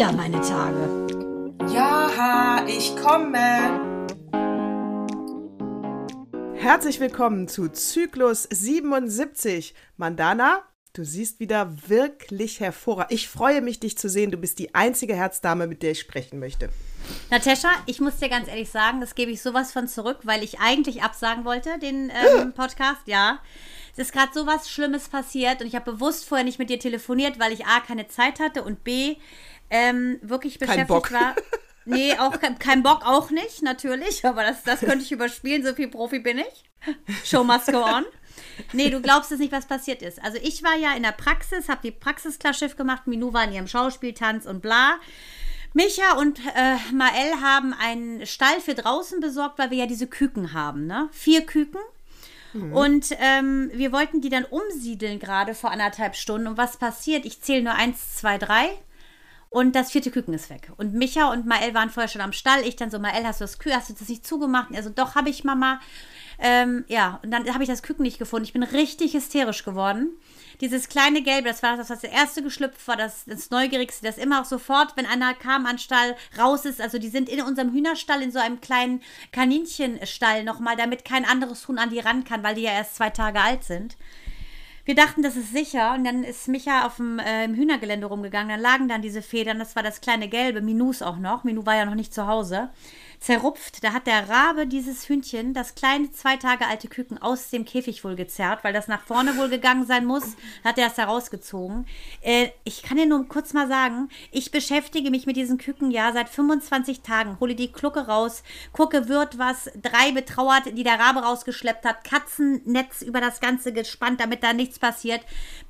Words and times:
wieder 0.00 0.12
meine 0.12 0.40
Tage. 0.40 1.06
Ja, 1.74 2.64
ich 2.66 2.96
komme. 2.96 3.36
Herzlich 6.54 7.00
willkommen 7.00 7.48
zu 7.48 7.68
Zyklus 7.68 8.44
77. 8.44 9.74
Mandana, 9.98 10.62
du 10.94 11.04
siehst 11.04 11.38
wieder 11.38 11.76
wirklich 11.86 12.60
hervorragend. 12.60 13.12
Ich 13.12 13.28
freue 13.28 13.60
mich, 13.60 13.78
dich 13.78 13.98
zu 13.98 14.08
sehen. 14.08 14.30
Du 14.30 14.38
bist 14.38 14.58
die 14.58 14.74
einzige 14.74 15.14
Herzdame, 15.14 15.66
mit 15.66 15.82
der 15.82 15.90
ich 15.90 16.00
sprechen 16.00 16.38
möchte. 16.38 16.70
Natascha, 17.30 17.68
ich 17.84 18.00
muss 18.00 18.16
dir 18.16 18.30
ganz 18.30 18.48
ehrlich 18.48 18.70
sagen, 18.70 19.02
das 19.02 19.14
gebe 19.14 19.30
ich 19.30 19.42
sowas 19.42 19.70
von 19.70 19.86
zurück, 19.86 20.20
weil 20.22 20.42
ich 20.42 20.60
eigentlich 20.60 21.02
absagen 21.02 21.44
wollte, 21.44 21.78
den 21.78 22.10
ähm, 22.10 22.52
Podcast, 22.56 23.02
ja. 23.04 23.40
Es 23.92 23.98
ist 23.98 24.12
gerade 24.12 24.32
sowas 24.32 24.70
Schlimmes 24.70 25.08
passiert 25.08 25.60
und 25.60 25.66
ich 25.66 25.74
habe 25.74 25.92
bewusst 25.92 26.26
vorher 26.26 26.44
nicht 26.44 26.58
mit 26.58 26.70
dir 26.70 26.78
telefoniert, 26.78 27.38
weil 27.38 27.52
ich 27.52 27.66
A, 27.66 27.80
keine 27.80 28.06
Zeit 28.08 28.40
hatte 28.40 28.62
und 28.62 28.82
B, 28.82 29.16
ähm, 29.70 30.18
wirklich 30.22 30.58
beschäftigt 30.58 30.88
Bock. 30.88 31.12
war. 31.12 31.34
Nee, 31.84 32.14
auch 32.18 32.38
kein, 32.38 32.58
kein 32.58 32.82
Bock 32.82 33.04
auch 33.04 33.30
nicht, 33.30 33.62
natürlich, 33.62 34.24
aber 34.24 34.42
das, 34.42 34.62
das 34.62 34.80
könnte 34.80 35.04
ich 35.04 35.12
überspielen, 35.12 35.64
so 35.64 35.74
viel 35.74 35.88
Profi 35.88 36.18
bin 36.18 36.38
ich. 36.38 36.64
Show 37.24 37.42
must 37.44 37.66
go 37.66 37.82
on. 37.82 38.04
Nee, 38.72 38.90
du 38.90 39.00
glaubst 39.00 39.32
es 39.32 39.38
nicht, 39.38 39.52
was 39.52 39.66
passiert 39.66 40.02
ist. 40.02 40.22
Also 40.22 40.38
ich 40.42 40.62
war 40.62 40.76
ja 40.76 40.94
in 40.94 41.02
der 41.02 41.12
Praxis, 41.12 41.68
habe 41.68 41.80
die 41.82 41.90
Praxisklassschiff 41.90 42.76
gemacht, 42.76 43.06
Minou 43.06 43.32
war 43.32 43.44
in 43.44 43.52
ihrem 43.52 43.66
Schauspiel, 43.66 44.12
Tanz 44.12 44.46
und 44.46 44.60
bla. 44.60 44.96
Micha 45.72 46.18
und 46.18 46.40
äh, 46.40 46.76
Mael 46.92 47.40
haben 47.40 47.72
einen 47.72 48.26
Stall 48.26 48.60
für 48.60 48.74
draußen 48.74 49.20
besorgt, 49.20 49.58
weil 49.58 49.70
wir 49.70 49.78
ja 49.78 49.86
diese 49.86 50.08
Küken 50.08 50.52
haben, 50.52 50.86
ne? 50.86 51.08
Vier 51.12 51.46
Küken. 51.46 51.80
Und 52.52 53.16
ähm, 53.20 53.70
wir 53.72 53.92
wollten 53.92 54.20
die 54.20 54.28
dann 54.28 54.44
umsiedeln 54.44 55.20
gerade 55.20 55.54
vor 55.54 55.70
anderthalb 55.70 56.16
Stunden. 56.16 56.48
Und 56.48 56.58
was 56.58 56.78
passiert? 56.78 57.24
Ich 57.24 57.40
zähle 57.42 57.62
nur 57.62 57.74
eins, 57.74 58.16
zwei, 58.16 58.38
drei. 58.38 58.70
Und 59.52 59.74
das 59.74 59.90
vierte 59.90 60.12
Küken 60.12 60.32
ist 60.32 60.48
weg. 60.48 60.70
Und 60.76 60.94
Micha 60.94 61.32
und 61.32 61.44
Mael 61.44 61.74
waren 61.74 61.90
vorher 61.90 62.08
schon 62.08 62.20
am 62.20 62.32
Stall. 62.32 62.64
Ich 62.64 62.76
dann 62.76 62.90
so, 62.90 63.00
Mael, 63.00 63.26
hast 63.26 63.40
du 63.40 63.44
das 63.44 63.58
Küken, 63.58 63.76
hast 63.76 63.90
du 63.90 63.94
das 63.94 64.08
nicht 64.08 64.24
zugemacht? 64.24 64.70
Und 64.70 64.80
so, 64.80 64.90
doch, 64.90 65.16
habe 65.16 65.28
ich, 65.28 65.42
Mama. 65.42 65.80
Ähm, 66.38 66.84
ja, 66.86 67.18
und 67.24 67.32
dann 67.32 67.52
habe 67.52 67.64
ich 67.64 67.68
das 67.68 67.82
Küken 67.82 68.04
nicht 68.04 68.20
gefunden. 68.20 68.44
Ich 68.44 68.52
bin 68.52 68.62
richtig 68.62 69.12
hysterisch 69.12 69.64
geworden. 69.64 70.10
Dieses 70.60 70.88
kleine 70.88 71.22
Gelbe, 71.22 71.48
das 71.48 71.64
war 71.64 71.76
das, 71.76 71.90
was 71.90 72.00
das 72.00 72.12
erste 72.12 72.42
geschlüpft 72.44 72.86
war, 72.86 72.96
das, 72.96 73.24
das 73.26 73.50
Neugierigste, 73.50 74.06
das 74.06 74.18
immer 74.18 74.40
auch 74.40 74.44
sofort, 74.44 74.96
wenn 74.96 75.06
einer 75.06 75.34
kam 75.34 75.66
an 75.66 75.78
Stall, 75.78 76.16
raus 76.38 76.64
ist. 76.64 76.80
Also 76.80 76.98
die 76.98 77.08
sind 77.08 77.28
in 77.28 77.42
unserem 77.42 77.72
Hühnerstall 77.72 78.22
in 78.22 78.30
so 78.30 78.38
einem 78.38 78.60
kleinen 78.60 79.02
Kaninchenstall 79.32 80.44
nochmal, 80.44 80.76
damit 80.76 81.04
kein 81.04 81.24
anderes 81.24 81.66
Huhn 81.66 81.78
an 81.78 81.90
die 81.90 81.98
ran 81.98 82.22
kann, 82.22 82.44
weil 82.44 82.54
die 82.54 82.62
ja 82.62 82.72
erst 82.72 82.94
zwei 82.94 83.10
Tage 83.10 83.40
alt 83.40 83.64
sind. 83.64 83.96
Wir 84.84 84.94
dachten, 84.94 85.22
das 85.22 85.36
ist 85.36 85.52
sicher. 85.52 85.94
Und 85.94 86.04
dann 86.04 86.24
ist 86.24 86.48
Micha 86.48 86.86
auf 86.86 86.96
dem 86.96 87.18
äh, 87.18 87.44
im 87.44 87.54
Hühnergelände 87.54 88.06
rumgegangen. 88.06 88.50
Dann 88.50 88.60
lagen 88.60 88.88
dann 88.88 89.02
diese 89.02 89.22
Federn. 89.22 89.58
Das 89.58 89.76
war 89.76 89.82
das 89.82 90.00
kleine 90.00 90.28
Gelbe. 90.28 90.60
Minus 90.60 91.02
auch 91.02 91.18
noch. 91.18 91.44
Minu 91.44 91.66
war 91.66 91.76
ja 91.76 91.84
noch 91.84 91.94
nicht 91.94 92.14
zu 92.14 92.26
Hause. 92.26 92.70
Zerrupft. 93.20 93.84
Da 93.84 93.92
hat 93.92 94.06
der 94.06 94.30
Rabe 94.30 94.66
dieses 94.66 95.06
Hühnchen, 95.06 95.52
das 95.52 95.74
kleine 95.74 96.10
zwei 96.10 96.38
Tage 96.38 96.66
alte 96.66 96.88
Küken, 96.88 97.18
aus 97.18 97.50
dem 97.50 97.66
Käfig 97.66 98.02
wohl 98.02 98.16
gezerrt, 98.16 98.64
weil 98.64 98.72
das 98.72 98.88
nach 98.88 99.02
vorne 99.02 99.36
wohl 99.36 99.50
gegangen 99.50 99.86
sein 99.86 100.06
muss. 100.06 100.36
Hat 100.64 100.78
er 100.78 100.86
es 100.86 100.94
da 100.94 101.04
rausgezogen. 101.04 101.86
Äh, 102.22 102.48
ich 102.64 102.82
kann 102.82 102.96
dir 102.96 103.04
nur 103.04 103.28
kurz 103.28 103.52
mal 103.52 103.68
sagen, 103.68 104.08
ich 104.32 104.50
beschäftige 104.50 105.10
mich 105.10 105.26
mit 105.26 105.36
diesen 105.36 105.58
Küken 105.58 105.90
ja 105.90 106.12
seit 106.12 106.30
25 106.30 107.02
Tagen. 107.02 107.38
Hole 107.40 107.54
die 107.54 107.70
Glucke 107.70 108.06
raus, 108.06 108.42
gucke, 108.72 109.08
wird 109.08 109.38
was. 109.38 109.70
Drei 109.82 110.12
betrauert, 110.12 110.78
die 110.78 110.84
der 110.84 110.98
Rabe 110.98 111.20
rausgeschleppt 111.20 111.84
hat. 111.84 112.04
Katzennetz 112.04 113.02
über 113.02 113.20
das 113.20 113.40
Ganze 113.40 113.74
gespannt, 113.74 114.20
damit 114.20 114.42
da 114.42 114.54
nichts 114.54 114.78
passiert. 114.78 115.20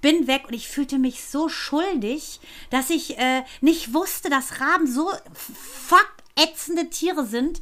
Bin 0.01 0.29
weg 0.29 0.45
und 0.47 0.55
ich 0.55 0.69
fühlte 0.69 0.99
mich 0.99 1.25
so 1.25 1.49
schuldig, 1.49 2.41
dass 2.71 2.91
ich 2.91 3.19
äh, 3.19 3.43
nicht 3.61 3.93
wusste, 3.93 4.31
dass 4.31 4.61
Raben 4.61 4.87
so 4.87 5.11
fuck 5.35 6.20
ätzende 6.43 6.91
Tiere 6.91 7.27
sind. 7.27 7.61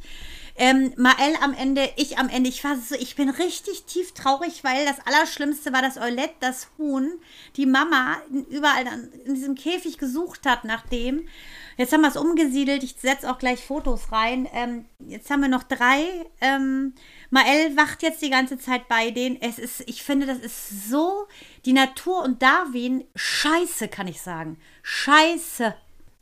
Ähm, 0.61 0.93
Mael 0.97 1.37
am 1.41 1.53
Ende, 1.53 1.89
ich 1.95 2.17
am 2.17 2.27
Ende. 2.27 2.49
Ich 2.49 2.65
war 2.65 2.75
so, 2.75 2.93
ich 2.93 3.15
bin 3.15 3.29
richtig 3.29 3.85
tief 3.85 4.11
traurig, 4.13 4.61
weil 4.65 4.85
das 4.85 4.99
Allerschlimmste 5.07 5.71
war, 5.71 5.81
dass 5.81 5.97
Eulette, 5.97 6.33
das 6.41 6.67
Huhn, 6.77 7.13
die 7.55 7.65
Mama 7.65 8.17
überall 8.49 8.85
in 9.25 9.35
diesem 9.35 9.55
Käfig 9.55 9.97
gesucht 9.97 10.45
hat 10.45 10.65
nach 10.65 10.85
dem. 10.87 11.29
Jetzt 11.77 11.93
haben 11.93 12.01
wir 12.01 12.09
es 12.09 12.17
umgesiedelt. 12.17 12.83
Ich 12.83 12.97
setze 12.99 13.31
auch 13.31 13.37
gleich 13.37 13.63
Fotos 13.65 14.11
rein. 14.11 14.49
Ähm, 14.53 14.83
jetzt 15.07 15.29
haben 15.29 15.39
wir 15.39 15.47
noch 15.47 15.63
drei. 15.63 16.03
Ähm, 16.41 16.93
Mael 17.29 17.77
wacht 17.77 18.03
jetzt 18.03 18.21
die 18.21 18.29
ganze 18.29 18.57
Zeit 18.57 18.89
bei 18.89 19.11
denen. 19.11 19.41
Es 19.41 19.59
ist, 19.59 19.83
ich 19.87 20.03
finde, 20.03 20.25
das 20.25 20.39
ist 20.39 20.89
so 20.89 21.29
die 21.63 21.71
Natur 21.71 22.21
und 22.21 22.41
Darwin. 22.41 23.05
Scheiße, 23.15 23.87
kann 23.87 24.07
ich 24.09 24.21
sagen. 24.21 24.59
Scheiße. 24.83 25.73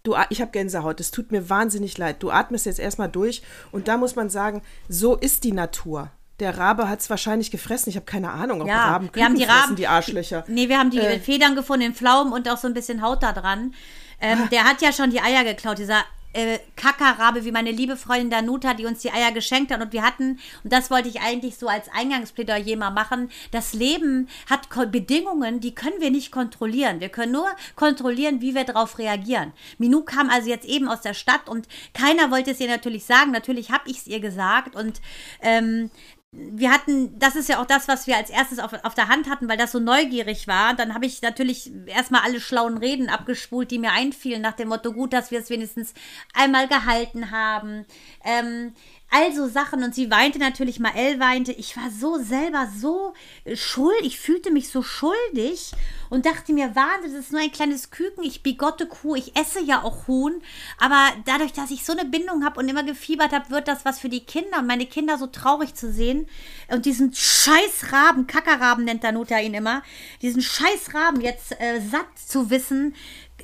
Du, 0.07 0.15
ich 0.29 0.39
habe 0.39 0.51
Gänsehaut. 0.51 1.01
Es 1.01 1.11
tut 1.11 1.33
mir 1.33 1.49
wahnsinnig 1.49 1.97
leid. 1.97 2.23
Du 2.23 2.31
atmest 2.31 2.65
jetzt 2.65 2.79
erstmal 2.79 3.09
durch. 3.09 3.41
Und 3.73 3.89
da 3.89 3.97
muss 3.97 4.15
man 4.15 4.29
sagen, 4.29 4.61
so 4.87 5.17
ist 5.17 5.43
die 5.43 5.51
Natur. 5.51 6.11
Der 6.39 6.57
Rabe 6.57 6.87
hat 6.87 7.01
es 7.01 7.09
wahrscheinlich 7.09 7.51
gefressen. 7.51 7.89
Ich 7.89 7.97
habe 7.97 8.05
keine 8.05 8.31
Ahnung, 8.31 8.61
ob 8.61 8.69
Ja, 8.69 8.85
Raben 8.91 9.09
wir 9.11 9.25
haben 9.25 9.35
die 9.35 9.43
fressen, 9.43 9.59
Raben, 9.59 9.75
die 9.75 9.87
Arschlöcher. 9.87 10.45
Nee, 10.47 10.69
wir 10.69 10.77
haben 10.79 10.91
die 10.91 10.99
Äh. 10.99 11.19
Federn 11.19 11.55
gefunden, 11.55 11.81
den 11.81 11.93
Pflaumen 11.93 12.31
und 12.31 12.47
auch 12.49 12.55
so 12.55 12.69
ein 12.69 12.73
bisschen 12.73 13.01
Haut 13.01 13.21
da 13.21 13.33
dran. 13.33 13.73
Ähm, 14.21 14.47
der 14.49 14.63
hat 14.63 14.81
ja 14.81 14.93
schon 14.93 15.09
die 15.09 15.19
Eier 15.19 15.43
geklaut, 15.43 15.77
dieser 15.77 16.05
äh, 16.37 16.59
Kackerrabe, 16.75 17.45
wie 17.45 17.51
meine 17.51 17.71
liebe 17.71 17.97
Freundin 17.97 18.29
Danuta, 18.29 18.75
die 18.75 18.85
uns 18.85 18.99
die 18.99 19.11
Eier 19.11 19.31
geschenkt 19.31 19.71
hat. 19.71 19.81
Und 19.81 19.91
wir 19.91 20.03
hatten, 20.03 20.39
und 20.63 20.71
das 20.71 20.91
wollte 20.91 21.09
ich 21.09 21.19
eigentlich 21.19 21.57
so 21.57 21.67
als 21.67 21.89
Eingangsplädoyer 21.89 22.77
mal 22.77 22.91
machen, 22.91 23.31
das 23.51 23.73
Leben 23.73 24.29
hat 24.47 24.69
Ko 24.69 24.85
Bedingungen, 24.85 25.59
die 25.59 25.73
können 25.73 25.99
wir 25.99 26.11
nicht 26.11 26.31
kontrollieren. 26.31 26.99
Wir 26.99 27.09
können 27.09 27.31
nur 27.31 27.47
kontrollieren, 27.75 28.39
wie 28.39 28.53
wir 28.53 28.63
darauf 28.65 28.99
reagieren. 28.99 29.51
Minou 29.79 30.03
kam 30.03 30.29
also 30.29 30.47
jetzt 30.47 30.67
eben 30.67 30.87
aus 30.87 31.01
der 31.01 31.15
Stadt 31.15 31.49
und 31.49 31.67
keiner 31.93 32.29
wollte 32.29 32.51
es 32.51 32.59
ihr 32.59 32.67
natürlich 32.67 33.05
sagen. 33.05 33.31
Natürlich 33.31 33.71
habe 33.71 33.89
ich 33.89 33.97
es 33.97 34.07
ihr 34.07 34.19
gesagt 34.19 34.75
und 34.75 35.01
ähm, 35.41 35.89
wir 36.33 36.71
hatten, 36.71 37.17
das 37.17 37.35
ist 37.37 37.47
ja 37.47 37.61
auch 37.61 37.65
das, 37.65 37.87
was 37.87 38.05
wir 38.05 38.17
als 38.17 38.29
erstes 38.29 38.59
auf, 38.59 38.73
auf 38.83 38.93
der 38.93 39.07
Hand 39.07 39.29
hatten, 39.29 39.47
weil 39.47 39.57
das 39.57 39.71
so 39.71 39.79
neugierig 39.79 40.47
war. 40.47 40.73
Dann 40.73 40.93
habe 40.93 41.05
ich 41.05 41.21
natürlich 41.21 41.71
erstmal 41.87 42.21
alle 42.21 42.41
schlauen 42.41 42.77
Reden 42.77 43.09
abgespult, 43.09 43.71
die 43.71 43.79
mir 43.79 43.91
einfielen, 43.91 44.41
nach 44.41 44.53
dem 44.53 44.67
Motto, 44.67 44.91
gut, 44.91 45.13
dass 45.13 45.31
wir 45.31 45.39
es 45.39 45.49
wenigstens 45.49 45.93
einmal 46.33 46.67
gehalten 46.67 47.31
haben. 47.31 47.85
Ähm, 48.25 48.73
also 49.09 49.47
Sachen. 49.47 49.83
Und 49.83 49.95
sie 49.95 50.11
weinte 50.11 50.39
natürlich, 50.39 50.79
Mael 50.79 51.19
weinte. 51.19 51.51
Ich 51.51 51.77
war 51.77 51.89
so 51.89 52.17
selber 52.17 52.67
so 52.75 53.13
äh, 53.45 53.55
schuld, 53.55 54.01
ich 54.01 54.19
fühlte 54.19 54.51
mich 54.51 54.69
so 54.69 54.81
schuldig 54.83 55.71
und 56.09 56.25
dachte 56.25 56.53
mir, 56.53 56.75
Wahnsinn, 56.75 57.13
das 57.13 57.25
ist 57.25 57.31
nur 57.31 57.41
ein 57.41 57.51
kleines 57.51 57.91
Küken, 57.91 58.23
ich 58.23 58.43
bigotte 58.43 58.87
Kuh, 58.87 59.15
ich 59.15 59.35
esse 59.35 59.61
ja 59.61 59.83
auch 59.83 60.07
Huhn, 60.07 60.41
aber 60.79 61.09
dadurch, 61.25 61.53
dass 61.53 61.71
ich 61.71 61.85
so 61.85 61.93
eine 61.93 62.05
Bindung 62.05 62.45
habe 62.45 62.59
und 62.59 62.69
immer 62.69 62.83
gefiebert 62.83 63.33
habe, 63.33 63.49
wird 63.49 63.67
das 63.67 63.85
was 63.85 63.99
für 63.99 64.09
die 64.09 64.25
Kinder 64.25 64.59
und 64.59 64.67
meine 64.67 64.85
Kinder 64.85 65.17
so 65.17 65.27
traurig 65.27 65.73
zu 65.73 65.91
sehen. 65.91 66.27
Und 66.69 66.85
diesen 66.85 67.13
scheiß 67.13 67.91
Raben, 67.91 68.27
Kackerraben 68.27 68.85
nennt 68.85 69.03
Danuta 69.03 69.39
ihn 69.39 69.53
immer, 69.53 69.83
diesen 70.21 70.41
scheiß 70.41 70.93
Raben 70.93 71.21
jetzt 71.21 71.59
äh, 71.59 71.81
satt 71.81 72.07
zu 72.17 72.49
wissen, 72.49 72.95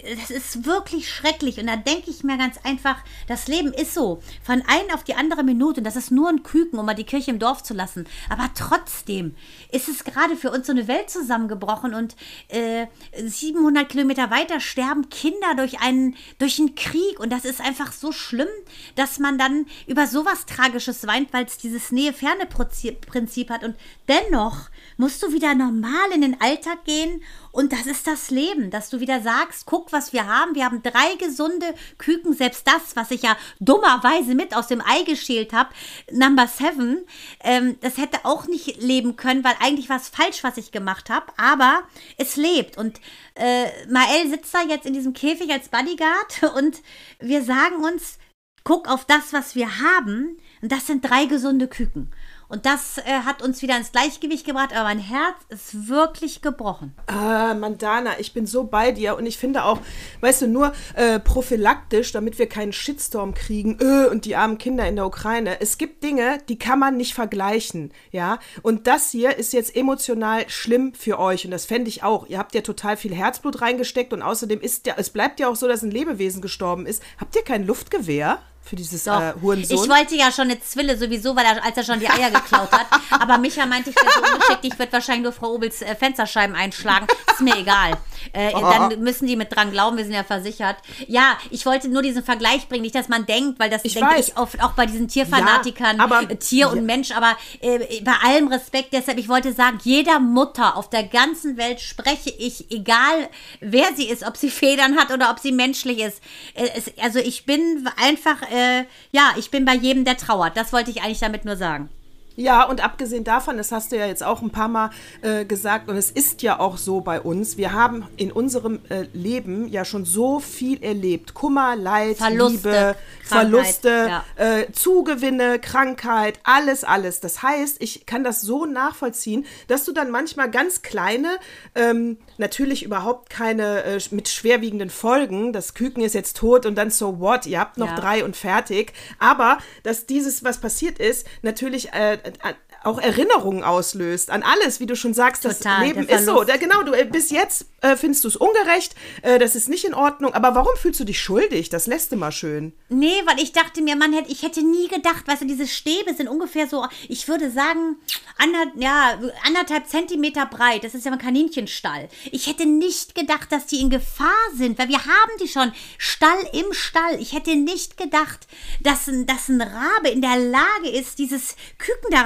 das 0.01 0.31
ist 0.31 0.65
wirklich 0.65 1.09
schrecklich. 1.09 1.59
Und 1.59 1.67
da 1.67 1.75
denke 1.75 2.09
ich 2.09 2.23
mir 2.23 2.37
ganz 2.37 2.57
einfach, 2.63 2.97
das 3.27 3.47
Leben 3.47 3.73
ist 3.73 3.93
so. 3.93 4.21
Von 4.43 4.63
einer 4.67 4.95
auf 4.95 5.03
die 5.03 5.13
andere 5.13 5.43
Minute. 5.43 5.79
Und 5.79 5.85
das 5.85 5.95
ist 5.95 6.11
nur 6.11 6.29
ein 6.29 6.43
Küken, 6.43 6.79
um 6.79 6.85
mal 6.85 6.95
die 6.95 7.03
Kirche 7.03 7.31
im 7.31 7.39
Dorf 7.39 7.63
zu 7.63 7.73
lassen. 7.73 8.07
Aber 8.29 8.49
trotzdem 8.55 9.35
ist 9.71 9.87
es 9.87 10.03
gerade 10.03 10.35
für 10.35 10.51
uns 10.51 10.67
so 10.67 10.73
eine 10.73 10.87
Welt 10.87 11.09
zusammengebrochen. 11.09 11.93
Und 11.93 12.15
äh, 12.49 12.87
700 13.15 13.87
Kilometer 13.87 14.31
weiter 14.31 14.59
sterben 14.59 15.09
Kinder 15.09 15.55
durch 15.55 15.79
einen, 15.79 16.15
durch 16.39 16.59
einen 16.59 16.75
Krieg. 16.75 17.19
Und 17.19 17.31
das 17.31 17.45
ist 17.45 17.61
einfach 17.61 17.91
so 17.91 18.11
schlimm, 18.11 18.49
dass 18.95 19.19
man 19.19 19.37
dann 19.37 19.67
über 19.85 20.07
sowas 20.07 20.45
Tragisches 20.45 21.05
weint, 21.05 21.31
weil 21.33 21.45
es 21.45 21.57
dieses 21.57 21.91
Nähe-Ferne-Prinzip 21.91 23.49
hat. 23.49 23.63
Und 23.63 23.75
dennoch 24.07 24.69
musst 24.97 25.21
du 25.21 25.31
wieder 25.31 25.53
normal 25.53 26.11
in 26.13 26.21
den 26.21 26.41
Alltag 26.41 26.83
gehen. 26.83 27.21
Und 27.53 27.71
das 27.71 27.85
ist 27.85 28.07
das 28.07 28.31
Leben, 28.31 28.71
dass 28.71 28.89
du 28.89 28.99
wieder 28.99 29.21
sagst, 29.21 29.67
guck, 29.67 29.93
was 29.93 30.11
wir 30.11 30.25
haben. 30.25 30.55
Wir 30.55 30.65
haben 30.65 30.81
drei 30.81 31.15
gesunde 31.19 31.75
Küken, 31.99 32.33
selbst 32.33 32.67
das, 32.67 32.95
was 32.95 33.11
ich 33.11 33.21
ja 33.21 33.37
dummerweise 33.59 34.33
mit 34.33 34.55
aus 34.55 34.65
dem 34.65 34.81
Ei 34.81 35.03
geschält 35.03 35.53
habe, 35.53 35.69
Number 36.11 36.47
Seven, 36.47 37.05
ähm, 37.43 37.77
das 37.81 37.97
hätte 37.97 38.25
auch 38.25 38.47
nicht 38.47 38.81
leben 38.81 39.17
können, 39.17 39.43
weil 39.43 39.53
eigentlich 39.59 39.87
war 39.87 39.97
es 39.97 40.09
falsch, 40.09 40.43
was 40.43 40.57
ich 40.57 40.71
gemacht 40.71 41.11
habe. 41.11 41.27
Aber 41.37 41.83
es 42.17 42.37
lebt. 42.37 42.75
Und 42.75 42.99
äh, 43.35 43.67
Mael 43.87 44.29
sitzt 44.29 44.51
da 44.51 44.63
jetzt 44.63 44.87
in 44.87 44.93
diesem 44.93 45.13
Käfig 45.13 45.51
als 45.51 45.69
Bodyguard 45.69 46.55
und 46.57 46.81
wir 47.19 47.43
sagen 47.43 47.83
uns, 47.83 48.17
guck 48.63 48.89
auf 48.89 49.05
das, 49.05 49.31
was 49.31 49.53
wir 49.53 49.79
haben. 49.79 50.37
Und 50.63 50.71
das 50.71 50.87
sind 50.87 51.05
drei 51.05 51.25
gesunde 51.25 51.67
Küken. 51.67 52.11
Und 52.53 52.67
das 52.67 52.99
äh, 52.99 53.21
hat 53.25 53.41
uns 53.41 53.63
wieder 53.63 53.75
ins 53.75 53.91
Gleichgewicht 53.91 54.45
gebracht, 54.45 54.75
aber 54.75 54.83
mein 54.83 54.99
Herz 54.99 55.37
ist 55.49 55.89
wirklich 55.89 56.43
gebrochen. 56.43 56.93
Ah, 57.07 57.55
Mandana, 57.55 58.19
ich 58.19 58.31
bin 58.31 58.45
so 58.45 58.65
bei 58.65 58.91
dir 58.91 59.17
und 59.17 59.25
ich 59.25 59.39
finde 59.39 59.65
auch, 59.65 59.79
weißt 60.21 60.43
du, 60.43 60.47
nur 60.47 60.71
äh, 60.93 61.19
prophylaktisch, 61.19 62.11
damit 62.11 62.37
wir 62.37 62.47
keinen 62.47 62.71
Shitstorm 62.71 63.33
kriegen 63.33 63.79
öh, 63.81 64.05
und 64.05 64.25
die 64.25 64.35
armen 64.35 64.59
Kinder 64.59 64.87
in 64.87 64.97
der 64.97 65.07
Ukraine. 65.07 65.61
Es 65.61 65.79
gibt 65.79 66.03
Dinge, 66.03 66.37
die 66.47 66.59
kann 66.59 66.77
man 66.77 66.95
nicht 66.95 67.15
vergleichen, 67.15 67.91
ja. 68.11 68.37
Und 68.61 68.85
das 68.85 69.09
hier 69.09 69.35
ist 69.35 69.51
jetzt 69.53 69.75
emotional 69.75 70.47
schlimm 70.47 70.93
für 70.93 71.17
euch 71.17 71.45
und 71.45 71.51
das 71.51 71.65
fände 71.65 71.89
ich 71.89 72.03
auch. 72.03 72.27
Ihr 72.27 72.37
habt 72.37 72.53
ja 72.53 72.61
total 72.61 72.97
viel 72.97 73.15
Herzblut 73.15 73.61
reingesteckt 73.61 74.13
und 74.13 74.21
außerdem 74.21 74.61
ist 74.61 74.85
ja, 74.85 74.93
es 74.97 75.09
bleibt 75.09 75.39
ja 75.39 75.49
auch 75.49 75.55
so, 75.55 75.67
dass 75.67 75.81
ein 75.81 75.89
Lebewesen 75.89 76.43
gestorben 76.43 76.85
ist. 76.85 77.01
Habt 77.17 77.35
ihr 77.35 77.43
kein 77.43 77.65
Luftgewehr? 77.65 78.37
Für 78.63 78.75
dieses 78.77 79.03
Doch. 79.03 79.19
äh, 79.21 79.33
Hurensohn. 79.41 79.77
Ich 79.83 79.89
wollte 79.89 80.15
ja 80.15 80.31
schon 80.31 80.45
eine 80.45 80.59
Zwille 80.61 80.97
sowieso, 80.97 81.35
weil 81.35 81.45
er, 81.45 81.63
als 81.63 81.75
er 81.77 81.83
schon 81.83 81.99
die 81.99 82.09
Eier 82.09 82.31
geklaut 82.31 82.71
hat. 82.71 82.87
Aber 83.11 83.37
Micha 83.37 83.65
meinte, 83.65 83.89
ich 83.89 83.95
wäre 83.95 84.07
so 84.13 84.33
ungeschickt, 84.33 84.63
ich 84.65 84.79
würde 84.79 84.91
wahrscheinlich 84.93 85.23
nur 85.23 85.33
Frau 85.33 85.51
Obels 85.53 85.81
äh, 85.81 85.95
Fensterscheiben 85.95 86.55
einschlagen. 86.55 87.05
Ist 87.31 87.41
mir 87.41 87.57
egal. 87.57 87.97
Äh, 88.31 88.51
dann 88.53 88.99
müssen 89.01 89.27
die 89.27 89.35
mit 89.35 89.53
dran 89.53 89.71
glauben, 89.71 89.97
wir 89.97 90.05
sind 90.05 90.13
ja 90.13 90.23
versichert. 90.23 90.77
Ja, 91.07 91.37
ich 91.51 91.65
wollte 91.65 91.89
nur 91.89 92.01
diesen 92.01 92.23
Vergleich 92.23 92.67
bringen, 92.69 92.83
nicht, 92.83 92.95
dass 92.95 93.09
man 93.09 93.25
denkt, 93.25 93.59
weil 93.59 93.69
das 93.69 93.83
Ich 93.83 93.93
denke 93.95 94.11
weiß. 94.15 94.29
ich 94.29 94.37
oft 94.37 94.61
auch 94.63 94.71
bei 94.71 94.85
diesen 94.85 95.07
Tierfanatikern, 95.09 95.97
Ja, 95.97 96.03
aber- 96.03 96.21
äh, 96.31 96.35
Tier 96.37 96.69
und 96.69 96.77
Ja. 96.77 96.81
Mensch, 96.83 97.11
aber 97.11 97.35
äh, 97.61 98.01
bei 98.01 98.13
allem 98.23 98.47
Respekt, 98.47 98.93
deshalb, 98.93 99.17
ich 99.17 99.27
wollte 99.27 99.51
sagen, 99.53 99.79
jeder 99.83 100.19
Mutter 100.19 100.77
auf 100.77 100.89
der 100.89 101.03
ganzen 101.03 101.57
Welt 101.57 101.81
spreche 101.81 102.29
ich, 102.29 102.71
egal 102.71 103.29
wer 103.59 103.87
sie 103.95 104.07
ist, 104.07 104.23
ob 104.25 104.37
sie 104.37 104.49
Federn 104.49 104.97
hat 104.97 105.11
oder 105.11 105.29
ob 105.31 105.39
sie 105.39 105.51
menschlich 105.51 105.99
ist. 105.99 106.21
Äh, 106.53 106.69
es, 106.75 106.91
also 107.01 107.19
ich 107.19 107.45
bin 107.45 107.89
einfach, 108.01 108.37
äh, 108.53 108.85
ja, 109.11 109.33
ich 109.37 109.51
bin 109.51 109.65
bei 109.65 109.73
jedem, 109.73 110.05
der 110.05 110.17
trauert. 110.17 110.55
Das 110.55 110.71
wollte 110.71 110.91
ich 110.91 111.01
eigentlich 111.01 111.19
damit 111.19 111.45
nur 111.45 111.57
sagen. 111.57 111.89
Ja, 112.35 112.63
und 112.63 112.83
abgesehen 112.83 113.23
davon, 113.23 113.57
das 113.57 113.71
hast 113.71 113.91
du 113.91 113.97
ja 113.97 114.07
jetzt 114.07 114.23
auch 114.23 114.41
ein 114.41 114.49
paar 114.49 114.67
Mal 114.67 114.89
äh, 115.21 115.45
gesagt, 115.45 115.87
und 115.87 115.95
es 115.97 116.09
ist 116.09 116.41
ja 116.41 116.59
auch 116.59 116.77
so 116.77 117.01
bei 117.01 117.21
uns, 117.21 117.57
wir 117.57 117.73
haben 117.73 118.05
in 118.17 118.31
unserem 118.31 118.79
äh, 118.89 119.05
Leben 119.13 119.67
ja 119.67 119.85
schon 119.85 120.03
so 120.05 120.39
viel 120.39 120.83
erlebt. 120.83 121.33
Kummer, 121.35 121.75
Leid, 121.75 122.17
Verluste, 122.17 122.53
Liebe, 122.53 122.95
Krankheit, 123.27 123.49
Verluste, 123.49 123.89
ja. 124.09 124.23
äh, 124.35 124.71
Zugewinne, 124.71 125.59
Krankheit, 125.59 126.39
alles, 126.43 126.83
alles. 126.83 127.19
Das 127.19 127.43
heißt, 127.43 127.77
ich 127.81 128.05
kann 128.05 128.23
das 128.23 128.41
so 128.41 128.65
nachvollziehen, 128.65 129.45
dass 129.67 129.85
du 129.85 129.91
dann 129.91 130.09
manchmal 130.09 130.49
ganz 130.49 130.81
kleine, 130.81 131.37
ähm, 131.75 132.17
natürlich 132.37 132.83
überhaupt 132.83 133.29
keine 133.29 133.83
äh, 133.83 133.99
mit 134.11 134.27
schwerwiegenden 134.27 134.89
Folgen, 134.89 135.53
das 135.53 135.75
Küken 135.75 136.03
ist 136.03 136.13
jetzt 136.15 136.37
tot 136.37 136.65
und 136.65 136.75
dann 136.75 136.89
so 136.89 137.19
what, 137.19 137.45
ihr 137.45 137.59
habt 137.59 137.77
noch 137.77 137.89
Ja. 137.89 137.95
drei 137.95 138.23
und 138.25 138.35
fertig, 138.35 138.93
aber 139.19 139.59
dass 139.83 140.05
dieses, 140.07 140.43
was 140.43 140.59
passiert 140.59 140.97
ist, 140.99 141.27
natürlich 141.43 141.93
äh, 142.23 142.31
an- 142.41 142.55
auch 142.83 142.99
Erinnerungen 142.99 143.63
auslöst 143.63 144.29
an 144.29 144.43
alles, 144.43 144.79
wie 144.79 144.85
du 144.85 144.95
schon 144.95 145.13
sagst, 145.13 145.45
das 145.45 145.59
Total, 145.59 145.85
Leben 145.85 146.07
ist 146.07 146.25
so. 146.25 146.43
Da, 146.43 146.57
genau, 146.57 146.83
du 146.83 146.93
äh, 146.93 147.05
bis 147.05 147.31
jetzt 147.31 147.65
äh, 147.81 147.95
findest 147.95 148.23
du 148.23 148.27
es 148.27 148.35
ungerecht, 148.35 148.95
äh, 149.21 149.39
das 149.39 149.55
ist 149.55 149.69
nicht 149.69 149.85
in 149.85 149.93
Ordnung, 149.93 150.33
aber 150.33 150.55
warum 150.55 150.75
fühlst 150.75 150.99
du 150.99 151.03
dich 151.03 151.21
schuldig? 151.21 151.69
Das 151.69 151.87
lässt 151.87 152.11
du 152.11 152.15
mal 152.15 152.31
schön. 152.31 152.73
Nee, 152.89 153.21
weil 153.25 153.39
ich 153.39 153.51
dachte 153.51 153.81
mir, 153.81 153.95
man 153.95 154.13
hätte, 154.13 154.31
ich 154.31 154.43
hätte 154.43 154.61
nie 154.61 154.87
gedacht, 154.87 155.27
weißt 155.27 155.41
du, 155.41 155.45
diese 155.45 155.67
Stäbe 155.67 156.13
sind 156.13 156.27
ungefähr 156.27 156.67
so, 156.67 156.85
ich 157.07 157.27
würde 157.27 157.51
sagen, 157.51 157.97
ander, 158.37 158.71
ja, 158.75 159.19
anderthalb 159.45 159.87
Zentimeter 159.87 160.45
breit. 160.45 160.83
Das 160.83 160.95
ist 160.95 161.05
ja 161.05 161.11
ein 161.11 161.17
Kaninchenstall. 161.17 162.09
Ich 162.31 162.47
hätte 162.47 162.65
nicht 162.65 163.15
gedacht, 163.15 163.51
dass 163.51 163.65
die 163.65 163.79
in 163.79 163.89
Gefahr 163.89 164.29
sind, 164.55 164.77
weil 164.77 164.89
wir 164.89 164.99
haben 164.99 165.31
die 165.41 165.47
schon. 165.47 165.71
Stall 165.97 166.49
im 166.53 166.73
Stall. 166.73 167.19
Ich 167.19 167.33
hätte 167.33 167.55
nicht 167.55 167.97
gedacht, 167.97 168.47
dass 168.81 169.07
ein, 169.07 169.25
dass 169.25 169.49
ein 169.49 169.61
Rabe 169.61 170.09
in 170.09 170.21
der 170.21 170.37
Lage 170.37 170.89
ist, 170.89 171.19
dieses 171.19 171.55
Küken 171.77 172.11
da 172.11 172.23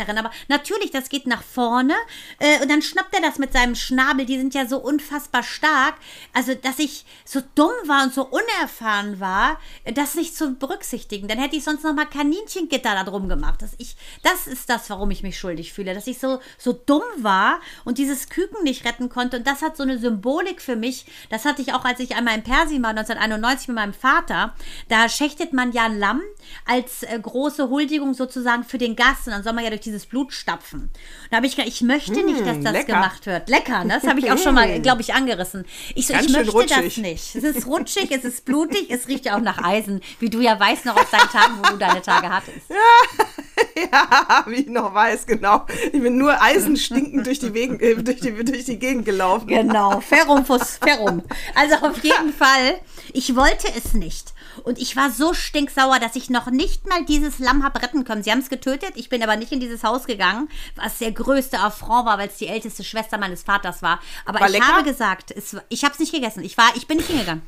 rauszuzerren. 0.00 0.18
Aber 0.18 0.30
natürlich, 0.48 0.90
das 0.90 1.08
geht 1.08 1.26
nach 1.26 1.42
vorne 1.42 1.94
äh, 2.38 2.60
und 2.62 2.70
dann 2.70 2.82
schnappt 2.82 3.14
er 3.14 3.22
das 3.22 3.38
mit 3.38 3.52
seinem 3.52 3.74
Schnabel. 3.74 4.26
Die 4.26 4.38
sind 4.38 4.54
ja 4.54 4.66
so 4.66 4.78
unfassbar 4.78 5.42
stark. 5.42 5.94
Also, 6.32 6.54
dass 6.54 6.78
ich 6.78 7.04
so 7.24 7.40
dumm 7.54 7.70
war 7.86 8.04
und 8.04 8.14
so 8.14 8.26
unerfahren 8.26 9.20
war, 9.20 9.58
das 9.94 10.14
nicht 10.14 10.36
zu 10.36 10.54
berücksichtigen. 10.54 11.28
Dann 11.28 11.38
hätte 11.38 11.56
ich 11.56 11.64
sonst 11.64 11.84
noch 11.84 11.94
mal 11.94 12.06
Kaninchengitter 12.06 12.94
da 12.94 13.04
drum 13.04 13.28
gemacht. 13.28 13.62
Dass 13.62 13.72
ich, 13.78 13.96
das 14.22 14.46
ist 14.46 14.68
das, 14.68 14.90
warum 14.90 15.10
ich 15.10 15.22
mich 15.22 15.38
schuldig 15.38 15.72
fühle. 15.72 15.94
Dass 15.94 16.06
ich 16.06 16.18
so, 16.18 16.40
so 16.58 16.72
dumm 16.72 17.02
war 17.18 17.60
und 17.84 17.98
dieses 17.98 18.28
Küken 18.28 18.62
nicht 18.62 18.84
retten 18.84 19.08
konnte. 19.08 19.38
Und 19.38 19.46
das 19.46 19.62
hat 19.62 19.76
so 19.76 19.82
eine 19.82 19.98
Symbolik 19.98 20.60
für 20.60 20.76
mich. 20.76 21.06
Das 21.28 21.44
hatte 21.44 21.62
ich 21.62 21.74
auch, 21.74 21.84
als 21.84 22.00
ich 22.00 22.16
einmal 22.16 22.36
in 22.36 22.42
Persien 22.42 22.82
war, 22.82 22.90
1991 22.90 23.68
mit 23.68 23.76
meinem 23.76 23.94
Vater. 23.94 24.54
Da 24.88 25.08
schächtet 25.08 25.52
man 25.52 25.72
ja 25.72 25.84
ein 25.84 25.98
Lamm 25.98 26.22
als 26.66 27.02
äh, 27.02 27.18
große 27.20 27.68
Huldigung 27.68 28.14
sozusagen 28.14 28.64
für 28.64 28.78
den 28.78 28.96
Gast. 28.96 29.26
Und 29.26 29.32
dann 29.32 29.42
soll 29.42 29.52
man 29.52 29.64
ja 29.64 29.70
durch 29.70 29.80
dieses 29.90 30.06
Blut 30.06 30.32
stapfen. 30.32 30.90
Da 31.30 31.36
habe 31.38 31.46
ich 31.46 31.56
gedacht, 31.56 31.68
ich 31.72 31.82
möchte 31.82 32.22
nicht, 32.24 32.40
dass 32.46 32.60
das 32.60 32.72
lecker. 32.72 32.92
gemacht 32.94 33.26
wird. 33.26 33.48
Lecker, 33.48 33.84
ne? 33.84 33.98
das 34.00 34.08
habe 34.08 34.20
ich 34.20 34.30
auch 34.30 34.38
schon 34.38 34.54
mal, 34.54 34.80
glaube 34.80 35.02
ich, 35.02 35.14
angerissen. 35.14 35.64
Ich 35.94 36.06
so, 36.06 36.14
Ganz 36.14 36.26
ich 36.26 36.32
möchte 36.32 36.46
das 36.46 36.54
rutschig. 36.54 36.98
nicht. 36.98 37.34
Es 37.34 37.44
ist 37.44 37.66
rutschig, 37.66 38.10
es 38.10 38.24
ist 38.24 38.44
blutig, 38.44 38.86
es 38.90 39.08
riecht 39.08 39.26
ja 39.26 39.36
auch 39.36 39.40
nach 39.40 39.62
Eisen, 39.62 40.00
wie 40.18 40.30
du 40.30 40.40
ja 40.40 40.58
weißt 40.58 40.86
noch 40.86 40.96
aus 40.96 41.10
deinen 41.10 41.28
Tagen, 41.28 41.58
wo 41.58 41.70
du 41.70 41.76
deine 41.76 42.02
Tage 42.02 42.28
hattest. 42.30 42.66
Ja, 43.76 44.44
wie 44.46 44.62
ich 44.62 44.66
noch 44.68 44.92
weiß, 44.94 45.26
genau. 45.26 45.66
Ich 45.92 46.00
bin 46.00 46.16
nur 46.18 46.40
eisenstinkend 46.40 47.26
durch 47.26 47.38
die, 47.38 47.54
Wegen, 47.54 47.78
äh, 47.80 47.94
durch 47.94 48.20
die, 48.20 48.32
durch 48.44 48.64
die 48.64 48.78
Gegend 48.78 49.04
gelaufen. 49.04 49.46
Genau, 49.46 50.00
Ferrum 50.00 50.44
fus 50.44 50.78
Ferrum. 50.82 51.22
Also 51.54 51.76
auf 51.86 52.02
jeden 52.02 52.32
Fall, 52.38 52.80
ich 53.12 53.36
wollte 53.36 53.68
es 53.76 53.94
nicht. 53.94 54.32
Und 54.64 54.78
ich 54.78 54.96
war 54.96 55.10
so 55.10 55.34
stinksauer, 55.34 55.98
dass 55.98 56.16
ich 56.16 56.30
noch 56.30 56.46
nicht 56.50 56.86
mal 56.88 57.04
dieses 57.04 57.38
Lamm 57.38 57.62
habe 57.64 57.82
retten 57.82 58.04
können. 58.04 58.22
Sie 58.22 58.30
haben 58.30 58.40
es 58.40 58.48
getötet, 58.50 58.92
ich 58.94 59.08
bin 59.08 59.22
aber 59.22 59.36
nicht 59.36 59.52
in 59.52 59.60
dieses 59.60 59.82
Haus 59.84 60.06
gegangen, 60.06 60.48
was 60.76 60.98
der 60.98 61.12
größte 61.12 61.58
Affront 61.58 62.06
war, 62.06 62.18
weil 62.18 62.28
es 62.28 62.36
die 62.36 62.46
älteste 62.48 62.84
Schwester 62.84 63.18
meines 63.18 63.42
Vaters 63.42 63.82
war. 63.82 64.00
Aber 64.24 64.40
War 64.40 64.46
ich 64.48 64.54
lecker? 64.54 64.66
habe 64.66 64.84
gesagt, 64.84 65.30
es, 65.30 65.56
ich 65.68 65.84
habe 65.84 65.94
es 65.94 66.00
nicht 66.00 66.12
gegessen. 66.12 66.42
Ich, 66.44 66.56
war, 66.56 66.70
ich 66.76 66.86
bin 66.86 66.96
nicht 66.98 67.08
hingegangen. 67.08 67.42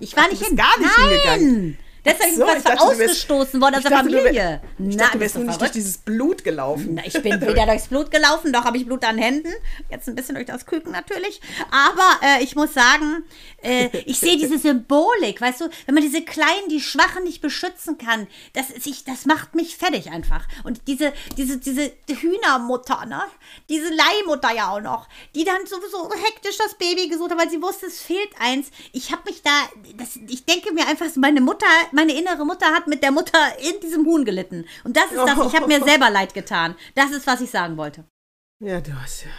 Ich 0.00 0.16
war 0.16 0.28
nicht 0.30 0.44
hin. 0.44 0.56
gar 0.56 0.78
nicht 0.78 0.90
Nein. 0.98 1.08
hingegangen. 1.10 1.78
Deshalb 2.06 2.34
So, 2.34 2.46
ich 2.56 2.62
dachte, 2.62 2.80
ausgestoßen 2.80 3.60
worden 3.60 3.74
aus 3.76 3.82
der 3.82 3.90
dachte, 3.90 4.08
du 4.08 4.18
Familie. 4.18 4.60
Ich 4.78 4.96
Na, 4.96 5.04
dachte, 5.04 5.12
du 5.12 5.18
bist 5.18 5.20
wärst 5.20 5.34
du 5.34 5.38
nur 5.40 5.48
nicht 5.48 5.60
durch 5.60 5.70
dieses 5.72 5.98
Blut 5.98 6.44
gelaufen. 6.44 6.94
Na, 6.94 7.02
ich 7.04 7.20
bin 7.22 7.40
weder 7.40 7.66
durchs 7.66 7.88
Blut 7.88 8.10
gelaufen, 8.10 8.52
doch 8.52 8.64
habe 8.64 8.76
ich 8.76 8.86
Blut 8.86 9.04
an 9.04 9.18
Händen. 9.18 9.52
Jetzt 9.90 10.08
ein 10.08 10.14
bisschen 10.14 10.34
durch 10.34 10.46
das 10.46 10.66
Küken 10.66 10.92
natürlich. 10.92 11.40
Aber 11.70 12.08
äh, 12.22 12.42
ich 12.42 12.56
muss 12.56 12.74
sagen, 12.74 13.24
äh, 13.62 13.88
ich 14.04 14.18
sehe 14.18 14.36
diese 14.36 14.58
Symbolik, 14.58 15.40
weißt 15.40 15.62
du, 15.62 15.68
wenn 15.86 15.94
man 15.94 16.02
diese 16.02 16.22
Kleinen, 16.22 16.68
die 16.70 16.80
Schwachen 16.80 17.24
nicht 17.24 17.40
beschützen 17.40 17.98
kann, 17.98 18.26
das, 18.52 18.70
ist, 18.70 18.86
ich, 18.86 19.04
das 19.04 19.26
macht 19.26 19.54
mich 19.54 19.76
fertig 19.76 20.10
einfach. 20.10 20.46
Und 20.64 20.82
diese, 20.86 21.12
diese, 21.36 21.58
diese 21.58 21.90
Hühnermutter, 22.08 23.06
ne? 23.06 23.22
Diese 23.68 23.88
Leihmutter 23.88 24.52
ja 24.54 24.70
auch 24.70 24.80
noch, 24.80 25.08
die 25.34 25.44
dann 25.44 25.66
sowieso 25.66 26.10
hektisch 26.24 26.58
das 26.58 26.74
Baby 26.74 27.08
gesucht 27.08 27.30
hat, 27.30 27.38
weil 27.38 27.50
sie 27.50 27.62
wusste, 27.62 27.86
es 27.86 28.00
fehlt 28.00 28.30
eins. 28.38 28.68
Ich 28.92 29.12
habe 29.12 29.22
mich 29.26 29.42
da, 29.42 29.50
das, 29.96 30.18
ich 30.28 30.44
denke 30.44 30.72
mir 30.72 30.86
einfach, 30.86 31.06
so, 31.08 31.20
meine 31.20 31.40
Mutter, 31.40 31.66
meine 31.96 32.12
innere 32.12 32.44
Mutter 32.44 32.66
hat 32.66 32.86
mit 32.86 33.02
der 33.02 33.10
Mutter 33.10 33.38
in 33.58 33.80
diesem 33.80 34.04
Huhn 34.06 34.24
gelitten. 34.24 34.66
Und 34.84 34.96
das 34.96 35.06
ist 35.06 35.16
das, 35.16 35.46
ich 35.46 35.56
habe 35.56 35.66
mir 35.66 35.82
selber 35.82 36.10
leid 36.10 36.34
getan. 36.34 36.76
Das 36.94 37.10
ist, 37.10 37.26
was 37.26 37.40
ich 37.40 37.50
sagen 37.50 37.76
wollte. 37.76 38.04
Ja, 38.60 38.80
du 38.80 38.92
hast 38.94 39.24
ja. 39.24 39.30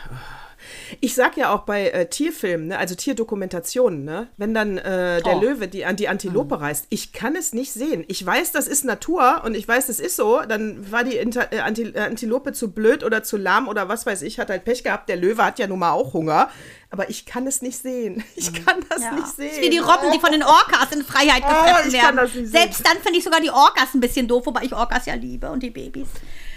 Oh. 0.97 0.99
Ich 1.01 1.15
sag 1.15 1.37
ja 1.37 1.53
auch 1.53 1.61
bei 1.61 1.89
äh, 1.89 2.09
Tierfilmen, 2.09 2.67
ne, 2.67 2.77
also 2.77 2.95
Tierdokumentationen, 2.95 4.03
ne, 4.03 4.27
wenn 4.37 4.53
dann 4.53 4.77
äh, 4.77 5.21
der 5.21 5.37
Oh. 5.37 5.41
Löwe 5.41 5.67
die 5.67 5.85
an 5.85 5.95
die 5.95 6.07
Antilope 6.07 6.59
reißt, 6.59 6.87
ich 6.89 7.13
kann 7.13 7.35
es 7.35 7.53
nicht 7.53 7.71
sehen. 7.71 8.03
Ich 8.07 8.25
weiß, 8.25 8.51
das 8.51 8.67
ist 8.67 8.85
Natur 8.85 9.41
und 9.45 9.55
ich 9.55 9.67
weiß, 9.67 9.87
das 9.87 9.99
ist 9.99 10.15
so. 10.15 10.41
Dann 10.47 10.91
war 10.91 11.03
die 11.03 11.17
Inter 11.17 11.51
äh, 11.53 11.59
Anti 11.59 11.83
äh, 11.83 11.99
Antilope 11.99 12.53
zu 12.53 12.71
blöd 12.71 13.03
oder 13.03 13.23
zu 13.23 13.37
lahm 13.37 13.67
oder 13.67 13.87
was 13.89 14.05
weiß 14.05 14.21
ich, 14.23 14.39
hat 14.39 14.49
halt 14.49 14.65
Pech 14.65 14.83
gehabt. 14.83 15.09
Der 15.09 15.15
Löwe 15.17 15.43
hat 15.43 15.59
ja 15.59 15.67
nun 15.67 15.79
mal 15.79 15.91
auch 15.91 16.13
Hunger. 16.13 16.49
Aber 16.89 17.09
ich 17.09 17.25
kann 17.25 17.45
es 17.47 17.61
nicht 17.61 17.77
sehen. 17.77 18.23
Ich 18.35 18.53
kann 18.65 18.77
das 18.89 18.99
nicht 18.99 19.27
sehen. 19.35 19.47
Das 19.49 19.57
ist 19.57 19.61
wie 19.61 19.69
die 19.69 19.77
Robben, 19.79 20.11
die 20.13 20.19
von 20.19 20.31
den 20.31 20.43
Orcas 20.43 20.91
in 20.93 21.03
Freiheit 21.03 21.43
Oh, 21.43 21.49
gefressen 21.49 21.99
kann 21.99 22.15
werden. 22.15 22.47
Selbst 22.47 22.85
dann 22.85 22.97
finde 23.01 23.17
ich 23.17 23.23
sogar 23.23 23.41
die 23.41 23.49
Orcas 23.49 23.93
ein 23.93 23.99
bisschen 23.99 24.27
doof, 24.27 24.45
wobei 24.45 24.61
ich 24.63 24.73
Orcas 24.73 25.05
ja 25.05 25.15
liebe 25.15 25.49
und 25.49 25.61
die 25.63 25.69
Babys. 25.69 26.07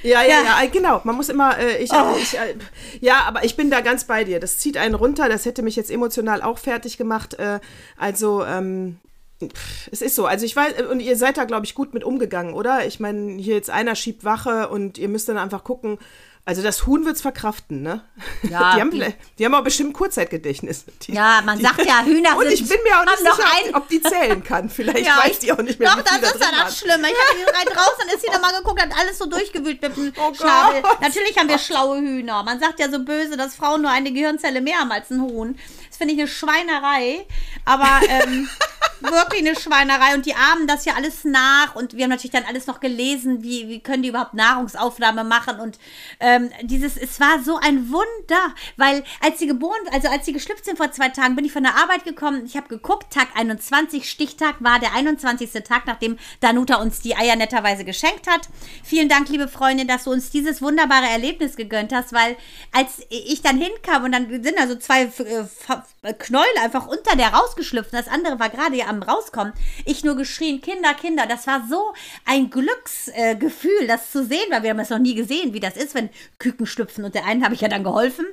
Ja, 0.02 0.22
ja, 0.22 0.28
Ja. 0.28 0.62
ja, 0.62 0.68
genau. 0.70 1.00
Man 1.04 1.16
muss 1.16 1.28
immer, 1.28 1.58
äh, 1.58 1.82
ich, 1.82 1.90
ich, 2.22 2.38
äh, 2.38 2.54
ja, 3.00 3.20
aber 3.26 3.44
ich 3.44 3.56
bin 3.56 3.70
da 3.70 3.80
ganz 3.80 4.04
bei 4.04 4.24
dir. 4.24 4.40
Das 4.40 4.58
zieht 4.58 4.76
einen 4.76 4.94
runter. 4.94 5.28
Das 5.28 5.44
hätte 5.44 5.62
mich 5.62 5.76
jetzt 5.76 5.90
emotional 5.90 6.42
auch 6.42 6.58
fertig 6.58 6.96
gemacht. 6.96 7.34
Äh, 7.34 7.60
also, 7.96 8.44
ähm, 8.44 8.98
pff, 9.42 9.88
es 9.90 10.02
ist 10.02 10.14
so. 10.14 10.26
Also 10.26 10.46
ich 10.46 10.56
weiß, 10.56 10.82
und 10.90 11.00
ihr 11.00 11.16
seid 11.16 11.36
da, 11.36 11.44
glaube 11.44 11.66
ich, 11.66 11.74
gut 11.74 11.94
mit 11.94 12.04
umgegangen, 12.04 12.54
oder? 12.54 12.86
Ich 12.86 13.00
meine, 13.00 13.40
hier 13.40 13.54
jetzt 13.54 13.70
einer 13.70 13.94
schiebt 13.94 14.24
Wache 14.24 14.68
und 14.68 14.98
ihr 14.98 15.08
müsst 15.08 15.28
dann 15.28 15.38
einfach 15.38 15.64
gucken. 15.64 15.98
Also 16.50 16.62
das 16.62 16.84
Huhn 16.84 17.04
wird's 17.04 17.20
verkraften, 17.22 17.80
ne? 17.80 18.02
Ja, 18.42 18.72
die, 18.74 18.80
haben, 18.80 18.90
die- 18.90 19.14
die 19.38 19.44
haben 19.44 19.54
auch 19.54 19.62
bestimmt 19.62 19.94
Kurzzeitgedächtnis. 19.94 20.84
Die, 21.02 21.12
Ja, 21.12 21.42
man 21.46 21.60
sagt 21.60 21.86
ja, 21.86 22.02
Hühner 22.02 22.36
Und 22.36 22.42
sind- 22.48 22.54
ich 22.54 22.68
bin 22.68 22.78
mir 22.82 22.98
auch 22.98 23.04
nicht 23.04 23.18
sicher, 23.18 23.48
ein- 23.68 23.74
ob 23.76 23.88
die 23.88 24.02
zählen 24.02 24.42
kann. 24.42 24.68
Vielleicht 24.68 25.06
Ja, 25.06 25.18
weiß 25.22 25.38
die 25.38 25.52
auch 25.52 25.58
nicht 25.62 25.78
mehr, 25.78 25.90
Doch, 25.90 26.02
das 26.02 26.06
da 26.10 26.16
ist 26.16 26.22
ja 26.24 26.30
drin 26.48 26.58
war. 26.58 26.64
das 26.64 26.76
Schlimme. 26.80 27.06
Ich 27.08 27.14
habe 27.14 27.38
die 27.38 27.44
rein 27.68 27.78
raus, 27.78 27.92
dann 28.00 28.08
ist 28.08 28.22
sie 28.22 28.32
nochmal 28.32 28.52
geguckt, 28.58 28.82
hat 28.82 28.90
alles 28.98 29.16
so 29.16 29.26
durchgewühlt 29.26 29.80
mit 29.80 29.96
dem 29.96 30.12
Oh 30.20 30.34
Schnabel. 30.34 30.82
Gott. 30.82 31.00
Natürlich 31.00 31.38
haben 31.38 31.48
wir 31.48 31.58
schlaue 31.58 32.00
Hühner. 32.00 32.42
Man 32.42 32.58
sagt 32.58 32.80
ja 32.80 32.90
so 32.90 32.98
böse, 33.04 33.36
dass 33.36 33.54
Frauen 33.54 33.82
nur 33.82 33.92
eine 33.92 34.10
Gehirnzelle 34.12 34.60
mehr 34.60 34.78
haben 34.80 34.90
als 34.90 35.08
ein 35.10 35.20
Huhn. 35.20 35.56
Finde 36.00 36.14
ich 36.14 36.20
eine 36.20 36.28
Schweinerei. 36.28 37.26
Aber 37.66 38.00
ähm, 38.08 38.48
wirklich 39.00 39.40
eine 39.40 39.58
Schweinerei 39.58 40.14
und 40.14 40.26
die 40.26 40.34
ahmen 40.34 40.66
das 40.66 40.84
ja 40.84 40.94
alles 40.94 41.24
nach 41.24 41.74
und 41.74 41.94
wir 41.94 42.04
haben 42.04 42.10
natürlich 42.10 42.32
dann 42.32 42.44
alles 42.44 42.66
noch 42.66 42.80
gelesen, 42.80 43.42
wie, 43.42 43.68
wie 43.68 43.80
können 43.80 44.02
die 44.02 44.10
überhaupt 44.10 44.34
Nahrungsaufnahme 44.34 45.24
machen 45.24 45.58
und 45.60 45.78
ähm, 46.20 46.50
dieses, 46.62 46.96
es 46.96 47.20
war 47.20 47.42
so 47.42 47.56
ein 47.56 47.90
Wunder, 47.90 48.54
weil 48.76 49.04
als 49.20 49.38
sie 49.38 49.46
geboren, 49.46 49.80
also 49.92 50.08
als 50.08 50.26
sie 50.26 50.32
geschlüpft 50.32 50.64
sind 50.64 50.76
vor 50.76 50.92
zwei 50.92 51.08
Tagen, 51.08 51.36
bin 51.36 51.44
ich 51.44 51.52
von 51.52 51.62
der 51.62 51.76
Arbeit 51.76 52.04
gekommen, 52.04 52.44
ich 52.44 52.56
habe 52.56 52.68
geguckt, 52.68 53.12
Tag 53.12 53.28
21, 53.34 54.08
Stichtag 54.08 54.56
war 54.60 54.78
der 54.78 54.94
21. 54.94 55.50
Tag, 55.64 55.86
nachdem 55.86 56.18
Danuta 56.40 56.76
uns 56.76 57.00
die 57.00 57.16
Eier 57.16 57.36
netterweise 57.36 57.84
geschenkt 57.84 58.26
hat. 58.28 58.48
Vielen 58.84 59.08
Dank, 59.08 59.28
liebe 59.28 59.48
Freundin, 59.48 59.88
dass 59.88 60.04
du 60.04 60.10
uns 60.10 60.30
dieses 60.30 60.60
wunderbare 60.60 61.06
Erlebnis 61.06 61.56
gegönnt 61.56 61.92
hast, 61.92 62.12
weil 62.12 62.36
als 62.72 63.02
ich 63.08 63.42
dann 63.42 63.58
hinkam 63.58 64.04
und 64.04 64.12
dann 64.12 64.28
sind 64.42 64.58
da 64.58 64.66
so 64.66 64.76
zwei 64.76 65.10
Knäule 66.18 66.46
einfach 66.62 66.86
unter 66.86 67.14
der 67.14 67.28
rausgeschlüpft, 67.28 67.92
das 67.92 68.08
andere 68.08 68.40
war 68.40 68.48
gerade 68.48 68.74
ja 68.74 68.86
am 68.86 69.02
rauskommen, 69.02 69.52
ich 69.84 70.02
nur 70.02 70.16
geschrien, 70.16 70.62
Kinder, 70.62 70.94
Kinder. 70.94 71.26
Das 71.26 71.46
war 71.46 71.66
so 71.68 71.92
ein 72.24 72.48
Glücksgefühl, 72.48 73.82
äh, 73.82 73.86
das 73.86 74.10
zu 74.10 74.24
sehen, 74.24 74.46
weil 74.50 74.62
wir 74.62 74.70
haben 74.70 74.78
es 74.78 74.88
noch 74.88 74.98
nie 74.98 75.14
gesehen, 75.14 75.52
wie 75.52 75.60
das 75.60 75.76
ist, 75.76 75.94
wenn 75.94 76.08
Küken 76.38 76.66
schlüpfen. 76.66 77.04
Und 77.04 77.14
der 77.14 77.26
einen 77.26 77.44
habe 77.44 77.54
ich 77.54 77.60
ja 77.60 77.68
dann 77.68 77.84
geholfen. 77.84 78.24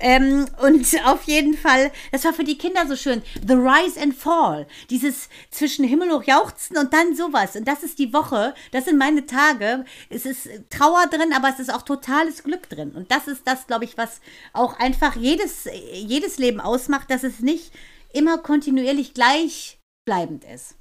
Ähm, 0.00 0.46
und 0.62 0.86
auf 1.04 1.22
jeden 1.24 1.56
Fall, 1.56 1.92
das 2.10 2.24
war 2.24 2.32
für 2.32 2.44
die 2.44 2.58
Kinder 2.58 2.86
so 2.88 2.96
schön. 2.96 3.22
The 3.46 3.54
Rise 3.54 4.00
and 4.00 4.16
Fall. 4.16 4.66
Dieses 4.90 5.28
zwischen 5.50 5.84
Himmel 5.84 6.10
hoch 6.10 6.24
jauchzen 6.24 6.76
und 6.76 6.92
dann 6.92 7.14
sowas. 7.14 7.54
Und 7.54 7.68
das 7.68 7.84
ist 7.84 8.00
die 8.00 8.12
Woche, 8.12 8.54
das 8.72 8.86
sind 8.86 8.98
meine 8.98 9.26
Tage. 9.26 9.84
Es 10.10 10.26
ist 10.26 10.48
Trauer 10.70 11.06
drin, 11.06 11.32
aber 11.32 11.50
es 11.50 11.60
ist 11.60 11.72
auch 11.72 11.82
totales 11.82 12.42
Glück 12.42 12.68
drin. 12.68 12.92
Und 12.96 13.12
das 13.12 13.28
ist 13.28 13.42
das, 13.46 13.68
glaube 13.68 13.84
ich, 13.84 13.96
was 13.96 14.20
auch 14.52 14.78
einfach 14.80 15.14
jedes, 15.14 15.68
jedes 15.92 16.38
Leben 16.38 16.60
ausmacht, 16.60 17.01
dass 17.10 17.24
es 17.24 17.40
nicht 17.40 17.72
immer 18.12 18.38
kontinuierlich 18.38 19.14
gleich 19.14 19.78
bleibend 20.04 20.44
ist. 20.44 20.76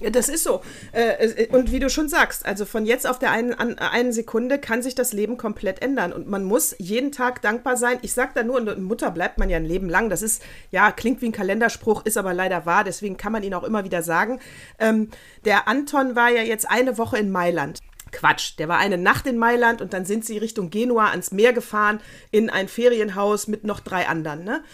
Ja, 0.00 0.08
das 0.08 0.30
ist 0.30 0.44
so. 0.44 0.62
Äh, 0.92 1.48
und 1.48 1.72
wie 1.72 1.78
du 1.78 1.90
schon 1.90 2.08
sagst, 2.08 2.46
also 2.46 2.64
von 2.64 2.86
jetzt 2.86 3.06
auf 3.06 3.18
der 3.18 3.32
einen, 3.32 3.52
an, 3.52 3.78
einen 3.78 4.12
Sekunde 4.12 4.58
kann 4.58 4.82
sich 4.82 4.94
das 4.94 5.12
Leben 5.12 5.36
komplett 5.36 5.82
ändern. 5.82 6.14
Und 6.14 6.26
man 6.26 6.42
muss 6.42 6.74
jeden 6.78 7.12
Tag 7.12 7.42
dankbar 7.42 7.76
sein. 7.76 7.98
Ich 8.00 8.14
sage 8.14 8.32
da 8.34 8.42
nur, 8.42 8.60
Mutter 8.76 9.10
bleibt 9.10 9.36
man 9.36 9.50
ja 9.50 9.58
ein 9.58 9.66
Leben 9.66 9.90
lang. 9.90 10.08
Das 10.08 10.22
ist, 10.22 10.42
ja, 10.70 10.90
klingt 10.90 11.20
wie 11.20 11.26
ein 11.26 11.32
Kalenderspruch, 11.32 12.06
ist 12.06 12.16
aber 12.16 12.32
leider 12.32 12.64
wahr. 12.64 12.82
Deswegen 12.82 13.18
kann 13.18 13.32
man 13.32 13.42
ihn 13.42 13.52
auch 13.52 13.62
immer 13.62 13.84
wieder 13.84 14.02
sagen. 14.02 14.40
Ähm, 14.78 15.10
der 15.44 15.68
Anton 15.68 16.16
war 16.16 16.30
ja 16.30 16.42
jetzt 16.42 16.68
eine 16.70 16.96
Woche 16.96 17.18
in 17.18 17.30
Mailand. 17.30 17.78
Quatsch, 18.10 18.58
der 18.58 18.68
war 18.68 18.78
eine 18.78 18.98
Nacht 18.98 19.26
in 19.26 19.36
Mailand 19.36 19.82
und 19.82 19.92
dann 19.92 20.04
sind 20.04 20.24
sie 20.24 20.38
Richtung 20.38 20.70
Genua 20.70 21.10
ans 21.10 21.30
Meer 21.30 21.52
gefahren 21.52 22.00
in 22.30 22.50
ein 22.50 22.68
Ferienhaus 22.68 23.46
mit 23.48 23.64
noch 23.64 23.80
drei 23.80 24.08
anderen. 24.08 24.44
Ne? 24.44 24.64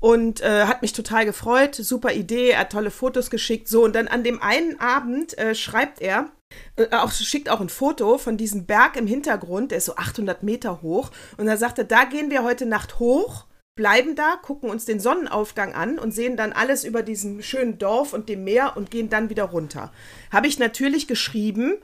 Und 0.00 0.40
äh, 0.40 0.64
hat 0.64 0.82
mich 0.82 0.92
total 0.92 1.26
gefreut. 1.26 1.74
Super 1.74 2.12
Idee, 2.12 2.50
er 2.50 2.60
hat 2.60 2.72
tolle 2.72 2.90
Fotos 2.90 3.30
geschickt. 3.30 3.68
So, 3.68 3.84
und 3.84 3.94
dann 3.94 4.08
an 4.08 4.24
dem 4.24 4.42
einen 4.42 4.80
Abend 4.80 5.36
äh, 5.38 5.54
schreibt 5.54 6.00
er, 6.00 6.30
äh, 6.76 6.88
auch, 6.90 7.12
schickt 7.12 7.48
auch 7.50 7.60
ein 7.60 7.68
Foto 7.68 8.18
von 8.18 8.36
diesem 8.36 8.66
Berg 8.66 8.96
im 8.96 9.06
Hintergrund, 9.06 9.70
der 9.70 9.78
ist 9.78 9.84
so 9.84 9.96
800 9.96 10.42
Meter 10.42 10.82
hoch. 10.82 11.10
Und 11.36 11.46
er 11.46 11.56
sagte, 11.56 11.84
da 11.84 12.04
gehen 12.04 12.30
wir 12.30 12.42
heute 12.42 12.66
Nacht 12.66 12.98
hoch, 12.98 13.44
bleiben 13.76 14.16
da, 14.16 14.36
gucken 14.42 14.70
uns 14.70 14.84
den 14.84 15.00
Sonnenaufgang 15.00 15.74
an 15.74 15.98
und 15.98 16.12
sehen 16.12 16.36
dann 16.36 16.52
alles 16.52 16.84
über 16.84 17.02
diesem 17.02 17.42
schönen 17.42 17.78
Dorf 17.78 18.12
und 18.12 18.28
dem 18.28 18.44
Meer 18.44 18.76
und 18.76 18.90
gehen 18.90 19.10
dann 19.10 19.30
wieder 19.30 19.44
runter. 19.44 19.92
Habe 20.32 20.48
ich 20.48 20.58
natürlich 20.58 21.06
geschrieben, 21.06 21.78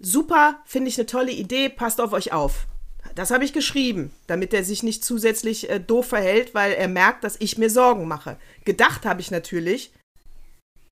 super, 0.00 0.60
finde 0.64 0.88
ich 0.88 0.98
eine 0.98 1.06
tolle 1.06 1.32
Idee, 1.32 1.68
passt 1.68 2.00
auf 2.00 2.12
euch 2.12 2.32
auf. 2.32 2.66
Das 3.14 3.30
habe 3.30 3.44
ich 3.44 3.52
geschrieben, 3.52 4.10
damit 4.26 4.54
er 4.54 4.64
sich 4.64 4.82
nicht 4.82 5.04
zusätzlich 5.04 5.68
äh, 5.70 5.80
doof 5.80 6.06
verhält, 6.06 6.54
weil 6.54 6.72
er 6.72 6.88
merkt, 6.88 7.24
dass 7.24 7.36
ich 7.40 7.58
mir 7.58 7.70
Sorgen 7.70 8.06
mache. 8.08 8.36
Gedacht 8.64 9.04
habe 9.04 9.20
ich 9.20 9.30
natürlich, 9.30 9.92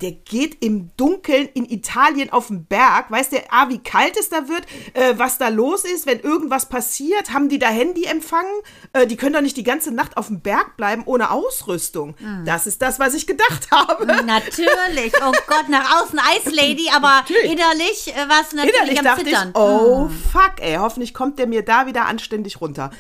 der 0.01 0.13
geht 0.13 0.65
im 0.65 0.91
Dunkeln 0.97 1.49
in 1.55 1.69
Italien 1.69 2.31
auf 2.31 2.47
dem 2.47 2.67
Berg. 2.67 3.11
Weiß 3.11 3.31
der 3.31 3.53
A, 3.53 3.69
wie 3.69 3.81
kalt 3.81 4.17
es 4.17 4.29
da 4.29 4.49
wird, 4.49 4.65
äh, 4.95 5.15
was 5.17 5.39
da 5.39 5.49
los 5.49 5.85
ist, 5.85 6.07
wenn 6.07 6.21
irgendwas 6.21 6.69
passiert? 6.69 7.33
Haben 7.33 7.49
die 7.49 7.59
da 7.59 7.67
Handy 7.67 8.05
empfangen? 8.05 8.53
Äh, 8.93 9.09
die 9.09 9.17
können 9.17 9.33
doch 9.33 9.41
nicht 9.41 9.57
die 9.57 9.65
ganze 9.65 9.91
Nacht 9.91 10.17
auf 10.17 10.29
dem 10.29 10.41
Berg 10.41 10.77
bleiben 10.77 11.03
ohne 11.05 11.33
Ausrüstung. 11.33 12.15
Mhm. 12.21 12.45
Das 12.45 12.69
ist 12.69 12.81
das, 12.81 13.01
was 13.01 13.13
ich 13.15 13.27
gedacht 13.27 13.73
habe. 13.73 14.07
Natürlich. 14.25 15.15
Oh 15.21 15.33
Gott, 15.49 15.69
nach 15.69 16.01
außen 16.01 16.21
Ice 16.39 16.55
Lady, 16.55 16.89
aber 16.95 17.23
natürlich. 17.23 17.51
innerlich 17.51 18.15
äh, 18.15 18.29
war 18.29 18.43
es 18.43 18.53
natürlich 18.53 18.77
innerlich 18.77 18.99
am 19.01 19.05
dachte 19.05 19.25
Zittern. 19.25 19.49
Ich, 19.49 19.57
oh 19.57 20.05
mhm. 20.05 20.11
fuck, 20.11 20.61
ey, 20.61 20.77
hoffentlich 20.77 21.13
kommt 21.13 21.41
der 21.41 21.49
mir 21.49 21.65
da 21.65 21.87
wieder 21.87 22.07
anständig 22.07 22.61
runter. 22.61 22.93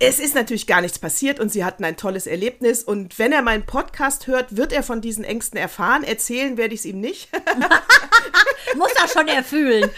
Es 0.00 0.18
ist 0.18 0.34
natürlich 0.34 0.66
gar 0.66 0.80
nichts 0.80 0.98
passiert 0.98 1.38
und 1.38 1.52
sie 1.52 1.64
hatten 1.64 1.84
ein 1.84 1.96
tolles 1.96 2.26
Erlebnis. 2.26 2.82
Und 2.82 3.18
wenn 3.18 3.32
er 3.32 3.42
meinen 3.42 3.64
Podcast 3.64 4.26
hört, 4.26 4.56
wird 4.56 4.72
er 4.72 4.82
von 4.82 5.00
diesen 5.00 5.22
Ängsten 5.22 5.58
erfahren. 5.58 6.02
Erzählen 6.02 6.56
werde 6.56 6.74
ich 6.74 6.80
es 6.80 6.86
ihm 6.86 7.00
nicht. 7.00 7.28
Muss 8.76 8.90
er 9.00 9.06
schon 9.08 9.28
erfüllen. 9.28 9.88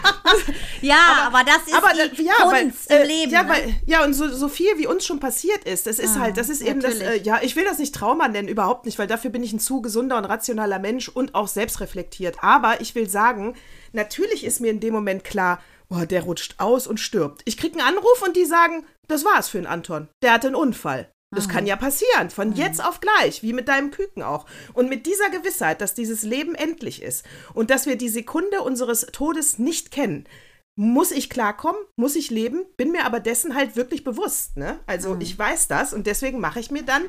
ja, 0.80 0.96
aber, 1.26 1.38
aber, 1.38 1.44
das 1.44 1.66
ist 1.66 1.74
aber, 1.74 1.90
die 2.08 2.24
ja, 2.24 2.32
Kunst 2.34 2.90
weil, 2.90 3.02
im 3.02 3.02
äh, 3.02 3.06
Leben. 3.06 3.30
Ja, 3.30 3.42
ne? 3.44 3.48
weil, 3.50 3.74
ja 3.86 4.04
und 4.04 4.14
so, 4.14 4.28
so 4.28 4.48
viel 4.48 4.78
wie 4.78 4.88
uns 4.88 5.06
schon 5.06 5.20
passiert 5.20 5.64
ist, 5.64 5.86
das 5.86 6.00
ist 6.00 6.16
ah, 6.16 6.20
halt, 6.20 6.36
das 6.36 6.48
ist 6.48 6.60
eben 6.60 6.80
das, 6.80 6.96
äh, 6.96 7.18
ja, 7.18 7.38
ich 7.40 7.54
will 7.54 7.64
das 7.64 7.78
nicht 7.78 7.94
Trauma 7.94 8.26
nennen, 8.26 8.48
überhaupt 8.48 8.84
nicht, 8.84 8.98
weil 8.98 9.06
dafür 9.06 9.30
bin 9.30 9.44
ich 9.44 9.52
ein 9.52 9.60
zu 9.60 9.80
gesunder 9.80 10.16
und 10.16 10.24
rationaler 10.24 10.80
Mensch 10.80 11.08
und 11.08 11.36
auch 11.36 11.46
selbstreflektiert. 11.46 12.42
Aber 12.42 12.80
ich 12.80 12.96
will 12.96 13.08
sagen, 13.08 13.54
natürlich 13.92 14.44
ist 14.44 14.60
mir 14.60 14.70
in 14.70 14.80
dem 14.80 14.92
Moment 14.92 15.22
klar, 15.22 15.62
oh, 15.88 16.04
der 16.04 16.22
rutscht 16.22 16.56
aus 16.58 16.86
und 16.86 16.98
stirbt. 16.98 17.42
Ich 17.44 17.56
kriege 17.56 17.78
einen 17.78 17.96
Anruf 17.96 18.22
und 18.26 18.36
die 18.36 18.44
sagen, 18.44 18.84
das 19.10 19.24
war's 19.24 19.48
für 19.48 19.58
den 19.58 19.66
Anton. 19.66 20.08
Der 20.22 20.32
hatte 20.32 20.48
einen 20.48 20.56
Unfall. 20.56 21.10
Das 21.32 21.48
kann 21.48 21.64
ja 21.64 21.76
passieren, 21.76 22.28
von 22.28 22.54
jetzt 22.54 22.84
auf 22.84 23.00
gleich, 23.00 23.44
wie 23.44 23.52
mit 23.52 23.68
deinem 23.68 23.92
Küken 23.92 24.24
auch. 24.24 24.46
Und 24.72 24.88
mit 24.88 25.06
dieser 25.06 25.30
Gewissheit, 25.30 25.80
dass 25.80 25.94
dieses 25.94 26.22
Leben 26.22 26.56
endlich 26.56 27.02
ist 27.02 27.24
und 27.54 27.70
dass 27.70 27.86
wir 27.86 27.94
die 27.94 28.08
Sekunde 28.08 28.62
unseres 28.62 29.06
Todes 29.12 29.60
nicht 29.60 29.92
kennen, 29.92 30.26
muss 30.74 31.12
ich 31.12 31.30
klarkommen, 31.30 31.80
muss 31.94 32.16
ich 32.16 32.30
leben, 32.30 32.64
bin 32.76 32.90
mir 32.90 33.04
aber 33.04 33.20
dessen 33.20 33.54
halt 33.54 33.76
wirklich 33.76 34.02
bewusst. 34.02 34.56
Ne? 34.56 34.80
Also 34.86 35.14
mhm. 35.14 35.20
ich 35.20 35.38
weiß 35.38 35.68
das 35.68 35.92
und 35.92 36.06
deswegen 36.08 36.40
mache 36.40 36.58
ich 36.58 36.72
mir 36.72 36.82
dann 36.82 37.02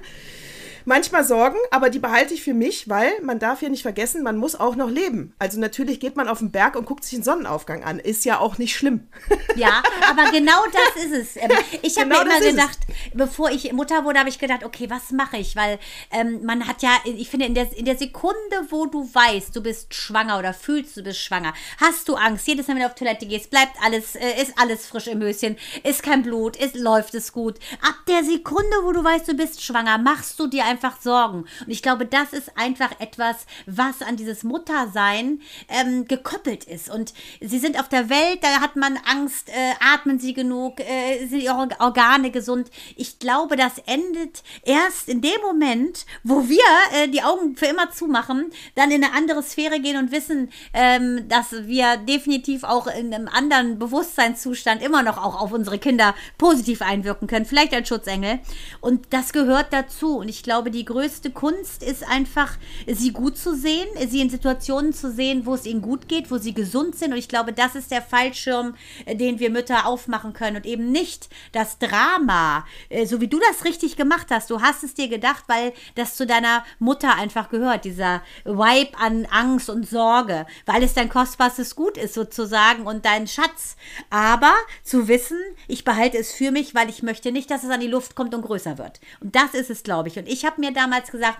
manchmal 0.86 1.24
Sorgen, 1.24 1.58
aber 1.72 1.90
die 1.90 2.00
behalte 2.00 2.34
ich 2.34 2.44
für 2.44 2.54
mich, 2.54 2.90
weil 2.90 3.12
man 3.22 3.40
darf 3.40 3.62
ja 3.62 3.70
nicht 3.70 3.82
vergessen, 3.82 4.24
man 4.24 4.38
muss 4.38 4.56
auch 4.56 4.76
noch 4.76 4.90
leben. 4.90 5.34
Also 5.40 5.60
natürlich 5.60 6.00
geht 6.00 6.16
man 6.16 6.28
auf 6.28 6.40
den 6.40 6.52
Berg 6.52 6.76
und 6.76 6.86
guckt 6.86 7.04
sich 7.04 7.18
den 7.18 7.24
Sonnenaufgang 7.24 7.84
an. 7.84 8.00
Ist 8.00 8.26
ja 8.26 8.40
auch 8.40 8.58
nicht 8.58 8.76
schlimm. 8.76 9.08
Ja, 9.56 9.84
aber 10.10 10.32
genau 10.32 10.64
das 10.72 11.04
ist 11.04 11.12
es. 11.12 11.38
Ähm, 11.38 11.52
ich 11.82 11.98
habe 11.98 12.10
genau 12.10 12.24
mir 12.24 12.38
immer 12.38 12.52
gedacht, 12.52 12.80
bevor 13.14 13.52
ich 13.52 13.72
Mutter 13.74 14.06
wurde, 14.06 14.20
habe 14.20 14.30
ich 14.30 14.40
gedacht, 14.40 14.64
okay, 14.64 14.90
was 14.90 15.12
mache 15.12 15.38
ich? 15.38 15.56
Weil 15.56 15.80
ähm, 16.12 16.44
man 16.44 16.68
hat 16.68 16.82
ja, 16.82 16.92
ich 17.06 17.30
finde, 17.30 17.46
in 17.46 17.56
der, 17.56 17.76
in 17.76 17.86
der 17.86 17.98
Sekunde, 17.98 18.38
wo 18.70 18.86
du 18.86 19.10
weißt, 19.14 19.56
du 19.56 19.62
bist 19.62 19.94
schwanger 19.94 20.40
oder 20.40 20.54
fühlst, 20.54 20.98
du 20.98 21.04
bist 21.04 21.20
schwanger, 21.20 21.54
hast 21.80 22.08
du 22.08 22.16
Angst. 22.16 22.48
Jedes 22.48 22.68
Mal, 22.68 22.76
wenn 22.76 22.82
du 22.82 22.88
auf 22.88 22.96
Toilette 22.96 23.26
gehst, 23.26 23.50
bleibt 23.50 23.74
alles, 23.84 24.16
äh, 24.16 24.42
ist 24.42 24.54
alles 24.58 24.86
frisch 24.88 25.08
im 25.08 25.22
Höschen, 25.22 25.58
ist 25.84 26.04
kein 26.04 26.24
Blut, 26.24 26.56
ist, 26.56 26.76
läuft 26.76 27.14
es 27.16 27.32
gut. 27.32 27.60
Ab 27.82 27.96
der 28.08 28.24
Sekunde, 28.24 28.76
wo 28.84 28.92
du 28.92 29.04
weißt, 29.04 29.28
du 29.28 29.34
bist 29.34 29.64
schwanger, 29.64 29.98
machst 29.98 30.40
du 30.40 30.48
dir 30.48 30.66
einfach 30.72 31.00
Sorgen. 31.01 31.46
Und 31.66 31.70
ich 31.70 31.82
glaube, 31.82 32.06
das 32.06 32.34
ist 32.34 32.58
einfach 32.58 33.00
etwas, 33.00 33.46
was 33.66 34.01
an 34.01 34.16
dieses 34.16 34.44
Muttersein 34.44 35.42
ähm, 35.70 36.08
gekoppelt 36.08 36.63
ist. 36.63 36.90
Und 36.90 37.13
sie 37.40 37.60
sind 37.60 37.80
auf 37.80 37.90
der 37.90 38.10
Welt, 38.10 38.40
da 38.42 38.62
hat 38.62 38.75
man 38.75 38.98
Angst, 39.06 39.50
äh, 39.50 39.74
atmen 39.94 40.20
sie 40.20 40.34
genug, 40.34 40.80
äh, 40.80 41.25
sind 41.28 41.42
ihre 41.42 41.70
Organe 41.80 42.32
gesund. 42.32 42.70
Ich 42.96 43.20
glaube, 43.20 43.56
das 43.56 43.78
endet 43.86 44.44
erst 44.63 45.10
in 45.10 45.22
dem 45.22 45.42
Moment, 45.42 46.06
wo 46.24 46.48
wir 46.48 46.60
äh, 46.94 47.08
die 47.08 47.24
Augen 47.24 47.56
für 47.56 47.66
immer 47.68 47.92
zumachen, 47.92 48.51
dann 48.75 48.92
in 48.92 49.04
eine 49.04 49.13
andere 49.13 49.44
Sphäre 49.44 49.80
gehen 49.80 49.98
und 49.98 50.12
wissen, 50.12 50.51
ähm, 50.74 51.28
dass 51.28 51.51
wir 51.51 51.98
definitiv 51.98 52.63
auch 52.63 52.88
in 52.88 53.13
einem 53.13 53.28
anderen 53.28 53.78
Bewusstseinszustand 53.80 54.82
immer 54.82 55.04
noch 55.04 55.18
auch 55.18 55.42
auf 55.42 55.51
unsere 55.51 55.80
Kinder 55.80 56.16
positiv 56.38 56.82
einwirken 56.82 57.28
können, 57.28 57.46
vielleicht 57.46 57.74
als 57.74 57.88
Schutzengel. 57.88 58.40
Und 58.80 59.08
das 59.12 59.34
gehört 59.34 59.74
dazu. 59.74 60.18
Und 60.18 60.30
ich 60.30 60.44
glaube, 60.44 60.61
die 60.70 60.86
größte 60.86 61.22
größte 61.22 61.32
Kunst 61.32 61.84
ist 61.84 62.08
einfach, 62.08 62.58
sie 62.88 63.12
gut 63.12 63.38
zu 63.38 63.56
sehen, 63.56 63.88
sie 64.08 64.22
in 64.22 64.30
Situationen 64.30 64.94
zu 64.94 65.12
sehen, 65.12 65.46
wo 65.46 65.53
es 65.53 65.65
ihnen 65.65 65.82
gut 65.82 66.08
geht, 66.08 66.32
wo 66.32 66.38
sie 66.38 66.53
gesund 66.53 66.96
sind. 66.96 67.12
Und 67.12 67.18
ich 67.18 67.27
glaube, 67.27 67.53
das 67.53 67.75
ist 67.75 67.91
der 67.91 68.01
Fallschirm, 68.01 68.75
äh, 69.06 69.15
den 69.15 69.39
wir 69.39 69.50
Mütter 69.50 69.86
aufmachen 69.86 70.34
können 70.34 70.58
und 70.58 70.65
eben 70.65 70.91
nicht 70.91 71.30
das 71.51 71.80
Drama, 71.80 72.65
äh, 72.89 73.06
so 73.06 73.22
wie 73.22 73.27
du 73.27 73.39
das 73.39 73.65
richtig 73.65 73.96
gemacht 73.98 74.27
hast. 74.30 74.50
Du 74.50 74.62
hast 74.62 74.84
es 74.84 74.94
dir 74.94 75.08
gedacht, 75.08 75.44
weil 75.48 75.74
das 75.96 76.15
zu 76.15 76.25
deiner 76.25 76.63
Mutter 76.80 77.15
einfach 77.15 77.50
gehört, 77.50 77.86
dieser 77.86 78.22
Vibe 78.46 78.98
an 78.98 79.25
Angst 79.25 79.70
und 79.70 79.88
Sorge, 79.88 80.46
weil 80.65 80.84
es 80.84 80.94
dein 80.94 81.10
kostbarstes 81.10 81.75
Gut 81.75 81.98
ist 81.98 82.13
sozusagen 82.13 82.88
und 82.88 83.06
dein 83.06 83.27
Schatz. 83.27 83.75
Aber 84.10 84.53
zu 84.84 85.08
wissen, 85.08 85.39
ich 85.68 85.84
behalte 85.84 86.18
es 86.18 86.32
für 86.32 86.51
mich, 86.51 86.74
weil 86.74 86.89
ich 86.89 87.03
möchte 87.03 87.32
nicht, 87.32 87.51
dass 87.51 87.63
es 87.63 87.70
an 87.70 87.80
die 87.80 87.88
Luft 87.88 88.15
kommt 88.15 88.34
und 88.34 88.44
größer 88.44 88.77
wird. 88.77 89.00
Und 89.20 89.36
das 89.36 89.53
ist 89.53 89.70
es, 89.70 89.84
glaube 89.84 90.10
ich. 90.10 90.18
Und 90.18 90.27
ich 90.27 90.46
habe 90.46 90.50
mir 90.58 90.72
damals 90.72 91.12
gesagt, 91.12 91.39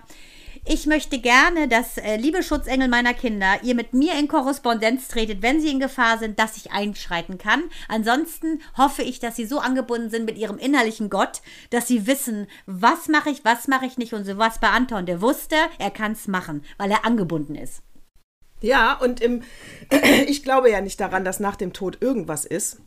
Ich 0.64 0.86
möchte 0.86 1.18
gerne, 1.18 1.66
dass, 1.66 1.98
äh, 1.98 2.16
liebe 2.16 2.40
Schutzengel 2.44 2.86
meiner 2.86 3.14
Kinder, 3.14 3.58
ihr 3.64 3.74
mit 3.74 3.94
mir 3.94 4.16
in 4.16 4.28
Korrespondenz 4.28 5.08
tretet, 5.08 5.42
wenn 5.42 5.60
sie 5.60 5.72
in 5.72 5.80
Gefahr 5.80 6.18
sind, 6.18 6.38
dass 6.38 6.56
ich 6.56 6.70
einschreiten 6.70 7.36
kann. 7.36 7.64
Ansonsten 7.88 8.62
hoffe 8.78 9.02
ich, 9.02 9.18
dass 9.18 9.34
sie 9.34 9.44
so 9.44 9.58
angebunden 9.58 10.08
sind 10.08 10.24
mit 10.24 10.38
ihrem 10.38 10.58
innerlichen 10.58 11.10
Gott, 11.10 11.42
dass 11.70 11.88
sie 11.88 12.06
wissen, 12.06 12.46
was 12.66 13.08
mache 13.08 13.30
ich, 13.30 13.44
was 13.44 13.66
mache 13.66 13.86
ich 13.86 13.98
nicht 13.98 14.12
und 14.12 14.24
so 14.24 14.38
was 14.38 14.60
bei 14.60 14.68
Anton. 14.68 15.04
Der 15.04 15.20
wusste, 15.20 15.56
er 15.80 15.90
kann 15.90 16.12
es 16.12 16.28
machen, 16.28 16.64
weil 16.78 16.92
er 16.92 17.04
angebunden 17.04 17.56
ist. 17.56 17.82
Ja, 18.60 18.94
und 18.94 19.20
im, 19.20 19.42
ich 20.28 20.44
glaube 20.44 20.70
ja 20.70 20.80
nicht 20.80 21.00
daran, 21.00 21.24
dass 21.24 21.40
nach 21.40 21.56
dem 21.56 21.72
Tod 21.72 21.98
irgendwas 22.00 22.44
ist. 22.44 22.78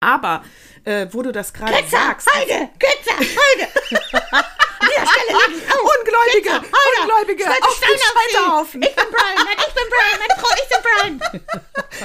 Aber 0.00 0.42
äh, 0.84 1.08
wo 1.10 1.20
du 1.20 1.30
das 1.30 1.52
gerade 1.52 1.76
sagst. 1.90 2.26
Heide! 2.34 2.70
Götze! 2.78 3.18
Heide! 3.18 4.46
Dieser 5.00 5.12
Stelle 5.12 5.54
liegen 5.54 5.62
oh, 5.72 5.90
Ungläubige! 5.98 6.50
Heide! 6.52 7.00
Ungläubige! 7.00 7.44
Auf 7.50 7.80
den 7.80 7.98
Steine 7.98 8.00
auf 8.00 8.70
sie! 8.70 8.78
Scheiterhaufen! 8.80 8.82
Ich 8.82 8.94
bin 8.94 9.04
Brian! 9.10 9.46
Nein, 9.46 9.56
ich 9.58 9.74
bin 9.74 9.84
Brian! 9.90 10.18
Meine 10.20 10.34
Frau, 10.40 10.52
ich 10.54 10.68
bin 10.68 10.80
Brian! 10.86 11.14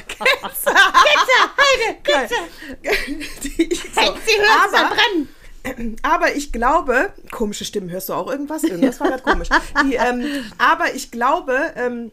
Götze! 0.07 0.71
Heide! 1.57 1.87
Götze! 2.03 2.39
Die- 3.43 3.75
so. 3.75 4.17
Sie 4.25 4.37
hört, 4.39 4.65
Aber- 4.65 4.77
verbrennen! 4.77 5.35
Aber 6.03 6.35
ich 6.35 6.51
glaube, 6.51 7.11
komische 7.31 7.65
Stimmen, 7.65 7.89
hörst 7.89 8.09
du 8.09 8.13
auch 8.13 8.29
irgendwas? 8.29 8.63
Irgendwas 8.63 8.99
war 8.99 9.07
gerade 9.07 9.23
komisch. 9.23 9.49
Die, 9.83 9.95
ähm, 9.95 10.45
aber 10.59 10.93
ich 10.93 11.09
glaube, 11.09 11.73
ähm, 11.75 12.11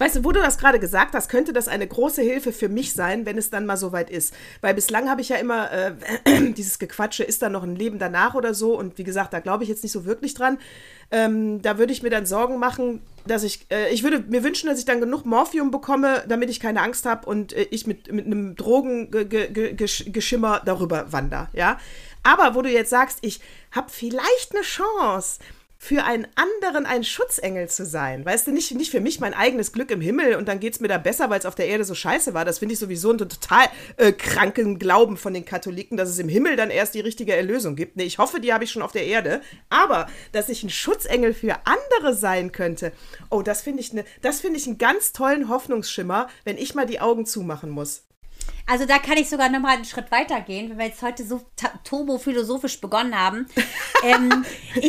weißt 0.00 0.16
du, 0.16 0.24
wo 0.24 0.32
du 0.32 0.40
das 0.40 0.58
gerade 0.58 0.80
gesagt 0.80 1.14
hast, 1.14 1.28
könnte 1.28 1.52
das 1.52 1.68
eine 1.68 1.86
große 1.86 2.22
Hilfe 2.22 2.52
für 2.52 2.70
mich 2.70 2.94
sein, 2.94 3.26
wenn 3.26 3.36
es 3.36 3.50
dann 3.50 3.66
mal 3.66 3.76
soweit 3.76 4.08
ist. 4.10 4.34
Weil 4.62 4.72
bislang 4.74 5.10
habe 5.10 5.20
ich 5.20 5.28
ja 5.28 5.36
immer 5.36 5.70
äh, 5.70 5.92
dieses 6.56 6.78
Gequatsche, 6.78 7.22
ist 7.22 7.42
da 7.42 7.50
noch 7.50 7.62
ein 7.62 7.76
Leben 7.76 7.98
danach 7.98 8.34
oder 8.34 8.54
so? 8.54 8.78
Und 8.78 8.96
wie 8.96 9.04
gesagt, 9.04 9.34
da 9.34 9.40
glaube 9.40 9.62
ich 9.62 9.68
jetzt 9.68 9.82
nicht 9.82 9.92
so 9.92 10.06
wirklich 10.06 10.32
dran. 10.32 10.56
Ähm, 11.10 11.60
da 11.60 11.76
würde 11.76 11.92
ich 11.92 12.02
mir 12.02 12.08
dann 12.08 12.24
Sorgen 12.24 12.58
machen, 12.58 13.02
dass 13.26 13.42
ich, 13.42 13.66
äh, 13.70 13.92
ich 13.92 14.02
würde 14.02 14.20
mir 14.20 14.42
wünschen, 14.42 14.68
dass 14.68 14.78
ich 14.78 14.86
dann 14.86 15.00
genug 15.00 15.26
Morphium 15.26 15.70
bekomme, 15.70 16.24
damit 16.26 16.48
ich 16.48 16.60
keine 16.60 16.80
Angst 16.80 17.04
habe 17.04 17.28
und 17.28 17.52
äh, 17.52 17.66
ich 17.70 17.86
mit, 17.86 18.10
mit 18.10 18.24
einem 18.24 18.56
Drogengeschimmer 18.56 20.62
darüber 20.64 21.12
wandere, 21.12 21.48
ja. 21.52 21.78
Aber 22.22 22.54
wo 22.54 22.62
du 22.62 22.70
jetzt 22.70 22.90
sagst, 22.90 23.18
ich 23.22 23.40
habe 23.72 23.88
vielleicht 23.90 24.54
eine 24.54 24.62
Chance, 24.62 25.40
für 25.82 26.04
einen 26.04 26.26
anderen 26.34 26.84
ein 26.84 27.04
Schutzengel 27.04 27.70
zu 27.70 27.86
sein. 27.86 28.22
Weißt 28.22 28.46
du, 28.46 28.52
nicht, 28.52 28.70
nicht 28.74 28.90
für 28.90 29.00
mich 29.00 29.18
mein 29.18 29.32
eigenes 29.32 29.72
Glück 29.72 29.90
im 29.90 30.02
Himmel 30.02 30.34
und 30.36 30.46
dann 30.46 30.60
geht 30.60 30.74
es 30.74 30.80
mir 30.80 30.88
da 30.88 30.98
besser, 30.98 31.30
weil 31.30 31.38
es 31.38 31.46
auf 31.46 31.54
der 31.54 31.68
Erde 31.68 31.84
so 31.84 31.94
scheiße 31.94 32.34
war. 32.34 32.44
Das 32.44 32.58
finde 32.58 32.74
ich 32.74 32.78
sowieso 32.78 33.08
einen 33.08 33.18
total 33.18 33.64
äh, 33.96 34.12
kranken 34.12 34.78
Glauben 34.78 35.16
von 35.16 35.32
den 35.32 35.46
Katholiken, 35.46 35.96
dass 35.96 36.10
es 36.10 36.18
im 36.18 36.28
Himmel 36.28 36.56
dann 36.56 36.68
erst 36.68 36.94
die 36.94 37.00
richtige 37.00 37.34
Erlösung 37.34 37.76
gibt. 37.76 37.96
Nee, 37.96 38.04
ich 38.04 38.18
hoffe, 38.18 38.40
die 38.40 38.52
habe 38.52 38.62
ich 38.62 38.70
schon 38.70 38.82
auf 38.82 38.92
der 38.92 39.06
Erde. 39.06 39.40
Aber, 39.70 40.06
dass 40.32 40.50
ich 40.50 40.62
ein 40.62 40.70
Schutzengel 40.70 41.32
für 41.32 41.56
andere 41.64 42.14
sein 42.14 42.52
könnte, 42.52 42.92
oh, 43.30 43.40
das 43.40 43.62
finde 43.62 43.80
ich, 43.80 43.94
ne, 43.94 44.04
das 44.20 44.42
finde 44.42 44.58
ich 44.58 44.66
einen 44.66 44.76
ganz 44.76 45.12
tollen 45.12 45.48
Hoffnungsschimmer, 45.48 46.28
wenn 46.44 46.58
ich 46.58 46.74
mal 46.74 46.86
die 46.86 47.00
Augen 47.00 47.24
zumachen 47.24 47.70
muss. 47.70 48.04
Also 48.66 48.86
da 48.86 48.98
kann 48.98 49.16
ich 49.16 49.28
sogar 49.28 49.48
noch 49.48 49.58
mal 49.58 49.74
einen 49.74 49.84
Schritt 49.84 50.10
weiter 50.12 50.40
gehen, 50.42 50.70
wenn 50.70 50.78
wir 50.78 50.86
jetzt 50.86 51.02
heute 51.02 51.24
so 51.26 51.40
turbo-philosophisch 51.84 52.80
begonnen 52.80 53.18
haben. 53.18 53.46
ähm, 54.04 54.44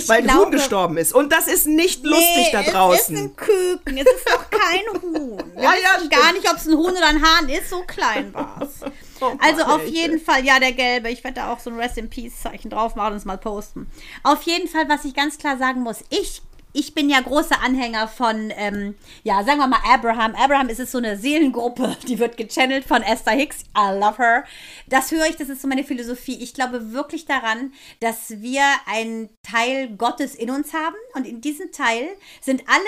Weil 0.06 0.20
ein 0.20 0.24
glaube, 0.26 0.42
Huhn 0.46 0.52
gestorben 0.52 0.98
ist. 0.98 1.14
Und 1.14 1.32
das 1.32 1.48
ist 1.48 1.66
nicht 1.66 2.04
lustig 2.06 2.28
Nee, 2.36 2.50
da 2.52 2.60
Es 2.62 2.68
ist 2.68 2.74
draußen. 2.74 3.18
ein 3.18 3.36
Küken, 3.36 3.98
es 3.98 4.06
ist 4.06 4.28
doch 4.28 4.50
kein 4.52 5.02
Huhn. 5.02 5.52
Wir 5.56 5.64
Ja, 5.64 5.74
ja, 5.74 5.98
wissen 5.98 6.10
gar 6.10 6.34
nicht, 6.34 6.50
ob 6.50 6.58
es 6.58 6.68
ein 6.68 6.78
Huhn 6.78 6.92
oder 6.92 7.08
ein 7.08 7.22
Hahn 7.24 7.50
ist, 7.50 7.70
so 7.70 7.82
klein 7.84 8.34
war 8.34 8.62
es. 8.62 8.82
Oh 9.24 9.38
Also 9.40 9.62
auf 9.66 9.86
jeden 9.86 10.20
Fall, 10.20 10.44
ja, 10.44 10.60
der 10.60 10.72
gelbe. 10.72 11.10
Ich 11.10 11.24
werde 11.24 11.42
da 11.42 11.54
auch 11.54 11.60
so 11.60 11.70
ein 11.70 11.76
Rest 11.78 11.96
in 12.00 12.10
Peace 12.10 12.42
Zeichen 12.42 12.72
drauf 12.72 12.96
machen 12.96 13.12
und 13.12 13.18
es 13.18 13.26
mal 13.26 13.38
posten. 13.38 13.86
Auf 14.24 14.42
jeden 14.44 14.68
Fall, 14.68 14.90
was 14.90 15.06
ich 15.06 15.14
ganz 15.14 15.38
klar 15.38 15.60
sagen 15.60 15.82
muss, 15.82 16.04
ich 16.10 16.42
ich 16.74 16.94
bin 16.94 17.10
ja 17.10 17.20
großer 17.20 17.62
Anhänger 17.62 18.08
von, 18.08 18.52
ähm, 18.56 18.96
ja, 19.24 19.44
sagen 19.44 19.60
wir 19.60 19.68
mal 19.68 19.82
Abraham. 19.86 20.36
Abraham 20.36 20.70
ist 20.70 20.80
es 20.80 20.92
so 20.92 20.98
eine 20.98 21.18
Seelengruppe, 21.18 21.98
die 22.08 22.20
wird 22.20 22.38
gechannelt 22.38 22.86
von 22.86 23.02
Esther 23.02 23.34
Hicks. 23.34 23.64
I 23.78 23.98
love 23.98 24.18
her. 24.18 24.46
Das 24.88 25.12
höre 25.12 25.26
ich, 25.28 25.36
das 25.36 25.50
ist 25.50 25.62
so 25.62 25.68
meine 25.68 25.84
Philosophie. 25.84 26.42
Ich 26.42 26.54
glaube 26.54 26.94
wirklich 26.94 27.26
daran, 27.26 27.74
dass 28.00 28.42
wir 28.42 28.64
einen 28.86 29.30
Teil 29.44 29.90
Gottes 29.98 30.36
in 30.36 30.50
uns 30.50 30.74
haben 30.74 30.96
und 31.14 31.28
in 31.28 31.42
diesem 31.42 31.72
Teil 31.72 32.10
sind 32.40 32.64
alle 32.68 32.82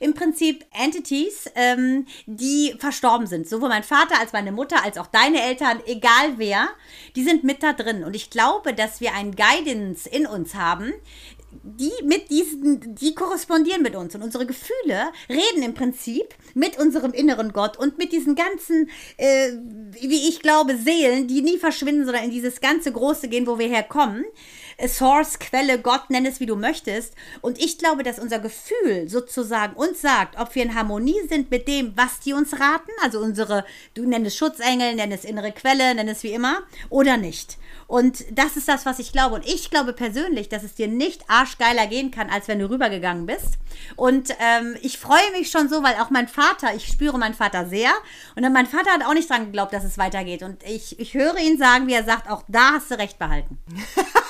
im 0.00 0.14
Prinzip 0.14 0.64
Entities, 0.72 1.50
ähm, 1.54 2.06
die 2.26 2.74
verstorben 2.78 3.26
sind. 3.26 3.48
Sowohl 3.48 3.68
mein 3.68 3.84
Vater 3.84 4.20
als 4.20 4.32
meine 4.32 4.52
Mutter 4.52 4.84
als 4.84 4.98
auch 4.98 5.06
deine 5.06 5.42
Eltern, 5.42 5.80
egal 5.86 6.34
wer, 6.36 6.68
die 7.16 7.24
sind 7.24 7.44
mit 7.44 7.62
da 7.62 7.72
drin. 7.72 8.04
Und 8.04 8.14
ich 8.14 8.30
glaube, 8.30 8.74
dass 8.74 9.00
wir 9.00 9.14
einen 9.14 9.34
Guidance 9.34 10.08
in 10.08 10.26
uns 10.26 10.54
haben, 10.54 10.92
die 11.62 11.92
mit 12.04 12.30
diesen, 12.30 12.94
die 12.94 13.14
korrespondieren 13.14 13.82
mit 13.82 13.96
uns 13.96 14.14
und 14.14 14.22
unsere 14.22 14.46
Gefühle 14.46 15.12
reden 15.28 15.62
im 15.62 15.74
Prinzip 15.74 16.34
mit 16.54 16.78
unserem 16.78 17.12
inneren 17.12 17.52
Gott 17.52 17.76
und 17.76 17.98
mit 17.98 18.12
diesen 18.12 18.34
ganzen, 18.34 18.88
äh, 19.16 19.52
wie 20.00 20.28
ich 20.28 20.40
glaube, 20.40 20.76
Seelen, 20.76 21.26
die 21.26 21.42
nie 21.42 21.58
verschwinden, 21.58 22.04
sondern 22.04 22.24
in 22.24 22.30
dieses 22.30 22.60
ganze 22.60 22.92
Große 22.92 23.28
gehen, 23.28 23.46
wo 23.46 23.58
wir 23.58 23.68
herkommen. 23.68 24.24
Source, 24.88 25.38
Quelle, 25.38 25.78
Gott, 25.80 26.10
nenn 26.10 26.26
es 26.26 26.40
wie 26.40 26.46
du 26.46 26.56
möchtest. 26.56 27.14
Und 27.40 27.58
ich 27.58 27.78
glaube, 27.78 28.02
dass 28.02 28.18
unser 28.18 28.38
Gefühl 28.38 29.08
sozusagen 29.08 29.74
uns 29.74 30.00
sagt, 30.00 30.38
ob 30.38 30.54
wir 30.54 30.62
in 30.62 30.74
Harmonie 30.74 31.20
sind 31.28 31.50
mit 31.50 31.68
dem, 31.68 31.96
was 31.96 32.20
die 32.20 32.32
uns 32.32 32.58
raten, 32.60 32.90
also 33.02 33.20
unsere, 33.20 33.64
du 33.94 34.06
nenn 34.06 34.24
es 34.24 34.36
Schutzengel, 34.36 34.94
nenn 34.94 35.12
es 35.12 35.24
innere 35.24 35.52
Quelle, 35.52 35.94
nenn 35.94 36.08
es 36.08 36.22
wie 36.22 36.32
immer, 36.32 36.62
oder 36.88 37.16
nicht. 37.16 37.58
Und 37.86 38.24
das 38.30 38.56
ist 38.56 38.68
das, 38.68 38.86
was 38.86 39.00
ich 39.00 39.10
glaube. 39.12 39.34
Und 39.34 39.46
ich 39.46 39.68
glaube 39.68 39.92
persönlich, 39.92 40.48
dass 40.48 40.62
es 40.62 40.74
dir 40.74 40.86
nicht 40.86 41.28
arschgeiler 41.28 41.88
gehen 41.88 42.12
kann, 42.12 42.30
als 42.30 42.46
wenn 42.46 42.60
du 42.60 42.70
rübergegangen 42.70 43.26
bist. 43.26 43.58
Und 43.96 44.30
ähm, 44.38 44.76
ich 44.80 44.98
freue 44.98 45.30
mich 45.32 45.50
schon 45.50 45.68
so, 45.68 45.82
weil 45.82 45.94
auch 45.96 46.10
mein 46.10 46.28
Vater, 46.28 46.72
ich 46.74 46.86
spüre 46.86 47.18
meinen 47.18 47.34
Vater 47.34 47.66
sehr. 47.66 47.90
Und 48.36 48.50
mein 48.52 48.66
Vater 48.66 48.92
hat 48.92 49.04
auch 49.04 49.14
nicht 49.14 49.28
dran 49.28 49.46
geglaubt, 49.46 49.72
dass 49.72 49.82
es 49.82 49.98
weitergeht. 49.98 50.44
Und 50.44 50.62
ich, 50.62 51.00
ich 51.00 51.14
höre 51.14 51.36
ihn 51.38 51.58
sagen, 51.58 51.88
wie 51.88 51.94
er 51.94 52.04
sagt, 52.04 52.30
auch 52.30 52.44
da 52.46 52.74
hast 52.74 52.92
du 52.92 52.98
recht 52.98 53.18
behalten. 53.18 53.58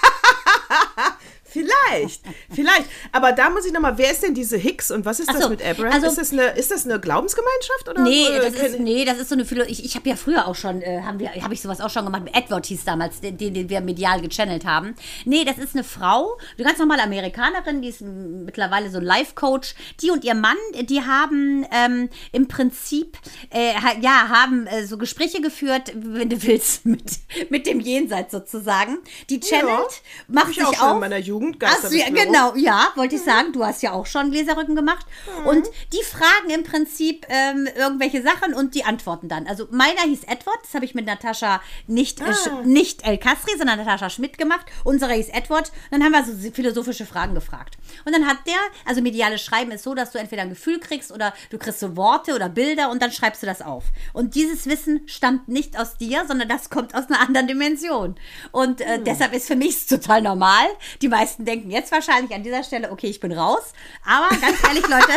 Vielleicht, 1.50 2.22
vielleicht. 2.50 2.86
Aber 3.12 3.32
da 3.32 3.50
muss 3.50 3.66
ich 3.66 3.72
nochmal, 3.72 3.98
wer 3.98 4.10
ist 4.10 4.22
denn 4.22 4.34
diese 4.34 4.56
Hicks 4.56 4.90
und 4.90 5.04
was 5.04 5.20
ist 5.20 5.28
Ach 5.28 5.34
das 5.34 5.42
so, 5.44 5.48
mit 5.48 5.62
Abraham? 5.64 5.92
also- 5.92 6.06
ist, 6.06 6.18
das 6.18 6.32
eine, 6.32 6.44
ist 6.56 6.70
das 6.70 6.84
eine 6.84 7.00
Glaubensgemeinschaft? 7.00 7.88
Oder, 7.88 8.02
Nee, 8.02 8.26
das 8.38 8.54
ist, 8.54 8.78
nee, 8.80 9.04
das 9.04 9.18
ist 9.18 9.28
so 9.28 9.34
eine 9.34 9.44
Philo 9.44 9.64
Ich, 9.64 9.84
ich 9.84 9.94
habe 9.96 10.08
ja 10.08 10.16
früher 10.16 10.46
auch 10.46 10.54
schon, 10.54 10.80
äh, 10.82 11.02
haben 11.02 11.18
wir, 11.18 11.30
habe 11.42 11.52
ich 11.54 11.60
sowas 11.60 11.80
auch 11.80 11.90
schon 11.90 12.04
gemacht. 12.04 12.22
Edward 12.32 12.66
hieß 12.66 12.84
damals, 12.84 13.20
den, 13.20 13.36
den 13.36 13.68
wir 13.68 13.80
medial 13.80 14.20
gechannelt 14.20 14.64
haben. 14.64 14.94
Nee, 15.24 15.44
das 15.44 15.58
ist 15.58 15.74
eine 15.74 15.84
Frau, 15.84 16.38
eine 16.56 16.66
ganz 16.66 16.78
normale 16.78 17.02
Amerikanerin, 17.02 17.82
die 17.82 17.88
ist 17.88 18.00
mittlerweile 18.00 18.90
so 18.90 18.98
ein 18.98 19.04
Life-Coach. 19.04 19.74
Die 20.00 20.10
und 20.10 20.24
ihr 20.24 20.34
Mann, 20.34 20.56
die 20.82 21.02
haben 21.02 21.66
ähm, 21.72 22.08
im 22.32 22.46
Prinzip, 22.48 23.18
äh, 23.52 23.72
ja, 24.00 24.28
haben 24.28 24.66
äh, 24.66 24.86
so 24.86 24.98
Gespräche 24.98 25.40
geführt, 25.40 25.92
wenn 25.94 26.28
du 26.28 26.42
willst, 26.44 26.86
mit, 26.90 27.02
mit 27.48 27.66
dem 27.66 27.80
Jenseits 27.80 28.32
sozusagen. 28.32 28.98
Die 29.28 29.40
channelt, 29.40 29.66
Ja, 29.68 29.86
macht 30.28 30.44
hab 30.44 30.50
ich 30.50 30.56
sich 30.56 30.66
auch 30.66 30.74
schon 30.74 30.94
in 30.94 31.00
meiner 31.00 31.18
Jugend, 31.18 31.39
Ach 31.70 31.88
so, 31.88 31.96
ja, 31.96 32.07
genau, 32.24 32.55
ja, 32.57 32.88
wollte 32.96 33.16
ich 33.16 33.22
sagen. 33.22 33.53
Du 33.53 33.64
hast 33.64 33.83
ja 33.83 33.92
auch 33.92 34.07
schon 34.07 34.31
Gläserrücken 34.31 34.74
gemacht. 34.76 35.07
Und 35.46 35.66
die 35.92 36.03
fragen 36.05 36.50
im 36.50 36.64
Prinzip 36.64 37.26
ähm, 37.29 37.68
irgendwelche 37.74 38.22
Sachen 38.22 38.55
und 38.55 38.74
die 38.74 38.85
antworten 38.85 39.29
dann. 39.29 39.46
Also 39.46 39.66
meiner 39.70 40.03
hieß 40.03 40.24
Edward, 40.24 40.59
das 40.62 40.74
habe 40.74 40.85
ich 40.85 40.94
mit 40.94 41.07
Natascha 41.07 41.61
nicht, 41.87 42.20
äh, 42.20 42.24
Sch- 42.24 42.62
nicht 42.64 43.07
El 43.07 43.18
Kastri, 43.18 43.57
sondern 43.57 43.79
Natascha 43.79 44.11
Schmidt 44.11 44.38
gemacht. 44.38 44.66
Unserer 44.85 45.12
hieß 45.12 45.29
Edward. 45.31 45.70
Und 45.90 46.00
dann 46.00 46.05
haben 46.05 46.12
wir 46.12 46.24
so 46.24 46.50
philosophische 46.50 47.07
Fragen 47.07 47.35
gefragt. 47.35 47.76
Und 48.05 48.12
dann 48.14 48.26
hat 48.26 48.38
der, 48.46 48.59
also 48.85 49.00
mediales 49.00 49.42
Schreiben 49.42 49.70
ist 49.70 49.85
so, 49.85 49.94
dass 49.94 50.11
du 50.12 50.18
entweder 50.18 50.42
ein 50.42 50.50
Gefühl 50.50 50.79
kriegst 50.81 51.12
oder 51.12 51.33
du 51.50 51.59
kriegst 51.59 51.81
so 51.81 51.96
Worte 51.96 52.35
oder 52.35 52.48
Bilder 52.48 52.90
und 52.90 53.00
dann 53.00 53.12
schreibst 53.12 53.42
du 53.42 53.46
das 53.46 53.62
auf. 53.62 53.85
Und 54.12 54.35
dieses 54.35 54.66
Wissen 54.66 55.03
stammt 55.07 55.48
nicht 55.48 55.79
aus 55.79 55.96
dir, 55.96 56.24
sondern 56.26 56.48
das 56.48 56.70
kommt 56.70 56.94
aus 56.94 57.07
einer 57.09 57.20
anderen 57.20 57.46
Dimension. 57.46 58.16
Und 58.53 58.81
äh, 58.81 59.00
deshalb 59.03 59.33
ist 59.33 59.46
für 59.46 59.57
mich 59.57 59.70
es 59.70 59.87
total 59.87 60.22
normal. 60.22 60.66
Die 61.03 61.09
meisten 61.09 61.30
denken 61.38 61.71
jetzt 61.71 61.93
wahrscheinlich 61.93 62.35
an 62.35 62.43
dieser 62.43 62.62
Stelle, 62.62 62.90
okay, 62.90 63.09
ich 63.09 63.21
bin 63.21 63.33
raus. 63.33 63.73
Aber 64.05 64.29
ganz 64.37 64.62
ehrlich, 64.64 64.87
Leute, 64.88 65.12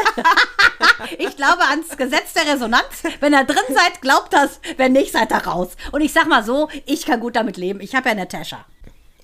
ich 1.17 1.35
glaube 1.35 1.63
ans 1.63 1.97
Gesetz 1.97 2.33
der 2.33 2.53
Resonanz. 2.53 3.03
Wenn 3.19 3.33
ihr 3.33 3.43
drin 3.43 3.57
seid, 3.69 4.01
glaubt 4.01 4.33
das. 4.33 4.59
Wenn 4.77 4.93
nicht, 4.93 5.11
seid 5.11 5.31
ihr 5.31 5.37
raus. 5.37 5.69
Und 5.91 6.01
ich 6.01 6.13
sag 6.13 6.27
mal 6.27 6.43
so, 6.43 6.69
ich 6.85 7.05
kann 7.05 7.19
gut 7.19 7.35
damit 7.35 7.57
leben. 7.57 7.81
Ich 7.81 7.95
habe 7.95 8.09
ja 8.09 8.15
Natascha. 8.15 8.65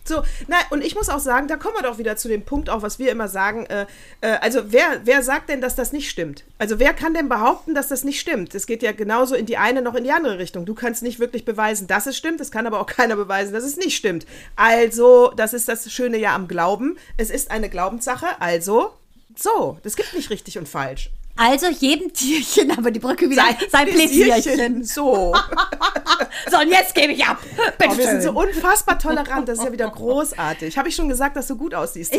So, 0.10 0.24
na, 0.48 0.58
und 0.72 0.84
ich 0.84 0.96
muss 0.96 1.08
auch 1.08 1.20
sagen, 1.20 1.48
da 1.48 1.56
kommen 1.56 1.76
wir 1.76 1.84
doch 1.84 2.00
wieder 2.00 2.18
zu 2.18 2.28
dem 2.28 2.42
Punkt 2.42 2.70
auch, 2.70 2.82
was 2.82 2.98
wir 2.98 3.12
immer 3.12 3.28
sagen. 3.28 3.68
Äh, 3.68 3.86
äh, 4.22 4.38
also, 4.42 4.72
wer, 4.72 5.02
wer 5.04 5.22
sagt 5.22 5.50
denn, 5.50 5.62
dass 5.62 5.76
das 5.76 5.94
nicht 5.94 6.10
stimmt? 6.10 6.46
Also, 6.58 6.80
wer 6.80 6.96
kann 6.96 7.14
denn 7.14 7.30
behaupten, 7.30 7.76
dass 7.76 7.90
das 7.90 8.04
nicht 8.04 8.20
stimmt? 8.20 8.56
Es 8.56 8.66
geht 8.66 8.82
ja 8.82 8.92
genauso 8.92 9.36
in 9.36 9.46
die 9.46 9.58
eine 9.58 9.84
noch 9.84 9.94
in 9.94 10.04
die 10.04 10.12
andere 10.12 10.40
Richtung. 10.40 10.66
Du 10.66 10.74
kannst 10.74 11.04
nicht 11.04 11.20
wirklich 11.20 11.46
beweisen, 11.46 11.86
dass 11.86 12.08
es 12.08 12.18
stimmt. 12.18 12.42
Es 12.42 12.50
kann 12.50 12.66
aber 12.66 12.80
auch 12.82 12.86
keiner 12.88 13.16
beweisen, 13.16 13.54
dass 13.54 13.64
es 13.64 13.78
nicht 13.78 13.96
stimmt. 13.96 14.26
Also, 14.56 15.32
das 15.38 15.54
ist 15.54 15.70
das 15.70 15.92
Schöne 15.92 16.18
ja 16.18 16.34
am 16.34 16.48
Glauben. 16.48 16.98
Es 17.18 17.30
ist 17.30 17.52
eine 17.52 17.70
Glaubenssache. 17.70 18.26
Also, 18.40 18.92
so, 19.36 19.78
das 19.84 19.96
gibt 19.96 20.16
nicht 20.16 20.32
richtig 20.32 20.58
und 20.58 20.68
falsch. 20.68 21.12
Also 21.40 21.68
jedem 21.68 22.12
Tierchen, 22.14 22.78
aber 22.78 22.92
die 22.92 23.00
Brücke 23.00 23.30
wieder 23.30 23.44
sein 23.70 23.88
Pläsierchen. 23.90 24.84
So. 24.84 25.34
So, 26.50 26.58
und 26.58 26.70
jetzt 26.70 26.96
gebe 26.96 27.14
ich 27.14 27.26
ab. 27.26 27.38
Bitte 27.78 27.92
Oh, 27.92 27.98
wir 27.98 28.06
sind 28.08 28.22
so 28.22 28.32
unfassbar 28.32 28.98
tolerant. 29.00 29.48
Das 29.48 29.60
ist 29.60 29.66
ja 29.66 29.72
wieder 29.72 29.90
großartig. 29.90 30.78
Habe 30.78 30.90
ich 30.90 30.96
schon 30.96 31.10
gesagt, 31.10 31.36
dass 31.36 31.48
du 31.48 31.56
gut 31.58 31.74
aussiehst? 31.74 32.16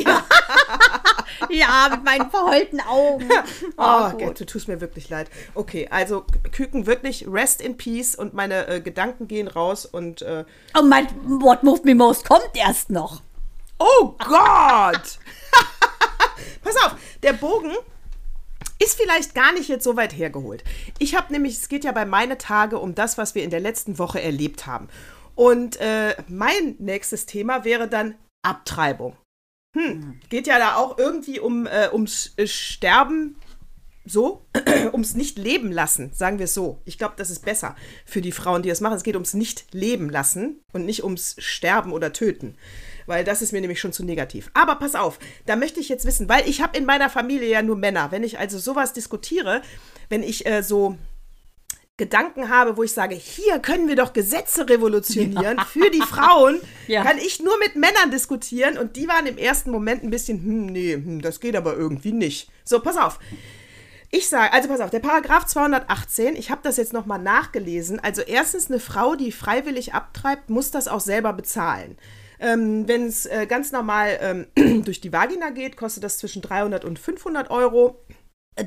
Ja, 1.49 1.89
mit 1.91 2.05
meinen 2.05 2.31
verheulten 2.31 2.81
Augen. 2.81 3.29
Oh, 3.77 4.11
Gott, 4.11 4.41
du 4.41 4.47
tust 4.47 4.69
mir 4.69 4.81
wirklich 4.81 5.09
leid. 5.09 5.29
Okay, 5.55 5.89
also 5.91 6.25
Küken 6.53 6.87
wirklich 6.87 7.27
rest 7.29 7.61
in 7.61 7.77
peace 7.77 8.15
und 8.15 8.35
meine 8.35 8.69
äh, 8.69 8.81
Gedanken 8.81 9.29
gehen 9.29 9.49
raus 9.49 9.87
und 9.87 10.23
äh, 10.23 10.45
Und 10.79 10.89
mein 10.89 11.07
What 11.25 11.63
Moved 11.63 11.85
Me 11.85 11.95
Most 11.95 12.29
kommt 12.29 12.51
erst 12.55 12.91
noch. 12.91 13.23
Oh 13.79 14.15
Gott! 14.19 15.19
Pass 16.63 16.77
auf, 16.85 16.97
der 17.23 17.33
Bogen 17.33 17.73
ist 18.83 18.97
vielleicht 19.01 19.35
gar 19.35 19.53
nicht 19.53 19.69
jetzt 19.69 19.85
so 19.85 19.97
weit 19.97 20.17
hergeholt. 20.17 20.65
Ich 20.99 21.15
habe 21.15 21.33
nämlich, 21.33 21.59
es 21.59 21.69
geht 21.69 21.85
ja 21.85 21.93
bei 21.93 22.07
meine 22.07 22.39
Tage 22.39 22.79
um 22.79 22.95
das, 22.95 23.19
was 23.19 23.35
wir 23.35 23.45
in 23.45 23.51
der 23.51 23.61
letzten 23.61 23.99
Woche 23.99 24.21
erlebt 24.21 24.67
haben. 24.67 24.89
Und 25.35 25.77
äh, 25.81 26.17
mein 26.29 26.77
nächstes 26.79 27.27
Thema 27.27 27.65
wäre 27.65 27.89
dann 27.89 28.15
Abtreibung. 28.43 29.17
Hm, 29.77 30.19
geht 30.29 30.47
ja 30.47 30.59
da 30.59 30.77
auch 30.77 30.99
irgendwie 30.99 31.39
um 31.39 31.67
äh, 31.67 31.91
ums 31.93 32.33
äh, 32.37 32.47
Sterben, 32.47 33.37
so, 34.05 34.47
ums 34.93 35.15
nicht 35.15 35.39
leben 35.39 35.71
lassen, 35.71 36.13
sagen 36.13 36.39
wir 36.39 36.45
es 36.45 36.55
so. 36.55 36.81
Ich 36.85 36.99
glaube, 36.99 37.15
das 37.17 37.31
ist 37.31 37.45
besser 37.45 37.77
für 38.05 38.21
die 38.21 38.33
Frauen, 38.33 38.63
die 38.63 38.69
das 38.69 38.81
machen. 38.81 38.97
Es 38.97 39.05
geht 39.05 39.15
ums 39.15 39.35
nicht 39.35 39.73
leben 39.73 40.11
lassen 40.11 40.61
und 40.73 40.87
nicht 40.87 41.05
ums 41.05 41.37
Sterben 41.39 41.93
oder 41.93 42.13
Töten. 42.13 42.57
Weil 43.11 43.25
das 43.25 43.43
ist 43.43 43.53
mir 43.53 43.61
nämlich 43.61 43.81
schon 43.81 43.93
zu 43.93 44.05
negativ. 44.05 44.51
Aber 44.55 44.77
pass 44.77 44.95
auf, 44.95 45.19
da 45.45 45.57
möchte 45.57 45.81
ich 45.81 45.89
jetzt 45.89 46.05
wissen, 46.07 46.29
weil 46.29 46.49
ich 46.49 46.63
habe 46.63 46.79
in 46.79 46.85
meiner 46.87 47.11
Familie 47.11 47.49
ja 47.49 47.61
nur 47.61 47.75
Männer. 47.77 48.13
Wenn 48.13 48.23
ich 48.23 48.39
also 48.39 48.59
sowas 48.59 48.93
diskutiere, 48.93 49.63
wenn 50.09 50.23
ich 50.23 50.47
äh, 50.47 50.63
so 50.63 50.97
Gedanken 51.97 52.49
habe, 52.49 52.77
wo 52.77 52.85
ich 52.85 52.93
sage, 52.93 53.17
hier 53.17 53.59
können 53.59 53.89
wir 53.89 53.97
doch 53.97 54.13
Gesetze 54.13 54.69
revolutionieren 54.69 55.59
für 55.71 55.91
die 55.91 56.01
Frauen, 56.01 56.61
Ja. 56.87 57.03
kann 57.05 57.19
ich 57.19 57.43
nur 57.43 57.59
mit 57.59 57.75
Männern 57.77 58.11
diskutieren 58.11 58.79
und 58.79 58.95
die 58.97 59.07
waren 59.09 59.27
im 59.27 59.37
ersten 59.37 59.71
Moment 59.71 60.03
ein 60.03 60.11
bisschen, 60.11 60.39
hm, 60.39 60.67
nee, 60.67 60.95
hm, 60.95 61.21
das 61.21 61.41
geht 61.41 61.57
aber 61.57 61.75
irgendwie 61.75 62.13
nicht. 62.13 62.49
So, 62.65 62.79
pass 62.81 62.97
auf. 62.97 63.19
Ich 64.13 64.29
sage, 64.29 64.53
also 64.53 64.69
pass 64.69 64.81
auf, 64.81 64.91
der 64.91 65.01
Paragraph 65.01 65.47
218, 65.47 66.37
ich 66.37 66.51
habe 66.51 66.61
das 66.65 66.79
jetzt 66.79 66.93
nochmal 66.93 67.19
nachgelesen. 67.21 68.01
Also 68.01 68.23
erstens, 68.23 68.69
eine 68.71 68.81
Frau, 68.81 69.15
die 69.15 69.31
freiwillig 69.31 69.95
abtreibt, 69.95 70.49
muss 70.49 70.71
das 70.71 70.89
auch 70.89 71.01
selber 71.01 71.33
bezahlen. 71.33 71.99
Ähm, 72.41 72.89
Wenn 72.89 73.07
es 73.07 73.27
äh, 73.27 73.47
ganz 73.47 73.71
normal 73.71 74.19
ähm, 74.57 74.83
durch 74.85 75.01
die 75.01 75.13
Vagina 75.13 75.51
geht, 75.51 75.77
kostet 75.77 76.05
das 76.05 76.19
zwischen 76.19 76.43
300 76.43 76.85
und 76.85 76.99
500 76.99 77.51
Euro. 77.51 78.01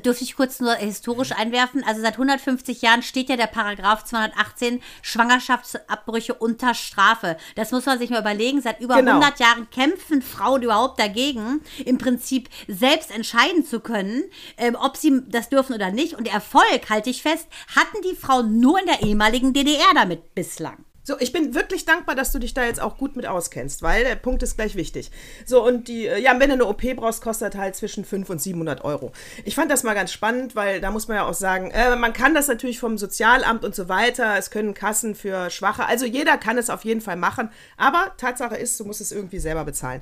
Dürfte 0.02 0.24
ich 0.24 0.34
kurz 0.34 0.60
nur 0.60 0.74
historisch 0.74 1.32
einwerfen? 1.32 1.84
Also 1.86 2.00
seit 2.00 2.14
150 2.14 2.82
Jahren 2.82 3.02
steht 3.02 3.28
ja 3.28 3.36
der 3.36 3.46
Paragraph 3.46 4.02
218 4.04 4.80
Schwangerschaftsabbrüche 5.02 6.34
unter 6.34 6.74
Strafe. 6.74 7.36
Das 7.54 7.70
muss 7.70 7.86
man 7.86 7.98
sich 7.98 8.10
mal 8.10 8.20
überlegen. 8.20 8.60
Seit 8.60 8.80
über 8.80 8.96
Genau. 8.96 9.20
100 9.20 9.38
Jahren 9.40 9.68
kämpfen 9.70 10.22
Frauen 10.22 10.62
überhaupt 10.62 10.98
dagegen, 10.98 11.60
im 11.84 11.98
Prinzip 11.98 12.48
selbst 12.66 13.14
entscheiden 13.14 13.64
zu 13.64 13.78
können, 13.80 14.24
ähm, 14.56 14.76
ob 14.80 14.96
sie 14.96 15.20
das 15.28 15.48
dürfen 15.48 15.74
oder 15.74 15.90
nicht. 15.90 16.14
Und 16.14 16.32
Erfolg, 16.32 16.88
halte 16.88 17.10
ich 17.10 17.22
fest, 17.22 17.46
hatten 17.76 18.02
die 18.02 18.16
Frauen 18.16 18.58
nur 18.58 18.80
in 18.80 18.86
der 18.86 19.02
ehemaligen 19.02 19.52
DDR 19.52 19.92
damit 19.94 20.34
bislang. 20.34 20.84
So, 21.06 21.16
ich 21.20 21.32
bin 21.32 21.54
wirklich 21.54 21.84
dankbar, 21.84 22.14
dass 22.14 22.32
du 22.32 22.38
dich 22.38 22.54
da 22.54 22.64
jetzt 22.64 22.80
auch 22.80 22.96
gut 22.96 23.14
mit 23.14 23.26
auskennst, 23.26 23.82
weil 23.82 24.04
der 24.04 24.14
Punkt 24.16 24.42
ist 24.42 24.56
gleich 24.56 24.74
wichtig. 24.74 25.10
So, 25.44 25.62
und 25.62 25.86
die, 25.86 26.06
äh, 26.06 26.18
ja, 26.18 26.40
wenn 26.40 26.48
du 26.48 26.54
eine 26.54 26.64
OP 26.64 26.82
brauchst, 26.96 27.20
kostet 27.20 27.56
halt 27.56 27.76
zwischen 27.76 28.06
500 28.06 28.30
und 28.30 28.40
700 28.40 28.84
Euro. 28.84 29.12
Ich 29.44 29.54
fand 29.54 29.70
das 29.70 29.82
mal 29.82 29.92
ganz 29.92 30.12
spannend, 30.12 30.56
weil 30.56 30.80
da 30.80 30.90
muss 30.90 31.06
man 31.06 31.18
ja 31.18 31.26
auch 31.26 31.34
sagen, 31.34 31.70
äh, 31.72 31.94
man 31.94 32.14
kann 32.14 32.32
das 32.32 32.48
natürlich 32.48 32.80
vom 32.80 32.96
Sozialamt 32.96 33.66
und 33.66 33.74
so 33.74 33.90
weiter, 33.90 34.38
es 34.38 34.50
können 34.50 34.72
Kassen 34.72 35.14
für 35.14 35.50
Schwache, 35.50 35.84
also 35.84 36.06
jeder 36.06 36.38
kann 36.38 36.56
es 36.56 36.70
auf 36.70 36.86
jeden 36.86 37.02
Fall 37.02 37.16
machen, 37.16 37.50
aber 37.76 38.14
Tatsache 38.16 38.56
ist, 38.56 38.80
du 38.80 38.86
musst 38.86 39.02
es 39.02 39.12
irgendwie 39.12 39.40
selber 39.40 39.66
bezahlen. 39.66 40.00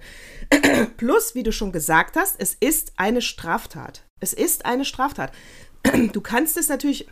Plus, 0.98 1.34
wie 1.34 1.42
du 1.42 1.50
schon 1.50 1.72
gesagt 1.72 2.14
hast, 2.14 2.36
es 2.38 2.56
ist 2.60 2.92
eine 2.96 3.22
Straftat. 3.22 4.04
Es 4.20 4.32
ist 4.32 4.66
eine 4.66 4.84
Straftat. 4.84 5.32
Du 6.12 6.20
kannst 6.20 6.56
es 6.56 6.68
natürlich 6.68 7.08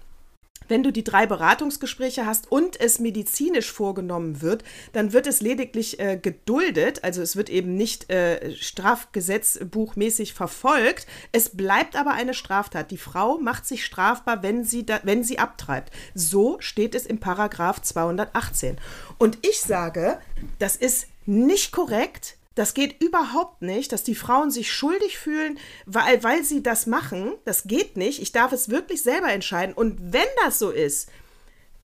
wenn 0.70 0.82
du 0.82 0.92
die 0.92 1.04
drei 1.04 1.26
Beratungsgespräche 1.26 2.24
hast 2.24 2.50
und 2.50 2.80
es 2.80 2.98
medizinisch 2.98 3.70
vorgenommen 3.72 4.40
wird, 4.40 4.64
dann 4.92 5.12
wird 5.12 5.26
es 5.26 5.40
lediglich 5.40 5.98
äh, 6.00 6.16
geduldet, 6.16 7.04
also 7.04 7.20
es 7.20 7.36
wird 7.36 7.50
eben 7.50 7.74
nicht 7.74 8.10
äh, 8.10 8.54
strafgesetzbuchmäßig 8.54 10.34
verfolgt. 10.34 11.06
Es 11.32 11.50
bleibt 11.50 11.96
aber 11.96 12.12
eine 12.12 12.34
Straftat. 12.34 12.90
Die 12.90 12.98
Frau 12.98 13.38
macht 13.38 13.66
sich 13.66 13.84
strafbar, 13.84 14.42
wenn 14.42 14.64
sie, 14.64 14.86
da, 14.86 15.00
wenn 15.02 15.24
sie 15.24 15.38
abtreibt. 15.38 15.92
So 16.14 16.56
steht 16.60 16.94
es 16.94 17.06
im 17.06 17.18
Paragraph 17.18 17.82
218. 17.82 18.78
Und 19.18 19.38
ich 19.42 19.60
sage, 19.60 20.18
das 20.58 20.76
ist 20.76 21.08
nicht 21.26 21.72
korrekt. 21.72 22.36
Das 22.56 22.74
geht 22.74 23.00
überhaupt 23.00 23.62
nicht, 23.62 23.92
dass 23.92 24.02
die 24.02 24.16
Frauen 24.16 24.50
sich 24.50 24.72
schuldig 24.72 25.18
fühlen, 25.18 25.58
weil, 25.86 26.22
weil 26.24 26.44
sie 26.44 26.62
das 26.62 26.86
machen. 26.86 27.34
Das 27.44 27.64
geht 27.64 27.96
nicht. 27.96 28.20
Ich 28.20 28.32
darf 28.32 28.52
es 28.52 28.68
wirklich 28.68 29.02
selber 29.02 29.32
entscheiden. 29.32 29.74
Und 29.74 30.12
wenn 30.12 30.26
das 30.44 30.58
so 30.58 30.70
ist, 30.70 31.08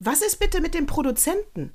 was 0.00 0.22
ist 0.22 0.40
bitte 0.40 0.61
mit 0.61 0.74
dem 0.74 0.87
Produzenten? 0.87 1.72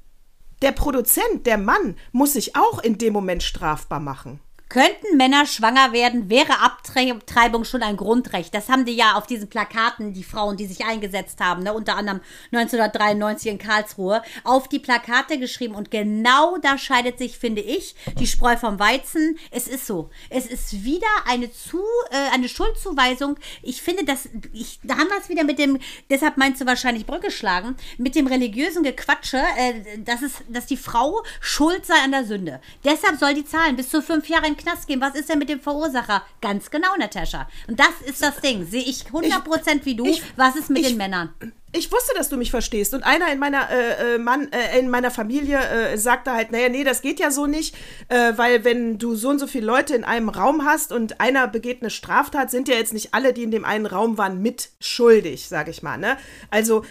Der 0.61 0.73
Produzent, 0.73 1.47
der 1.47 1.57
Mann, 1.57 1.97
muss 2.11 2.33
sich 2.33 2.55
auch 2.55 2.83
in 2.83 2.97
dem 2.97 3.13
Moment 3.13 3.43
strafbar 3.43 4.01
machen. 4.01 4.41
Könnten 4.71 5.17
Männer 5.17 5.45
schwanger 5.45 5.91
werden, 5.91 6.29
wäre 6.29 6.61
Abtreibung 6.61 7.65
schon 7.65 7.83
ein 7.83 7.97
Grundrecht. 7.97 8.53
Das 8.53 8.69
haben 8.69 8.85
die 8.85 8.95
ja 8.95 9.15
auf 9.15 9.27
diesen 9.27 9.49
Plakaten, 9.49 10.13
die 10.13 10.23
Frauen, 10.23 10.55
die 10.55 10.65
sich 10.65 10.85
eingesetzt 10.85 11.41
haben, 11.41 11.63
ne, 11.63 11.73
unter 11.73 11.97
anderem 11.97 12.21
1993 12.53 13.51
in 13.51 13.57
Karlsruhe, 13.57 14.21
auf 14.45 14.69
die 14.69 14.79
Plakate 14.79 15.39
geschrieben. 15.39 15.75
Und 15.75 15.91
genau 15.91 16.57
da 16.57 16.77
scheidet 16.77 17.17
sich, 17.17 17.37
finde 17.37 17.59
ich, 17.59 17.95
die 18.17 18.27
Spreu 18.27 18.55
vom 18.55 18.79
Weizen. 18.79 19.37
Es 19.49 19.67
ist 19.67 19.87
so. 19.87 20.09
Es 20.29 20.45
ist 20.45 20.85
wieder 20.85 21.05
eine, 21.27 21.51
zu, 21.51 21.81
äh, 22.09 22.33
eine 22.33 22.47
Schuldzuweisung. 22.47 23.35
Ich 23.61 23.81
finde, 23.81 24.05
dass 24.05 24.29
ich, 24.53 24.79
da 24.83 24.95
haben 24.95 25.09
wir 25.09 25.17
es 25.19 25.27
wieder 25.27 25.43
mit 25.43 25.59
dem, 25.59 25.79
deshalb 26.09 26.37
meinst 26.37 26.61
du 26.61 26.65
wahrscheinlich 26.65 27.05
Brücke 27.05 27.29
schlagen, 27.29 27.75
mit 27.97 28.15
dem 28.15 28.25
religiösen 28.25 28.83
Gequatsche, 28.83 29.43
äh, 29.57 29.97
dass, 29.97 30.21
es, 30.21 30.35
dass 30.47 30.65
die 30.65 30.77
Frau 30.77 31.23
schuld 31.41 31.85
sei 31.85 31.95
an 32.05 32.11
der 32.11 32.23
Sünde. 32.23 32.61
Deshalb 32.85 33.19
soll 33.19 33.33
die 33.33 33.43
zahlen, 33.43 33.75
bis 33.75 33.89
zu 33.89 34.01
fünf 34.01 34.29
Jahre 34.29 34.47
in 34.47 34.53
den 34.53 34.60
Knast 34.61 34.87
gehen. 34.87 35.01
Was 35.01 35.15
ist 35.15 35.29
denn 35.29 35.39
mit 35.39 35.49
dem 35.49 35.59
Verursacher? 35.61 36.23
Ganz 36.41 36.69
genau, 36.71 36.95
Natascha. 36.97 37.47
Und 37.67 37.79
das 37.79 37.89
ist 38.05 38.21
das 38.21 38.39
Ding. 38.41 38.65
Sehe 38.65 38.83
ich 38.83 39.05
100% 39.11 39.85
wie 39.85 39.95
du. 39.95 40.05
ich- 40.05 40.21
Was 40.35 40.55
ist 40.55 40.69
mit 40.69 40.81
ich- 40.81 40.87
den 40.89 40.97
Männern? 40.97 41.33
Ich 41.73 41.89
wusste, 41.89 42.13
dass 42.17 42.27
du 42.27 42.35
mich 42.35 42.51
verstehst. 42.51 42.93
Und 42.93 43.03
einer 43.03 43.31
in 43.31 43.39
meiner, 43.39 43.69
äh, 43.69 44.15
äh, 44.15 44.17
Mann, 44.17 44.51
äh, 44.51 44.77
in 44.77 44.89
meiner 44.89 45.09
Familie 45.09 45.57
äh, 45.57 45.97
sagte 45.97 46.33
halt, 46.33 46.51
naja, 46.51 46.67
nee, 46.67 46.83
das 46.83 47.01
geht 47.01 47.17
ja 47.21 47.31
so 47.31 47.45
nicht, 47.47 47.75
äh, 48.09 48.33
weil 48.35 48.65
wenn 48.65 48.97
du 48.97 49.15
so 49.15 49.29
und 49.29 49.39
so 49.39 49.47
viele 49.47 49.67
Leute 49.67 49.95
in 49.95 50.03
einem 50.03 50.27
Raum 50.27 50.65
hast 50.65 50.91
und 50.91 51.21
einer 51.21 51.47
begeht 51.47 51.81
eine 51.81 51.89
Straftat, 51.89 52.51
sind 52.51 52.67
ja 52.67 52.75
jetzt 52.75 52.91
nicht 52.93 53.13
alle, 53.13 53.31
die 53.31 53.43
in 53.43 53.51
dem 53.51 53.63
einen 53.63 53.85
Raum 53.85 54.17
waren, 54.17 54.41
mit 54.41 54.69
schuldig, 54.81 55.47
sag 55.47 55.69
ich 55.69 55.81
mal. 55.81 55.97
Ne? 55.97 56.17
Also, 56.49 56.83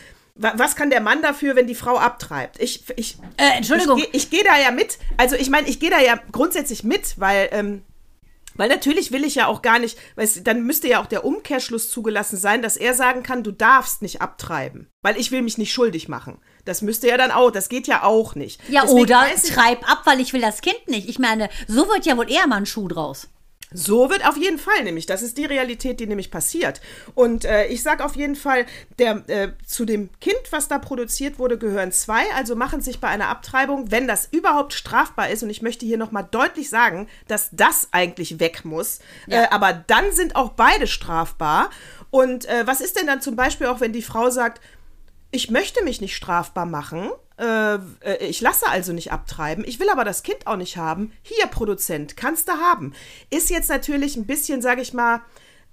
was 0.42 0.76
kann 0.76 0.90
der 0.90 1.00
Mann 1.00 1.22
dafür, 1.22 1.56
wenn 1.56 1.66
die 1.66 1.74
Frau 1.74 1.98
abtreibt? 1.98 2.60
Ich, 2.60 2.84
ich, 2.96 3.16
Äh, 3.36 3.58
Entschuldigung. 3.58 3.98
Ich, 3.98 4.08
ich 4.12 4.30
gehe 4.30 4.44
da 4.44 4.58
ja 4.58 4.70
mit. 4.70 4.98
Also, 5.16 5.36
ich 5.36 5.50
meine, 5.50 5.68
ich 5.68 5.80
gehe 5.80 5.90
da 5.90 6.00
ja 6.00 6.18
grundsätzlich 6.32 6.84
mit, 6.84 7.18
weil. 7.18 7.48
Ähm, 7.52 7.82
weil 8.56 8.68
natürlich 8.68 9.12
will 9.12 9.24
ich 9.24 9.36
ja 9.36 9.46
auch 9.46 9.62
gar 9.62 9.78
nicht, 9.78 9.96
weil 10.16 10.24
es, 10.24 10.42
dann 10.42 10.64
müsste 10.64 10.88
ja 10.88 11.00
auch 11.00 11.06
der 11.06 11.24
Umkehrschluss 11.24 11.88
zugelassen 11.88 12.36
sein, 12.36 12.60
dass 12.60 12.76
er 12.76 12.94
sagen 12.94 13.22
kann, 13.22 13.42
du 13.42 13.52
darfst 13.52 14.02
nicht 14.02 14.20
abtreiben, 14.20 14.90
weil 15.02 15.16
ich 15.18 15.30
will 15.30 15.40
mich 15.40 15.56
nicht 15.56 15.72
schuldig 15.72 16.08
machen. 16.08 16.38
Das 16.64 16.82
müsste 16.82 17.08
ja 17.08 17.16
dann 17.16 17.30
auch, 17.30 17.50
das 17.50 17.68
geht 17.68 17.86
ja 17.86 18.02
auch 18.02 18.34
nicht. 18.34 18.60
Ja, 18.68 18.82
Deswegen 18.82 19.00
oder 19.00 19.24
treib 19.48 19.90
ab, 19.90 20.02
weil 20.04 20.20
ich 20.20 20.32
will 20.32 20.40
das 20.42 20.60
Kind 20.60 20.88
nicht. 20.88 21.08
Ich 21.08 21.18
meine, 21.18 21.48
so 21.68 21.88
wird 21.88 22.04
ja 22.04 22.18
wohl 22.18 22.30
eher 22.30 22.46
mal 22.48 22.56
ein 22.56 22.66
Schuh 22.66 22.88
draus. 22.88 23.28
So 23.72 24.10
wird 24.10 24.26
auf 24.26 24.36
jeden 24.36 24.58
Fall 24.58 24.82
nämlich, 24.82 25.06
das 25.06 25.22
ist 25.22 25.38
die 25.38 25.44
Realität, 25.44 26.00
die 26.00 26.06
nämlich 26.06 26.30
passiert. 26.30 26.80
Und 27.14 27.44
äh, 27.44 27.66
ich 27.66 27.82
sage 27.82 28.04
auf 28.04 28.16
jeden 28.16 28.34
Fall, 28.34 28.66
der, 28.98 29.22
äh, 29.28 29.52
zu 29.64 29.84
dem 29.84 30.10
Kind, 30.20 30.40
was 30.50 30.66
da 30.68 30.78
produziert 30.78 31.38
wurde, 31.38 31.56
gehören 31.56 31.92
zwei. 31.92 32.22
Also 32.34 32.56
machen 32.56 32.80
sich 32.80 33.00
bei 33.00 33.08
einer 33.08 33.28
Abtreibung, 33.28 33.90
wenn 33.90 34.08
das 34.08 34.28
überhaupt 34.32 34.72
strafbar 34.72 35.30
ist, 35.30 35.42
und 35.42 35.50
ich 35.50 35.62
möchte 35.62 35.86
hier 35.86 35.98
nochmal 35.98 36.26
deutlich 36.30 36.68
sagen, 36.68 37.08
dass 37.28 37.48
das 37.52 37.88
eigentlich 37.92 38.40
weg 38.40 38.64
muss, 38.64 38.98
Ja. 39.26 39.44
äh, 39.44 39.48
aber 39.50 39.72
dann 39.72 40.10
sind 40.12 40.34
auch 40.36 40.50
beide 40.50 40.86
strafbar. 40.86 41.70
Und 42.10 42.46
äh, 42.46 42.66
was 42.66 42.80
ist 42.80 42.98
denn 42.98 43.06
dann 43.06 43.20
zum 43.22 43.36
Beispiel 43.36 43.68
auch, 43.68 43.80
wenn 43.80 43.92
die 43.92 44.02
Frau 44.02 44.30
sagt, 44.30 44.60
ich 45.30 45.48
möchte 45.50 45.84
mich 45.84 46.00
nicht 46.00 46.16
strafbar 46.16 46.66
machen. 46.66 47.10
Äh, 47.40 47.74
äh, 47.74 48.26
ich 48.26 48.40
lasse 48.42 48.68
also 48.68 48.92
nicht 48.92 49.12
abtreiben. 49.12 49.64
Ich 49.66 49.80
will 49.80 49.88
aber 49.88 50.04
das 50.04 50.22
Kind 50.22 50.46
auch 50.46 50.56
nicht 50.56 50.76
haben. 50.76 51.12
Hier, 51.22 51.46
Produzent, 51.46 52.16
kannst 52.16 52.48
du 52.48 52.52
haben. 52.52 52.92
Ist 53.30 53.48
jetzt 53.48 53.70
natürlich 53.70 54.16
ein 54.16 54.26
bisschen, 54.26 54.60
sage 54.60 54.82
ich 54.82 54.92
mal, 54.92 55.22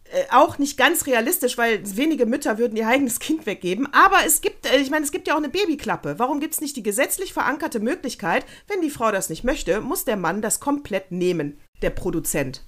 äh, 0.06 0.24
auch 0.32 0.58
nicht 0.58 0.78
ganz 0.78 1.06
realistisch, 1.08 1.58
weil 1.58 1.82
wenige 1.98 2.26
Mütter 2.26 2.58
würden 2.58 2.78
ihr 2.78 2.88
eigenes 2.88 3.20
Kind 3.20 3.46
weggeben. 3.46 3.92
Aber 3.94 4.26
es 4.26 4.40
gibt, 4.40 4.66
äh, 4.66 4.78
ich 4.78 4.90
meine, 4.90 5.04
es 5.04 5.12
gibt 5.12 5.28
ja 5.28 5.34
auch 5.34 5.40
eine 5.40 5.50
Babyklappe. 5.50 6.18
Warum 6.20 6.40
gibt 6.40 6.54
es 6.54 6.62
nicht 6.62 6.78
die 6.78 6.84
gesetzlich 6.84 7.34
verankerte 7.34 7.82
Möglichkeit, 7.82 8.46
wenn 8.68 8.82
die 8.82 8.90
Frau 8.90 9.12
das 9.12 9.30
nicht 9.30 9.44
möchte, 9.44 9.82
muss 9.82 10.06
der 10.06 10.16
Mann 10.16 10.42
das 10.42 10.62
komplett 10.62 11.12
nehmen, 11.12 11.60
der 11.82 11.90
Produzent. 11.90 12.64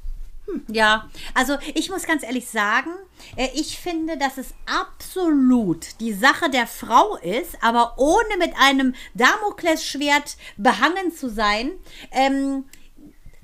Ja, 0.67 1.09
also 1.33 1.57
ich 1.75 1.89
muss 1.89 2.03
ganz 2.03 2.23
ehrlich 2.23 2.47
sagen, 2.47 2.91
äh, 3.35 3.49
ich 3.53 3.77
finde, 3.77 4.17
dass 4.17 4.37
es 4.37 4.53
absolut 4.65 5.99
die 5.99 6.13
Sache 6.13 6.49
der 6.49 6.67
Frau 6.67 7.17
ist, 7.17 7.57
aber 7.61 7.95
ohne 7.97 8.37
mit 8.37 8.53
einem 8.59 8.95
Damoklesschwert 9.13 10.37
behangen 10.57 11.11
zu 11.11 11.29
sein, 11.29 11.71
ähm, 12.11 12.65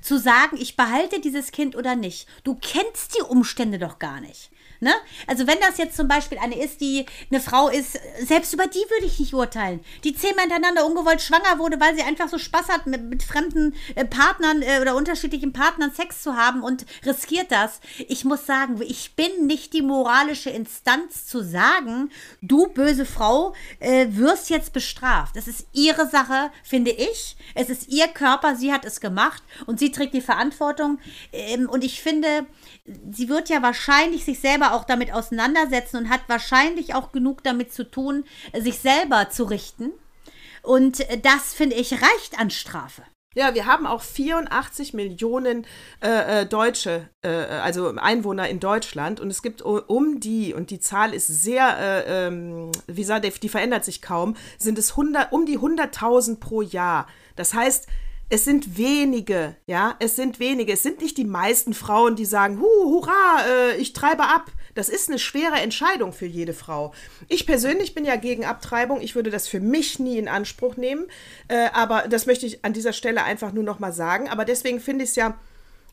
zu 0.06 0.18
sagen, 0.18 0.56
ich 0.58 0.76
behalte 0.76 1.20
dieses 1.20 1.52
Kind 1.52 1.76
oder 1.76 1.96
nicht. 1.96 2.28
Du 2.44 2.54
kennst 2.54 3.16
die 3.18 3.22
Umstände 3.22 3.78
doch 3.78 3.98
gar 3.98 4.20
nicht. 4.20 4.50
Ne? 4.80 4.92
Also 5.26 5.46
wenn 5.46 5.58
das 5.60 5.78
jetzt 5.78 5.96
zum 5.96 6.06
Beispiel 6.08 6.38
eine 6.38 6.62
ist, 6.62 6.80
die 6.80 7.06
eine 7.30 7.40
Frau 7.40 7.68
ist, 7.68 7.98
selbst 8.20 8.52
über 8.52 8.66
die 8.66 8.84
würde 8.90 9.06
ich 9.06 9.18
nicht 9.18 9.32
urteilen, 9.32 9.80
die 10.04 10.14
zehnmal 10.14 10.44
hintereinander 10.44 10.84
ungewollt 10.86 11.22
schwanger 11.22 11.58
wurde, 11.58 11.80
weil 11.80 11.94
sie 11.94 12.02
einfach 12.02 12.28
so 12.28 12.38
Spaß 12.38 12.68
hat, 12.68 12.86
mit, 12.86 13.02
mit 13.04 13.22
fremden 13.22 13.74
äh, 13.94 14.04
Partnern 14.04 14.62
äh, 14.62 14.80
oder 14.80 14.94
unterschiedlichen 14.94 15.52
Partnern 15.52 15.92
Sex 15.92 16.22
zu 16.22 16.36
haben 16.36 16.62
und 16.62 16.84
riskiert 17.04 17.50
das. 17.50 17.80
Ich 18.08 18.24
muss 18.24 18.44
sagen, 18.44 18.80
ich 18.82 19.14
bin 19.14 19.46
nicht 19.46 19.72
die 19.72 19.82
moralische 19.82 20.50
Instanz 20.50 21.26
zu 21.26 21.42
sagen, 21.42 22.10
du 22.42 22.66
böse 22.66 23.06
Frau 23.06 23.54
äh, 23.80 24.08
wirst 24.10 24.50
jetzt 24.50 24.72
bestraft. 24.72 25.36
Das 25.36 25.48
ist 25.48 25.66
ihre 25.72 26.06
Sache, 26.08 26.50
finde 26.62 26.90
ich. 26.90 27.36
Es 27.54 27.70
ist 27.70 27.88
ihr 27.88 28.08
Körper, 28.08 28.56
sie 28.56 28.72
hat 28.72 28.84
es 28.84 29.00
gemacht 29.00 29.42
und 29.64 29.78
sie 29.78 29.90
trägt 29.96 30.14
die 30.14 30.20
Verantwortung. 30.20 30.98
Ähm, 31.32 31.68
und 31.68 31.84
ich 31.84 32.02
finde, 32.02 32.46
sie 33.10 33.28
wird 33.28 33.48
ja 33.48 33.62
wahrscheinlich 33.62 34.24
sich 34.24 34.40
selber 34.40 34.72
auch 34.74 34.84
damit 34.84 35.12
auseinandersetzen 35.12 35.96
und 35.96 36.10
hat 36.10 36.22
wahrscheinlich 36.28 36.94
auch 36.94 37.12
genug 37.12 37.42
damit 37.42 37.72
zu 37.72 37.90
tun, 37.90 38.24
sich 38.54 38.78
selber 38.78 39.30
zu 39.30 39.44
richten. 39.44 39.92
Und 40.62 41.06
das, 41.22 41.54
finde 41.54 41.76
ich, 41.76 41.92
reicht 41.92 42.38
an 42.38 42.50
Strafe. 42.50 43.02
Ja, 43.36 43.54
wir 43.54 43.66
haben 43.66 43.86
auch 43.86 44.00
84 44.00 44.94
Millionen 44.94 45.66
äh, 46.00 46.40
äh, 46.40 46.46
Deutsche, 46.46 47.10
äh, 47.20 47.28
also 47.28 47.94
Einwohner 47.94 48.48
in 48.48 48.60
Deutschland. 48.60 49.20
Und 49.20 49.28
es 49.28 49.42
gibt 49.42 49.60
um 49.60 50.20
die, 50.20 50.54
und 50.54 50.70
die 50.70 50.80
Zahl 50.80 51.12
ist 51.12 51.26
sehr, 51.26 51.76
äh, 51.78 52.28
ähm, 52.28 52.72
wie 52.86 53.02
gesagt, 53.02 53.26
die 53.42 53.48
verändert 53.50 53.84
sich 53.84 54.00
kaum, 54.00 54.36
sind 54.56 54.78
es 54.78 54.92
100, 54.92 55.32
um 55.32 55.44
die 55.44 55.58
100.000 55.58 56.40
pro 56.40 56.62
Jahr. 56.62 57.06
Das 57.36 57.52
heißt, 57.52 57.88
es 58.28 58.44
sind 58.44 58.76
wenige, 58.76 59.56
ja, 59.66 59.94
es 60.00 60.16
sind 60.16 60.40
wenige. 60.40 60.72
Es 60.72 60.82
sind 60.82 61.00
nicht 61.00 61.16
die 61.16 61.24
meisten 61.24 61.74
Frauen, 61.74 62.16
die 62.16 62.24
sagen, 62.24 62.60
Hu, 62.60 62.66
hurra, 62.66 63.44
äh, 63.48 63.76
ich 63.76 63.92
treibe 63.92 64.24
ab. 64.24 64.50
Das 64.74 64.88
ist 64.88 65.08
eine 65.08 65.18
schwere 65.18 65.60
Entscheidung 65.60 66.12
für 66.12 66.26
jede 66.26 66.52
Frau. 66.52 66.92
Ich 67.28 67.46
persönlich 67.46 67.94
bin 67.94 68.04
ja 68.04 68.16
gegen 68.16 68.44
Abtreibung. 68.44 69.00
Ich 69.00 69.14
würde 69.14 69.30
das 69.30 69.46
für 69.46 69.60
mich 69.60 70.00
nie 70.00 70.18
in 70.18 70.28
Anspruch 70.28 70.76
nehmen. 70.76 71.06
Äh, 71.48 71.68
aber 71.72 72.08
das 72.08 72.26
möchte 72.26 72.46
ich 72.46 72.64
an 72.64 72.72
dieser 72.72 72.92
Stelle 72.92 73.22
einfach 73.22 73.52
nur 73.52 73.64
noch 73.64 73.78
mal 73.78 73.92
sagen. 73.92 74.28
Aber 74.28 74.44
deswegen 74.44 74.80
finde 74.80 75.04
ich 75.04 75.10
es 75.10 75.16
ja 75.16 75.38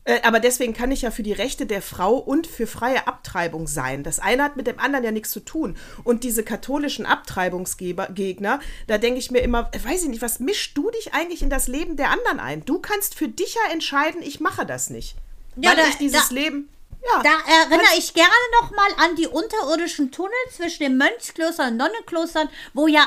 äh, 0.04 0.20
aber 0.22 0.38
deswegen 0.38 0.74
kann 0.74 0.92
ich 0.92 1.02
ja 1.02 1.10
für 1.10 1.22
die 1.22 1.32
Rechte 1.32 1.66
der 1.66 1.80
Frau 1.80 2.16
und 2.16 2.46
für 2.46 2.66
freie 2.66 3.06
Abtreibung 3.06 3.66
sein. 3.66 4.02
Das 4.02 4.20
eine 4.20 4.42
hat 4.42 4.56
mit 4.56 4.66
dem 4.66 4.78
anderen 4.78 5.04
ja 5.04 5.10
nichts 5.10 5.30
zu 5.30 5.40
tun. 5.40 5.76
Und 6.04 6.24
diese 6.24 6.42
katholischen 6.42 7.06
Abtreibungsgegner, 7.06 8.60
da 8.86 8.98
denke 8.98 9.18
ich 9.18 9.30
mir 9.30 9.40
immer, 9.40 9.70
weiß 9.72 10.02
ich 10.02 10.08
nicht, 10.08 10.22
was 10.22 10.40
mischst 10.40 10.76
du 10.76 10.90
dich 10.90 11.14
eigentlich 11.14 11.42
in 11.42 11.50
das 11.50 11.68
Leben 11.68 11.96
der 11.96 12.10
anderen 12.10 12.38
ein? 12.38 12.64
Du 12.64 12.78
kannst 12.80 13.14
für 13.14 13.28
dich 13.28 13.54
ja 13.54 13.72
entscheiden, 13.72 14.20
ich 14.22 14.40
mache 14.40 14.66
das 14.66 14.90
nicht. 14.90 15.16
Ja, 15.56 15.70
weil 15.70 15.76
da, 15.76 15.88
ich 15.88 15.96
dieses 15.96 16.28
da, 16.28 16.34
Leben. 16.34 16.68
Ja, 17.02 17.22
da 17.22 17.62
erinnere 17.62 17.98
ich 17.98 18.14
gerne 18.14 18.30
noch 18.60 18.70
mal 18.72 18.90
an 19.04 19.16
die 19.16 19.26
unterirdischen 19.26 20.10
Tunnel 20.10 20.32
zwischen 20.50 20.82
den 20.82 20.96
Mönchsklöstern 20.98 21.72
und 21.72 21.76
Nonnenklostern, 21.78 22.48
wo 22.72 22.86
ja 22.86 23.06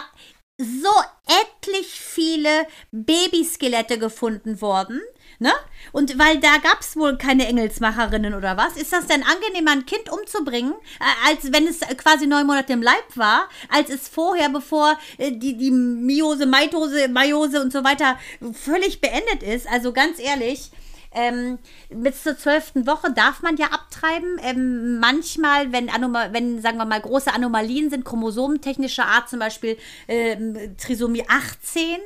so 0.60 0.90
etlich 1.28 1.88
viele 2.00 2.68
Babyskelette 2.92 4.00
gefunden 4.00 4.62
wurden 4.62 5.02
Ne? 5.40 5.52
Und 5.92 6.18
weil 6.18 6.40
da 6.40 6.58
gab 6.58 6.82
es 6.82 6.96
wohl 6.96 7.16
keine 7.18 7.48
Engelsmacherinnen 7.48 8.34
oder 8.34 8.58
was, 8.58 8.76
ist 8.76 8.92
das 8.92 9.06
denn 9.06 9.22
angenehmer, 9.24 9.72
ein 9.72 9.86
Kind 9.86 10.12
umzubringen, 10.12 10.74
äh, 11.00 11.30
als 11.30 11.54
wenn 11.54 11.68
es 11.68 11.82
quasi 11.98 12.26
neun 12.26 12.48
Monate 12.48 12.74
im 12.74 12.82
Leib 12.82 13.06
war, 13.16 13.48
als 13.70 13.92
es 13.92 14.08
vorher, 14.08 14.50
bevor 14.50 14.98
äh, 15.20 15.32
die, 15.32 15.56
die 15.56 15.70
Miose, 15.70 16.48
Meitose, 16.48 17.08
Meiose 17.08 17.62
und 17.62 17.72
so 17.72 17.84
weiter 17.84 18.18
völlig 18.54 19.00
beendet 19.00 19.44
ist? 19.44 19.68
Also 19.68 19.94
ganz 19.94 20.20
ehrlich, 20.20 20.72
ähm, 21.12 21.58
bis 21.90 22.24
zur 22.24 22.38
zwölften 22.38 22.86
Woche 22.86 23.12
darf 23.12 23.42
man 23.42 23.58
ja 23.58 23.68
abtreiben. 23.68 24.40
Ähm, 24.44 25.00
manchmal, 25.00 25.72
wenn, 25.72 25.90
Anoma 25.90 26.34
wenn, 26.34 26.62
sagen 26.62 26.78
wir 26.78 26.86
mal, 26.86 27.02
große 27.02 27.34
Anomalien 27.34 27.90
sind, 27.90 28.06
chromosomentechnischer 28.06 29.06
Art, 29.06 29.30
zum 29.30 29.40
Beispiel 29.40 29.78
ähm, 30.08 30.76
Trisomie 30.78 31.26
18, 31.28 31.98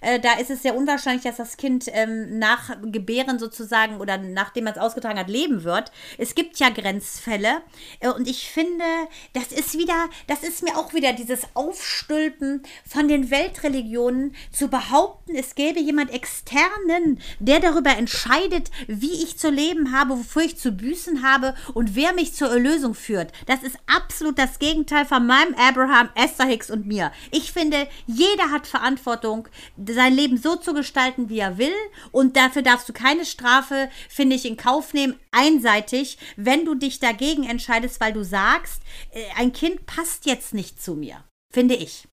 äh, 0.00 0.20
da 0.20 0.34
ist 0.34 0.50
es 0.50 0.62
sehr 0.62 0.76
unwahrscheinlich, 0.76 1.24
dass 1.24 1.36
das 1.36 1.56
Kind 1.56 1.86
ähm, 1.92 2.38
nach 2.38 2.76
Gebären 2.82 3.38
sozusagen 3.38 4.00
oder 4.00 4.18
nachdem 4.18 4.64
man 4.64 4.74
es 4.74 4.80
ausgetragen 4.80 5.18
hat, 5.18 5.28
leben 5.28 5.64
wird. 5.64 5.90
Es 6.18 6.34
gibt 6.34 6.58
ja 6.58 6.70
Grenzfälle 6.70 7.62
äh, 8.00 8.08
und 8.08 8.28
ich 8.28 8.50
finde, 8.50 8.84
das 9.32 9.52
ist 9.52 9.76
wieder, 9.78 10.08
das 10.26 10.42
ist 10.42 10.62
mir 10.62 10.76
auch 10.76 10.94
wieder 10.94 11.12
dieses 11.12 11.46
Aufstülpen 11.54 12.62
von 12.86 13.08
den 13.08 13.30
Weltreligionen 13.30 14.34
zu 14.52 14.68
behaupten, 14.68 15.34
es 15.34 15.54
gäbe 15.54 15.80
jemand 15.80 16.12
externen, 16.12 17.20
der 17.38 17.60
darüber 17.60 17.96
entscheidet, 17.96 18.70
wie 18.86 19.22
ich 19.22 19.38
zu 19.38 19.50
leben 19.50 19.92
habe, 19.92 20.18
wofür 20.18 20.42
ich 20.42 20.58
zu 20.58 20.72
büßen 20.72 21.22
habe 21.22 21.54
und 21.74 21.96
wer 21.96 22.12
mich 22.12 22.34
zur 22.34 22.50
Erlösung 22.50 22.94
führt. 22.94 23.32
Das 23.46 23.62
ist 23.62 23.78
absolut 23.86 24.38
das 24.38 24.58
Gegenteil 24.58 25.04
von 25.04 25.26
meinem 25.26 25.54
Abraham, 25.54 26.08
Esther 26.14 26.46
Hicks 26.46 26.70
und 26.70 26.86
mir. 26.86 27.12
Ich 27.30 27.52
finde, 27.52 27.88
jeder 28.06 28.50
hat 28.50 28.66
Verantwortung, 28.66 29.48
sein 29.94 30.14
Leben 30.14 30.36
so 30.36 30.56
zu 30.56 30.74
gestalten, 30.74 31.28
wie 31.28 31.38
er 31.38 31.58
will. 31.58 31.74
Und 32.12 32.36
dafür 32.36 32.62
darfst 32.62 32.88
du 32.88 32.92
keine 32.92 33.24
Strafe, 33.24 33.90
finde 34.08 34.36
ich, 34.36 34.44
in 34.46 34.56
Kauf 34.56 34.94
nehmen, 34.94 35.18
einseitig, 35.30 36.18
wenn 36.36 36.64
du 36.64 36.74
dich 36.74 37.00
dagegen 37.00 37.44
entscheidest, 37.44 38.00
weil 38.00 38.12
du 38.12 38.24
sagst, 38.24 38.82
äh, 39.12 39.22
ein 39.36 39.52
Kind 39.52 39.86
passt 39.86 40.26
jetzt 40.26 40.54
nicht 40.54 40.82
zu 40.82 40.94
mir. 40.94 41.24
Finde 41.52 41.74
ich 41.74 42.08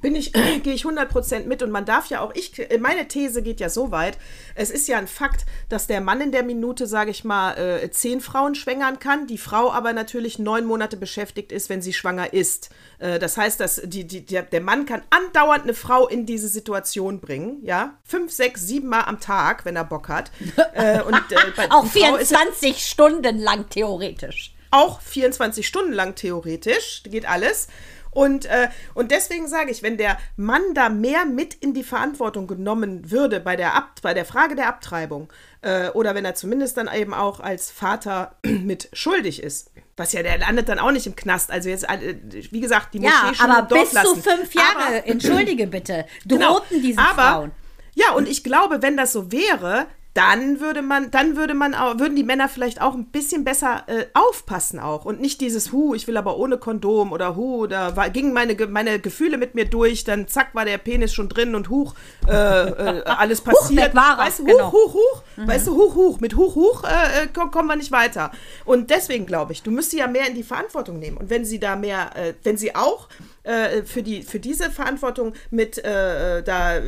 bin 0.00 0.14
ich, 0.14 0.32
gehe 0.62 0.74
ich 0.74 0.84
100% 0.84 1.46
mit 1.46 1.62
und 1.62 1.70
man 1.70 1.84
darf 1.84 2.06
ja 2.08 2.20
auch, 2.20 2.34
ich, 2.34 2.52
meine 2.80 3.08
These 3.08 3.42
geht 3.42 3.60
ja 3.60 3.68
so 3.68 3.90
weit, 3.90 4.18
es 4.54 4.70
ist 4.70 4.88
ja 4.88 4.98
ein 4.98 5.06
Fakt, 5.06 5.46
dass 5.68 5.86
der 5.86 6.00
Mann 6.00 6.20
in 6.20 6.32
der 6.32 6.42
Minute, 6.42 6.86
sage 6.86 7.10
ich 7.10 7.24
mal, 7.24 7.56
äh, 7.56 7.90
zehn 7.90 8.20
Frauen 8.20 8.54
schwängern 8.54 8.98
kann, 8.98 9.26
die 9.26 9.38
Frau 9.38 9.72
aber 9.72 9.92
natürlich 9.92 10.38
neun 10.38 10.64
Monate 10.64 10.96
beschäftigt 10.96 11.52
ist, 11.52 11.68
wenn 11.68 11.82
sie 11.82 11.92
schwanger 11.92 12.32
ist. 12.32 12.70
Äh, 12.98 13.18
das 13.18 13.36
heißt, 13.36 13.60
dass 13.60 13.80
die, 13.84 14.06
die, 14.06 14.24
der, 14.24 14.42
der 14.42 14.60
Mann 14.60 14.86
kann 14.86 15.02
andauernd 15.10 15.64
eine 15.64 15.74
Frau 15.74 16.06
in 16.06 16.26
diese 16.26 16.48
Situation 16.48 17.20
bringen, 17.20 17.58
ja, 17.62 17.98
fünf, 18.04 18.32
sechs, 18.32 18.66
sieben 18.66 18.88
Mal 18.88 19.02
am 19.02 19.20
Tag, 19.20 19.64
wenn 19.64 19.76
er 19.76 19.84
Bock 19.84 20.08
hat. 20.08 20.30
Äh, 20.72 21.00
und, 21.00 21.14
äh, 21.14 21.68
auch 21.70 21.86
24 21.86 22.84
Stunden 22.84 23.38
lang 23.38 23.68
theoretisch. 23.70 24.54
Auch 24.70 25.00
24 25.00 25.66
Stunden 25.66 25.92
lang 25.92 26.16
theoretisch, 26.16 27.02
geht 27.04 27.26
alles. 27.26 27.68
Und, 28.16 28.46
äh, 28.46 28.68
und 28.94 29.10
deswegen 29.10 29.46
sage 29.46 29.70
ich, 29.70 29.82
wenn 29.82 29.98
der 29.98 30.16
Mann 30.38 30.62
da 30.72 30.88
mehr 30.88 31.26
mit 31.26 31.52
in 31.52 31.74
die 31.74 31.84
Verantwortung 31.84 32.46
genommen 32.46 33.10
würde 33.10 33.40
bei 33.40 33.56
der, 33.56 33.74
Ab 33.74 34.00
bei 34.00 34.14
der 34.14 34.24
Frage 34.24 34.54
der 34.54 34.68
Abtreibung 34.68 35.30
äh, 35.60 35.90
oder 35.90 36.14
wenn 36.14 36.24
er 36.24 36.34
zumindest 36.34 36.78
dann 36.78 36.88
eben 36.90 37.12
auch 37.12 37.40
als 37.40 37.70
Vater 37.70 38.36
mit 38.42 38.88
schuldig 38.94 39.42
ist, 39.42 39.70
was 39.98 40.14
ja, 40.14 40.22
der 40.22 40.38
landet 40.38 40.70
dann 40.70 40.78
auch 40.78 40.92
nicht 40.92 41.06
im 41.06 41.14
Knast. 41.14 41.50
Also 41.50 41.68
jetzt, 41.68 41.84
äh, 41.90 42.16
wie 42.30 42.60
gesagt, 42.60 42.94
die 42.94 43.00
Moschee 43.00 43.12
ja, 43.12 43.34
schon 43.34 43.50
aber 43.50 43.68
bis 43.68 43.90
zu 43.90 44.16
fünf 44.16 44.54
Jahre, 44.54 44.86
aber, 44.86 45.06
entschuldige 45.06 45.66
bitte, 45.66 46.06
genau. 46.26 46.54
drohten 46.54 46.68
genau, 46.70 46.82
diesen 46.86 46.98
aber, 46.98 47.22
Frauen. 47.22 47.50
Ja, 47.96 48.12
und 48.12 48.26
ich 48.26 48.42
glaube, 48.42 48.80
wenn 48.80 48.96
das 48.96 49.12
so 49.12 49.30
wäre, 49.30 49.88
dann 50.16 50.60
würde 50.60 50.80
man, 50.80 51.10
dann 51.10 51.36
würde 51.36 51.52
man 51.52 51.74
auch, 51.74 51.98
würden 51.98 52.16
die 52.16 52.24
Männer 52.24 52.48
vielleicht 52.48 52.80
auch 52.80 52.94
ein 52.94 53.04
bisschen 53.06 53.44
besser 53.44 53.84
äh, 53.86 54.06
aufpassen 54.14 54.80
auch 54.80 55.04
und 55.04 55.20
nicht 55.20 55.42
dieses 55.42 55.72
Hu, 55.72 55.94
ich 55.94 56.08
will 56.08 56.16
aber 56.16 56.38
ohne 56.38 56.56
Kondom 56.56 57.12
oder 57.12 57.36
Hu, 57.36 57.66
da 57.66 57.96
war, 57.96 58.08
gingen 58.08 58.32
meine, 58.32 58.56
meine 58.66 58.98
Gefühle 58.98 59.36
mit 59.36 59.54
mir 59.54 59.66
durch, 59.66 60.04
dann 60.04 60.26
zack 60.26 60.54
war 60.54 60.64
der 60.64 60.78
Penis 60.78 61.12
schon 61.12 61.28
drin 61.28 61.54
und 61.54 61.68
Huch, 61.68 61.94
äh, 62.26 62.32
äh, 62.32 63.02
alles 63.04 63.42
passiert. 63.42 63.90
Huch, 63.90 63.94
war 63.94 64.16
weißt 64.16 64.38
du, 64.38 64.44
Huch, 64.44 64.48
genau. 64.48 64.72
Huch, 64.72 64.94
Huch, 64.94 65.22
mhm. 65.36 65.48
weißt 65.48 65.66
du, 65.66 65.76
Huch, 65.76 65.94
Huch, 65.94 66.20
mit 66.20 66.34
Huch, 66.34 66.54
Huch 66.54 66.84
äh, 66.84 67.24
äh 67.24 67.26
kommen 67.26 67.68
wir 67.68 67.76
nicht 67.76 67.92
weiter. 67.92 68.30
Und 68.64 68.88
deswegen 68.88 69.26
glaube 69.26 69.52
ich, 69.52 69.62
du 69.62 69.70
müsst 69.70 69.90
sie 69.90 69.98
ja 69.98 70.06
mehr 70.06 70.26
in 70.26 70.34
die 70.34 70.44
Verantwortung 70.44 70.98
nehmen 70.98 71.18
und 71.18 71.28
wenn 71.28 71.44
sie 71.44 71.60
da 71.60 71.76
mehr, 71.76 72.16
äh, 72.16 72.32
wenn 72.42 72.56
sie 72.56 72.74
auch 72.74 73.08
äh, 73.46 73.84
für, 73.84 74.02
die, 74.02 74.22
für 74.22 74.40
diese 74.40 74.70
Verantwortung 74.70 75.34
mit 75.50 75.78
äh, 75.78 76.42
da 76.42 76.80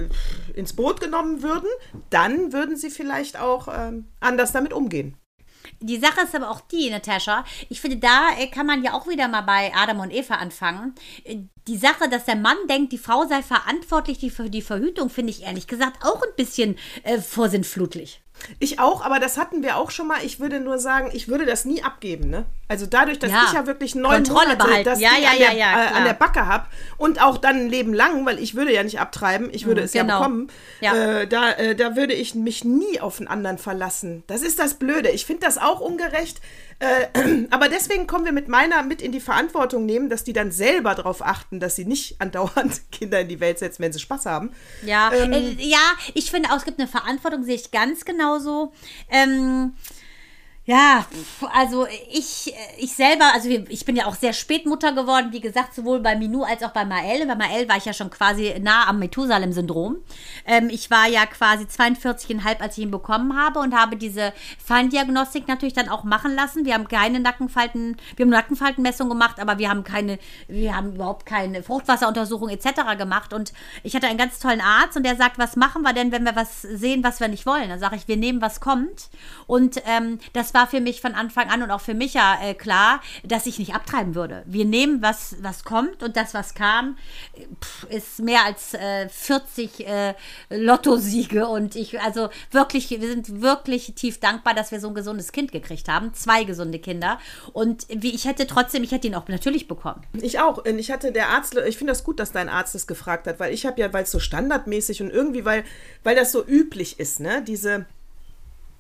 ins 0.55 0.73
Boot 0.73 1.01
genommen 1.01 1.43
würden, 1.43 1.69
dann 2.11 2.53
würden 2.53 2.77
sie 2.77 2.91
vielleicht 2.91 3.39
auch 3.39 3.69
ähm, 3.69 4.07
anders 4.21 4.53
damit 4.53 4.73
umgehen. 4.73 5.17
Die 5.81 5.99
Sache 5.99 6.23
ist 6.23 6.35
aber 6.35 6.51
auch 6.51 6.61
die, 6.61 6.91
Natascha. 6.91 7.45
Ich 7.69 7.81
finde, 7.81 7.99
da 7.99 8.31
äh, 8.39 8.49
kann 8.49 8.67
man 8.67 8.83
ja 8.83 8.95
auch 8.95 9.07
wieder 9.07 9.29
mal 9.29 9.43
bei 9.43 9.73
Adam 9.75 10.01
und 10.01 10.13
Eva 10.13 10.35
anfangen. 10.35 10.95
Äh, 11.25 11.37
die 11.69 11.77
Sache, 11.77 12.09
dass 12.09 12.25
der 12.25 12.37
Mann 12.37 12.57
denkt, 12.69 12.93
die 12.93 12.99
Frau 12.99 13.27
sei 13.29 13.43
verantwortlich 13.43 14.33
für 14.33 14.51
die 14.51 14.63
Verhütung, 14.63 15.11
finde 15.11 15.31
ich 15.31 15.43
ehrlich 15.43 15.67
gesagt 15.67 16.05
auch 16.05 16.23
ein 16.23 16.35
bisschen 16.37 16.77
äh, 17.03 17.19
vorsinnflutlich. 17.19 18.23
Ich 18.59 18.81
auch, 18.81 19.05
aber 19.05 19.21
das 19.21 19.37
hatten 19.37 19.63
wir 19.63 19.77
auch 19.77 19.91
schon 19.91 20.09
mal. 20.09 20.19
Ich 20.25 20.41
würde 20.41 20.61
nur 20.61 20.79
sagen, 20.79 21.11
ich 21.13 21.29
würde 21.29 21.47
das 21.47 21.65
nie 21.65 21.83
abgeben. 21.83 22.31
Ne? 22.31 22.45
Also 22.69 22.87
dadurch, 22.87 23.19
dass 23.19 23.31
ja. 23.31 23.45
ich 23.47 23.53
ja 23.53 23.67
wirklich 23.67 23.95
neun 23.95 24.25
Kontrolle 24.25 24.49
Monate 24.49 24.65
behalten. 24.67 24.85
das 24.85 25.01
ja, 25.01 25.11
ja, 25.21 25.31
an, 25.31 25.39
der, 25.39 25.51
äh, 25.53 25.97
an, 25.97 26.05
der, 26.05 26.13
Backe 26.13 26.47
habe 26.47 26.67
und 26.97 27.23
auch 27.23 27.39
dann 27.39 27.57
ein 27.57 27.69
Leben 27.69 27.95
lang, 27.95 28.27
weil 28.27 28.39
ich 28.39 28.55
würde 28.55 28.73
ja 28.73 28.83
nicht 28.83 29.01
abtreiben, 29.01 29.49
ich 29.53 29.67
würde 29.67 29.83
mhm, 29.83 29.85
es 29.87 29.93
genau. 29.93 30.15
ja 30.15 30.19
bekommen, 30.19 30.51
äh, 30.81 31.27
da, 31.27 31.53
äh, 31.53 31.75
da 31.75 31.97
würde 31.97 32.15
ich 32.15 32.35
mich 32.35 32.65
nie 32.65 33.01
auf 33.01 33.19
einen 33.19 33.29
anderen 33.29 33.59
verlassen. 33.59 34.23
Das 34.27 34.43
ist 34.43 34.59
das 34.59 34.75
Blöde. 34.75 35.11
Ich 35.11 35.25
finde 35.25 35.47
das 35.47 35.59
auch 35.59 35.81
ungerecht. 35.81 36.41
Äh, 36.81 37.09
aber 37.51 37.69
deswegen 37.69 38.07
kommen 38.07 38.25
wir 38.25 38.33
mit 38.33 38.49
meiner 38.49 38.83
mit 38.83 39.03
in 39.03 39.13
die 39.13 39.21
Verantwortung 39.21 39.85
nehmen, 39.87 40.09
dass 40.09 40.25
die 40.25 40.33
dann 40.33 40.53
selber 40.53 40.95
darauf 40.95 41.23
achten 41.23 41.61
dass 41.61 41.77
sie 41.77 41.85
nicht 41.85 42.21
andauernd 42.21 42.81
Kinder 42.93 43.21
in 43.21 43.29
die 43.29 43.41
Welt 43.41 43.59
setzen, 43.59 43.83
wenn 43.83 43.93
sie 43.93 43.99
Spaß 43.99 44.27
haben. 44.27 44.53
Ja, 44.85 45.13
ähm, 45.13 45.33
äh, 45.33 45.57
ja, 45.59 45.79
ich 46.15 46.31
finde 46.31 46.51
auch, 46.51 46.57
es 46.57 46.65
gibt 46.65 46.79
eine 46.79 46.89
Verantwortung, 46.89 47.45
sehe 47.45 47.57
ich 47.57 47.71
ganz 47.71 48.05
genauso. 48.05 48.73
Ähm, 49.11 49.73
ja, 50.69 51.07
also 51.55 51.87
ich, 52.11 52.53
ich 52.77 52.93
selber, 52.93 53.33
also 53.33 53.49
ich 53.49 53.87
bin 53.87 53.97
ja 53.97 54.05
auch 54.05 54.15
sehr 54.15 54.35
spät 54.35 54.67
Mutter 54.67 54.93
geworden, 54.93 55.29
wie 55.33 55.41
gesagt, 55.41 55.75
sowohl 55.75 56.01
bei 56.01 56.15
Minou 56.15 56.43
als 56.43 56.63
auch 56.63 56.73
bei 56.73 56.85
Mael. 56.85 57.27
Bei 57.27 57.37
Mael 57.37 57.67
war 57.71 57.79
ich 57.79 57.87
ja 57.87 57.95
schon 57.95 58.11
quasi 58.11 58.55
nah 58.61 58.87
am 58.87 58.99
Methusalem-Syndrom. 58.99 59.97
Ähm, 60.45 60.69
ich 60.69 60.91
war 60.91 61.09
ja 61.09 61.25
quasi 61.25 61.65
42,5, 61.65 62.61
als 62.61 62.77
ich 62.77 62.85
ihn 62.85 62.91
bekommen 62.91 63.35
habe 63.35 63.61
und 63.61 63.75
habe 63.75 63.97
diese 63.97 64.35
Feindiagnostik 64.63 65.49
natürlich 65.49 65.73
dann 65.73 65.89
auch 65.89 66.05
machen 66.05 66.35
lassen. 66.35 66.67
Wir 66.67 66.75
haben 66.75 66.87
keine 66.87 67.19
Nackenfalten, 67.19 67.97
wir 68.17 68.27
haben 68.27 68.31
Nackenfaltenmessung 68.31 69.09
gemacht, 69.09 69.41
aber 69.41 69.57
wir 69.57 69.71
haben 69.71 69.85
keine, 69.85 70.19
wir 70.49 70.77
haben 70.77 70.97
überhaupt 70.97 71.25
keine 71.25 71.63
Fruchtwasseruntersuchung 71.63 72.51
etc. 72.51 72.99
gemacht. 72.99 73.33
Und 73.33 73.55
ich 73.85 73.97
hatte 73.97 74.07
einen 74.07 74.19
ganz 74.19 74.39
tollen 74.39 74.61
Arzt 74.61 74.99
und 74.99 75.05
der 75.05 75.17
sagt, 75.17 75.39
was 75.39 75.57
machen 75.57 75.81
wir 75.81 75.95
denn, 75.95 76.13
wenn 76.13 76.27
wir 76.27 76.37
was 76.37 76.61
sehen, 76.61 77.03
was 77.03 77.21
wir 77.21 77.29
nicht 77.29 77.47
wollen? 77.47 77.71
Dann 77.71 77.81
sage 77.81 77.97
ich, 77.97 78.07
wir 78.07 78.19
nehmen, 78.19 78.43
was 78.43 78.61
kommt. 78.61 79.09
Und 79.47 79.81
ähm, 79.87 80.19
das 80.35 80.53
war 80.53 80.58
war 80.59 80.67
für 80.67 80.81
mich 80.81 81.01
von 81.01 81.15
Anfang 81.15 81.49
an 81.51 81.63
und 81.63 81.71
auch 81.71 81.81
für 81.81 81.95
mich 81.95 82.15
ja 82.15 82.37
äh, 82.43 82.55
klar, 82.55 83.01
dass 83.23 83.47
ich 83.47 83.61
nicht 83.61 83.75
abtreiben 83.75 84.17
würde. 84.17 84.43
Wir 84.45 84.65
nehmen, 84.65 85.03
was, 85.03 85.37
was 85.41 85.63
kommt 85.63 86.03
und 86.03 86.17
das, 86.17 86.35
was 86.35 86.55
kam, 86.55 86.99
pff, 87.63 87.85
ist 87.91 88.19
mehr 88.19 88.45
als 88.45 88.75
äh, 88.75 89.09
40 89.09 89.87
äh, 89.87 90.15
Lottosiege 90.51 91.47
und 91.47 91.77
ich, 91.77 92.01
also 92.01 92.29
wirklich, 92.51 92.91
wir 92.91 93.09
sind 93.09 93.41
wirklich 93.41 93.95
tief 93.95 94.19
dankbar, 94.19 94.55
dass 94.55 94.73
wir 94.73 94.81
so 94.81 94.89
ein 94.89 94.95
gesundes 94.95 95.31
Kind 95.31 95.53
gekriegt 95.53 95.89
haben. 95.89 96.13
Zwei 96.15 96.43
gesunde 96.43 96.81
Kinder. 96.81 97.19
Und 97.53 97.87
wie 97.89 98.13
ich 98.13 98.25
hätte 98.25 98.49
trotzdem, 98.49 98.83
ich 98.83 98.91
hätte 98.91 99.07
ihn 99.07 99.15
auch 99.15 99.29
natürlich 99.29 99.69
bekommen. 99.69 100.03
Ich 100.21 100.41
auch. 100.41 100.59
Und 100.59 100.79
ich 100.79 100.91
hatte 100.91 101.13
der 101.13 101.29
Arzt, 101.29 101.57
ich 101.57 101.79
finde 101.79 101.93
das 101.93 102.03
gut, 102.03 102.19
dass 102.19 102.33
dein 102.33 102.49
Arzt 102.49 102.75
das 102.75 102.89
gefragt 102.89 103.29
hat, 103.29 103.39
weil 103.39 103.55
ich 103.55 103.65
habe 103.65 103.81
ja, 103.81 103.93
weil 103.93 104.03
es 104.03 104.11
so 104.11 104.19
standardmäßig 104.19 105.03
und 105.03 105.11
irgendwie, 105.11 105.45
weil, 105.45 105.63
weil 106.03 106.17
das 106.17 106.33
so 106.33 106.45
üblich 106.45 106.99
ist, 106.99 107.21
ne, 107.21 107.43
diese 107.47 107.87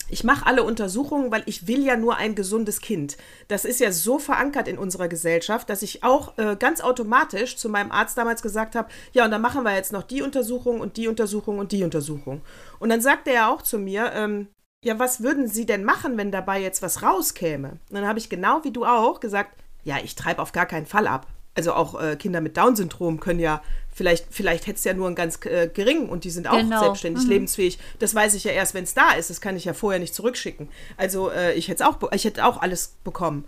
ich 0.08 0.24
mache 0.24 0.46
alle 0.46 0.62
Untersuchungen, 0.62 1.30
weil 1.30 1.42
ich 1.46 1.66
will 1.66 1.84
ja 1.84 1.96
nur 1.96 2.16
ein 2.16 2.34
gesundes 2.34 2.80
Kind. 2.80 3.16
Das 3.48 3.64
ist 3.64 3.80
ja 3.80 3.92
so 3.92 4.18
verankert 4.18 4.68
in 4.68 4.78
unserer 4.78 5.08
Gesellschaft, 5.08 5.68
dass 5.68 5.82
ich 5.82 6.02
auch 6.04 6.36
äh, 6.38 6.56
ganz 6.58 6.80
automatisch 6.80 7.56
zu 7.56 7.68
meinem 7.68 7.92
Arzt 7.92 8.16
damals 8.16 8.42
gesagt 8.42 8.74
habe, 8.74 8.88
ja, 9.12 9.24
und 9.24 9.30
dann 9.30 9.42
machen 9.42 9.64
wir 9.64 9.74
jetzt 9.74 9.92
noch 9.92 10.02
die 10.02 10.22
Untersuchung 10.22 10.80
und 10.80 10.96
die 10.96 11.08
Untersuchung 11.08 11.58
und 11.58 11.72
die 11.72 11.84
Untersuchung. 11.84 12.42
Und 12.78 12.88
dann 12.88 13.00
sagte 13.00 13.30
er 13.30 13.50
auch 13.50 13.62
zu 13.62 13.78
mir, 13.78 14.12
ähm, 14.14 14.48
ja, 14.84 14.98
was 14.98 15.22
würden 15.22 15.48
Sie 15.48 15.66
denn 15.66 15.84
machen, 15.84 16.16
wenn 16.16 16.30
dabei 16.30 16.60
jetzt 16.60 16.82
was 16.82 17.02
rauskäme? 17.02 17.70
Und 17.70 17.94
dann 17.94 18.06
habe 18.06 18.18
ich 18.18 18.30
genau 18.30 18.62
wie 18.64 18.70
du 18.70 18.84
auch 18.84 19.20
gesagt, 19.20 19.50
ja, 19.84 19.96
ich 20.02 20.14
treibe 20.14 20.40
auf 20.40 20.52
gar 20.52 20.66
keinen 20.66 20.86
Fall 20.86 21.06
ab. 21.06 21.26
Also 21.54 21.72
auch 21.72 22.00
äh, 22.00 22.14
Kinder 22.16 22.40
mit 22.40 22.56
Down-Syndrom 22.56 23.18
können 23.18 23.40
ja 23.40 23.62
Vielleicht, 23.98 24.26
vielleicht 24.30 24.68
hätte 24.68 24.78
es 24.78 24.84
ja 24.84 24.94
nur 24.94 25.08
einen 25.08 25.16
ganz 25.16 25.44
äh, 25.44 25.68
geringen 25.74 26.08
und 26.08 26.22
die 26.22 26.30
sind 26.30 26.46
auch 26.46 26.56
genau. 26.56 26.78
selbstständig 26.78 27.24
mhm. 27.24 27.30
lebensfähig. 27.30 27.80
Das 27.98 28.14
weiß 28.14 28.34
ich 28.34 28.44
ja 28.44 28.52
erst, 28.52 28.72
wenn 28.72 28.84
es 28.84 28.94
da 28.94 29.10
ist. 29.10 29.28
Das 29.28 29.40
kann 29.40 29.56
ich 29.56 29.64
ja 29.64 29.74
vorher 29.74 29.98
nicht 29.98 30.14
zurückschicken. 30.14 30.68
Also 30.96 31.32
äh, 31.32 31.54
ich 31.54 31.66
hätte 31.66 31.84
auch, 31.84 31.98
ich 32.12 32.24
hätte 32.24 32.46
auch 32.46 32.62
alles 32.62 32.94
bekommen. 33.02 33.44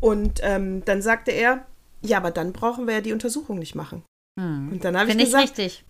Und 0.00 0.40
ähm, 0.42 0.82
dann 0.86 1.02
sagte 1.02 1.30
er, 1.30 1.66
ja, 2.00 2.16
aber 2.16 2.30
dann 2.30 2.54
brauchen 2.54 2.86
wir 2.86 2.94
ja 2.94 3.00
die 3.02 3.12
Untersuchung 3.12 3.58
nicht 3.58 3.74
machen. 3.74 4.02
Mhm. 4.36 4.70
Und 4.72 4.82
dann 4.82 4.96
habe 4.96 5.10
ich 5.10 5.18
gesagt, 5.18 5.44
ich 5.44 5.50
richtig. 5.50 5.84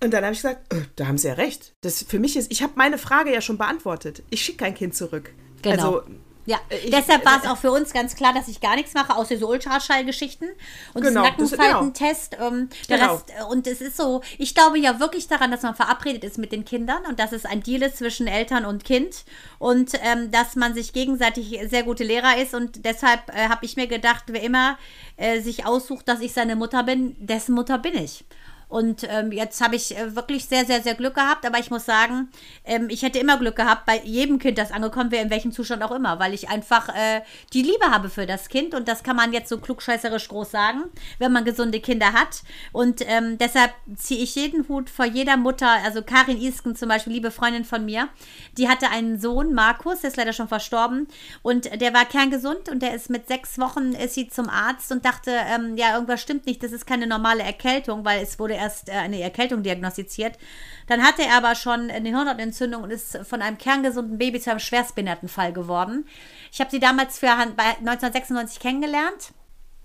Und 0.00 0.14
dann 0.14 0.22
habe 0.22 0.32
ich 0.32 0.38
gesagt, 0.38 0.72
äh, 0.72 0.82
da 0.94 1.08
haben 1.08 1.18
Sie 1.18 1.26
ja 1.26 1.34
recht. 1.34 1.72
Das 1.80 2.04
für 2.04 2.20
mich 2.20 2.36
ist, 2.36 2.52
ich 2.52 2.62
habe 2.62 2.74
meine 2.76 2.98
Frage 2.98 3.34
ja 3.34 3.40
schon 3.40 3.58
beantwortet. 3.58 4.22
Ich 4.30 4.44
schicke 4.44 4.58
kein 4.58 4.76
Kind 4.76 4.94
zurück. 4.94 5.32
Genau. 5.62 5.96
Also 5.96 6.02
ja, 6.46 6.58
äh, 6.68 6.76
ich, 6.78 6.90
deshalb 6.90 7.24
war 7.24 7.38
es 7.38 7.44
äh, 7.44 7.48
auch 7.48 7.56
für 7.56 7.70
uns 7.70 7.92
ganz 7.92 8.14
klar, 8.14 8.32
dass 8.32 8.48
ich 8.48 8.60
gar 8.60 8.76
nichts 8.76 8.94
mache, 8.94 9.14
außer 9.14 9.36
so 9.36 9.48
Ultraschallgeschichten 9.48 10.48
und 10.94 11.02
genau, 11.02 11.22
Nackenfaltentest. 11.22 12.32
Genau. 12.32 12.46
Ähm, 12.48 12.68
genau. 12.88 13.14
Rest, 13.14 13.30
äh, 13.38 13.42
und 13.44 13.66
es 13.66 13.80
ist 13.80 13.96
so, 13.96 14.22
ich 14.38 14.54
glaube 14.54 14.78
ja 14.78 15.00
wirklich 15.00 15.28
daran, 15.28 15.50
dass 15.50 15.62
man 15.62 15.74
verabredet 15.74 16.24
ist 16.24 16.38
mit 16.38 16.52
den 16.52 16.64
Kindern 16.64 17.04
und 17.06 17.18
dass 17.18 17.32
es 17.32 17.44
ein 17.44 17.62
Deal 17.62 17.82
ist 17.82 17.98
zwischen 17.98 18.26
Eltern 18.26 18.64
und 18.64 18.84
Kind 18.84 19.24
und 19.58 19.92
ähm, 20.02 20.30
dass 20.30 20.56
man 20.56 20.74
sich 20.74 20.92
gegenseitig 20.92 21.60
sehr 21.68 21.82
gute 21.82 22.04
Lehrer 22.04 22.38
ist. 22.38 22.54
Und 22.54 22.84
deshalb 22.84 23.28
äh, 23.28 23.48
habe 23.48 23.64
ich 23.64 23.76
mir 23.76 23.86
gedacht, 23.86 24.24
wer 24.28 24.42
immer 24.42 24.78
äh, 25.16 25.40
sich 25.40 25.66
aussucht, 25.66 26.08
dass 26.08 26.20
ich 26.20 26.32
seine 26.32 26.56
Mutter 26.56 26.82
bin, 26.82 27.14
dessen 27.18 27.54
Mutter 27.54 27.78
bin 27.78 27.96
ich. 27.96 28.24
Und 28.70 29.02
ähm, 29.10 29.32
jetzt 29.32 29.60
habe 29.60 29.74
ich 29.74 29.98
äh, 29.98 30.14
wirklich 30.14 30.46
sehr, 30.46 30.64
sehr, 30.64 30.80
sehr 30.80 30.94
Glück 30.94 31.16
gehabt. 31.16 31.44
Aber 31.44 31.58
ich 31.58 31.70
muss 31.70 31.84
sagen, 31.84 32.28
ähm, 32.64 32.86
ich 32.88 33.02
hätte 33.02 33.18
immer 33.18 33.36
Glück 33.36 33.56
gehabt 33.56 33.84
bei 33.84 34.00
jedem 34.04 34.38
Kind, 34.38 34.58
das 34.58 34.70
angekommen 34.70 35.10
wäre, 35.10 35.24
in 35.24 35.30
welchem 35.30 35.50
Zustand 35.50 35.82
auch 35.82 35.90
immer, 35.90 36.20
weil 36.20 36.32
ich 36.32 36.48
einfach 36.48 36.88
äh, 36.88 37.22
die 37.52 37.62
Liebe 37.62 37.86
habe 37.90 38.08
für 38.08 38.26
das 38.26 38.48
Kind. 38.48 38.72
Und 38.74 38.86
das 38.86 39.02
kann 39.02 39.16
man 39.16 39.32
jetzt 39.32 39.48
so 39.48 39.58
klugscheißerisch 39.58 40.28
groß 40.28 40.52
sagen, 40.52 40.84
wenn 41.18 41.32
man 41.32 41.44
gesunde 41.44 41.80
Kinder 41.80 42.12
hat. 42.12 42.42
Und 42.70 43.02
ähm, 43.08 43.38
deshalb 43.38 43.72
ziehe 43.96 44.22
ich 44.22 44.36
jeden 44.36 44.68
Hut 44.68 44.88
vor 44.88 45.04
jeder 45.04 45.36
Mutter. 45.36 45.68
Also 45.84 46.02
Karin 46.02 46.40
Isken 46.40 46.76
zum 46.76 46.88
Beispiel, 46.88 47.12
liebe 47.12 47.32
Freundin 47.32 47.64
von 47.64 47.84
mir, 47.84 48.08
die 48.56 48.68
hatte 48.68 48.88
einen 48.90 49.20
Sohn, 49.20 49.52
Markus, 49.52 50.02
der 50.02 50.10
ist 50.10 50.16
leider 50.16 50.32
schon 50.32 50.46
verstorben. 50.46 51.08
Und 51.42 51.80
der 51.80 51.92
war 51.92 52.04
kerngesund 52.04 52.68
und 52.68 52.82
der 52.82 52.94
ist 52.94 53.10
mit 53.10 53.26
sechs 53.26 53.58
Wochen 53.58 53.94
ist 53.94 54.14
sie 54.14 54.28
zum 54.28 54.48
Arzt 54.48 54.92
und 54.92 55.04
dachte, 55.04 55.32
ähm, 55.32 55.76
ja, 55.76 55.94
irgendwas 55.94 56.22
stimmt 56.22 56.46
nicht, 56.46 56.62
das 56.62 56.70
ist 56.70 56.86
keine 56.86 57.08
normale 57.08 57.42
Erkältung, 57.42 58.04
weil 58.04 58.22
es 58.22 58.38
wurde 58.38 58.59
erst 58.60 58.88
äh, 58.88 58.92
eine 58.92 59.20
Erkältung 59.20 59.62
diagnostiziert. 59.62 60.38
Dann 60.86 61.02
hatte 61.02 61.22
er 61.22 61.36
aber 61.36 61.54
schon 61.54 61.90
eine 61.90 62.08
Hirnhautentzündung 62.08 62.82
und 62.82 62.90
ist 62.90 63.18
von 63.24 63.42
einem 63.42 63.58
kerngesunden 63.58 64.18
Baby 64.18 64.40
zu 64.40 64.50
einem 64.50 64.60
Schwerstbehindertenfall 64.60 65.52
geworden. 65.52 66.06
Ich 66.52 66.60
habe 66.60 66.70
sie 66.70 66.80
damals 66.80 67.18
für 67.18 67.30
1996 67.30 68.60
kennengelernt 68.60 69.32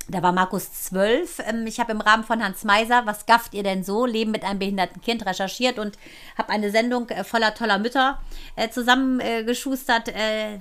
da 0.08 0.22
war 0.22 0.32
Markus 0.32 0.72
zwölf. 0.72 1.40
Ähm, 1.40 1.66
ich 1.66 1.80
habe 1.80 1.92
im 1.92 2.02
Rahmen 2.02 2.24
von 2.24 2.44
Hans 2.44 2.64
Meiser, 2.64 3.04
was 3.06 3.26
gafft 3.26 3.54
ihr 3.54 3.64
denn 3.64 3.84
so? 3.84 4.06
Leben 4.06 4.32
mit 4.32 4.44
einem 4.44 4.60
behinderten 4.60 5.02
Kind 5.02 5.26
recherchiert 5.26 5.80
und 5.80 5.98
habe 6.38 6.50
eine 6.50 6.70
Sendung 6.70 7.10
äh, 7.10 7.24
voller 7.24 7.56
toller 7.56 7.80
Mütter 7.80 8.20
äh, 8.56 8.70
zusammengeschustert, 8.70 10.14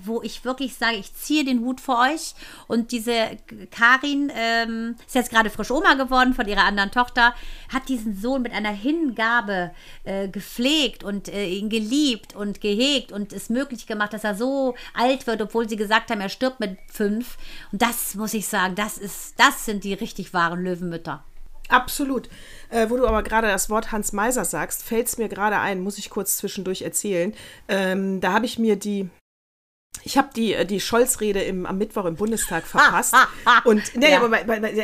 wo 0.04 0.22
ich 0.22 0.44
wirklich 0.44 0.74
sage, 0.74 0.96
ich 0.96 1.14
ziehe 1.14 1.44
den 1.44 1.60
Hut 1.60 1.80
vor 1.80 2.00
euch. 2.00 2.34
Und 2.66 2.92
diese 2.92 3.36
Karin 3.70 4.32
ähm, 4.34 4.96
ist 5.06 5.14
jetzt 5.14 5.30
gerade 5.30 5.50
frisch 5.50 5.70
Oma 5.70 5.94
geworden 5.94 6.34
von 6.34 6.48
ihrer 6.48 6.64
anderen 6.64 6.90
Tochter, 6.90 7.34
hat 7.72 7.88
diesen 7.88 8.20
Sohn 8.20 8.42
mit 8.42 8.52
einer 8.52 8.70
Hingabe 8.70 9.72
äh, 10.04 10.28
gepflegt 10.28 11.04
und 11.04 11.28
ihn 11.28 11.68
geliebt 11.68 12.34
und 12.34 12.60
gehegt 12.60 13.12
und 13.12 13.32
es 13.32 13.50
möglich 13.50 13.86
gemacht, 13.86 14.12
dass 14.12 14.24
er 14.24 14.34
so 14.34 14.74
alt 14.94 15.26
wird, 15.26 15.42
obwohl 15.42 15.68
sie 15.68 15.76
gesagt 15.76 16.10
haben, 16.10 16.20
er 16.20 16.28
stirbt 16.28 16.60
mit 16.60 16.78
fünf. 16.90 17.36
Und 17.72 17.82
das 17.82 18.14
muss 18.14 18.34
ich 18.34 18.46
sagen, 18.46 18.74
das 18.74 18.98
ist 18.98 19.33
das 19.36 19.64
sind 19.64 19.84
die 19.84 19.94
richtig 19.94 20.34
wahren 20.34 20.62
Löwenmütter. 20.62 21.24
Absolut. 21.68 22.28
Äh, 22.70 22.90
wo 22.90 22.96
du 22.96 23.06
aber 23.06 23.22
gerade 23.22 23.48
das 23.48 23.70
Wort 23.70 23.92
Hans 23.92 24.12
Meiser 24.12 24.44
sagst, 24.44 24.82
fällt 24.82 25.08
es 25.08 25.18
mir 25.18 25.28
gerade 25.28 25.58
ein, 25.58 25.80
muss 25.80 25.98
ich 25.98 26.10
kurz 26.10 26.36
zwischendurch 26.36 26.82
erzählen. 26.82 27.34
Ähm, 27.68 28.20
da 28.20 28.32
habe 28.32 28.46
ich 28.46 28.58
mir 28.58 28.76
die, 28.76 29.08
ich 30.02 30.18
habe 30.18 30.28
die, 30.36 30.52
äh, 30.52 30.66
die 30.66 30.80
Scholz-Rede 30.80 31.48
am 31.66 31.78
Mittwoch 31.78 32.04
im 32.04 32.16
Bundestag 32.16 32.66
verpasst. 32.66 33.14
und 33.64 33.96
nee, 33.96 34.10
ja. 34.10 34.22
aber 34.22 34.30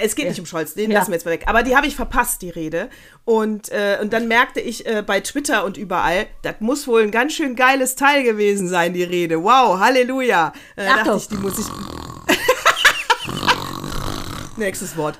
es 0.03 0.15
geht 0.15 0.29
nicht 0.29 0.41
um 0.41 0.47
Scholz, 0.47 0.75
den 0.75 0.91
ja. 0.91 0.99
lassen 0.99 1.11
wir 1.11 1.17
jetzt 1.17 1.25
mal 1.25 1.33
weg. 1.33 1.45
Aber 1.47 1.63
die 1.63 1.77
habe 1.77 1.87
ich 1.87 1.97
verpasst, 1.97 2.41
die 2.43 2.51
Rede. 2.51 2.89
Und, 3.25 3.71
äh, 3.71 3.99
und 4.01 4.13
dann 4.13 4.29
merkte 4.29 4.61
ich 4.61 4.87
äh, 4.87 5.03
bei 5.07 5.21
Twitter 5.21 5.65
und 5.65 5.77
überall, 5.77 6.27
das 6.43 6.57
muss 6.61 6.87
wohl 6.87 7.03
ein 7.03 7.11
ganz 7.11 7.35
schön 7.35 7.57
geiles 7.57 7.97
Teil 7.97 8.23
gewesen 8.23 8.69
sein, 8.69 8.95
die 8.95 9.05
Rede. 9.05 9.43
Wow, 9.43 9.79
Halleluja. 9.79 10.53
Äh, 10.77 10.87
dachte 10.87 11.17
ich, 11.17 11.29
die 11.29 11.37
muss 11.37 11.59
ich. 11.59 11.67
Nächstes 14.61 14.97
Wort. 14.97 15.19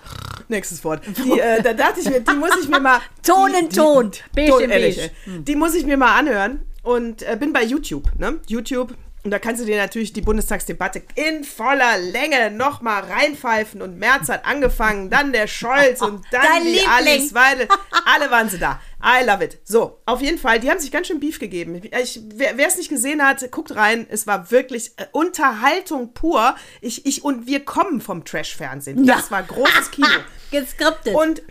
Nächstes 0.49 0.85
Wort. 0.85 1.03
Die, 1.25 1.41
äh, 1.41 1.63
da 1.63 1.73
dachte 1.73 2.01
ich 2.01 2.09
mir, 2.09 2.21
die 2.21 2.35
muss 2.35 2.51
ich 2.63 2.69
mir 2.69 2.79
mal. 2.79 3.01
Ton 3.23 3.55
in 3.55 3.71
Ton. 3.71 4.11
Beige 4.35 4.51
Ton 4.51 4.71
ehrlich, 4.71 5.11
Die 5.27 5.57
muss 5.57 5.75
ich 5.75 5.87
mir 5.87 5.97
mal 5.97 6.17
anhören. 6.19 6.67
Und 6.83 7.23
äh, 7.23 7.37
bin 7.39 7.53
bei 7.53 7.63
YouTube. 7.63 8.05
Ne? 8.19 8.39
YouTube. 8.47 8.95
Und 9.23 9.31
da 9.31 9.39
kannst 9.39 9.61
du 9.61 9.67
dir 9.67 9.77
natürlich 9.77 10.13
die 10.13 10.23
Bundestagsdebatte 10.23 11.03
in 11.15 11.45
voller 11.45 11.99
Länge 11.99 12.51
nochmal 12.51 13.03
reinpfeifen. 13.03 13.83
Und 13.83 13.99
Merz 13.99 14.29
hat 14.29 14.47
angefangen, 14.47 15.11
dann 15.11 15.33
der 15.33 15.47
Scholz 15.47 16.01
und 16.03 16.25
dann 16.31 16.43
Dein 16.43 16.63
die 16.65 16.71
Liebling. 16.71 16.89
Alice 16.89 17.35
Weidel. 17.35 17.69
Alle 18.07 18.31
waren 18.31 18.49
sie 18.49 18.59
da. 18.59 18.81
I 19.03 19.25
love 19.25 19.43
it. 19.43 19.59
So, 19.65 20.01
auf 20.07 20.21
jeden 20.21 20.39
Fall, 20.39 20.61
die 20.61 20.71
haben 20.71 20.79
sich 20.79 20.91
ganz 20.91 21.07
schön 21.07 21.21
Beef 21.21 21.39
gegeben. 21.39 21.81
Ich, 22.03 22.21
wer 22.35 22.67
es 22.67 22.77
nicht 22.77 22.89
gesehen 22.91 23.23
hat, 23.23 23.51
guckt 23.51 23.75
rein. 23.75 24.07
Es 24.11 24.27
war 24.27 24.51
wirklich 24.51 24.93
äh, 24.97 25.07
Unterhaltung 25.13 26.13
pur. 26.13 26.55
Ich, 26.81 27.07
ich 27.07 27.25
und 27.25 27.47
wir 27.47 27.65
kommen 27.65 28.01
vom 28.01 28.25
Trash-Fernsehen. 28.25 29.05
Ja. 29.05 29.17
Das 29.17 29.31
war 29.31 29.43
großes 29.43 29.91
Kino. 29.93 30.09
Geskriptet. 30.51 31.15
Und, 31.15 31.43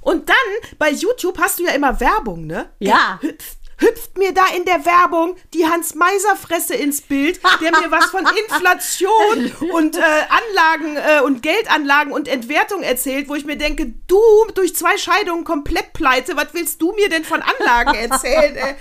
und 0.00 0.28
dann, 0.28 0.36
bei 0.78 0.90
YouTube 0.90 1.38
hast 1.38 1.58
du 1.58 1.64
ja 1.64 1.72
immer 1.72 1.98
Werbung, 2.00 2.46
ne? 2.46 2.70
Ja. 2.78 3.18
Äh, 3.22 3.34
hüpft 3.78 4.18
mir 4.18 4.34
da 4.34 4.42
in 4.56 4.64
der 4.64 4.84
Werbung 4.84 5.36
die 5.54 5.66
Hans-Meiser-Fresse 5.66 6.74
ins 6.74 7.00
Bild, 7.00 7.40
der 7.60 7.70
mir 7.70 7.90
was 7.90 8.06
von 8.06 8.26
Inflation 8.44 9.52
und 9.72 9.96
äh, 9.96 10.00
Anlagen 10.00 10.96
äh, 10.96 11.20
und 11.22 11.42
Geldanlagen 11.42 12.12
und 12.12 12.28
Entwertung 12.28 12.82
erzählt, 12.82 13.28
wo 13.28 13.34
ich 13.34 13.44
mir 13.44 13.56
denke, 13.56 13.94
du 14.06 14.20
durch 14.54 14.74
zwei 14.74 14.96
Scheidungen 14.98 15.44
komplett 15.44 15.92
pleite, 15.92 16.36
was 16.36 16.48
willst 16.52 16.82
du 16.82 16.92
mir 16.92 17.08
denn 17.08 17.24
von 17.24 17.42
Anlagen 17.42 17.94
erzählen? 17.94 18.56
Äh? 18.56 18.74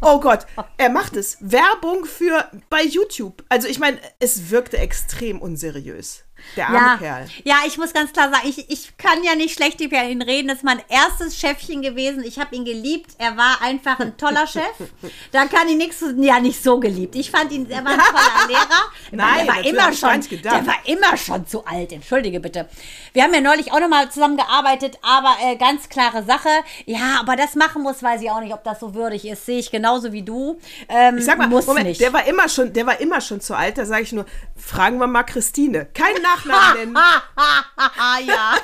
Oh 0.00 0.20
Gott, 0.20 0.46
er 0.76 0.90
macht 0.90 1.16
es. 1.16 1.38
Werbung 1.40 2.04
für 2.04 2.50
bei 2.68 2.82
YouTube. 2.82 3.42
Also 3.48 3.66
ich 3.66 3.78
meine, 3.78 3.98
es 4.18 4.50
wirkte 4.50 4.78
extrem 4.78 5.40
unseriös. 5.40 6.25
Der 6.56 6.66
arme 6.68 6.78
ja, 6.78 6.96
Kerl. 6.98 7.26
ja, 7.44 7.54
ich 7.66 7.78
muss 7.78 7.92
ganz 7.92 8.12
klar 8.12 8.30
sagen, 8.30 8.46
ich, 8.48 8.70
ich 8.70 8.96
kann 8.96 9.22
ja 9.24 9.34
nicht 9.34 9.54
schlecht 9.54 9.80
über 9.80 10.02
ihn 10.04 10.22
reden. 10.22 10.48
Das 10.48 10.58
ist 10.58 10.64
mein 10.64 10.80
erstes 10.88 11.38
Chefchen 11.38 11.82
gewesen. 11.82 12.22
Ich 12.24 12.38
habe 12.38 12.54
ihn 12.54 12.64
geliebt. 12.64 13.12
Er 13.18 13.36
war 13.36 13.60
einfach 13.62 13.98
ein 14.00 14.16
toller 14.16 14.46
Chef. 14.46 14.62
Da 15.32 15.46
kann 15.46 15.68
ich 15.68 15.76
nichts, 15.76 16.04
ja, 16.18 16.40
nicht 16.40 16.62
so 16.62 16.78
geliebt. 16.80 17.14
Ich 17.16 17.30
fand 17.30 17.52
ihn, 17.52 17.68
er 17.70 17.84
war 17.84 17.92
ein 17.92 17.98
toller 17.98 18.48
Lehrer. 18.48 18.82
Nein, 19.12 19.46
der 19.46 19.54
war 19.54 19.64
immer 19.64 19.92
schon, 19.92 20.40
der 20.42 20.66
war 20.66 20.76
immer 20.84 21.16
schon 21.16 21.46
zu 21.46 21.64
alt. 21.66 21.92
Entschuldige 21.92 22.40
bitte. 22.40 22.68
Wir 23.12 23.22
haben 23.22 23.32
ja 23.34 23.40
neulich 23.40 23.72
auch 23.72 23.80
nochmal 23.80 24.10
zusammengearbeitet, 24.10 24.98
aber 25.02 25.36
äh, 25.42 25.56
ganz 25.56 25.88
klare 25.88 26.22
Sache. 26.24 26.48
Ja, 26.84 27.18
aber 27.20 27.36
das 27.36 27.54
machen 27.54 27.82
muss, 27.82 28.02
weiß 28.02 28.20
ich 28.22 28.30
auch 28.30 28.40
nicht, 28.40 28.52
ob 28.52 28.62
das 28.64 28.80
so 28.80 28.94
würdig 28.94 29.26
ist. 29.26 29.46
Sehe 29.46 29.58
ich 29.58 29.70
genauso 29.70 30.12
wie 30.12 30.22
du. 30.22 30.58
Ähm, 30.88 31.18
Ich 31.18 31.24
sag 31.24 31.38
mal, 31.38 31.48
muss 31.48 31.66
Moment, 31.66 31.86
nicht. 31.88 32.00
der 32.00 32.12
war 32.12 32.26
immer 32.26 32.48
schon, 32.48 32.72
der 32.72 32.86
war 32.86 33.00
immer 33.00 33.20
schon 33.20 33.40
zu 33.40 33.54
alt. 33.54 33.78
Da 33.78 33.84
sage 33.86 34.02
ich 34.02 34.12
nur, 34.12 34.26
fragen 34.56 34.98
wir 34.98 35.06
mal 35.06 35.22
Christine. 35.22 35.86
Keinen 35.94 36.22
Nachnamen 36.44 36.92
nennen. 36.92 36.98
Ah, 37.98 38.18
ja. 38.18 38.54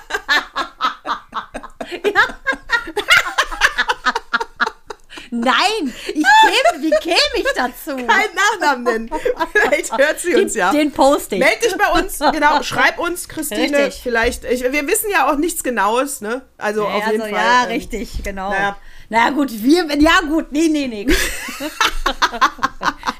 Nein, 5.34 5.94
ich 6.08 6.14
käme, 6.14 6.82
wie 6.82 6.90
käme 7.00 7.16
ich 7.36 7.46
dazu? 7.56 7.96
Keinen 7.96 8.34
Nachnamen 8.34 8.84
nennen. 8.84 9.10
Vielleicht 9.52 9.96
hört 9.96 10.20
sie 10.20 10.34
uns 10.34 10.54
ja. 10.54 10.70
Den 10.70 10.92
poste 10.92 11.36
ich. 11.36 11.40
Meld 11.40 11.64
dich 11.64 11.74
bei 11.74 11.88
uns, 11.98 12.18
genau, 12.18 12.62
schreib 12.62 12.98
uns, 12.98 13.28
Christine. 13.28 13.78
Richtig. 13.78 14.02
Vielleicht, 14.02 14.44
ich, 14.44 14.62
wir 14.62 14.86
wissen 14.86 15.10
ja 15.10 15.32
auch 15.32 15.36
nichts 15.36 15.62
Genaues, 15.62 16.20
ne? 16.20 16.42
Also 16.58 16.86
auf 16.86 17.06
jeden 17.06 17.22
also, 17.22 17.34
Fall. 17.34 17.44
ja, 17.44 17.62
ähm, 17.62 17.68
richtig, 17.70 18.22
genau. 18.22 18.50
naja. 18.50 18.76
Na 19.08 19.30
gut, 19.30 19.50
wir, 19.50 19.86
ja 19.98 20.20
gut, 20.28 20.52
nee, 20.52 20.68
nee, 20.68 20.86
nee. 20.86 21.06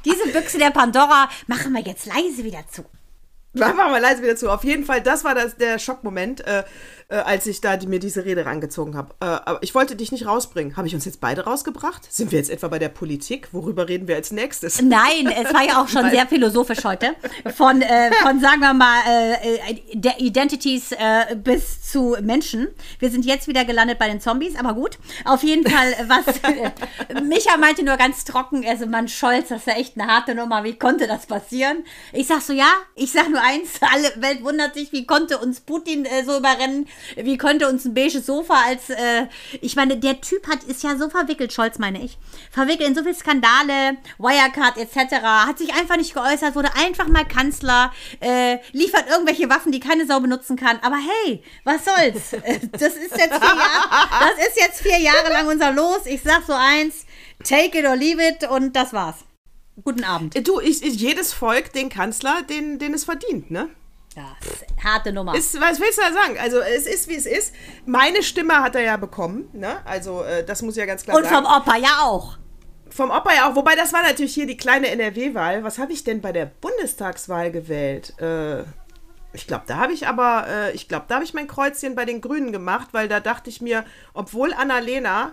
Diese 0.04 0.28
Büchse 0.28 0.58
der 0.58 0.70
Pandora 0.70 1.30
machen 1.46 1.72
wir 1.72 1.80
jetzt 1.80 2.04
leise 2.04 2.44
wieder 2.44 2.64
zu. 2.70 2.84
Wir 3.52 3.66
mal 3.90 4.00
leise 4.00 4.22
wieder 4.22 4.36
zu. 4.36 4.50
Auf 4.50 4.64
jeden 4.64 4.84
Fall, 4.84 5.02
das 5.02 5.24
war 5.24 5.34
das, 5.34 5.56
der 5.56 5.78
Schockmoment, 5.78 6.46
äh, 6.46 6.64
äh, 7.12 7.16
als 7.16 7.46
ich 7.46 7.60
da 7.60 7.76
die, 7.76 7.86
mir 7.86 7.98
diese 7.98 8.24
Rede 8.24 8.46
rangezogen 8.46 8.96
habe. 8.96 9.14
Äh, 9.20 9.26
aber 9.26 9.58
ich 9.62 9.74
wollte 9.74 9.96
dich 9.96 10.12
nicht 10.12 10.26
rausbringen. 10.26 10.76
Habe 10.76 10.88
ich 10.88 10.94
uns 10.94 11.04
jetzt 11.04 11.20
beide 11.20 11.44
rausgebracht? 11.44 12.10
Sind 12.10 12.32
wir 12.32 12.38
jetzt 12.38 12.50
etwa 12.50 12.68
bei 12.68 12.78
der 12.78 12.88
Politik? 12.88 13.48
Worüber 13.52 13.88
reden 13.88 14.08
wir 14.08 14.16
als 14.16 14.32
nächstes? 14.32 14.80
Nein, 14.80 15.26
es 15.26 15.52
war 15.52 15.62
ja 15.62 15.82
auch 15.82 15.88
schon 15.88 16.08
sehr 16.10 16.26
philosophisch 16.26 16.84
heute. 16.84 17.14
Von, 17.54 17.82
äh, 17.82 18.10
von 18.22 18.40
sagen 18.40 18.60
wir 18.60 18.72
mal, 18.72 19.00
äh, 19.42 19.80
der 19.92 20.20
Identities 20.20 20.92
äh, 20.92 21.36
bis 21.36 21.82
zu 21.82 22.16
Menschen. 22.22 22.68
Wir 22.98 23.10
sind 23.10 23.26
jetzt 23.26 23.46
wieder 23.46 23.64
gelandet 23.64 23.98
bei 23.98 24.08
den 24.08 24.20
Zombies, 24.20 24.56
aber 24.56 24.72
gut. 24.72 24.98
Auf 25.24 25.42
jeden 25.42 25.68
Fall, 25.68 25.94
was 26.06 26.24
Micha 27.22 27.58
meinte 27.58 27.84
nur 27.84 27.98
ganz 27.98 28.24
trocken, 28.24 28.64
also 28.66 28.86
Mann 28.86 29.08
Scholz, 29.08 29.48
das 29.48 29.60
ist 29.60 29.66
ja 29.66 29.74
echt 29.74 29.98
eine 29.98 30.10
harte 30.10 30.34
Nummer. 30.34 30.64
Wie 30.64 30.78
konnte 30.78 31.06
das 31.06 31.26
passieren? 31.26 31.84
Ich 32.14 32.26
sag 32.26 32.40
so, 32.40 32.54
ja, 32.54 32.70
ich 32.94 33.12
sag 33.12 33.28
nur 33.28 33.42
eins, 33.42 33.72
alle 33.80 34.22
Welt 34.22 34.42
wundert 34.42 34.74
sich, 34.74 34.92
wie 34.92 35.04
konnte 35.04 35.36
uns 35.38 35.60
Putin 35.60 36.06
äh, 36.06 36.24
so 36.24 36.38
überrennen? 36.38 36.86
Wie 37.16 37.36
konnte 37.38 37.68
uns 37.68 37.84
ein 37.84 37.94
beiges 37.94 38.26
Sofa 38.26 38.62
als, 38.66 38.90
äh, 38.90 39.26
ich 39.60 39.76
meine, 39.76 39.96
der 39.96 40.20
Typ 40.20 40.48
hat, 40.48 40.64
ist 40.64 40.82
ja 40.82 40.96
so 40.96 41.08
verwickelt, 41.10 41.52
Scholz 41.52 41.78
meine 41.78 42.02
ich, 42.02 42.18
verwickelt 42.50 42.88
in 42.88 42.94
so 42.94 43.02
viele 43.02 43.14
Skandale, 43.14 43.96
Wirecard 44.18 44.76
etc., 44.78 45.22
hat 45.22 45.58
sich 45.58 45.74
einfach 45.74 45.96
nicht 45.96 46.14
geäußert, 46.14 46.54
wurde 46.54 46.74
einfach 46.74 47.08
mal 47.08 47.24
Kanzler, 47.24 47.92
äh, 48.20 48.58
liefert 48.72 49.08
irgendwelche 49.08 49.48
Waffen, 49.50 49.72
die 49.72 49.80
keine 49.80 50.06
Sau 50.06 50.20
benutzen 50.20 50.56
kann. 50.56 50.78
Aber 50.82 50.96
hey, 50.96 51.42
was 51.64 51.84
soll's? 51.84 52.32
Äh, 52.44 52.58
Das 52.72 52.94
ist 52.94 53.16
jetzt 53.16 53.34
vier 53.34 53.54
Jahre, 53.54 54.08
das 54.20 54.48
ist 54.48 54.60
jetzt 54.60 54.80
vier 54.82 54.98
Jahre 54.98 55.32
lang 55.32 55.46
unser 55.48 55.70
Los. 55.72 56.06
Ich 56.06 56.22
sag 56.22 56.42
so 56.44 56.52
eins, 56.54 57.06
take 57.44 57.78
it 57.78 57.84
or 57.86 57.94
leave 57.96 58.20
it 58.20 58.48
und 58.48 58.74
das 58.74 58.92
war's. 58.92 59.16
Guten 59.84 60.04
Abend. 60.04 60.46
Du, 60.46 60.60
ich, 60.60 60.82
ich, 60.82 60.94
jedes 60.96 61.32
Volk 61.32 61.72
den 61.72 61.88
Kanzler, 61.88 62.42
den, 62.42 62.78
den 62.78 62.94
es 62.94 63.04
verdient, 63.04 63.50
ne? 63.50 63.68
Ist 64.16 64.84
harte 64.84 65.12
Nummer. 65.12 65.34
Ist, 65.34 65.60
was 65.60 65.80
willst 65.80 65.98
du 65.98 66.02
da 66.02 66.12
sagen? 66.12 66.38
Also, 66.38 66.60
es 66.60 66.86
ist, 66.86 67.08
wie 67.08 67.16
es 67.16 67.26
ist. 67.26 67.54
Meine 67.86 68.22
Stimme 68.22 68.62
hat 68.62 68.74
er 68.74 68.82
ja 68.82 68.96
bekommen, 68.96 69.48
ne? 69.52 69.80
Also, 69.84 70.22
äh, 70.22 70.44
das 70.44 70.62
muss 70.62 70.74
ich 70.74 70.80
ja 70.80 70.86
ganz 70.86 71.04
klar 71.04 71.16
und 71.16 71.24
sagen. 71.24 71.44
vom 71.44 71.44
Opa 71.46 71.76
ja 71.76 72.00
auch. 72.02 72.38
Vom 72.90 73.10
Opa 73.10 73.34
ja 73.34 73.50
auch, 73.50 73.54
wobei 73.54 73.74
das 73.74 73.92
war 73.92 74.02
natürlich 74.02 74.34
hier 74.34 74.46
die 74.46 74.56
kleine 74.56 74.88
NRW-Wahl. 74.88 75.64
Was 75.64 75.78
habe 75.78 75.92
ich 75.92 76.04
denn 76.04 76.20
bei 76.20 76.32
der 76.32 76.46
Bundestagswahl 76.46 77.50
gewählt? 77.50 78.18
Äh, 78.20 78.64
ich 79.32 79.46
glaube, 79.46 79.64
da 79.66 79.76
habe 79.78 79.92
ich 79.92 80.06
aber, 80.06 80.46
äh, 80.46 80.72
ich 80.72 80.88
glaube, 80.88 81.06
da 81.08 81.14
habe 81.16 81.24
ich 81.24 81.32
mein 81.32 81.46
Kreuzchen 81.46 81.94
bei 81.94 82.04
den 82.04 82.20
Grünen 82.20 82.52
gemacht, 82.52 82.88
weil 82.92 83.08
da 83.08 83.20
dachte 83.20 83.48
ich 83.48 83.62
mir, 83.62 83.84
obwohl 84.12 84.52
Annalena 84.52 85.32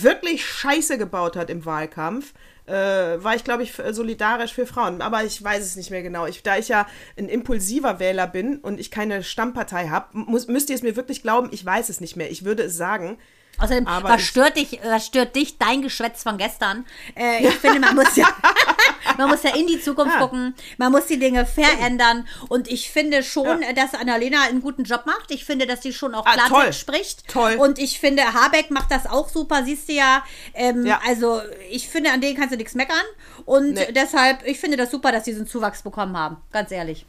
wirklich 0.00 0.46
Scheiße 0.46 0.98
gebaut 0.98 1.36
hat 1.36 1.50
im 1.50 1.64
Wahlkampf, 1.64 2.32
äh, 2.66 2.72
war 2.72 3.34
ich, 3.34 3.44
glaube 3.44 3.62
ich, 3.62 3.74
solidarisch 3.90 4.52
für 4.52 4.66
Frauen. 4.66 5.02
Aber 5.02 5.24
ich 5.24 5.42
weiß 5.42 5.62
es 5.62 5.76
nicht 5.76 5.90
mehr 5.90 6.02
genau. 6.02 6.26
Ich, 6.26 6.42
da 6.42 6.56
ich 6.56 6.68
ja 6.68 6.86
ein 7.18 7.28
impulsiver 7.28 7.98
Wähler 7.98 8.26
bin 8.26 8.58
und 8.58 8.78
ich 8.78 8.90
keine 8.90 9.22
Stammpartei 9.22 9.88
habe, 9.88 10.06
müsst 10.46 10.70
ihr 10.70 10.76
es 10.76 10.82
mir 10.82 10.96
wirklich 10.96 11.22
glauben, 11.22 11.48
ich 11.52 11.64
weiß 11.64 11.88
es 11.88 12.00
nicht 12.00 12.16
mehr. 12.16 12.30
Ich 12.30 12.44
würde 12.44 12.62
es 12.64 12.76
sagen. 12.76 13.18
Außerdem, 13.58 13.86
Aber 13.86 14.08
was 14.08 14.22
stört 14.22 14.56
dich, 14.56 14.80
was 14.82 15.06
stört 15.06 15.36
dich, 15.36 15.58
dein 15.58 15.82
Geschwätz 15.82 16.22
von 16.22 16.38
gestern? 16.38 16.86
Äh, 17.14 17.46
ich 17.46 17.54
finde, 17.54 17.80
man 17.80 17.94
muss 17.94 18.16
ja, 18.16 18.26
man 19.18 19.28
muss 19.28 19.42
ja 19.42 19.54
in 19.54 19.66
die 19.66 19.80
Zukunft 19.80 20.14
Ja. 20.14 20.20
gucken, 20.20 20.54
man 20.78 20.92
muss 20.92 21.06
die 21.06 21.18
Dinge 21.18 21.46
verändern 21.46 22.26
und 22.48 22.68
ich 22.68 22.90
finde 22.90 23.22
schon, 23.22 23.62
äh, 23.62 23.74
dass 23.74 23.94
Annalena 23.94 24.42
einen 24.42 24.60
guten 24.60 24.84
Job 24.84 25.06
macht. 25.06 25.30
Ich 25.30 25.44
finde, 25.44 25.66
dass 25.66 25.82
sie 25.82 25.92
schon 25.92 26.14
auch 26.14 26.26
Ah, 26.26 26.32
Klartext 26.34 26.52
toll. 26.52 26.72
spricht. 26.72 27.28
Toll. 27.28 27.54
Und 27.58 27.78
ich 27.78 27.98
finde, 28.00 28.22
Habeck 28.34 28.70
macht 28.70 28.90
das 28.90 29.06
auch 29.06 29.28
super, 29.28 29.64
siehst 29.64 29.88
du 29.88 29.92
ja. 29.94 30.24
Ähm, 30.54 30.86
Ja. 30.86 31.00
Also, 31.06 31.40
ich 31.70 31.88
finde, 31.88 32.10
an 32.12 32.20
denen 32.20 32.36
kannst 32.36 32.52
du 32.52 32.56
nichts 32.56 32.74
meckern. 32.74 32.96
Und 33.44 33.72
Nee. 33.74 33.92
deshalb, 33.92 34.46
ich 34.46 34.58
finde 34.60 34.76
das 34.76 34.90
super, 34.90 35.12
dass 35.12 35.24
sie 35.24 35.32
diesen 35.32 35.46
Zuwachs 35.46 35.82
bekommen 35.82 36.16
haben. 36.16 36.36
Ganz 36.52 36.70
ehrlich. 36.70 37.06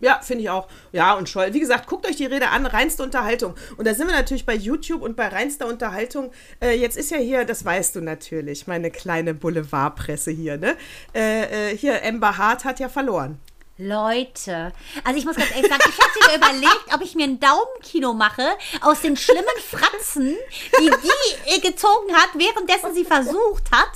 Ja, 0.00 0.20
finde 0.22 0.44
ich 0.44 0.50
auch. 0.50 0.68
Ja, 0.92 1.14
und 1.14 1.28
Scholl. 1.28 1.52
Wie 1.52 1.60
gesagt, 1.60 1.86
guckt 1.86 2.06
euch 2.06 2.16
die 2.16 2.26
Rede 2.26 2.48
an, 2.48 2.66
reinste 2.66 3.02
Unterhaltung. 3.02 3.54
Und 3.76 3.86
da 3.86 3.94
sind 3.94 4.08
wir 4.08 4.14
natürlich 4.14 4.46
bei 4.46 4.54
YouTube 4.54 5.02
und 5.02 5.14
bei 5.14 5.28
reinster 5.28 5.66
Unterhaltung. 5.66 6.32
Äh, 6.60 6.76
jetzt 6.76 6.96
ist 6.96 7.10
ja 7.10 7.18
hier, 7.18 7.44
das 7.44 7.64
weißt 7.64 7.96
du 7.96 8.00
natürlich, 8.00 8.66
meine 8.66 8.90
kleine 8.90 9.34
Boulevardpresse 9.34 10.30
hier, 10.30 10.56
ne? 10.56 10.76
Äh, 11.14 11.72
äh, 11.72 11.76
hier, 11.76 12.04
Amber 12.04 12.38
Hart 12.38 12.64
hat 12.64 12.80
ja 12.80 12.88
verloren. 12.88 13.38
Leute, 13.80 14.72
also 15.04 15.18
ich 15.18 15.24
muss 15.24 15.36
ganz 15.36 15.50
ehrlich 15.52 15.70
sagen, 15.70 15.82
ich 15.88 15.98
habe 15.98 16.38
mir 16.38 16.46
überlegt, 16.60 16.94
ob 16.94 17.00
ich 17.00 17.14
mir 17.14 17.24
ein 17.24 17.40
Daumenkino 17.40 18.12
mache 18.12 18.46
aus 18.82 19.00
den 19.00 19.16
schlimmen 19.16 19.44
Fratzen, 19.66 20.36
die 20.78 20.90
die 20.90 21.56
äh, 21.56 21.60
gezogen 21.60 22.14
hat, 22.14 22.30
währenddessen 22.34 22.94
sie 22.94 23.04
versucht 23.04 23.70
hat, 23.72 23.90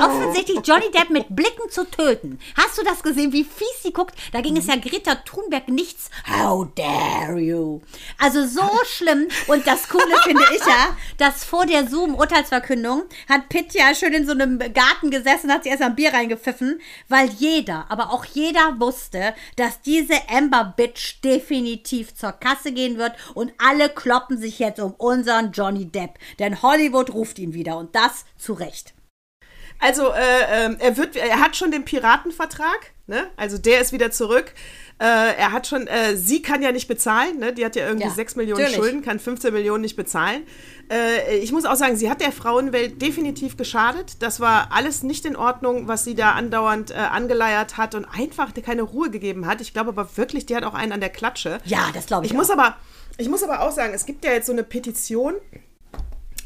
offensichtlich 0.00 0.60
Johnny 0.64 0.90
Depp 0.90 1.08
mit 1.10 1.26
Blicken 1.30 1.70
zu 1.70 1.90
töten. 1.90 2.38
Hast 2.56 2.76
du 2.76 2.84
das 2.84 3.02
gesehen, 3.02 3.32
wie 3.32 3.44
fies 3.44 3.82
sie 3.82 3.92
guckt? 3.92 4.14
Da 4.32 4.42
ging 4.42 4.56
es 4.56 4.66
ja 4.66 4.76
Greta 4.76 5.14
Thunberg 5.16 5.68
nichts. 5.68 6.10
How 6.28 6.66
dare 6.74 7.38
you? 7.38 7.80
Also 8.18 8.46
so 8.46 8.68
schlimm. 8.84 9.28
Und 9.46 9.66
das 9.66 9.88
Coole 9.88 10.16
finde 10.22 10.44
ich 10.54 10.66
ja, 10.66 10.96
dass 11.16 11.44
vor 11.44 11.64
der 11.64 11.88
Zoom-Urteilsverkündung 11.88 13.04
hat 13.28 13.48
Pitt 13.48 13.72
ja 13.72 13.94
schön 13.94 14.12
in 14.12 14.26
so 14.26 14.32
einem 14.32 14.58
Garten 14.58 15.10
gesessen, 15.10 15.50
hat 15.52 15.64
sie 15.64 15.70
erst 15.70 15.82
ein 15.82 15.96
Bier 15.96 16.12
reingepfiffen, 16.12 16.80
weil 17.08 17.28
jeder, 17.30 17.86
aber 17.88 18.12
auch 18.12 18.24
jeder 18.24 18.78
wusste, 18.78 19.29
dass 19.56 19.80
diese 19.80 20.14
Amber 20.28 20.74
Bitch 20.76 21.22
definitiv 21.22 22.14
zur 22.14 22.32
Kasse 22.32 22.72
gehen 22.72 22.98
wird 22.98 23.12
und 23.34 23.52
alle 23.58 23.88
kloppen 23.88 24.38
sich 24.38 24.58
jetzt 24.58 24.80
um 24.80 24.92
unseren 24.92 25.52
Johnny 25.52 25.86
Depp. 25.86 26.18
Denn 26.38 26.62
Hollywood 26.62 27.12
ruft 27.12 27.38
ihn 27.38 27.54
wieder 27.54 27.76
und 27.76 27.94
das 27.94 28.24
zu 28.36 28.52
Recht. 28.52 28.94
Also, 29.80 30.12
äh, 30.12 30.64
ähm, 30.64 30.76
er 30.78 30.96
wird, 30.96 31.16
er 31.16 31.40
hat 31.40 31.56
schon 31.56 31.70
den 31.70 31.86
Piratenvertrag, 31.86 32.92
ne? 33.10 33.26
Also 33.36 33.58
der 33.58 33.82
ist 33.82 33.92
wieder 33.92 34.10
zurück. 34.10 34.54
Äh, 34.98 35.04
er 35.04 35.52
hat 35.52 35.66
schon, 35.66 35.86
äh, 35.86 36.16
sie 36.16 36.40
kann 36.42 36.62
ja 36.62 36.72
nicht 36.72 36.86
bezahlen, 36.88 37.38
ne? 37.38 37.52
Die 37.52 37.64
hat 37.64 37.74
ja 37.76 37.86
irgendwie 37.86 38.08
Ja, 38.08 38.14
6 38.14 38.36
Millionen 38.36 38.62
natürlich. 38.62 38.80
Schulden, 38.82 39.02
kann 39.02 39.18
15 39.18 39.52
Millionen 39.52 39.80
nicht 39.82 39.96
bezahlen. 39.96 40.42
Äh, 40.90 41.38
ich 41.38 41.52
muss 41.52 41.64
auch 41.64 41.74
sagen, 41.76 41.96
sie 41.96 42.10
hat 42.10 42.20
der 42.20 42.32
Frauenwelt 42.32 43.00
definitiv 43.00 43.56
geschadet. 43.56 44.22
Das 44.22 44.40
war 44.40 44.68
alles 44.72 45.02
nicht 45.02 45.24
in 45.24 45.36
Ordnung, 45.36 45.88
was 45.88 46.04
sie 46.04 46.14
da 46.14 46.32
andauernd 46.32 46.90
äh, 46.90 46.94
angeleiert 46.94 47.76
hat 47.76 47.94
und 47.94 48.04
einfach 48.04 48.52
keine 48.62 48.82
Ruhe 48.82 49.10
gegeben 49.10 49.46
hat. 49.46 49.60
Ich 49.60 49.72
glaube 49.72 49.88
aber 49.90 50.16
wirklich, 50.16 50.46
die 50.46 50.54
hat 50.56 50.64
auch 50.64 50.74
einen 50.74 50.92
an 50.92 51.00
der 51.00 51.10
Klatsche. 51.10 51.58
Ja, 51.64 51.88
das 51.94 52.06
glaube 52.06 52.26
ich, 52.26 52.32
Ich 52.32 52.36
muss 52.36 52.50
auch. 52.50 52.54
aber, 52.58 52.76
ich 53.16 53.28
muss 53.28 53.42
aber 53.42 53.60
auch 53.62 53.72
sagen, 53.72 53.92
es 53.94 54.04
gibt 54.06 54.24
ja 54.24 54.32
jetzt 54.32 54.46
so 54.46 54.52
eine 54.52 54.64
Petition, 54.64 55.34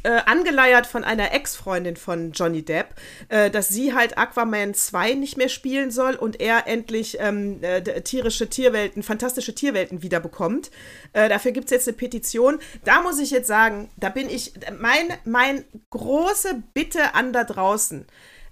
äh, 0.05 0.21
angeleiert 0.27 0.87
von 0.87 1.03
einer 1.03 1.33
Ex-Freundin 1.33 1.97
von 1.97 2.33
Johnny 2.33 2.63
Depp, 2.63 2.95
äh, 3.29 3.51
dass 3.51 3.69
sie 3.69 3.95
halt 3.95 4.17
Aquaman 4.17 4.75
2 4.75 5.15
nicht 5.15 5.37
mehr 5.37 5.49
spielen 5.49 5.91
soll 5.91 6.15
und 6.15 6.41
er 6.41 6.67
endlich 6.67 7.19
ähm, 7.21 7.59
äh, 7.63 7.83
tierische 8.03 8.49
Tierwelten, 8.49 9.03
fantastische 9.03 9.55
Tierwelten 9.55 10.03
wiederbekommt. 10.03 10.71
Äh, 11.13 11.29
dafür 11.29 11.53
gibt 11.53 11.67
es 11.67 11.71
jetzt 11.73 11.89
eine 11.89 11.97
Petition. 11.97 12.59
Da 12.85 13.03
muss 13.03 13.19
ich 13.19 13.31
jetzt 13.31 13.49
sagen, 13.49 13.91
da 13.97 14.11
bin 14.11 14.29
ich, 14.29 14.53
mein, 14.79 15.09
mein 15.25 15.65
große 15.91 16.63
Bitte 16.75 17.15
an 17.15 17.33
da 17.33 17.45
draußen. 17.45 18.07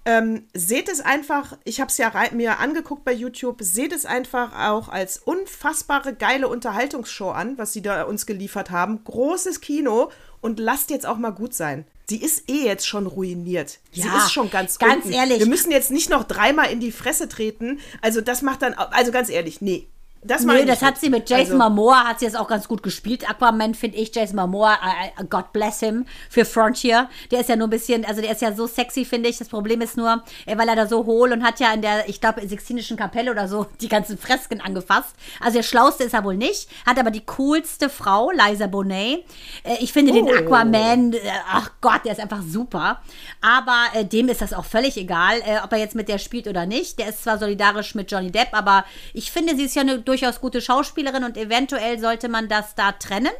Ähm, 0.05 0.49
seht 0.53 0.89
es 0.89 1.01
einfach, 1.01 1.57
ich 1.63 1.81
habe 1.81 1.89
es 1.89 1.97
ja 1.97 2.13
mir 2.33 2.59
angeguckt 2.59 3.05
bei 3.05 3.13
YouTube, 3.13 3.59
seht 3.61 3.93
es 3.93 4.05
einfach 4.05 4.53
auch 4.59 4.89
als 4.89 5.19
unfassbare 5.19 6.15
geile 6.15 6.49
Unterhaltungsshow 6.49 7.31
an, 7.31 7.57
was 7.57 7.73
sie 7.73 7.83
da 7.83 8.03
uns 8.03 8.27
geliefert 8.27 8.71
haben. 8.71 9.05
Großes 9.05 9.61
Kino 9.61 10.11
und 10.43 10.59
lasst 10.61 10.91
jetzt 10.91 11.07
auch 11.07 11.17
mal 11.17 11.31
gut 11.31 11.55
sein. 11.55 11.87
Sie 12.11 12.19
ist 12.23 12.51
eh 12.51 12.65
jetzt 12.67 12.87
schon 12.87 13.07
ruiniert. 13.07 13.79
Sie 13.93 14.03
Ja, 14.03 14.19
ist 14.19 14.33
schon 14.33 14.51
ganz 14.51 14.79
ganz 14.79 15.05
unten. 15.07 15.13
ehrlich. 15.17 15.39
Wir 15.39 15.47
müssen 15.47 15.71
jetzt 15.71 15.91
nicht 15.91 16.11
noch 16.11 16.25
dreimal 16.25 16.71
in 16.71 16.81
die 16.81 16.93
Fresse 16.93 17.29
treten. 17.29 17.81
Also 18.03 18.21
das 18.21 18.43
macht 18.43 18.61
dann, 18.61 18.75
also 18.75 19.13
ganz 19.13 19.31
ehrlich, 19.31 19.63
nee. 19.63 19.87
Das 20.25 20.45
Nee, 20.45 20.65
das 20.65 20.83
hat 20.83 20.99
sie 20.99 21.11
mit 21.11 21.29
Jason 21.29 21.61
Also- 21.61 21.71
Momoa, 21.75 22.05
hat 22.05 22.21
sie 22.21 22.27
jetzt 22.27 22.37
auch 22.39 22.47
ganz 22.47 22.69
gut 22.69 22.83
gespielt. 22.85 23.29
Aquaman 23.29 23.75
finde 23.75 23.99
ich, 23.99 24.15
Jason 24.15 24.37
Momoa, 24.37 24.75
äh, 25.19 25.25
God 25.25 25.53
bless 25.53 25.81
him, 25.81 26.07
für 26.31 26.45
Frontier. 26.45 27.09
Der 27.33 27.41
ist 27.41 27.49
ja 27.49 27.57
nur 27.57 27.67
ein 27.67 27.71
bisschen, 27.71 28.05
also 28.05 28.21
der 28.21 28.31
ist 28.31 28.41
ja 28.41 28.55
so 28.55 28.69
sexy, 28.69 29.05
finde 29.05 29.29
ich. 29.29 29.39
Das 29.39 29.49
Problem 29.49 29.81
ist 29.81 29.97
nur, 29.97 30.23
weil 30.47 30.69
er 30.69 30.77
da 30.77 30.87
so 30.87 31.07
hohl 31.07 31.33
und 31.33 31.43
hat 31.43 31.59
ja 31.59 31.73
in 31.73 31.83
der, 31.83 32.09
ich 32.09 32.21
glaube, 32.21 32.47
Sixtinischen 32.47 32.97
Kapelle 32.97 33.33
oder 33.33 33.49
so 33.49 33.67
die 33.81 33.89
ganzen 33.89 34.17
Fresken 34.17 34.61
angefasst. 34.61 35.15
Also 35.41 35.57
der 35.59 35.65
Schlauste 35.65 36.05
ist 36.05 36.15
er 36.15 36.23
wohl 36.23 36.37
nicht, 36.37 36.69
hat 36.87 37.01
aber 37.01 37.11
die 37.11 37.27
coolste 37.27 37.89
Frau, 37.89 38.31
Liza 38.31 38.69
Bonet. 38.69 39.25
Äh, 39.65 39.79
ich 39.81 39.93
finde 39.93 40.13
den 40.13 40.27
Oh. 40.29 40.33
Aquaman, 40.35 41.15
äh, 41.15 41.19
ach 41.51 41.71
Gott, 41.81 42.05
der 42.05 42.13
ist 42.13 42.21
einfach 42.21 42.43
super. 42.47 43.01
Aber 43.41 43.87
äh, 43.95 44.05
dem 44.05 44.29
ist 44.29 44.41
das 44.41 44.53
auch 44.53 44.65
völlig 44.67 44.97
egal, 44.97 45.39
äh, 45.45 45.59
ob 45.65 45.73
er 45.73 45.79
jetzt 45.79 45.97
mit 45.97 46.09
der 46.09 46.19
spielt 46.19 46.47
oder 46.47 46.65
nicht. 46.65 47.01
Der 47.01 47.09
ist 47.09 47.25
zwar 47.25 47.39
solidarisch 47.39 47.97
mit 47.97 48.09
Johnny 48.13 48.31
Depp, 48.31 48.51
aber 48.53 48.85
ich 49.15 49.33
finde, 49.33 49.57
sie 49.57 49.65
ist 49.65 49.75
ja 49.75 49.83
eine 49.83 49.99
durchaus 50.13 50.41
gute 50.41 50.61
Schauspielerin 50.61 51.25
und 51.25 51.39
eventuell 51.39 51.99
sollte 51.99 52.29
man 52.29 52.49
das 52.49 52.75
da 52.75 52.93
trennen. 52.93 53.33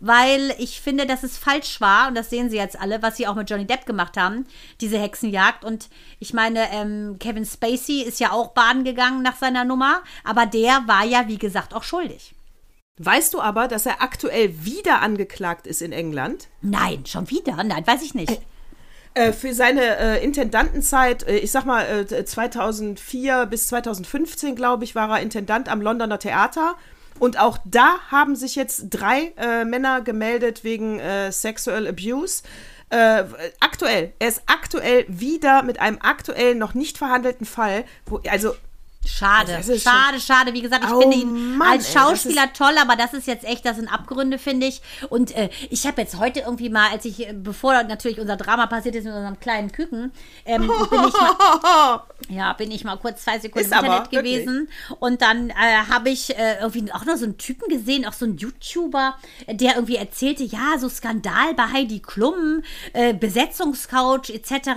Weil 0.00 0.54
ich 0.58 0.80
finde, 0.80 1.06
dass 1.06 1.22
es 1.22 1.38
falsch 1.38 1.80
war, 1.80 2.08
und 2.08 2.14
das 2.14 2.30
sehen 2.30 2.50
sie 2.50 2.56
jetzt 2.56 2.80
alle, 2.80 3.02
was 3.02 3.16
sie 3.16 3.26
auch 3.26 3.34
mit 3.34 3.48
Johnny 3.48 3.66
Depp 3.66 3.86
gemacht 3.86 4.16
haben, 4.16 4.46
diese 4.80 4.98
Hexenjagd. 4.98 5.64
Und 5.64 5.88
ich 6.18 6.32
meine, 6.32 6.70
ähm, 6.72 7.16
Kevin 7.20 7.44
Spacey 7.44 8.02
ist 8.02 8.20
ja 8.20 8.32
auch 8.32 8.48
baden 8.48 8.84
gegangen 8.84 9.22
nach 9.22 9.36
seiner 9.36 9.64
Nummer, 9.64 10.02
aber 10.24 10.46
der 10.46 10.82
war 10.86 11.04
ja, 11.04 11.28
wie 11.28 11.38
gesagt, 11.38 11.74
auch 11.74 11.82
schuldig. 11.84 12.34
Weißt 12.98 13.34
du 13.34 13.40
aber, 13.40 13.68
dass 13.68 13.86
er 13.86 14.02
aktuell 14.02 14.64
wieder 14.64 15.02
angeklagt 15.02 15.66
ist 15.66 15.82
in 15.82 15.92
England? 15.92 16.48
Nein, 16.60 17.04
schon 17.06 17.30
wieder? 17.30 17.62
Nein, 17.62 17.86
weiß 17.86 18.02
ich 18.02 18.14
nicht. 18.14 18.30
Äh, 18.30 18.40
für 19.32 19.54
seine 19.54 19.96
äh, 19.98 20.24
Intendantenzeit, 20.24 21.22
äh, 21.26 21.36
ich 21.36 21.52
sag 21.52 21.64
mal 21.64 22.06
äh, 22.10 22.24
2004 22.24 23.46
bis 23.46 23.68
2015, 23.68 24.56
glaube 24.56 24.84
ich, 24.84 24.94
war 24.94 25.08
er 25.10 25.22
Intendant 25.22 25.68
am 25.68 25.80
Londoner 25.80 26.18
Theater. 26.18 26.76
Und 27.20 27.38
auch 27.38 27.58
da 27.64 28.00
haben 28.10 28.34
sich 28.34 28.56
jetzt 28.56 28.86
drei 28.90 29.32
äh, 29.36 29.64
Männer 29.64 30.00
gemeldet 30.00 30.64
wegen 30.64 30.98
äh, 30.98 31.30
Sexual 31.30 31.86
Abuse. 31.86 32.42
Äh, 32.90 33.24
aktuell, 33.60 34.12
er 34.18 34.28
ist 34.28 34.42
aktuell 34.46 35.04
wieder 35.08 35.62
mit 35.62 35.80
einem 35.80 35.98
aktuell 36.02 36.54
noch 36.54 36.74
nicht 36.74 36.98
verhandelten 36.98 37.46
Fall, 37.46 37.84
wo, 38.06 38.20
also 38.28 38.54
Schade, 39.06 39.52
ist 39.52 39.82
schade, 39.82 40.20
schade. 40.20 40.52
Wie 40.54 40.62
gesagt, 40.62 40.84
ich 40.84 40.90
Oh, 40.90 41.00
finde 41.00 41.16
ihn 41.16 41.56
Mann, 41.56 41.72
als 41.72 41.88
ey, 41.88 41.98
Schauspieler 41.98 42.52
toll, 42.52 42.74
aber 42.80 42.96
das 42.96 43.12
ist 43.14 43.26
jetzt 43.26 43.44
echt, 43.44 43.64
das 43.64 43.76
sind 43.76 43.88
Abgründe, 43.88 44.38
finde 44.38 44.66
ich. 44.66 44.80
Und 45.10 45.34
äh, 45.36 45.50
ich 45.70 45.86
habe 45.86 46.00
jetzt 46.02 46.18
heute 46.18 46.40
irgendwie 46.40 46.68
mal, 46.70 46.90
als 46.90 47.04
ich, 47.04 47.28
äh, 47.28 47.32
bevor 47.32 47.82
natürlich 47.84 48.18
unser 48.20 48.36
Drama 48.36 48.66
passiert 48.66 48.94
ist 48.94 49.04
mit 49.04 49.14
unserem 49.14 49.38
kleinen 49.40 49.72
Küken, 49.72 50.12
ähm, 50.44 50.66
bin 50.66 51.04
ich 51.08 51.12
mal, 51.14 52.02
ja, 52.28 52.52
bin 52.54 52.70
ich 52.70 52.84
mal 52.84 52.96
kurz 52.96 53.24
zwei 53.24 53.38
Sekunden 53.38 53.70
im 53.70 53.72
Internet 53.84 54.10
gewesen. 54.10 54.68
Und 55.00 55.22
dann 55.22 55.50
äh, 55.50 55.54
habe 55.88 56.10
ich 56.10 56.36
äh, 56.36 56.58
irgendwie 56.60 56.92
auch 56.92 57.04
noch 57.04 57.16
so 57.16 57.24
einen 57.24 57.38
Typen 57.38 57.68
gesehen, 57.68 58.06
auch 58.06 58.12
so 58.12 58.24
einen 58.24 58.38
YouTuber, 58.38 59.16
der 59.48 59.74
irgendwie 59.74 59.96
erzählte, 59.96 60.44
ja, 60.44 60.78
so 60.78 60.88
Skandal 60.88 61.54
bei 61.54 61.64
Heidi 61.72 62.00
Klum, 62.00 62.62
äh, 62.92 63.14
Besetzungscouch 63.14 64.30
etc. 64.30 64.70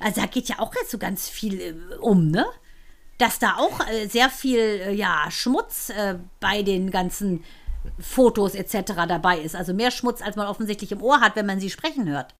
Also 0.00 0.20
da 0.20 0.26
geht 0.26 0.48
ja 0.48 0.58
auch 0.58 0.74
jetzt 0.74 0.90
so 0.90 0.98
ganz 0.98 1.28
viel 1.28 1.60
äh, 1.60 1.74
um, 2.00 2.30
ne? 2.30 2.46
Dass 3.20 3.38
da 3.38 3.56
auch 3.56 3.86
äh, 3.88 4.06
sehr 4.06 4.30
viel 4.30 4.58
äh, 4.58 4.92
ja, 4.92 5.30
Schmutz 5.30 5.90
äh, 5.90 6.16
bei 6.40 6.62
den 6.62 6.90
ganzen 6.90 7.44
Fotos 7.98 8.54
etc. 8.54 8.92
dabei 9.08 9.38
ist. 9.38 9.54
Also 9.54 9.74
mehr 9.74 9.90
Schmutz, 9.90 10.22
als 10.22 10.36
man 10.36 10.46
offensichtlich 10.46 10.92
im 10.92 11.02
Ohr 11.02 11.20
hat, 11.20 11.36
wenn 11.36 11.46
man 11.46 11.60
sie 11.60 11.70
sprechen 11.70 12.08
hört. 12.08 12.34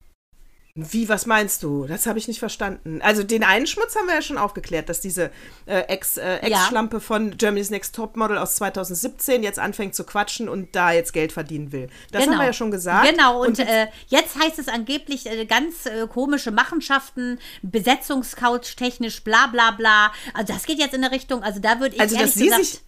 Wie, 0.76 1.08
was 1.08 1.26
meinst 1.26 1.62
du? 1.64 1.86
Das 1.86 2.06
habe 2.06 2.18
ich 2.20 2.28
nicht 2.28 2.38
verstanden. 2.38 3.00
Also 3.02 3.24
den 3.24 3.42
einen 3.42 3.66
Schmutz 3.66 3.96
haben 3.96 4.06
wir 4.06 4.14
ja 4.14 4.22
schon 4.22 4.38
aufgeklärt, 4.38 4.88
dass 4.88 5.00
diese 5.00 5.30
äh, 5.66 5.80
Ex, 5.88 6.16
äh, 6.16 6.36
Ex-Schlampe 6.36 7.00
von 7.00 7.36
Germany's 7.36 7.70
Next 7.70 7.94
Topmodel 7.94 8.38
aus 8.38 8.54
2017 8.54 9.42
jetzt 9.42 9.58
anfängt 9.58 9.96
zu 9.96 10.04
quatschen 10.04 10.48
und 10.48 10.74
da 10.76 10.92
jetzt 10.92 11.12
Geld 11.12 11.32
verdienen 11.32 11.72
will. 11.72 11.88
Das 12.12 12.24
haben 12.26 12.38
wir 12.38 12.46
ja 12.46 12.52
schon 12.52 12.70
gesagt. 12.70 13.10
Genau, 13.10 13.42
und, 13.44 13.58
jetzt- 13.58 13.68
äh, 13.68 13.86
jetzt 14.08 14.38
heißt 14.38 14.60
es 14.60 14.68
angeblich 14.68 15.26
äh, 15.26 15.44
ganz 15.44 15.86
äh, 15.86 16.06
komische 16.06 16.52
Machenschaften, 16.52 17.40
Besetzungscouch 17.62 18.76
technisch, 18.76 19.24
bla 19.24 19.48
bla 19.48 19.72
bla. 19.72 20.12
Also 20.34 20.52
das 20.52 20.64
geht 20.66 20.78
jetzt 20.78 20.94
in 20.94 21.02
eine 21.04 21.12
Richtung, 21.12 21.42
also 21.42 21.58
da 21.60 21.80
würde 21.80 21.96
ich 21.96 22.00
also, 22.00 22.14
ehrlich 22.14 22.30
dass 22.30 22.38
sie 22.38 22.44
gesagt... 22.44 22.64
sich. 22.64 22.80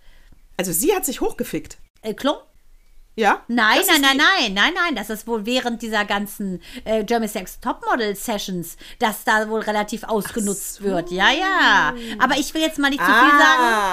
Also 0.57 0.73
sie 0.73 0.95
hat 0.95 1.05
sich 1.05 1.21
hochgefickt. 1.21 1.79
äh, 2.03 2.15
Klum? 2.15 2.37
Ja? 3.15 3.43
Nein, 3.47 3.81
nein, 3.87 4.01
nein, 4.01 4.17
nein, 4.17 4.55
nein, 4.55 4.73
nein. 4.75 4.95
Das 4.95 5.11
ist 5.11 5.27
wohl 5.27 5.45
während 5.45 5.83
dieser 5.83 6.07
ganzen 6.07 6.63
äh, 6.85 7.05
German 7.05 7.29
Sex 7.29 7.61
Topmodel 7.61 8.17
Sessions, 8.17 8.79
dass 9.01 9.25
da 9.25 9.49
wohl 9.51 9.61
relativ 9.61 10.05
ausgenutzt 10.05 10.83
wird. 10.83 11.11
Ja, 11.11 11.31
ja. 11.31 11.93
Aber 12.19 12.37
ich 12.39 12.55
will 12.55 12.63
jetzt 12.63 12.79
mal 12.79 12.89
nicht 12.89 13.01
zu 13.01 13.07
viel 13.07 13.15
Ah. 13.15 13.39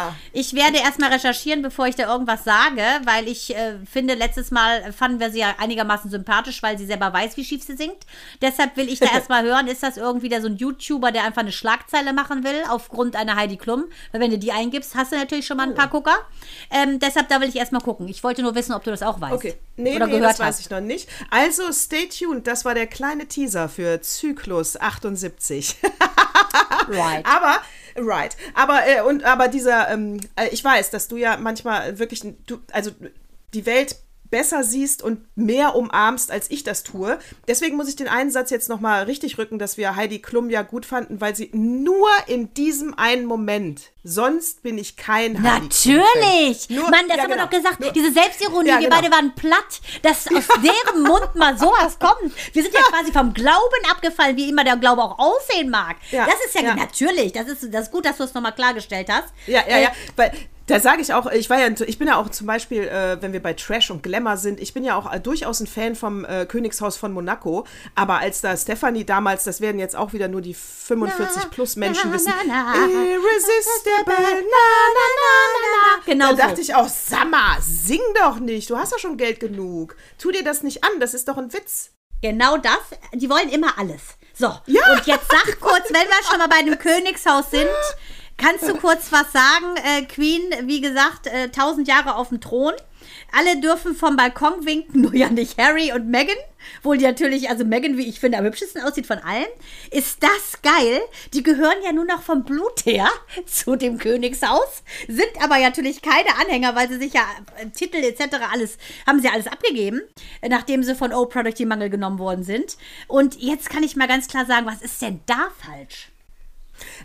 sagen. 0.06 0.16
Ich 0.32 0.54
werde 0.54 0.78
erstmal 0.78 1.12
recherchieren, 1.12 1.62
bevor 1.62 1.88
ich 1.88 1.96
da 1.96 2.10
irgendwas 2.10 2.46
sage, 2.46 2.82
weil 3.04 3.28
ich 3.28 3.54
äh, 3.54 3.74
finde, 3.92 4.14
letztes 4.14 4.52
Mal 4.52 4.94
fanden 4.94 5.20
wir 5.20 5.32
sie 5.32 5.40
ja 5.40 5.54
einigermaßen 5.58 6.10
sympathisch, 6.10 6.64
weil 6.64 6.78
sie 6.78 6.86
selber 6.86 7.12
weiß, 7.12 7.36
wie 7.36 7.44
schief 7.44 7.62
sie 7.64 7.76
singt. 7.76 8.06
Deshalb 8.42 8.78
will 8.78 8.88
ich 8.88 9.00
da 9.00 9.08
erstmal 9.14 9.44
hören, 9.44 9.68
ist 9.68 9.84
das 9.84 9.98
irgendwie 9.98 10.30
da 10.30 10.40
so 10.40 10.48
ein 10.48 10.56
YouTuber, 10.56 11.12
der 11.12 11.26
einfach 11.26 11.42
eine 11.42 11.52
Schlagzeile 11.52 12.14
machen 12.14 12.46
will, 12.46 12.64
aufgrund 12.70 13.18
einer 13.18 13.36
Heidi 13.36 13.58
Klum? 13.58 13.86
Weil 14.14 14.22
wenn 14.22 14.32
du 14.32 14.38
die 14.40 14.54
eingibst, 14.54 14.96
hast 14.96 15.12
du 15.12 15.18
natürlich 15.18 15.46
schon 15.46 15.58
mal 15.58 15.68
ein 15.68 15.76
paar 15.76 15.90
Gucker. 15.90 16.16
Ähm, 16.72 17.00
deshalb, 17.00 17.28
da 17.28 17.42
will 17.42 17.50
ich 17.50 17.58
erstmal 17.58 17.82
gucken. 17.82 18.08
Ich 18.08 18.24
wollte 18.24 18.42
nur 18.44 18.56
wissen, 18.56 18.72
ob 18.74 18.84
du 18.86 18.92
das 18.92 19.04
auch 19.04 19.09
weißt. 19.18 19.34
Okay. 19.34 19.56
Nee, 19.78 19.96
oder 19.96 20.08
nee, 20.08 20.14
gehört 20.14 20.32
das 20.32 20.40
weiß 20.40 20.48
hast. 20.48 20.60
ich 20.60 20.70
noch 20.70 20.82
nicht. 20.82 21.08
Also 21.30 21.72
stay 21.72 22.10
tuned. 22.10 22.46
Das 22.48 22.66
war 22.66 22.74
der 22.74 22.88
kleine 22.88 23.28
Teaser 23.28 23.70
für 23.70 24.02
Zyklus 24.02 24.76
78. 24.78 25.78
Right. 26.90 27.26
Aber, 27.26 27.62
right. 27.98 28.36
Aber, 28.56 28.88
äh, 28.88 29.02
und, 29.02 29.24
aber 29.24 29.48
dieser, 29.48 29.90
ähm, 29.90 30.20
äh, 30.36 30.48
ich 30.50 30.64
weiß, 30.64 30.90
dass 30.90 31.08
du 31.08 31.18
ja 31.18 31.38
manchmal 31.38 32.00
wirklich, 32.00 32.22
du, 32.48 32.60
also 32.72 32.92
die 33.54 33.66
Welt 33.66 33.96
besser 34.30 34.64
siehst 34.64 35.02
und 35.04 35.22
mehr 35.36 35.76
umarmst, 35.76 36.32
als 36.32 36.50
ich 36.52 36.64
das 36.64 36.84
tue. 36.84 37.18
Deswegen 37.48 37.76
muss 37.78 37.88
ich 37.90 37.96
den 37.96 38.08
einen 38.08 38.32
Satz 38.32 38.50
jetzt 38.50 38.70
nochmal 38.70 39.04
richtig 39.04 39.38
rücken, 39.38 39.60
dass 39.60 39.78
wir 39.78 39.96
Heidi 39.96 40.20
Klum 40.20 40.50
ja 40.50 40.62
gut 40.62 40.86
fanden, 40.86 41.20
weil 41.22 41.36
sie 41.36 41.50
nur 41.54 42.08
in 42.28 42.54
diesem 42.54 42.94
einen 42.98 43.26
Moment, 43.26 43.82
sonst 44.04 44.62
bin 44.64 44.78
ich 44.78 44.96
kein 44.98 45.42
Heidi 45.44 45.68
Klum-Fan. 45.70 45.98
Natürlich! 45.98 46.70
Nur- 46.70 46.90
Mann, 46.90 47.08
das 47.08 47.18
ja, 47.18 47.24
haben 47.24 47.30
wir 47.30 47.36
genau. 47.38 47.48
doch 47.48 47.50
gesagt. 47.58 47.80
Nur- 47.80 47.92
Diese 47.92 48.12
Selbstironie, 48.12 48.70
Ja, 48.70 48.80
wir 48.80 48.88
genau. 48.90 49.02
beide 49.02 49.12
waren 49.12 49.34
platt, 49.36 49.82
dass 50.04 50.28
aus 50.28 50.48
deren 50.64 51.04
Mund 51.04 51.36
mal 51.36 51.58
sowas 51.58 51.98
kommt. 52.00 52.34
Wir 52.54 52.64
sind 52.64 52.74
ja 52.74 52.82
quasi 52.90 53.12
vom 53.12 53.34
Glauben 53.34 53.58
abgefallen, 53.92 54.36
wie 54.38 54.50
immer 54.50 54.64
der 54.64 54.78
Glaube 54.78 55.02
auch 55.04 55.18
aussehen 55.20 55.70
mag. 55.70 55.98
Ja, 56.12 56.26
Das 56.26 56.36
ist 56.46 56.56
ja, 56.56 56.62
ja. 56.62 56.76
natürlich, 56.76 57.32
das 57.34 57.48
ist, 57.48 57.74
das 57.74 57.86
ist 57.88 57.92
gut, 57.92 58.06
dass 58.06 58.18
du 58.18 58.24
es 58.24 58.34
nochmal 58.34 58.54
klargestellt 58.54 59.08
hast. 59.10 59.34
Ja, 59.48 59.62
ja, 59.68 59.76
Äh, 59.78 59.84
ja. 59.84 59.92
Weil 60.16 60.32
da 60.70 60.80
sage 60.80 61.02
ich 61.02 61.14
auch, 61.14 61.32
ich 61.32 61.50
war 61.50 61.60
ja, 61.60 61.70
ich 61.86 61.98
bin 61.98 62.08
ja 62.08 62.18
auch 62.18 62.30
zum 62.30 62.46
Beispiel, 62.46 62.84
äh, 62.84 63.22
wenn 63.22 63.34
wir 63.34 63.42
bei 63.42 63.54
Trash 63.54 63.90
und 63.90 64.04
Glamour 64.04 64.38
sind, 64.38 64.60
ich 64.60 64.74
bin 64.74 64.84
ja 64.84 64.96
auch 64.96 65.12
äh, 65.12 65.20
durchaus 65.20 65.60
ein 65.60 65.68
Fan 65.68 65.96
vom 65.96 66.26
äh, 66.26 66.46
Königshaus 66.46 66.98
von 66.98 67.12
Monaco. 67.12 67.66
Aber 67.96 68.20
als 68.20 68.42
da 68.42 68.56
Stephanie 68.56 69.04
damals, 69.04 69.44
das 69.44 69.62
werden 69.62 69.80
jetzt 69.80 69.96
auch 69.96 70.14
wieder 70.14 70.28
nur 70.28 70.42
die 70.42 70.54
45 70.54 71.50
plus 71.50 71.76
Menschen 71.76 72.14
wissen, 72.14 72.32
irresistible, 72.32 74.14
na, 74.16 74.26
na, 74.28 75.06
na, 75.18 75.32
na, 75.54 75.60
na. 75.74 76.02
Genau 76.06 76.36
Da 76.36 76.48
dachte 76.48 76.62
ich 76.62 76.76
auch, 76.76 76.88
Sammer, 76.88 77.58
sing 77.62 78.02
doch 78.16 78.40
nicht, 78.40 78.70
du 78.70 78.78
hast 78.78 78.94
doch 78.94 79.00
schon 79.00 79.18
Geld 79.18 79.40
genug. 79.40 79.96
Tu 80.18 80.32
dir 80.32 80.44
das 80.44 80.62
nicht 80.64 80.84
an, 80.84 81.00
das 81.00 81.14
ist 81.14 81.28
doch 81.28 81.38
ein 81.38 81.52
Witz. 81.54 81.92
Genau 82.22 82.58
das. 82.58 82.80
Die 83.14 83.30
wollen 83.30 83.50
immer 83.50 83.78
alles. 83.78 84.02
So. 84.34 84.48
Ja. 84.66 84.82
Und 84.92 85.06
jetzt 85.06 85.32
sag 85.32 85.60
kurz, 85.60 85.90
wenn 85.90 86.08
wir 86.08 86.24
schon 86.30 86.38
mal 86.38 86.48
bei 86.48 86.62
dem 86.64 86.78
Königshaus 86.78 87.50
sind, 87.52 87.70
kannst 88.40 88.68
du 88.68 88.76
kurz 88.76 89.12
was 89.12 89.32
sagen? 89.32 89.76
Äh, 89.84 90.06
Queen, 90.06 90.42
wie 90.64 90.82
gesagt, 90.82 91.28
äh, 91.28 91.50
1000 91.50 91.88
Jahre 91.88 92.16
auf 92.16 92.30
dem 92.30 92.42
Thron. 92.42 92.74
Alle 93.32 93.60
dürfen 93.60 93.96
vom 93.96 94.16
Balkon 94.16 94.66
winken, 94.66 95.02
nur 95.02 95.14
ja 95.14 95.30
nicht 95.30 95.58
Harry 95.58 95.92
und 95.94 96.10
Meghan. 96.10 96.36
Wohl 96.84 96.98
die 96.98 97.06
natürlich, 97.06 97.50
also 97.50 97.64
Meghan, 97.64 97.98
wie 97.98 98.08
ich 98.08 98.20
finde, 98.20 98.38
am 98.38 98.46
hübschesten 98.46 98.82
aussieht 98.82 99.08
von 99.08 99.20
allen. 99.20 99.48
Ist 99.92 100.22
das 100.22 100.62
geil? 100.62 101.00
Die 101.34 101.44
gehören 101.44 101.78
ja 101.84 101.92
nur 101.92 102.06
noch 102.06 102.22
vom 102.22 102.44
Blut 102.44 102.86
her 102.86 103.08
zu 103.46 103.76
dem 103.76 103.98
Königshaus, 103.98 104.84
sind 105.08 105.42
aber 105.42 105.60
natürlich 105.60 106.02
keine 106.02 106.36
Anhänger, 106.40 106.76
weil 106.76 106.90
sie 106.90 106.98
sich 106.98 107.14
ja 107.14 107.24
äh, 107.58 107.70
Titel 107.70 107.98
etc. 107.98 108.38
alles, 108.52 108.78
haben 109.08 109.22
sie 109.22 109.30
alles 109.30 109.48
abgegeben, 109.48 110.02
nachdem 110.48 110.84
sie 110.84 110.96
von 110.96 111.14
Oprah 111.14 111.44
durch 111.44 111.56
die 111.56 111.66
Mangel 111.66 111.90
genommen 111.90 112.20
worden 112.20 112.44
sind. 112.44 112.78
Und 113.08 113.40
jetzt 113.42 113.70
kann 113.70 113.84
ich 113.84 113.96
mal 113.96 114.08
ganz 114.08 114.28
klar 114.28 114.46
sagen, 114.46 114.66
was 114.66 114.82
ist 114.82 115.02
denn 115.02 115.22
da 115.26 115.50
falsch? 115.60 116.10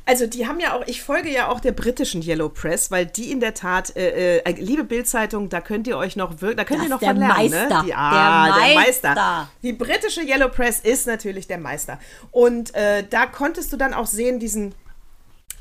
Also 0.07 0.27
die 0.27 0.47
haben 0.47 0.61
ja 0.61 0.75
auch, 0.77 0.83
ich 0.87 1.03
folge 1.03 1.31
ja 1.31 1.49
auch 1.49 1.61
der 1.61 1.73
britischen 1.73 2.23
Yellow 2.23 2.49
Press, 2.49 2.91
weil 2.91 3.07
die 3.07 3.31
in 3.31 3.41
der 3.41 3.55
Tat, 3.55 3.97
äh, 3.97 4.39
äh, 4.39 4.53
liebe 4.53 4.85
Bildzeitung, 4.85 5.49
da 5.49 5.61
könnt 5.61 5.87
ihr 5.87 5.97
euch 5.97 6.17
noch 6.17 6.41
wirklich, 6.41 6.57
da 6.57 6.65
könnt 6.65 6.81
Das 6.81 6.87
ihr 6.87 6.91
noch 6.91 7.01
von 7.01 7.17
lernen. 7.17 7.37
Meister. 7.37 7.79
Ne? 7.79 7.83
Die, 7.87 7.95
ah, 7.95 8.45
Der 8.57 8.67
der, 8.67 8.75
Meister. 8.75 9.09
Meister. 9.15 9.49
Die 9.63 9.73
britische 9.73 10.23
Yellow 10.23 10.49
Press 10.49 10.81
ist 10.81 11.07
natürlich 11.07 11.47
der 11.47 11.59
Meister. 11.59 11.99
Und 12.31 12.75
äh, 12.75 13.05
da 13.09 13.27
konntest 13.27 13.73
du 13.73 13.77
dann 13.77 13.95
auch 13.95 14.07
sehen, 14.07 14.39
diesen 14.39 14.75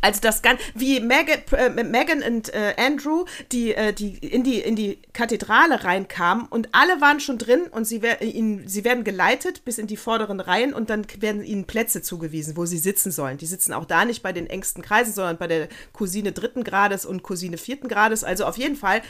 Also 0.04 0.20
das 0.20 0.42
ganz 0.42 0.60
wie 0.76 1.00
Megan, 1.00 1.40
äh, 1.54 1.70
Megan 1.84 2.22
und 2.24 2.54
äh, 2.54 2.74
Andrew, 2.78 3.24
die, 3.54 3.74
äh, 3.74 3.94
die 3.94 4.18
in 4.18 4.44
die 4.44 4.60
in 4.60 4.76
die 4.76 5.00
Kathedrale 5.14 5.86
reinkamen 5.86 6.46
und 6.48 6.68
alle 6.74 7.00
waren 7.00 7.22
schon 7.22 7.38
drin 7.38 7.62
und 7.72 7.86
sie, 7.86 8.02
wer, 8.02 8.22
ihnen, 8.22 8.68
sie 8.68 8.84
werden 8.84 9.06
geleitet 9.06 9.64
bis 9.64 9.78
in 9.78 9.88
die 9.88 9.96
vorderen 9.96 10.42
Reihen 10.42 10.74
und 10.74 10.90
dann 10.90 11.08
werden 11.20 11.42
ihnen 11.42 11.64
Plätze 11.66 12.02
zugewiesen, 12.02 12.58
wo 12.58 12.66
sie 12.66 12.80
sitzen 12.80 13.12
sollen. 13.12 13.38
Die 13.38 13.46
sitzen 13.46 13.72
auch 13.72 13.86
da 13.86 14.04
nicht 14.04 14.22
bei 14.22 14.34
den 14.34 14.48
engsten 14.48 14.84
Kreisen, 14.84 15.14
sondern 15.14 15.38
bei 15.38 15.48
der 15.48 15.70
Cousine 15.94 16.34
dritten 16.34 16.66
Grades 16.66 17.06
und 17.06 17.24
Cousine 17.24 17.58
vierten 17.58 17.88
Grades. 17.88 18.26
Also 18.26 18.44
auf 18.44 18.58
jeden 18.58 18.76
Fall 18.76 19.02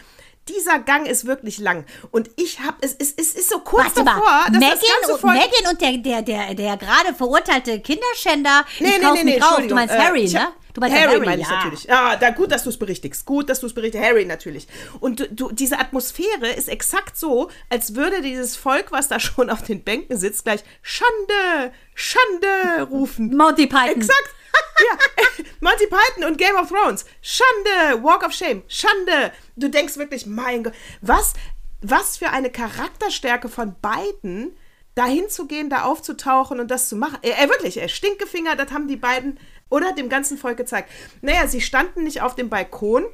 dieser 0.47 0.77
Gang 0.77 1.07
ist 1.07 1.25
wirklich 1.25 1.57
lang. 1.57 1.85
Und 2.11 2.29
ich 2.35 2.59
habe, 2.59 2.77
es, 2.81 2.93
es, 2.99 3.13
es 3.13 3.33
ist 3.33 3.49
so 3.49 3.59
kurz 3.59 3.95
Warte 3.95 4.03
davor, 4.03 4.25
mal, 4.25 4.51
dass 4.51 4.59
Megan, 4.59 4.77
das 5.01 5.11
und, 5.11 5.23
Megan 5.23 5.71
und 5.71 5.81
der, 5.81 5.97
der, 5.97 6.21
der, 6.21 6.53
der 6.53 6.77
gerade 6.77 7.15
verurteilte 7.15 7.79
Kinderschänder, 7.79 8.63
Nee, 8.79 8.89
ich 8.89 8.99
nee, 8.99 9.05
nee, 9.05 9.23
mich 9.23 9.23
nee, 9.23 9.39
drauf. 9.39 9.59
Du 9.67 9.73
meinst 9.73 9.95
äh, 9.95 9.97
Harry, 9.97 10.21
ich 10.21 10.33
ne? 10.33 10.49
Du 10.73 10.81
meinst 10.81 10.97
Harry, 10.97 11.13
Harry, 11.13 11.25
meine 11.25 11.41
ich 11.41 11.47
ja. 11.47 11.55
natürlich. 11.55 11.83
Ja, 11.83 12.15
da, 12.15 12.31
gut, 12.31 12.51
dass 12.51 12.63
du 12.63 12.69
es 12.69 12.77
berichtigst. 12.77 13.25
Gut, 13.25 13.49
dass 13.49 13.59
du 13.59 13.67
es 13.67 13.73
berichtigst. 13.73 14.05
Harry 14.05 14.25
natürlich. 14.25 14.67
Und 14.99 15.19
du, 15.19 15.29
du, 15.29 15.51
diese 15.51 15.79
Atmosphäre 15.79 16.49
ist 16.55 16.67
exakt 16.67 17.15
so, 17.15 17.49
als 17.69 17.95
würde 17.95 18.21
dieses 18.21 18.55
Volk, 18.55 18.91
was 18.91 19.07
da 19.07 19.19
schon 19.19 19.49
auf 19.49 19.61
den 19.61 19.83
Bänken 19.83 20.17
sitzt, 20.17 20.43
gleich 20.43 20.63
Schande, 20.81 21.73
Schande 21.93 22.89
rufen. 22.89 23.35
Monty 23.35 23.67
Python. 23.67 23.89
Exakt. 23.89 24.35
Ja, 24.79 25.45
Monty 25.61 25.87
Python 25.87 26.23
und 26.25 26.37
Game 26.37 26.55
of 26.55 26.69
Thrones. 26.69 27.05
Schande, 27.21 28.03
Walk 28.03 28.25
of 28.25 28.33
Shame. 28.33 28.63
Schande. 28.67 29.31
Du 29.55 29.69
denkst 29.69 29.97
wirklich, 29.97 30.25
mein 30.25 30.63
Gott, 30.63 30.73
was, 31.01 31.33
was 31.81 32.17
für 32.17 32.29
eine 32.29 32.49
Charakterstärke 32.49 33.47
von 33.49 33.75
beiden, 33.79 34.55
da 34.95 35.05
hinzugehen, 35.05 35.69
da 35.69 35.83
aufzutauchen 35.83 36.59
und 36.59 36.69
das 36.69 36.89
zu 36.89 36.95
machen. 36.95 37.17
Äh, 37.21 37.49
wirklich, 37.49 37.81
äh, 37.81 37.89
Stinkefinger, 37.89 38.55
das 38.55 38.71
haben 38.71 38.87
die 38.87 38.95
beiden 38.95 39.39
oder 39.73 39.91
dem 39.93 40.07
ganzen 40.07 40.37
Volk 40.37 40.57
gezeigt. 40.57 40.91
Naja, 41.21 41.47
sie 41.47 41.59
standen 41.59 42.03
nicht 42.03 42.21
auf 42.21 42.35
dem 42.35 42.47
Balkon, 42.47 43.05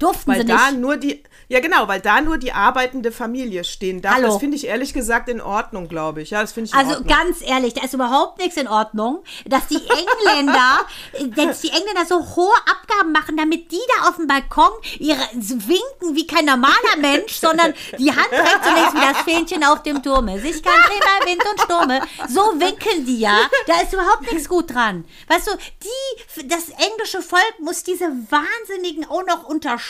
Durften 0.00 0.30
weil 0.32 0.40
sie 0.40 0.46
da 0.46 0.70
nicht. 0.70 0.80
nur 0.80 0.96
die, 0.96 1.22
ja 1.48 1.60
genau, 1.60 1.86
weil 1.86 2.00
da 2.00 2.20
nur 2.20 2.38
die 2.38 2.52
arbeitende 2.52 3.12
Familie 3.12 3.64
stehen 3.64 4.00
darf. 4.02 4.14
Hallo. 4.14 4.28
Das 4.28 4.38
finde 4.38 4.56
ich 4.56 4.66
ehrlich 4.66 4.92
gesagt 4.94 5.28
in 5.28 5.40
Ordnung, 5.40 5.88
glaube 5.88 6.22
ich. 6.22 6.30
Ja, 6.30 6.40
das 6.40 6.52
finde 6.52 6.68
ich 6.70 6.74
Also 6.74 6.92
Ordnung. 6.92 7.06
ganz 7.08 7.42
ehrlich, 7.42 7.74
da 7.74 7.84
ist 7.84 7.94
überhaupt 7.94 8.38
nichts 8.38 8.56
in 8.56 8.66
Ordnung, 8.66 9.22
dass 9.46 9.66
die 9.68 9.76
Engländer, 9.76 10.80
dass 11.36 11.60
die 11.60 11.68
Engländer 11.70 12.06
so 12.08 12.34
hohe 12.34 12.56
Abgaben 12.70 13.12
machen, 13.12 13.36
damit 13.36 13.70
die 13.70 13.80
da 13.98 14.08
auf 14.08 14.16
dem 14.16 14.26
Balkon 14.26 14.70
ihre 14.98 15.20
winken 15.34 16.16
wie 16.16 16.26
kein 16.26 16.46
normaler 16.46 16.96
Mensch, 16.98 17.34
sondern 17.34 17.74
die 17.98 18.10
Hand 18.10 18.32
rechts 18.32 18.66
und 18.66 18.74
links 18.74 18.94
wie 18.94 19.12
das 19.12 19.22
Fähnchen 19.22 19.64
auf 19.64 19.82
dem 19.82 20.02
Turme. 20.02 20.40
Sich 20.40 20.62
kein 20.62 20.72
Thema, 20.74 21.26
Wind 21.30 21.42
und 21.50 21.60
Stürme. 21.60 22.00
So 22.28 22.40
winken 22.58 23.04
die 23.04 23.20
ja. 23.20 23.38
Da 23.66 23.80
ist 23.82 23.92
überhaupt 23.92 24.22
nichts 24.32 24.48
gut 24.48 24.72
dran. 24.72 25.04
Weißt 25.28 25.46
du, 25.46 25.50
die, 25.82 26.46
das 26.48 26.68
englische 26.70 27.20
Volk 27.22 27.54
muss 27.60 27.82
diese 27.82 28.06
Wahnsinnigen 28.06 29.04
auch 29.08 29.24
noch 29.26 29.44
unterstützen, 29.44 29.89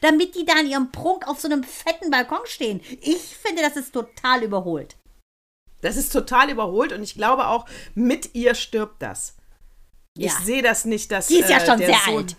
damit 0.00 0.34
die 0.34 0.44
da 0.44 0.58
in 0.60 0.66
ihrem 0.68 0.92
Prunk 0.92 1.26
auf 1.26 1.40
so 1.40 1.48
einem 1.48 1.64
fetten 1.64 2.10
Balkon 2.10 2.40
stehen. 2.44 2.80
Ich 3.00 3.20
finde, 3.36 3.62
das 3.62 3.76
ist 3.76 3.92
total 3.92 4.42
überholt. 4.42 4.96
Das 5.80 5.96
ist 5.96 6.12
total 6.12 6.50
überholt 6.50 6.92
und 6.92 7.02
ich 7.02 7.14
glaube 7.14 7.46
auch, 7.46 7.66
mit 7.94 8.34
ihr 8.34 8.54
stirbt 8.54 9.00
das. 9.02 9.36
Ich 10.16 10.26
Ja. 10.32 10.40
sehe 10.42 10.62
das 10.62 10.84
nicht, 10.84 11.12
dass. 11.12 11.28
Die 11.28 11.38
ist 11.38 11.50
ja 11.50 11.58
äh, 11.58 11.66
schon 11.66 11.78
sehr 11.78 11.96
Sohn- 12.04 12.16
alt. 12.16 12.36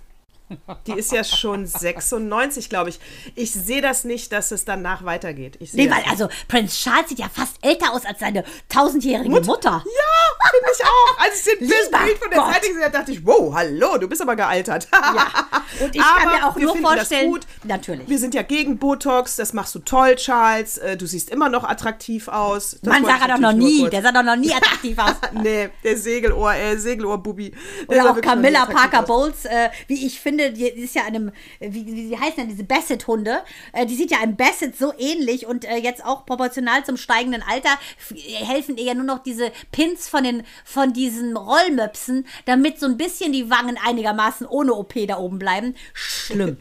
Die 0.88 0.94
ist 0.94 1.12
ja 1.12 1.24
schon 1.24 1.66
96, 1.66 2.70
glaube 2.70 2.90
ich. 2.90 3.00
Ich 3.36 3.52
sehe 3.52 3.82
das 3.82 4.04
nicht, 4.04 4.32
dass 4.32 4.52
es 4.52 4.66
danach 4.66 5.06
weitergeht. 5.06 5.58
Ich 5.60 5.74
Nee, 5.74 5.90
weil 5.90 6.04
also 6.10 6.28
Prince 6.48 6.76
Charles 6.76 7.10
sieht 7.10 7.20
ja 7.20 7.30
fast 7.32 7.56
älter 7.62 7.94
aus 7.94 8.06
als 8.06 8.20
seine 8.20 8.44
tausendjährige 8.68 9.30
Mutter. 9.30 9.84
Ja, 9.86 10.50
finde 10.50 10.72
ich 10.76 10.84
auch. 10.86 11.20
Als 11.24 11.46
ich 11.48 11.60
den 11.60 11.68
Bild 11.68 12.18
von 12.20 12.30
der 12.32 12.40
Gott. 12.40 12.54
Seite 12.54 12.68
gesehen 12.68 12.84
habe, 12.84 12.92
dachte 12.98 13.12
ich, 13.12 13.26
wow, 13.26 13.54
hallo, 13.54 13.98
du 13.98 14.08
bist 14.08 14.22
aber 14.22 14.36
gealtert. 14.36 14.88
Ja. 14.92 15.28
Und 15.86 15.96
ich 15.96 16.02
kann 16.02 16.22
Aber 16.28 16.38
mir 16.38 16.48
auch 16.48 16.56
nur 16.56 16.78
vorstellen, 16.78 17.32
gut. 17.32 17.42
natürlich. 17.64 18.08
Wir 18.10 18.18
sind 18.20 18.34
ja 18.34 18.42
gegen 18.42 18.78
Botox, 18.78 19.36
das 19.36 19.54
machst 19.54 19.76
du 19.76 19.80
toll, 19.80 20.16
Charles. 20.16 20.78
Äh, 20.78 20.98
Du 20.98 21.06
siehst 21.06 21.30
immer 21.30 21.50
noch 21.50 21.64
attraktiv 21.64 22.28
aus. 22.28 22.78
Das 22.82 22.92
Man 22.94 23.04
wollte 23.04 23.20
sah 23.20 23.26
er 23.26 23.34
doch 23.34 23.40
noch 23.40 23.54
nie. 23.54 23.90
Der 23.90 24.02
sah 24.02 24.12
doch 24.12 24.24
noch 24.24 24.36
nie 24.36 24.54
attraktiv 24.54 24.98
aus. 24.98 25.14
Nee, 25.32 25.70
der 25.84 25.96
Segelohr, 25.98 26.54
äh, 26.56 26.78
Segelohr-Bubi. 26.78 27.54
Oder 27.88 28.12
auch 28.12 28.20
Camilla 28.22 28.66
Parker. 28.66 29.04
Bowles, 29.04 29.46
äh, 29.46 29.70
wie 29.88 30.06
ich 30.06 30.20
finde, 30.20 30.39
die 30.40 30.68
ist 30.68 30.96
ja 30.96 31.04
einem, 31.04 31.32
wie, 31.60 31.86
wie 31.86 32.18
heißen 32.18 32.38
denn 32.38 32.50
diese 32.50 32.64
Basset-Hunde? 32.64 33.40
Äh, 33.74 33.86
die 33.86 33.96
sieht 33.96 34.12
ja 34.12 34.20
einem 34.20 34.36
Basset 34.36 34.78
so 34.78 34.94
ähnlich 34.98 35.46
und 35.46 35.66
äh, 35.66 35.78
jetzt 35.78 36.04
auch 36.06 36.26
proportional 36.26 36.84
zum 36.86 36.98
steigenden 36.98 37.44
Alter 37.44 37.78
helfen 38.46 38.78
ihr 38.78 38.86
ja 38.86 38.94
nur 38.94 39.06
noch 39.06 39.20
diese 39.20 39.52
Pins 39.72 40.08
von 40.08 40.24
den 40.24 40.44
von 40.64 40.94
diesen 40.94 41.36
Rollmöpsen, 41.36 42.26
damit 42.46 42.80
so 42.80 42.86
ein 42.86 42.98
bisschen 42.98 43.32
die 43.32 43.50
Wangen 43.50 43.78
einigermaßen 43.84 44.48
ohne 44.48 44.74
OP 44.74 44.94
da 45.08 45.18
oben 45.18 45.40
bleiben. 45.40 45.76
Schlimm. 45.94 46.58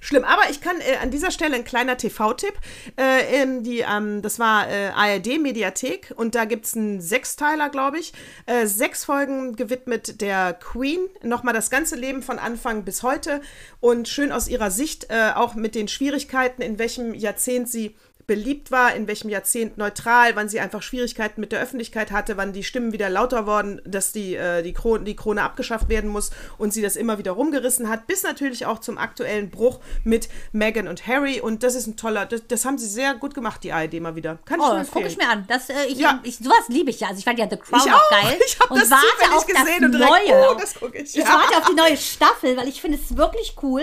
Schlimm, 0.00 0.24
aber 0.24 0.42
ich 0.50 0.60
kann 0.60 0.80
äh, 0.80 0.96
an 1.02 1.10
dieser 1.10 1.30
Stelle 1.30 1.56
ein 1.56 1.64
kleiner 1.64 1.96
TV-Tipp. 1.96 2.54
Äh, 2.96 3.42
in 3.42 3.62
die, 3.62 3.80
ähm, 3.80 4.22
das 4.22 4.38
war 4.38 4.68
äh, 4.68 4.88
ARD-Mediathek 4.88 6.14
und 6.16 6.34
da 6.34 6.44
gibt 6.44 6.66
es 6.66 6.76
einen 6.76 7.00
Sechsteiler, 7.00 7.68
glaube 7.68 7.98
ich. 7.98 8.12
Äh, 8.46 8.66
sechs 8.66 9.04
Folgen 9.04 9.56
gewidmet 9.56 10.20
der 10.20 10.54
Queen. 10.54 11.00
Nochmal 11.22 11.54
das 11.54 11.70
ganze 11.70 11.96
Leben 11.96 12.22
von 12.22 12.38
Anfang 12.38 12.84
bis 12.84 13.02
heute 13.02 13.40
und 13.80 14.08
schön 14.08 14.32
aus 14.32 14.48
ihrer 14.48 14.70
Sicht, 14.70 15.10
äh, 15.10 15.32
auch 15.34 15.54
mit 15.54 15.74
den 15.74 15.88
Schwierigkeiten, 15.88 16.62
in 16.62 16.78
welchem 16.78 17.14
Jahrzehnt 17.14 17.68
sie 17.68 17.94
beliebt 18.28 18.70
war, 18.70 18.94
in 18.94 19.08
welchem 19.08 19.30
Jahrzehnt 19.30 19.78
neutral, 19.78 20.36
wann 20.36 20.48
sie 20.48 20.60
einfach 20.60 20.82
Schwierigkeiten 20.82 21.40
mit 21.40 21.50
der 21.50 21.60
Öffentlichkeit 21.60 22.12
hatte, 22.12 22.36
wann 22.36 22.52
die 22.52 22.62
Stimmen 22.62 22.92
wieder 22.92 23.08
lauter 23.10 23.46
wurden, 23.46 23.80
dass 23.86 24.12
die, 24.12 24.36
äh, 24.36 24.62
die, 24.62 24.74
Krone, 24.74 25.02
die 25.04 25.16
Krone 25.16 25.42
abgeschafft 25.42 25.88
werden 25.88 26.10
muss 26.10 26.30
und 26.58 26.72
sie 26.72 26.82
das 26.82 26.94
immer 26.94 27.18
wieder 27.18 27.32
rumgerissen 27.32 27.88
hat, 27.88 28.06
bis 28.06 28.22
natürlich 28.22 28.66
auch 28.66 28.78
zum 28.80 28.98
aktuellen 28.98 29.50
Bruch 29.50 29.80
mit 30.04 30.28
Meghan 30.52 30.86
und 30.88 31.06
Harry. 31.06 31.40
Und 31.40 31.62
das 31.62 31.74
ist 31.74 31.86
ein 31.88 31.96
toller, 31.96 32.26
das, 32.26 32.42
das 32.46 32.64
haben 32.66 32.76
sie 32.78 32.86
sehr 32.86 33.14
gut 33.14 33.34
gemacht, 33.34 33.64
die 33.64 33.72
ARD 33.72 33.94
mal 34.00 34.14
wieder. 34.14 34.38
Kann 34.44 34.60
ich 34.60 34.66
Oh, 34.66 34.68
nur 34.70 34.78
das 34.80 34.90
gucke 34.90 35.06
ich 35.08 35.16
mir 35.16 35.28
an. 35.28 35.44
Das, 35.48 35.70
äh, 35.70 35.86
ich, 35.88 35.98
Ja. 35.98 36.20
ich, 36.22 36.36
sowas 36.36 36.68
liebe 36.68 36.90
ich 36.90 37.00
ja. 37.00 37.08
Also 37.08 37.18
ich 37.18 37.24
fand 37.24 37.38
ja 37.38 37.48
The 37.50 37.56
Crown 37.56 37.80
Ich 37.84 37.90
auch 37.92 37.96
auch. 37.98 38.10
geil. 38.10 38.38
Ich 38.46 38.60
hab 38.60 38.70
und 38.70 38.78
das 38.80 38.90
warte 38.90 39.34
auf 39.34 39.46
gesehen 39.46 39.64
das 39.80 39.84
und 39.86 39.92
direkt, 39.92 40.28
Neue. 40.28 40.48
oh, 40.50 40.54
das 40.60 40.74
guck 40.78 40.94
ich. 40.94 41.00
Ich 41.02 41.14
Ja. 41.16 41.28
warte 41.28 41.56
auf 41.56 41.64
die 41.70 41.74
neue 41.74 41.96
Staffel, 41.96 42.56
weil 42.58 42.68
ich 42.68 42.80
finde 42.82 42.98
es 43.02 43.16
wirklich 43.16 43.56
cool. 43.62 43.82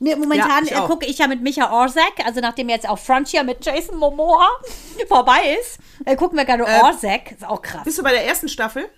Mir, 0.00 0.16
momentan 0.16 0.64
Ja, 0.66 0.72
ich 0.78 0.84
äh, 0.84 0.86
gucke 0.86 1.06
ich 1.06 1.18
ja 1.18 1.26
mit 1.26 1.42
Micha 1.42 1.70
Orsak, 1.72 2.24
also 2.24 2.40
nachdem 2.40 2.68
jetzt 2.68 2.88
auch 2.88 2.98
Frontier 2.98 3.42
mit 3.42 3.64
Jason 3.64 3.96
Momoa 3.96 4.48
vorbei 5.08 5.56
ist, 5.60 5.78
äh, 6.04 6.14
gucken 6.16 6.38
wir 6.38 6.44
gerade 6.44 6.64
Äh, 6.64 6.80
Orsak. 6.82 7.32
Ist 7.32 7.44
auch 7.46 7.60
krass. 7.62 7.82
Bist 7.84 7.98
du 7.98 8.02
bei 8.02 8.12
der 8.12 8.24
ersten 8.24 8.48
Staffel? 8.48 8.88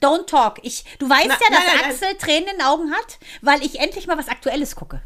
Don't 0.00 0.26
talk. 0.26 0.60
Ich, 0.62 0.84
du 0.98 1.08
weißt 1.10 1.26
Na- 1.28 1.34
ja, 1.34 1.38
dass 1.40 1.50
nein, 1.50 1.62
nein, 1.66 1.76
nein. 1.82 1.90
Axel 1.90 2.14
Tränen 2.16 2.48
in 2.48 2.58
den 2.58 2.62
Augen 2.66 2.92
hat, 2.92 3.18
weil 3.42 3.62
ich 3.64 3.80
endlich 3.80 4.06
mal 4.06 4.16
was 4.16 4.28
Aktuelles 4.28 4.76
gucke. 4.76 5.02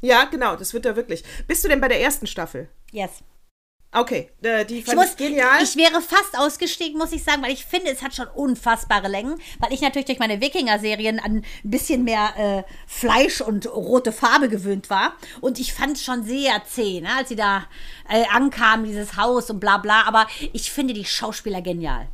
Ja, 0.00 0.24
genau, 0.24 0.56
das 0.56 0.72
wird 0.74 0.84
er 0.86 0.96
wirklich. 0.96 1.22
Bist 1.46 1.64
du 1.64 1.68
denn 1.68 1.80
bei 1.80 1.88
der 1.88 2.00
ersten 2.00 2.26
Staffel? 2.26 2.68
Yes. 2.92 3.22
Okay, 3.92 4.30
äh, 4.42 4.64
die 4.66 4.80
Ich, 4.80 4.84
fand 4.84 4.98
muss, 4.98 5.10
ich 5.10 5.16
genial. 5.16 5.62
ich 5.62 5.74
wäre 5.76 6.02
fast 6.02 6.36
ausgestiegen, 6.36 6.98
muss 6.98 7.12
ich 7.12 7.24
sagen, 7.24 7.42
weil 7.42 7.52
ich 7.52 7.64
finde, 7.64 7.90
es 7.90 8.02
hat 8.02 8.14
schon 8.14 8.26
unfassbare 8.26 9.08
Längen, 9.08 9.40
weil 9.58 9.72
ich 9.72 9.80
natürlich 9.80 10.06
durch 10.06 10.18
meine 10.18 10.40
Wikinger-Serien 10.40 11.18
an 11.18 11.36
ein 11.36 11.44
bisschen 11.62 12.04
mehr 12.04 12.34
äh, 12.36 12.62
Fleisch 12.86 13.40
und 13.40 13.66
rote 13.66 14.12
Farbe 14.12 14.48
gewöhnt 14.48 14.90
war. 14.90 15.14
Und 15.40 15.58
ich 15.58 15.72
fand 15.72 15.96
es 15.96 16.04
schon 16.04 16.24
sehr 16.24 16.62
zäh, 16.68 17.00
ne, 17.00 17.08
als 17.16 17.30
sie 17.30 17.36
da 17.36 17.64
äh, 18.08 18.24
ankamen, 18.32 18.84
dieses 18.86 19.16
Haus 19.16 19.48
und 19.50 19.60
bla 19.60 19.78
bla. 19.78 20.02
Aber 20.02 20.26
ich 20.52 20.70
finde 20.70 20.92
die 20.92 21.04
Schauspieler 21.04 21.62
genial. 21.62 22.08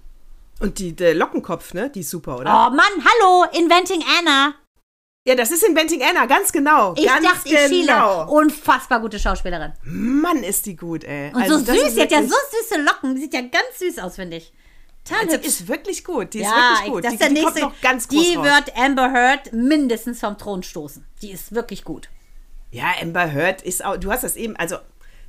Und 0.61 0.79
die, 0.79 0.95
der 0.95 1.15
Lockenkopf, 1.15 1.75
ne? 1.75 1.91
Die 1.91 2.01
ist 2.01 2.11
super, 2.11 2.39
oder? 2.39 2.51
Oh 2.51 2.75
Mann, 2.75 3.05
hallo, 3.05 3.45
Inventing 3.59 4.05
Anna. 4.21 4.55
Ja, 5.25 5.37
das 5.37 5.53
ist 5.53 5.63
Inventing 5.63 6.03
Anna, 6.03 6.27
ganz 6.27 6.51
genau. 6.51 6.95
Ich 6.97 7.07
ganz 7.07 7.25
dachte, 7.25 7.69
genau. 7.69 8.29
Unfassbar 8.29 9.01
gute 9.01 9.21
Schauspielerin. 9.21 9.73
Mann, 9.85 10.43
ist 10.43 10.67
die 10.67 10.75
gut, 10.75 11.05
ey. 11.05 11.33
Und 11.33 11.43
Also, 11.43 11.59
so 11.59 11.65
süß, 11.73 11.83
ist 11.83 11.95
sie 11.95 12.03
hat 12.03 12.11
ja 12.11 12.23
so 12.23 12.35
süße 12.51 12.83
Locken. 12.83 13.17
Sieht 13.17 13.33
ja 13.33 13.43
ganz 13.43 13.79
süß 13.79 14.01
aus, 14.01 14.17
finde 14.17 14.39
ich. 14.39 14.53
Total 15.05 15.27
Die 15.27 15.35
hübsch. 15.35 15.47
ist 15.47 15.69
wirklich 15.69 16.05
gut. 16.05 16.35
Die 16.35 16.41
ist 16.41 16.47
ja, 16.47 16.75
wirklich 16.81 16.93
gut. 16.93 17.05
das 17.05 17.11
die, 17.11 17.15
ist 17.15 17.21
der 17.21 17.29
die 17.29 17.35
nächste. 17.35 17.61
kommt 17.61 17.73
noch 17.75 17.81
ganz 17.81 18.09
groß 18.09 18.23
die 18.31 18.35
raus. 18.35 18.45
wird 18.47 18.77
Amber 18.77 19.13
Heard 19.13 19.53
mindestens 19.53 20.19
vom 20.21 20.37
Thron 20.39 20.63
stoßen. 20.65 21.05
Die 21.23 21.31
ist 21.31 21.55
wirklich 21.55 21.85
gut. 21.85 22.09
Ja, 22.73 22.87
Amber 23.01 23.33
Heard 23.33 23.63
ist 23.63 23.85
auch. 23.85 23.97
Du 23.97 24.11
hast 24.11 24.25
das 24.25 24.35
eben. 24.35 24.57
Also, 24.57 24.77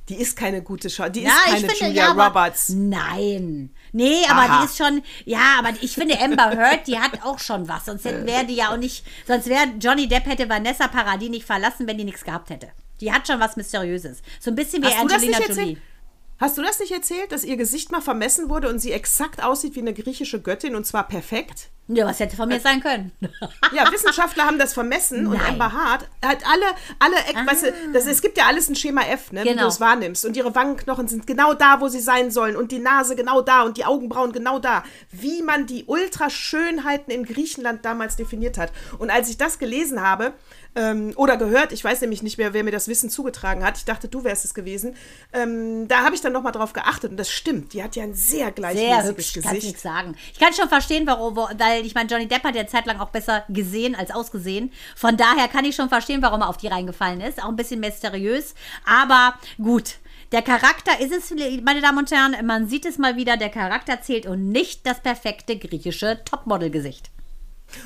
die 0.08 0.16
ist 0.16 0.36
keine 0.36 0.62
gute 0.62 0.90
Schau. 0.90 1.08
Die 1.08 1.24
ist 1.24 1.32
keine 1.46 1.58
finde, 1.60 1.74
Julia 1.74 1.92
ja, 1.92 2.10
aber, 2.10 2.26
Roberts. 2.26 2.68
Nein. 2.68 3.70
Nee, 3.92 4.24
aber 4.28 4.40
Aha. 4.40 4.58
die 4.60 4.66
ist 4.66 4.76
schon, 4.76 5.02
ja, 5.24 5.56
aber 5.58 5.70
ich 5.80 5.94
finde 5.94 6.20
Amber 6.20 6.50
Heard, 6.50 6.86
die 6.86 6.98
hat 6.98 7.24
auch 7.24 7.38
schon 7.38 7.68
was. 7.68 7.86
Sonst 7.86 8.04
wäre 8.04 8.44
die 8.44 8.56
ja 8.56 8.72
auch 8.72 8.76
nicht, 8.76 9.04
sonst 9.26 9.46
wäre 9.46 9.66
Johnny 9.80 10.06
Depp 10.06 10.26
hätte 10.26 10.48
Vanessa 10.48 10.88
Paradis 10.88 11.30
nicht 11.30 11.46
verlassen, 11.46 11.86
wenn 11.86 11.96
die 11.96 12.04
nichts 12.04 12.24
gehabt 12.24 12.50
hätte. 12.50 12.68
Die 13.00 13.12
hat 13.12 13.26
schon 13.26 13.40
was 13.40 13.56
Mysteriöses. 13.56 14.22
So 14.40 14.50
ein 14.50 14.56
bisschen 14.56 14.82
wie 14.82 14.88
Hast 14.88 15.00
Angelina 15.00 15.38
Jolie. 15.40 15.78
Hast 16.44 16.58
du 16.58 16.62
das 16.62 16.78
nicht 16.78 16.92
erzählt, 16.92 17.32
dass 17.32 17.42
ihr 17.42 17.56
Gesicht 17.56 17.90
mal 17.90 18.02
vermessen 18.02 18.50
wurde 18.50 18.68
und 18.68 18.78
sie 18.78 18.92
exakt 18.92 19.42
aussieht 19.42 19.76
wie 19.76 19.80
eine 19.80 19.94
griechische 19.94 20.42
Göttin 20.42 20.76
und 20.76 20.84
zwar 20.84 21.08
perfekt? 21.08 21.70
Ja, 21.88 22.06
was 22.06 22.20
hätte 22.20 22.36
von 22.36 22.48
mir 22.48 22.60
sein 22.60 22.82
können? 22.82 23.12
Ja, 23.74 23.90
Wissenschaftler 23.90 24.44
haben 24.44 24.58
das 24.58 24.72
vermessen 24.74 25.26
und 25.26 25.38
Nein. 25.38 25.52
Amber 25.52 25.72
Hart 25.72 26.08
hat 26.24 26.38
alle, 26.46 26.64
alle 26.98 27.16
Eck, 27.28 27.36
weißt 27.46 27.62
du, 27.64 27.72
das, 27.94 28.06
es 28.06 28.20
gibt 28.22 28.36
ja 28.38 28.44
alles 28.46 28.68
ein 28.68 28.74
Schema 28.74 29.02
F, 29.02 29.32
ne, 29.32 29.42
wie 29.44 29.48
Genau. 29.50 29.62
du 29.62 29.68
es 29.68 29.80
wahrnimmst. 29.80 30.24
Und 30.26 30.36
ihre 30.36 30.54
Wangenknochen 30.54 31.08
sind 31.08 31.26
genau 31.26 31.54
da, 31.54 31.80
wo 31.80 31.88
sie 31.88 32.00
sein 32.00 32.30
sollen 32.30 32.56
und 32.56 32.72
die 32.72 32.78
Nase 32.78 33.16
genau 33.16 33.40
da 33.42 33.62
und 33.62 33.76
die 33.78 33.84
Augenbrauen 33.86 34.32
genau 34.32 34.58
da. 34.58 34.82
Wie 35.12 35.42
man 35.42 35.66
die 35.66 35.84
Ultraschönheiten 35.84 37.12
in 37.12 37.24
Griechenland 37.24 37.84
damals 37.84 38.16
definiert 38.16 38.56
hat. 38.58 38.70
Und 38.98 39.10
als 39.10 39.28
ich 39.30 39.36
das 39.38 39.58
gelesen 39.58 40.00
habe, 40.00 40.32
ähm, 40.76 41.12
oder 41.16 41.36
gehört, 41.36 41.72
ich 41.72 41.82
weiß 41.82 42.00
nämlich 42.00 42.22
nicht 42.22 42.38
mehr, 42.38 42.52
wer 42.52 42.64
mir 42.64 42.70
das 42.70 42.88
Wissen 42.88 43.10
zugetragen 43.10 43.64
hat, 43.64 43.78
ich 43.78 43.84
dachte, 43.84 44.08
du 44.08 44.24
wärst 44.24 44.44
es 44.44 44.54
gewesen, 44.54 44.96
ähm, 45.32 45.88
da 45.88 46.04
habe 46.04 46.14
ich 46.14 46.20
dann 46.20 46.32
nochmal 46.32 46.52
drauf 46.52 46.72
geachtet 46.72 47.10
und 47.10 47.16
das 47.16 47.30
stimmt, 47.30 47.72
die 47.72 47.82
hat 47.82 47.96
ja 47.96 48.02
ein 48.04 48.14
sehr 48.14 48.44
Sehr 48.44 48.50
gleichmäßiges 48.52 49.08
hübsch, 49.08 49.32
kannst 49.34 49.48
Gesicht. 49.48 49.66
nichts 49.66 49.82
sagen. 49.82 50.16
Ich 50.32 50.38
kann 50.38 50.52
schon 50.52 50.68
verstehen, 50.68 51.06
warum, 51.06 51.36
weil 51.36 51.84
ich 51.86 51.94
meine, 51.94 52.08
Johnny 52.10 52.26
Depp 52.26 52.44
hat 52.44 52.54
ja 52.54 52.66
zeitlang 52.66 53.00
auch 53.00 53.10
besser 53.10 53.44
gesehen 53.48 53.94
als 53.94 54.10
ausgesehen. 54.10 54.72
Von 54.96 55.16
daher 55.16 55.48
kann 55.48 55.64
ich 55.64 55.76
schon 55.76 55.88
verstehen, 55.88 56.22
warum 56.22 56.42
er 56.42 56.48
auf 56.48 56.56
die 56.56 56.66
reingefallen 56.68 57.20
ist. 57.20 57.42
Auch 57.42 57.48
ein 57.48 57.56
bisschen 57.56 57.80
mysteriös. 57.80 58.54
Aber 58.84 59.34
gut. 59.58 59.94
Der 60.32 60.42
Charakter 60.42 60.98
ist 61.00 61.12
es, 61.12 61.32
meine 61.62 61.80
Damen 61.80 61.98
und 61.98 62.10
Herren, 62.10 62.34
man 62.44 62.68
sieht 62.68 62.86
es 62.86 62.98
mal 62.98 63.14
wieder, 63.16 63.36
der 63.36 63.50
Charakter 63.50 64.02
zählt 64.02 64.26
und 64.26 64.50
nicht 64.50 64.84
das 64.84 65.00
perfekte 65.00 65.56
griechische 65.56 66.24
Topmodel-Gesicht. 66.24 67.10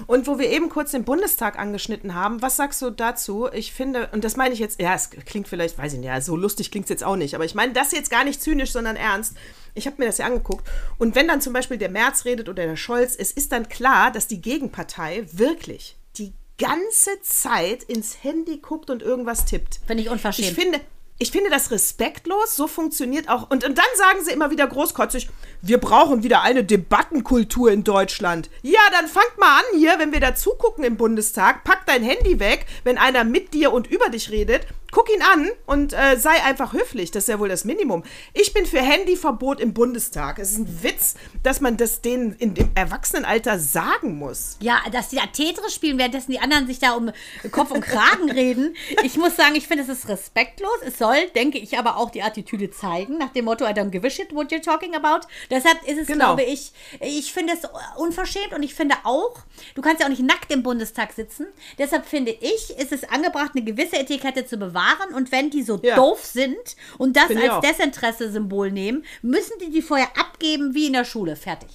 Und 0.06 0.26
wo 0.26 0.38
wir 0.38 0.50
eben 0.50 0.68
kurz 0.68 0.90
den 0.90 1.04
Bundestag 1.04 1.58
angeschnitten 1.58 2.14
haben, 2.14 2.42
was 2.42 2.56
sagst 2.56 2.82
du 2.82 2.90
dazu? 2.90 3.48
Ich 3.52 3.72
finde, 3.72 4.08
und 4.12 4.24
das 4.24 4.36
meine 4.36 4.52
ich 4.54 4.60
jetzt, 4.60 4.80
ja, 4.80 4.94
es 4.94 5.10
klingt 5.10 5.48
vielleicht, 5.48 5.78
weiß 5.78 5.94
ich 5.94 5.98
nicht, 5.98 6.08
ja, 6.08 6.20
so 6.20 6.36
lustig 6.36 6.70
klingt 6.70 6.84
es 6.84 6.90
jetzt 6.90 7.04
auch 7.04 7.16
nicht, 7.16 7.34
aber 7.34 7.44
ich 7.44 7.54
meine 7.54 7.72
das 7.72 7.92
jetzt 7.92 8.10
gar 8.10 8.24
nicht 8.24 8.42
zynisch, 8.42 8.72
sondern 8.72 8.96
ernst. 8.96 9.34
Ich 9.74 9.86
habe 9.86 9.96
mir 9.98 10.06
das 10.06 10.18
ja 10.18 10.26
angeguckt. 10.26 10.66
Und 10.98 11.14
wenn 11.14 11.28
dann 11.28 11.40
zum 11.40 11.52
Beispiel 11.52 11.78
der 11.78 11.90
Merz 11.90 12.24
redet 12.24 12.48
oder 12.48 12.66
der 12.66 12.76
Scholz, 12.76 13.14
es 13.16 13.32
ist 13.32 13.52
dann 13.52 13.68
klar, 13.68 14.10
dass 14.10 14.26
die 14.26 14.40
Gegenpartei 14.40 15.26
wirklich 15.32 15.96
die 16.16 16.32
ganze 16.58 17.10
Zeit 17.22 17.84
ins 17.84 18.22
Handy 18.22 18.58
guckt 18.58 18.90
und 18.90 19.02
irgendwas 19.02 19.44
tippt. 19.44 19.80
Finde 19.86 20.02
ich 20.02 20.10
unverschämt. 20.10 20.48
Ich 20.48 20.54
finde, 20.54 20.80
ich 21.18 21.32
finde 21.32 21.50
das 21.50 21.72
respektlos, 21.72 22.54
so 22.54 22.68
funktioniert 22.68 23.28
auch. 23.28 23.50
Und, 23.50 23.64
und 23.64 23.76
dann 23.76 23.84
sagen 23.96 24.24
sie 24.24 24.30
immer 24.30 24.50
wieder 24.50 24.66
großkotzig, 24.66 25.28
wir 25.62 25.78
brauchen 25.78 26.22
wieder 26.22 26.42
eine 26.42 26.62
Debattenkultur 26.62 27.72
in 27.72 27.82
Deutschland. 27.82 28.48
Ja, 28.62 28.80
dann 28.92 29.08
fangt 29.08 29.36
mal 29.36 29.58
an 29.58 29.78
hier, 29.78 29.98
wenn 29.98 30.12
wir 30.12 30.20
da 30.20 30.36
zugucken 30.36 30.84
im 30.84 30.96
Bundestag, 30.96 31.64
pack 31.64 31.86
dein 31.86 32.04
Handy 32.04 32.38
weg, 32.38 32.66
wenn 32.84 32.98
einer 32.98 33.24
mit 33.24 33.52
dir 33.52 33.72
und 33.72 33.88
über 33.88 34.08
dich 34.10 34.30
redet, 34.30 34.66
guck 34.90 35.12
ihn 35.14 35.22
an 35.22 35.48
und 35.66 35.92
äh, 35.92 36.16
sei 36.18 36.42
einfach 36.44 36.72
höflich. 36.72 37.10
Das 37.10 37.24
ist 37.24 37.28
ja 37.28 37.38
wohl 37.38 37.48
das 37.48 37.64
Minimum. 37.64 38.04
Ich 38.32 38.54
bin 38.54 38.64
für 38.66 38.80
Handyverbot 38.80 39.60
im 39.60 39.74
Bundestag. 39.74 40.38
Es 40.38 40.52
ist 40.52 40.58
ein 40.58 40.82
Witz, 40.82 41.14
dass 41.42 41.60
man 41.60 41.76
das 41.76 42.00
denen 42.00 42.32
in 42.36 42.54
dem 42.54 42.70
Erwachsenenalter 42.74 43.58
sagen 43.58 44.16
muss. 44.18 44.56
Ja, 44.60 44.80
dass 44.90 45.08
die 45.10 45.16
da 45.16 45.26
Tetris 45.26 45.74
spielen, 45.74 45.98
währenddessen 45.98 46.32
die 46.32 46.38
anderen 46.40 46.66
sich 46.66 46.78
da 46.78 46.92
um 46.92 47.10
Kopf 47.50 47.70
und 47.70 47.82
Kragen 47.82 48.30
reden. 48.32 48.74
Ich 49.04 49.16
muss 49.18 49.36
sagen, 49.36 49.54
ich 49.56 49.66
finde, 49.68 49.82
es 49.84 49.90
ist 49.90 50.08
respektlos. 50.08 50.70
Es 50.86 50.96
soll, 50.98 51.28
denke 51.34 51.58
ich, 51.58 51.78
aber 51.78 51.98
auch 51.98 52.10
die 52.10 52.22
Attitüde 52.22 52.70
zeigen, 52.70 53.18
nach 53.18 53.32
dem 53.32 53.44
Motto, 53.44 53.64
I 53.66 53.68
don't 53.70 53.90
give 53.90 54.06
a 54.06 54.10
shit 54.10 54.34
what 54.34 54.50
you're 54.50 54.62
talking 54.62 54.94
about. 54.94 55.26
Deshalb 55.50 55.86
ist 55.86 55.98
es, 55.98 56.06
Genau. 56.06 56.34
glaube 56.36 56.44
ich, 56.44 56.72
ich 57.00 57.32
finde 57.32 57.52
es 57.52 57.68
unverschämt 57.98 58.54
und 58.54 58.62
ich 58.62 58.74
finde 58.74 58.94
auch, 59.04 59.40
du 59.74 59.82
kannst 59.82 60.00
ja 60.00 60.06
auch 60.06 60.10
nicht 60.10 60.22
nackt 60.22 60.50
im 60.50 60.62
Bundestag 60.62 61.12
sitzen. 61.12 61.46
Deshalb 61.78 62.06
finde 62.06 62.32
ich, 62.32 62.70
ist 62.78 62.92
es 62.92 63.04
angebracht, 63.04 63.50
eine 63.54 63.64
gewisse 63.64 63.96
Etikette 63.98 64.46
zu 64.46 64.56
bewahren 64.56 64.77
und 65.14 65.32
wenn 65.32 65.50
die 65.50 65.62
so 65.62 65.78
Ja. 65.82 65.96
doof 65.96 66.24
sind 66.24 66.56
und 66.98 67.16
das 67.16 67.30
ich 67.30 67.36
als. 67.38 67.60
Desinteresse-Symbol 67.60 68.70
nehmen, 68.70 69.04
müssen 69.22 69.52
die 69.60 69.70
die 69.70 69.82
vorher 69.82 70.08
abgeben 70.18 70.74
wie 70.74 70.86
in 70.86 70.92
der 70.92 71.04
Schule. 71.04 71.36
Fertig. 71.36 71.68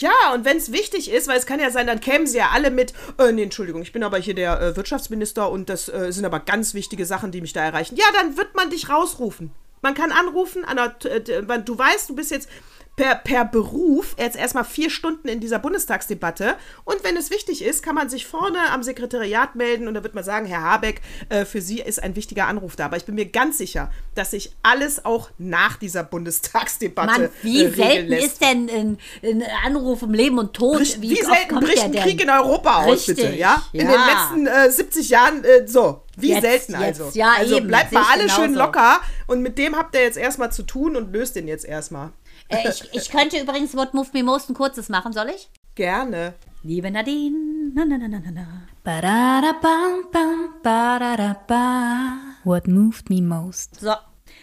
Ja, 0.00 0.32
und 0.34 0.44
wenn 0.44 0.56
es 0.56 0.72
wichtig 0.72 1.10
ist, 1.12 1.28
weil 1.28 1.38
es 1.38 1.46
kann 1.46 1.60
ja 1.60 1.70
sein, 1.70 1.86
dann 1.86 2.00
kämen 2.00 2.26
sie 2.26 2.38
ja 2.38 2.50
alle 2.52 2.70
mit, 2.72 2.92
äh, 3.18 3.30
nee, 3.30 3.44
Entschuldigung, 3.44 3.82
ich 3.82 3.92
bin 3.92 4.02
aber 4.02 4.18
hier 4.18 4.34
der 4.34 4.60
äh, 4.60 4.76
Wirtschaftsminister 4.76 5.48
und 5.50 5.68
das 5.68 5.88
äh, 5.88 6.12
sind 6.12 6.24
aber 6.24 6.40
ganz 6.40 6.74
wichtige 6.74 7.06
Sachen, 7.06 7.30
die 7.30 7.40
mich 7.40 7.52
da 7.52 7.62
erreichen. 7.64 7.94
Ja, 7.96 8.06
dann 8.14 8.36
wird 8.36 8.56
man 8.56 8.70
dich 8.70 8.88
rausrufen. 8.88 9.52
Man 9.82 9.94
kann 9.94 10.10
anrufen, 10.10 10.64
an 10.64 10.76
der, 10.76 11.12
äh, 11.28 11.62
du 11.62 11.78
weißt, 11.78 12.10
du 12.10 12.16
bist 12.16 12.32
jetzt 12.32 12.48
per, 12.96 13.14
per 13.16 13.44
Beruf 13.44 14.16
jetzt 14.18 14.36
erstmal 14.36 14.64
vier 14.64 14.88
Stunden 14.88 15.28
in 15.28 15.38
dieser 15.38 15.58
Bundestagsdebatte 15.58 16.56
und 16.84 17.04
wenn 17.04 17.16
es 17.16 17.30
wichtig 17.30 17.62
ist, 17.62 17.82
kann 17.82 17.94
man 17.94 18.08
sich 18.08 18.26
vorne 18.26 18.58
am 18.72 18.82
Sekretariat 18.82 19.54
melden 19.54 19.86
und 19.86 19.94
da 19.94 20.02
wird 20.02 20.14
man 20.14 20.24
sagen, 20.24 20.46
Herr 20.46 20.62
Habeck, 20.62 21.02
äh, 21.28 21.44
für 21.44 21.60
Sie 21.60 21.80
ist 21.80 22.02
ein 22.02 22.16
wichtiger 22.16 22.46
Anruf 22.46 22.74
da. 22.74 22.86
Aber 22.86 22.96
ich 22.96 23.04
bin 23.04 23.14
mir 23.14 23.26
ganz 23.26 23.58
sicher, 23.58 23.90
dass 24.14 24.30
sich 24.30 24.52
alles 24.62 25.04
auch 25.04 25.30
nach 25.36 25.76
dieser 25.76 26.04
Bundestagsdebatte 26.04 27.20
Mann, 27.20 27.28
wie 27.42 27.64
äh, 27.64 27.70
selten 27.70 28.08
lässt. 28.08 28.26
ist 28.26 28.40
denn 28.40 28.70
ein, 28.70 28.98
ein 29.22 29.44
Anruf 29.64 30.02
um 30.02 30.14
Leben 30.14 30.38
und 30.38 30.54
Tod? 30.54 30.78
Bricht, 30.78 31.02
wie, 31.02 31.22
oft 31.22 31.34
selten 31.34 31.60
bricht 31.60 31.82
ein? 31.84 31.92
Krieg 31.92 32.22
in 32.22 32.30
Europa 32.30 32.84
aus, 32.84 33.08
Richtig, 33.08 33.16
bitte, 33.16 33.36
ja? 33.36 33.62
In 33.72 33.86
ja. 33.88 33.92
den 33.92 34.46
letzten 34.46 34.46
äh, 34.46 34.70
70 34.70 35.08
Jahren, 35.10 35.44
äh, 35.44 35.66
so, 35.68 36.02
wie 36.16 36.30
Jetzt- 36.30 36.42
selten 36.42 36.72
jetzt, 36.80 37.00
also. 37.00 37.10
ja, 37.18 37.32
also 37.36 37.58
eben, 37.58 37.68
bleibt 37.68 37.92
mal 37.92 38.04
alle 38.10 38.30
schön 38.30 38.52
genauso. 38.52 38.66
locker 38.66 39.00
und 39.26 39.42
mit 39.42 39.58
dem 39.58 39.76
habt 39.76 39.94
ihr 39.94 40.00
jetzt 40.02 40.16
erstmal 40.16 40.50
zu 40.50 40.62
tun 40.62 40.96
und 40.96 41.12
löst 41.12 41.36
den 41.36 41.46
jetzt 41.46 41.66
erstmal. 41.66 42.12
Äh, 42.48 42.68
ich, 42.68 42.88
ich 42.92 43.10
könnte 43.10 43.38
übrigens 43.38 43.74
What 43.74 43.94
Moved 43.94 44.14
Me 44.14 44.22
Most 44.22 44.48
ein 44.50 44.54
kurzes 44.54 44.88
machen, 44.88 45.12
soll 45.12 45.30
ich? 45.30 45.50
Gerne. 45.74 46.34
Liebe 46.62 46.90
Nadine, 46.90 47.72
na 47.74 47.84
na 47.84 47.98
na 47.98 48.08
na 48.08 48.18
na 48.18 48.30
na. 48.30 48.46
Ba-da-da-bam-bam, 48.82 50.54
ba-da-da-ba. 50.62 52.36
What 52.44 52.66
moved 52.66 53.10
me 53.10 53.20
most? 53.20 53.80
So, 53.80 53.94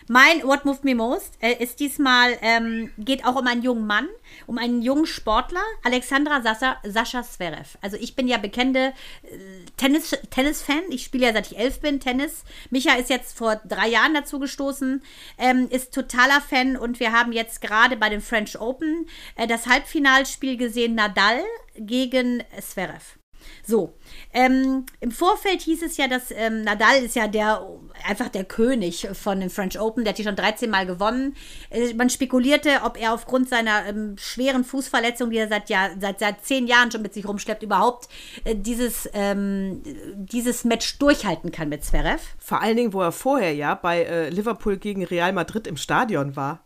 mein 0.07 0.43
What 0.43 0.65
Moved 0.65 0.83
Me 0.83 0.95
Most 0.95 1.37
äh, 1.41 1.53
ist 1.53 1.79
diesmal, 1.79 2.37
ähm, 2.41 2.91
geht 2.97 3.25
auch 3.25 3.35
um 3.35 3.47
einen 3.47 3.63
jungen 3.63 3.87
Mann, 3.87 4.07
um 4.47 4.57
einen 4.57 4.81
jungen 4.81 5.05
Sportler, 5.05 5.63
Alexandra 5.83 6.41
Sascha, 6.41 6.77
Sascha 6.83 7.23
Zverev. 7.23 7.77
Also 7.81 7.97
ich 7.97 8.15
bin 8.15 8.27
ja 8.27 8.37
bekannte 8.37 8.93
äh, 9.23 9.37
Tennis, 9.77 10.11
Tennis-Fan. 10.29 10.83
Ich 10.89 11.03
spiele 11.03 11.27
ja 11.27 11.33
seit 11.33 11.51
ich 11.51 11.57
elf 11.57 11.79
bin 11.79 11.99
Tennis. 11.99 12.43
Micha 12.69 12.95
ist 12.95 13.09
jetzt 13.09 13.37
vor 13.37 13.57
drei 13.65 13.87
Jahren 13.87 14.13
dazu 14.13 14.39
gestoßen, 14.39 15.01
ähm, 15.37 15.67
ist 15.69 15.93
totaler 15.93 16.41
Fan 16.41 16.77
und 16.77 16.99
wir 16.99 17.11
haben 17.11 17.31
jetzt 17.31 17.61
gerade 17.61 17.97
bei 17.97 18.09
den 18.09 18.21
French 18.21 18.59
Open 18.59 19.07
äh, 19.35 19.47
das 19.47 19.67
Halbfinalspiel 19.67 20.57
gesehen, 20.57 20.95
Nadal 20.95 21.41
gegen 21.75 22.43
Zverev. 22.59 23.22
So, 23.65 23.93
ähm, 24.33 24.85
im 24.99 25.11
Vorfeld 25.11 25.61
hieß 25.61 25.83
es 25.83 25.97
ja, 25.97 26.07
dass 26.07 26.31
ähm, 26.31 26.61
Nadal 26.63 27.03
ist 27.03 27.15
ja 27.15 27.27
der 27.27 27.65
einfach 28.05 28.29
der 28.29 28.43
König 28.43 29.07
von 29.13 29.39
den 29.39 29.49
French 29.49 29.79
Open, 29.79 30.03
der 30.03 30.11
hat 30.11 30.17
die 30.17 30.23
schon 30.23 30.35
13 30.35 30.69
Mal 30.69 30.85
gewonnen. 30.85 31.35
Äh, 31.69 31.93
man 31.93 32.09
spekulierte, 32.09 32.81
ob 32.83 32.99
er 32.99 33.13
aufgrund 33.13 33.49
seiner 33.49 33.85
ähm, 33.85 34.15
schweren 34.17 34.63
Fußverletzung, 34.63 35.29
die 35.29 35.37
er 35.37 35.47
seit, 35.47 35.69
Jahr, 35.69 35.91
seit, 35.99 36.19
seit 36.19 36.45
zehn 36.45 36.67
Jahren 36.67 36.91
schon 36.91 37.01
mit 37.01 37.13
sich 37.13 37.27
rumschleppt, 37.27 37.63
überhaupt 37.63 38.09
äh, 38.43 38.55
dieses, 38.55 39.09
ähm, 39.13 39.81
dieses 40.15 40.63
Match 40.63 40.97
durchhalten 40.99 41.51
kann 41.51 41.69
mit 41.69 41.83
Zverev. 41.83 42.21
Vor 42.39 42.61
allen 42.61 42.77
Dingen, 42.77 42.93
wo 42.93 43.01
er 43.01 43.11
vorher 43.11 43.53
ja 43.53 43.75
bei 43.75 44.03
äh, 44.03 44.29
Liverpool 44.29 44.77
gegen 44.77 45.03
Real 45.03 45.33
Madrid 45.33 45.67
im 45.67 45.77
Stadion 45.77 46.35
war. 46.35 46.62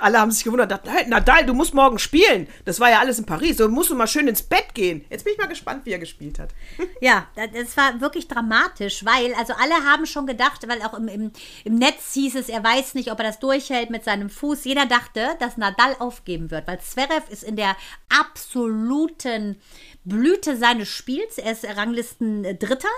Alle 0.00 0.20
haben 0.20 0.30
sich 0.30 0.44
gewundert, 0.44 0.70
dachten, 0.70 0.90
Nadal, 1.08 1.46
du 1.46 1.54
musst 1.54 1.72
morgen 1.72 1.98
spielen. 1.98 2.46
Das 2.66 2.78
war 2.78 2.90
ja 2.90 2.98
alles 3.00 3.18
in 3.18 3.24
Paris. 3.24 3.56
So 3.56 3.70
musst 3.70 3.88
du 3.88 3.94
mal 3.94 4.06
schön 4.06 4.28
ins 4.28 4.42
Bett 4.42 4.74
gehen. 4.74 5.06
Jetzt 5.08 5.24
bin 5.24 5.32
ich 5.32 5.38
mal 5.38 5.46
gespannt, 5.48 5.86
wie 5.86 5.92
er 5.92 5.98
gespielt 5.98 6.38
hat. 6.38 6.50
Ja, 7.00 7.26
da- 7.36 7.46
das 7.46 7.74
war 7.76 8.00
wirklich 8.00 8.28
dramatisch, 8.28 9.04
weil, 9.06 9.32
also 9.34 9.54
alle 9.54 9.74
haben 9.84 10.04
schon 10.06 10.26
gedacht, 10.26 10.66
weil 10.68 10.82
auch 10.82 10.92
im, 10.94 11.08
im, 11.08 11.30
im 11.64 11.74
Netz 11.76 12.12
hieß 12.14 12.34
es, 12.36 12.48
er 12.50 12.62
weiß 12.62 12.94
nicht, 12.94 13.10
ob 13.10 13.18
er 13.18 13.24
das 13.26 13.38
durchhält 13.38 13.88
mit 13.90 14.04
seinem 14.04 14.28
Fuß. 14.28 14.64
Jeder 14.64 14.84
dachte, 14.86 15.36
dass 15.40 15.56
Nadal 15.56 15.96
aufgeben 15.98 16.50
wird, 16.50 16.66
weil 16.66 16.80
Zverev 16.80 17.30
ist 17.30 17.42
in 17.42 17.56
der 17.56 17.76
absoluten 18.08 19.56
Blüte 20.04 20.56
seines 20.56 20.88
Spiels. 20.88 21.38
Er 21.38 21.52
ist 21.52 21.64
Ranglisten 21.64 22.42
Dritter. 22.58 22.88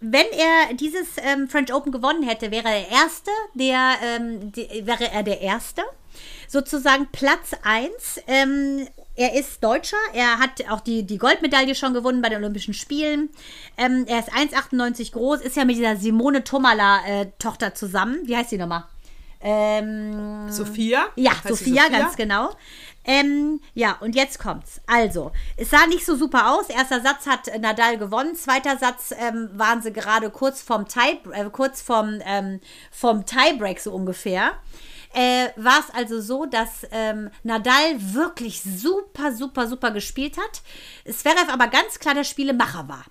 Wenn 0.00 0.26
er 0.32 0.74
dieses 0.74 1.16
ähm, 1.18 1.48
French 1.48 1.72
Open 1.72 1.90
gewonnen 1.90 2.22
hätte, 2.22 2.50
wäre 2.50 2.68
er 2.68 2.90
Erste, 2.90 3.30
der, 3.54 3.94
ähm, 4.02 4.52
die, 4.52 4.86
wäre 4.86 5.10
er 5.10 5.22
der 5.22 5.40
Erste. 5.40 5.82
Sozusagen 6.48 7.08
Platz 7.12 7.52
1. 7.62 8.22
Ähm, 8.26 8.88
er 9.14 9.34
ist 9.34 9.64
Deutscher, 9.64 9.96
er 10.12 10.38
hat 10.38 10.68
auch 10.68 10.80
die, 10.80 11.04
die 11.04 11.16
Goldmedaille 11.16 11.74
schon 11.74 11.94
gewonnen 11.94 12.20
bei 12.20 12.28
den 12.28 12.38
Olympischen 12.38 12.74
Spielen. 12.74 13.30
Ähm, 13.78 14.04
er 14.06 14.18
ist 14.18 14.30
1,98 14.30 15.12
groß, 15.12 15.40
ist 15.40 15.56
ja 15.56 15.64
mit 15.64 15.76
dieser 15.76 15.96
Simone 15.96 16.44
Tomala-Tochter 16.44 17.74
zusammen. 17.74 18.18
Wie 18.24 18.36
heißt 18.36 18.52
die 18.52 18.58
nochmal? 18.58 18.84
Ähm, 19.40 20.50
Sophia? 20.50 21.06
ja, 21.16 21.32
sie 21.42 21.48
Sophia, 21.48 21.88
ganz 21.88 22.16
genau. 22.16 22.50
Ähm, 23.08 23.60
ja, 23.72 23.96
und 24.00 24.16
jetzt 24.16 24.40
kommt's. 24.40 24.80
Also, 24.86 25.30
es 25.56 25.70
sah 25.70 25.86
nicht 25.86 26.04
so 26.04 26.16
super 26.16 26.52
aus. 26.52 26.68
Erster 26.68 27.00
Satz 27.00 27.26
hat 27.26 27.48
Nadal 27.60 27.98
gewonnen. 27.98 28.34
Zweiter 28.34 28.76
Satz 28.78 29.14
ähm, 29.16 29.48
waren 29.54 29.80
sie 29.80 29.92
gerade 29.92 30.28
kurz 30.30 30.60
vom 30.60 30.88
Tie, 30.88 31.20
äh, 31.32 31.48
kurz 31.50 31.80
vom, 31.80 32.20
ähm, 32.24 32.60
vom 32.90 33.24
Tiebreak 33.24 33.78
so 33.78 33.92
ungefähr. 33.92 34.54
Äh, 35.14 35.50
war 35.56 35.78
es 35.78 35.94
also 35.94 36.20
so, 36.20 36.46
dass 36.46 36.86
ähm, 36.90 37.30
Nadal 37.44 37.94
wirklich 38.12 38.60
super, 38.62 39.32
super, 39.32 39.68
super 39.68 39.92
gespielt 39.92 40.36
hat. 40.36 40.62
Zverev 41.10 41.48
aber 41.48 41.68
ganz 41.68 42.00
klar 42.00 42.14
der 42.14 42.24
Spielemacher 42.24 42.88
war. 42.88 43.04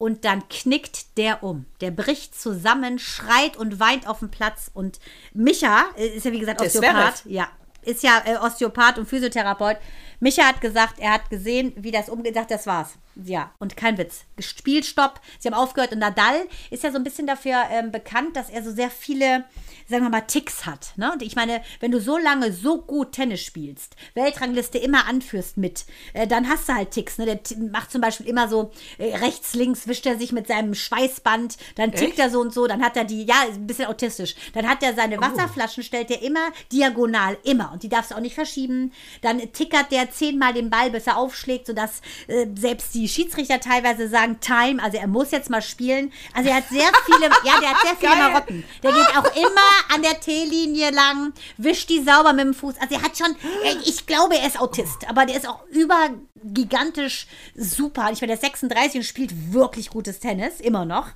und 0.00 0.24
dann 0.24 0.48
knickt 0.48 1.18
der 1.18 1.42
um. 1.42 1.66
Der 1.82 1.90
bricht 1.90 2.34
zusammen, 2.40 2.98
schreit 2.98 3.58
und 3.58 3.80
weint 3.80 4.06
auf 4.08 4.20
dem 4.20 4.30
Platz. 4.30 4.70
Und 4.72 4.98
Micha 5.34 5.84
äh, 5.96 6.06
ist 6.06 6.24
ja 6.24 6.32
wie 6.32 6.38
gesagt 6.40 6.60
Der 6.60 6.68
Osteopath. 6.68 7.18
Zverev. 7.18 7.22
Ja, 7.26 7.48
ist 7.82 8.02
ja 8.02 8.22
äh, 8.24 8.36
Osteopath 8.36 8.98
und 8.98 9.06
Physiotherapeut. 9.06 9.76
Micha 10.20 10.44
hat 10.44 10.60
gesagt, 10.60 10.98
er 10.98 11.14
hat 11.14 11.30
gesehen, 11.30 11.72
wie 11.76 11.90
das 11.90 12.08
umgedacht, 12.08 12.50
das 12.50 12.66
war's. 12.66 12.98
Ja, 13.16 13.52
und 13.58 13.76
kein 13.76 13.98
Witz. 13.98 14.24
Spielstopp, 14.38 15.20
sie 15.38 15.48
haben 15.48 15.54
aufgehört 15.54 15.92
und 15.92 15.98
Nadal 15.98 16.46
ist 16.70 16.84
ja 16.84 16.90
so 16.90 16.96
ein 16.96 17.04
bisschen 17.04 17.26
dafür 17.26 17.64
ähm, 17.70 17.90
bekannt, 17.90 18.36
dass 18.36 18.48
er 18.50 18.62
so 18.62 18.72
sehr 18.72 18.90
viele, 18.90 19.44
sagen 19.88 20.04
wir 20.04 20.10
mal, 20.10 20.22
Ticks 20.22 20.64
hat. 20.64 20.92
Ne? 20.96 21.12
Und 21.12 21.22
ich 21.22 21.34
meine, 21.34 21.62
wenn 21.80 21.90
du 21.90 22.00
so 22.00 22.16
lange 22.16 22.52
so 22.52 22.80
gut 22.80 23.12
Tennis 23.12 23.40
spielst, 23.40 23.96
Weltrangliste 24.14 24.78
immer 24.78 25.06
anführst 25.06 25.56
mit, 25.56 25.84
äh, 26.12 26.26
dann 26.26 26.48
hast 26.48 26.68
du 26.68 26.74
halt 26.74 26.92
Ticks. 26.92 27.18
Ne? 27.18 27.26
Der 27.26 27.40
macht 27.70 27.90
zum 27.90 28.00
Beispiel 28.00 28.26
immer 28.26 28.48
so 28.48 28.70
äh, 28.98 29.16
rechts, 29.16 29.54
links, 29.54 29.86
wischt 29.88 30.06
er 30.06 30.16
sich 30.16 30.32
mit 30.32 30.46
seinem 30.46 30.74
Schweißband, 30.74 31.56
dann 31.74 31.92
tickt 31.92 32.12
Echt? 32.12 32.18
er 32.20 32.30
so 32.30 32.40
und 32.40 32.54
so, 32.54 32.66
dann 32.66 32.82
hat 32.82 32.96
er 32.96 33.04
die, 33.04 33.24
ja, 33.24 33.42
ist 33.48 33.56
ein 33.56 33.66
bisschen 33.66 33.86
autistisch, 33.86 34.34
dann 34.54 34.68
hat 34.68 34.82
er 34.82 34.94
seine 34.94 35.20
Wasserflaschen, 35.20 35.82
stellt 35.82 36.10
er 36.10 36.22
immer 36.22 36.50
diagonal, 36.72 37.36
immer. 37.42 37.72
Und 37.72 37.82
die 37.82 37.88
darfst 37.88 38.12
du 38.12 38.14
auch 38.14 38.20
nicht 38.20 38.34
verschieben. 38.34 38.92
Dann 39.20 39.52
tickert 39.52 39.90
der 39.90 40.10
zehnmal 40.10 40.54
den 40.54 40.70
Ball, 40.70 40.90
bis 40.90 41.06
er 41.06 41.16
aufschlägt, 41.16 41.66
sodass 41.66 42.00
äh, 42.28 42.46
selbst 42.54 42.94
die 42.94 42.99
Schiedsrichter 43.08 43.60
teilweise 43.60 44.08
sagen 44.08 44.38
Time, 44.40 44.82
also 44.82 44.98
er 44.98 45.06
muss 45.06 45.30
jetzt 45.30 45.50
mal 45.50 45.62
spielen. 45.62 46.12
Also 46.34 46.50
er 46.50 46.56
hat 46.56 46.68
sehr 46.68 46.90
viele, 47.04 47.30
ja, 47.44 47.60
der 47.60 47.70
hat 47.70 47.80
sehr 47.82 47.96
viele 47.96 48.12
Geil. 48.12 48.30
Marotten. 48.30 48.64
Der 48.82 48.92
geht 48.92 49.16
auch 49.16 49.36
immer 49.36 49.94
an 49.94 50.02
der 50.02 50.20
T-Linie 50.20 50.90
lang, 50.90 51.32
wischt 51.56 51.88
die 51.88 52.02
sauber 52.02 52.32
mit 52.32 52.44
dem 52.44 52.54
Fuß. 52.54 52.74
Also 52.80 52.94
er 52.94 53.02
hat 53.02 53.16
schon, 53.16 53.34
ich 53.84 54.06
glaube, 54.06 54.36
er 54.36 54.46
ist 54.46 54.60
Autist, 54.60 55.08
aber 55.08 55.26
der 55.26 55.36
ist 55.36 55.48
auch 55.48 55.64
übergigantisch 55.68 57.26
super. 57.54 58.10
Ich 58.12 58.20
meine, 58.20 58.28
der 58.28 58.34
ist 58.34 58.42
36 58.42 58.96
und 58.96 59.04
spielt 59.04 59.52
wirklich 59.52 59.90
gutes 59.90 60.20
Tennis, 60.20 60.60
immer 60.60 60.84
noch. 60.84 61.08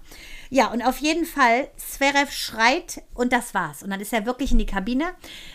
Ja, 0.54 0.68
und 0.68 0.82
auf 0.82 0.98
jeden 0.98 1.24
Fall, 1.24 1.66
Zverev 1.76 2.30
schreit 2.30 3.02
und 3.12 3.32
das 3.32 3.54
war's. 3.54 3.82
Und 3.82 3.90
dann 3.90 4.00
ist 4.00 4.12
er 4.12 4.24
wirklich 4.24 4.52
in 4.52 4.58
die 4.58 4.66
Kabine. 4.66 5.06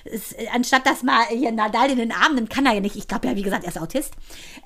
Es, 0.04 0.34
äh, 0.34 0.48
anstatt 0.54 0.86
dass 0.86 1.04
mal 1.04 1.24
hier 1.28 1.54
Nadal 1.54 1.90
in 1.90 2.00
den 2.00 2.12
Arm 2.12 2.36
nimmt, 2.36 2.50
kann 2.50 2.66
er 2.66 2.74
ja 2.74 2.82
nicht. 2.82 2.98
Ich 2.98 3.08
glaube 3.08 3.30
ja, 3.30 3.36
wie 3.38 3.42
gesagt, 3.42 3.64
er 3.64 3.70
ist 3.70 3.80
Autist. 3.80 4.12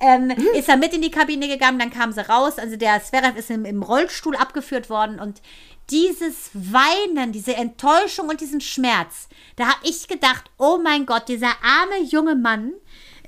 Ähm, 0.00 0.30
Ist 0.56 0.68
er 0.68 0.76
mit 0.76 0.92
in 0.92 1.02
die 1.02 1.12
Kabine 1.12 1.46
gegangen, 1.46 1.78
dann 1.78 1.90
kamen 1.90 2.12
sie 2.12 2.28
raus. 2.28 2.58
Also 2.58 2.74
der 2.74 3.00
Zverev 3.00 3.38
ist 3.38 3.48
im, 3.48 3.64
im 3.64 3.84
Rollstuhl 3.84 4.34
abgeführt 4.34 4.90
worden 4.90 5.20
und 5.20 5.40
dieses 5.88 6.50
Weinen, 6.52 7.30
diese 7.30 7.54
Enttäuschung 7.54 8.28
und 8.28 8.40
diesen 8.40 8.60
Schmerz, 8.60 9.28
da 9.54 9.66
habe 9.66 9.80
ich 9.84 10.08
gedacht, 10.08 10.50
oh 10.58 10.80
mein 10.82 11.06
Gott, 11.06 11.28
dieser 11.28 11.52
arme 11.62 12.02
junge 12.08 12.34
Mann, 12.34 12.72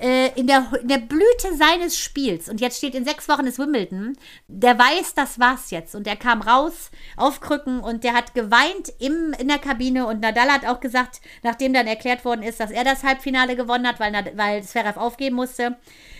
äh, 0.00 0.28
in, 0.38 0.46
der, 0.46 0.66
in 0.80 0.88
der 0.88 0.98
Blüte 0.98 1.56
seines 1.56 1.98
Spiels 1.98 2.48
und 2.48 2.60
jetzt 2.60 2.78
steht 2.78 2.94
in 2.94 3.04
sechs 3.04 3.28
Wochen 3.28 3.46
ist 3.46 3.58
Wimbledon, 3.58 4.16
der 4.46 4.78
weiß, 4.78 5.14
das 5.14 5.38
war's 5.38 5.70
jetzt. 5.70 5.94
Und 5.94 6.06
der 6.06 6.16
kam 6.16 6.42
raus 6.42 6.90
auf 7.16 7.40
Krücken 7.40 7.80
und 7.80 8.04
der 8.04 8.12
hat 8.12 8.34
geweint 8.34 8.92
im, 8.98 9.34
in 9.38 9.48
der 9.48 9.58
Kabine 9.58 10.06
und 10.06 10.20
Nadal 10.20 10.50
hat 10.50 10.66
auch 10.66 10.80
gesagt, 10.80 11.20
nachdem 11.42 11.72
dann 11.72 11.86
erklärt 11.86 12.24
worden 12.24 12.42
ist, 12.42 12.60
dass 12.60 12.70
er 12.70 12.84
das 12.84 13.04
Halbfinale 13.04 13.56
gewonnen 13.56 13.86
hat, 13.86 14.00
weil, 14.00 14.12
weil 14.36 14.62
Zverev 14.62 14.98
aufgeben 14.98 15.36
musste, 15.36 15.76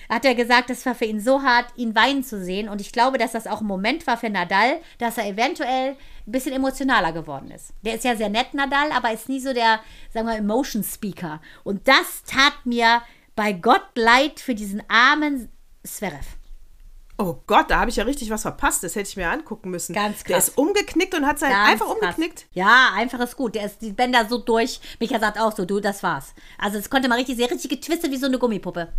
hat 0.08 0.24
er 0.24 0.34
gesagt, 0.34 0.70
es 0.70 0.86
war 0.86 0.94
für 0.94 1.04
ihn 1.04 1.20
so 1.20 1.42
hart, 1.42 1.66
ihn 1.76 1.94
weinen 1.94 2.22
zu 2.22 2.42
sehen. 2.42 2.68
Und 2.68 2.80
ich 2.80 2.92
glaube, 2.92 3.18
dass 3.18 3.32
das 3.32 3.46
auch 3.46 3.60
ein 3.60 3.66
Moment 3.66 4.06
war 4.06 4.16
für 4.16 4.30
Nadal, 4.30 4.80
dass 4.98 5.18
er 5.18 5.26
eventuell 5.26 5.96
ein 6.26 6.32
bisschen 6.32 6.52
emotionaler 6.52 7.12
geworden 7.12 7.50
ist. 7.50 7.72
Der 7.82 7.94
ist 7.94 8.04
ja 8.04 8.16
sehr 8.16 8.28
nett, 8.28 8.54
Nadal, 8.54 8.90
aber 8.92 9.12
ist 9.12 9.28
nie 9.28 9.40
so 9.40 9.52
der, 9.52 9.80
sagen 10.12 10.26
wir, 10.26 10.36
Emotion 10.36 10.82
Speaker. 10.82 11.40
Und 11.64 11.86
das 11.88 12.22
tat 12.24 12.54
mir 12.64 13.02
bei 13.36 13.52
Gott 13.52 13.86
leid 13.94 14.40
für 14.40 14.54
diesen 14.54 14.82
armen 14.88 15.48
Zverev. 15.84 16.26
Oh 17.18 17.36
Gott, 17.46 17.70
da 17.70 17.80
habe 17.80 17.88
ich 17.88 17.96
ja 17.96 18.04
richtig 18.04 18.28
was 18.30 18.42
verpasst. 18.42 18.82
Das 18.82 18.94
hätte 18.94 19.08
ich 19.08 19.16
mir 19.16 19.30
angucken 19.30 19.70
müssen. 19.70 19.94
Ganz 19.94 20.22
Der 20.24 20.36
krass. 20.36 20.48
ist 20.48 20.58
umgeknickt 20.58 21.14
und 21.14 21.24
hat 21.26 21.38
sein 21.38 21.50
Ganz 21.50 21.70
einfach 21.70 21.86
krass. 21.86 21.94
umgeknickt. 21.94 22.46
Ja, 22.52 22.90
einfach 22.94 23.20
ist 23.20 23.36
gut. 23.36 23.54
Der 23.54 23.64
ist 23.64 23.80
die 23.80 23.92
Bänder 23.92 24.26
so 24.28 24.36
durch. 24.38 24.80
Micha 25.00 25.18
sagt 25.18 25.38
auch 25.38 25.54
so, 25.56 25.64
du, 25.64 25.80
das 25.80 26.02
war's. 26.02 26.34
Also 26.58 26.76
es 26.78 26.90
konnte 26.90 27.08
mal 27.08 27.14
richtig, 27.14 27.36
sehr 27.36 27.50
richtig 27.50 27.70
getwistet 27.70 28.10
wie 28.10 28.18
so 28.18 28.26
eine 28.26 28.38
Gummipuppe. 28.38 28.92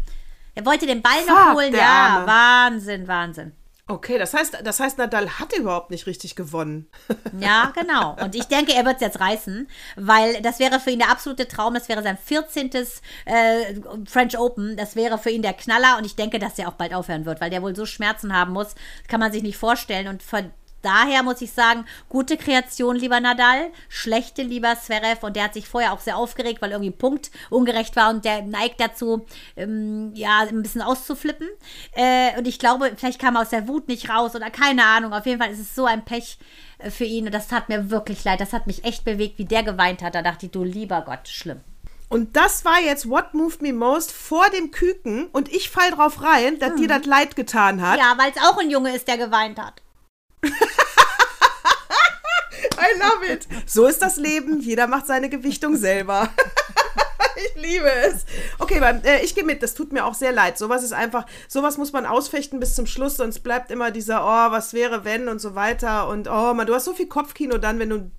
Er 0.56 0.66
wollte 0.66 0.88
den 0.88 1.04
Ball 1.04 1.24
noch 1.28 1.38
Fuck, 1.50 1.56
holen. 1.58 1.72
der 1.72 1.82
Ja, 1.82 2.08
Arme. 2.26 2.28
Wahnsinn, 2.28 3.08
Wahnsinn. 3.08 3.52
Okay, 3.90 4.18
das 4.18 4.34
heißt, 4.34 4.60
das 4.64 4.82
heißt, 4.82 4.98
Nadal 4.98 5.40
hat 5.40 5.54
überhaupt 5.54 5.92
nicht 5.92 6.08
richtig 6.08 6.36
gewonnen. 6.36 6.88
Ja, 7.40 7.72
genau. 7.76 8.16
Und 8.22 8.36
ich 8.36 8.46
denke, 8.46 8.74
er 8.74 8.84
wird 8.84 8.96
es 8.96 9.02
jetzt 9.02 9.20
reißen, 9.20 9.68
weil 9.96 10.42
das 10.42 10.60
wäre 10.60 10.80
für 10.80 10.90
ihn 10.90 11.00
der 11.00 11.12
absolute 11.12 11.48
Traum. 11.48 11.76
Das 11.76 11.88
wäre 11.88 12.02
sein 12.02 12.18
14. 12.18 12.72
Äh, 13.26 13.76
French 14.06 14.38
Open. 14.40 14.76
Das 14.76 14.96
wäre 14.96 15.18
für 15.18 15.30
ihn 15.30 15.44
der 15.44 15.54
Knaller. 15.54 15.98
Und 15.98 16.06
ich 16.06 16.16
denke, 16.16 16.40
dass 16.40 16.56
der 16.56 16.68
auch 16.68 16.74
bald 16.74 16.94
aufhören 16.94 17.26
wird, 17.26 17.40
weil 17.40 17.50
der 17.50 17.62
wohl 17.62 17.76
so 17.76 17.86
Schmerzen 17.86 18.34
haben 18.34 18.54
muss. 18.54 18.76
Kann 19.08 19.20
man 19.20 19.32
sich 19.32 19.44
nicht 19.44 19.58
vorstellen. 19.58 20.08
Und 20.08 20.24
daher 20.82 21.24
muss 21.24 21.42
ich 21.42 21.52
sagen, 21.52 21.86
gute 22.10 22.38
Kreation, 22.38 22.96
lieber 22.96 23.20
Nadal, 23.20 23.72
schlechte, 23.90 24.44
lieber 24.44 24.76
Zverev. 24.80 25.26
Und 25.26 25.36
der 25.36 25.46
hat 25.46 25.54
sich 25.54 25.68
vorher 25.68 25.94
auch 25.94 26.00
sehr 26.00 26.18
aufgeregt, 26.18 26.62
weil 26.62 26.72
irgendwie 26.72 26.92
ein 26.92 26.98
Punkt 26.98 27.32
ungerecht 27.50 27.96
war 27.96 28.10
und 28.10 28.26
der 28.26 28.42
neigt 28.42 28.80
dazu, 28.80 29.26
ähm, 29.56 30.12
ja, 30.14 30.42
ein 30.42 30.62
bisschen 30.62 30.82
auszuflippen. 30.82 31.48
Äh, 31.94 32.38
und 32.38 32.48
ich 32.48 32.60
glaube, 32.60 32.94
vielleicht 32.96 33.20
kam 33.20 33.36
er 33.36 33.42
aus 33.42 33.50
der 33.50 33.68
Wut 33.68 33.88
nicht 33.88 34.10
raus 34.10 34.36
oder 34.36 34.50
keine 34.50 34.86
Ahnung. 34.86 35.14
Auf 35.14 35.26
jeden 35.26 35.42
Fall 35.42 35.52
ist 35.52 35.60
es 35.60 35.76
so 35.76 35.86
ein 35.86 36.06
Pech 36.06 36.38
äh, 36.80 36.90
für 36.90 37.06
ihn 37.06 37.26
und 37.26 37.34
das 37.34 37.48
tat 37.48 37.70
mir 37.70 37.90
wirklich 37.90 38.24
leid. 38.24 38.40
Das 38.40 38.54
hat 38.54 38.68
mich 38.68 38.84
echt 38.84 39.06
bewegt, 39.06 39.38
wie 39.38 39.46
der 39.46 39.64
geweint 39.64 40.02
hat. 40.02 40.16
Da 40.16 40.22
dachte 40.22 40.48
ich, 40.48 40.52
du 40.52 40.64
lieber 40.64 41.02
Gott, 41.02 41.28
schlimm. 41.28 41.62
Und 42.10 42.38
das 42.38 42.64
war 42.64 42.80
jetzt 42.80 43.10
What 43.10 43.34
Moved 43.34 43.62
Me 43.62 43.74
Most 43.74 44.14
vor 44.14 44.50
dem 44.50 44.72
Küken 44.72 45.28
und 45.34 45.50
ich 45.54 45.70
fall 45.70 45.92
drauf 45.92 46.22
rein, 46.24 46.58
dass 46.58 46.76
dir 46.76 46.88
das 46.88 47.06
leid 47.06 47.36
getan 47.36 47.82
hat. 47.82 48.00
Ja, 48.00 48.14
weil 48.18 48.32
es 48.32 48.42
auch 48.42 48.58
ein 48.58 48.70
Junge 48.70 48.96
ist, 48.96 49.10
der 49.10 49.18
geweint 49.18 49.60
hat. 49.60 49.82
I 52.80 53.00
love 53.00 53.26
it. 53.32 53.48
So 53.66 53.86
ist 53.86 54.02
das 54.02 54.18
Leben. 54.18 54.62
Jeder 54.62 54.88
macht 54.88 55.08
seine 55.08 55.30
Gewichtung 55.30 55.76
selber. 55.76 56.30
ich 57.38 57.62
liebe 57.62 57.92
es. 57.92 58.26
Okay, 58.60 58.80
beim, 58.80 59.02
äh, 59.04 59.22
ich 59.24 59.36
gehe 59.36 59.44
mit. 59.44 59.64
Das 59.64 59.74
tut 59.74 59.92
mir 59.92 60.06
auch 60.06 60.14
sehr 60.14 60.32
leid. 60.32 60.58
Sowas 60.58 60.84
ist 60.84 60.94
einfach, 60.94 61.26
sowas 61.48 61.78
muss 61.78 61.92
man 61.94 62.06
ausfechten 62.06 62.60
bis 62.60 62.76
zum 62.76 62.86
Schluss, 62.86 63.18
sonst 63.18 63.40
bleibt 63.40 63.72
immer 63.72 63.92
dieser, 63.92 64.24
oh, 64.24 64.52
was 64.52 64.74
wäre, 64.74 65.06
wenn 65.06 65.28
und 65.28 65.40
so 65.40 65.56
weiter. 65.56 66.08
Und 66.08 66.28
oh, 66.28 66.54
man, 66.54 66.68
du 66.68 66.74
hast 66.74 66.86
so 66.86 66.94
viel 66.94 67.08
Kopfkino 67.08 67.58
dann, 67.58 67.80
wenn 67.80 67.90
du 67.90 68.12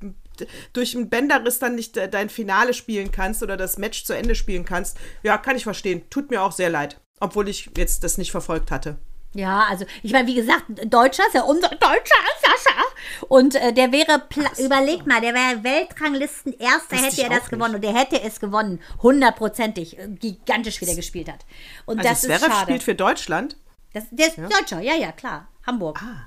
durch 0.72 0.94
einen 0.94 1.08
Bänderriss 1.08 1.58
dann 1.58 1.74
nicht 1.74 1.96
äh, 1.96 2.08
dein 2.08 2.28
Finale 2.28 2.74
spielen 2.74 3.10
kannst 3.10 3.42
oder 3.42 3.56
das 3.56 3.78
Match 3.78 4.04
zu 4.04 4.12
Ende 4.12 4.34
spielen 4.34 4.64
kannst. 4.64 4.96
Ja, 5.22 5.38
kann 5.38 5.56
ich 5.56 5.64
verstehen. 5.64 6.02
Tut 6.10 6.30
mir 6.30 6.42
auch 6.42 6.52
sehr 6.52 6.70
leid. 6.70 7.00
Obwohl 7.20 7.48
ich 7.48 7.70
jetzt 7.76 8.04
das 8.04 8.18
nicht 8.18 8.30
verfolgt 8.30 8.70
hatte. 8.70 8.98
Ja, 9.38 9.66
also 9.70 9.84
ich 10.02 10.12
meine, 10.12 10.26
wie 10.26 10.34
gesagt, 10.34 10.64
Deutscher 10.86 11.22
ist 11.28 11.34
ja 11.34 11.42
unser 11.42 11.68
Deutscher 11.68 12.22
Sascha. 12.42 12.82
Und 13.28 13.54
äh, 13.54 13.72
der 13.72 13.92
wäre, 13.92 14.18
pla- 14.28 14.50
überleg 14.58 15.06
mal, 15.06 15.20
der 15.20 15.32
wäre 15.32 15.62
Weltranglisten 15.62 16.52
Erster, 16.58 16.96
hätte 16.96 17.22
er 17.22 17.28
das 17.30 17.42
auch 17.44 17.48
gewonnen. 17.50 17.76
Und 17.76 17.84
der 17.84 17.94
hätte 17.94 18.20
es 18.20 18.40
gewonnen, 18.40 18.80
hundertprozentig, 19.00 19.96
äh, 19.98 20.08
gigantisch, 20.08 20.80
wie 20.80 20.86
der 20.86 20.96
gespielt 20.96 21.28
hat. 21.30 21.46
Und 21.86 21.98
Also 21.98 22.08
das 22.10 22.18
ist 22.24 22.24
Zverev 22.24 22.52
schade. 22.52 22.62
spielt 22.62 22.82
für 22.82 22.94
Deutschland. 22.96 23.56
Das, 23.94 24.04
der 24.10 24.26
ist 24.26 24.38
Deutscher, 24.38 24.80
ja, 24.80 24.94
ja, 24.94 25.12
klar. 25.12 25.46
Hamburg. 25.66 26.00
Ah. 26.02 26.26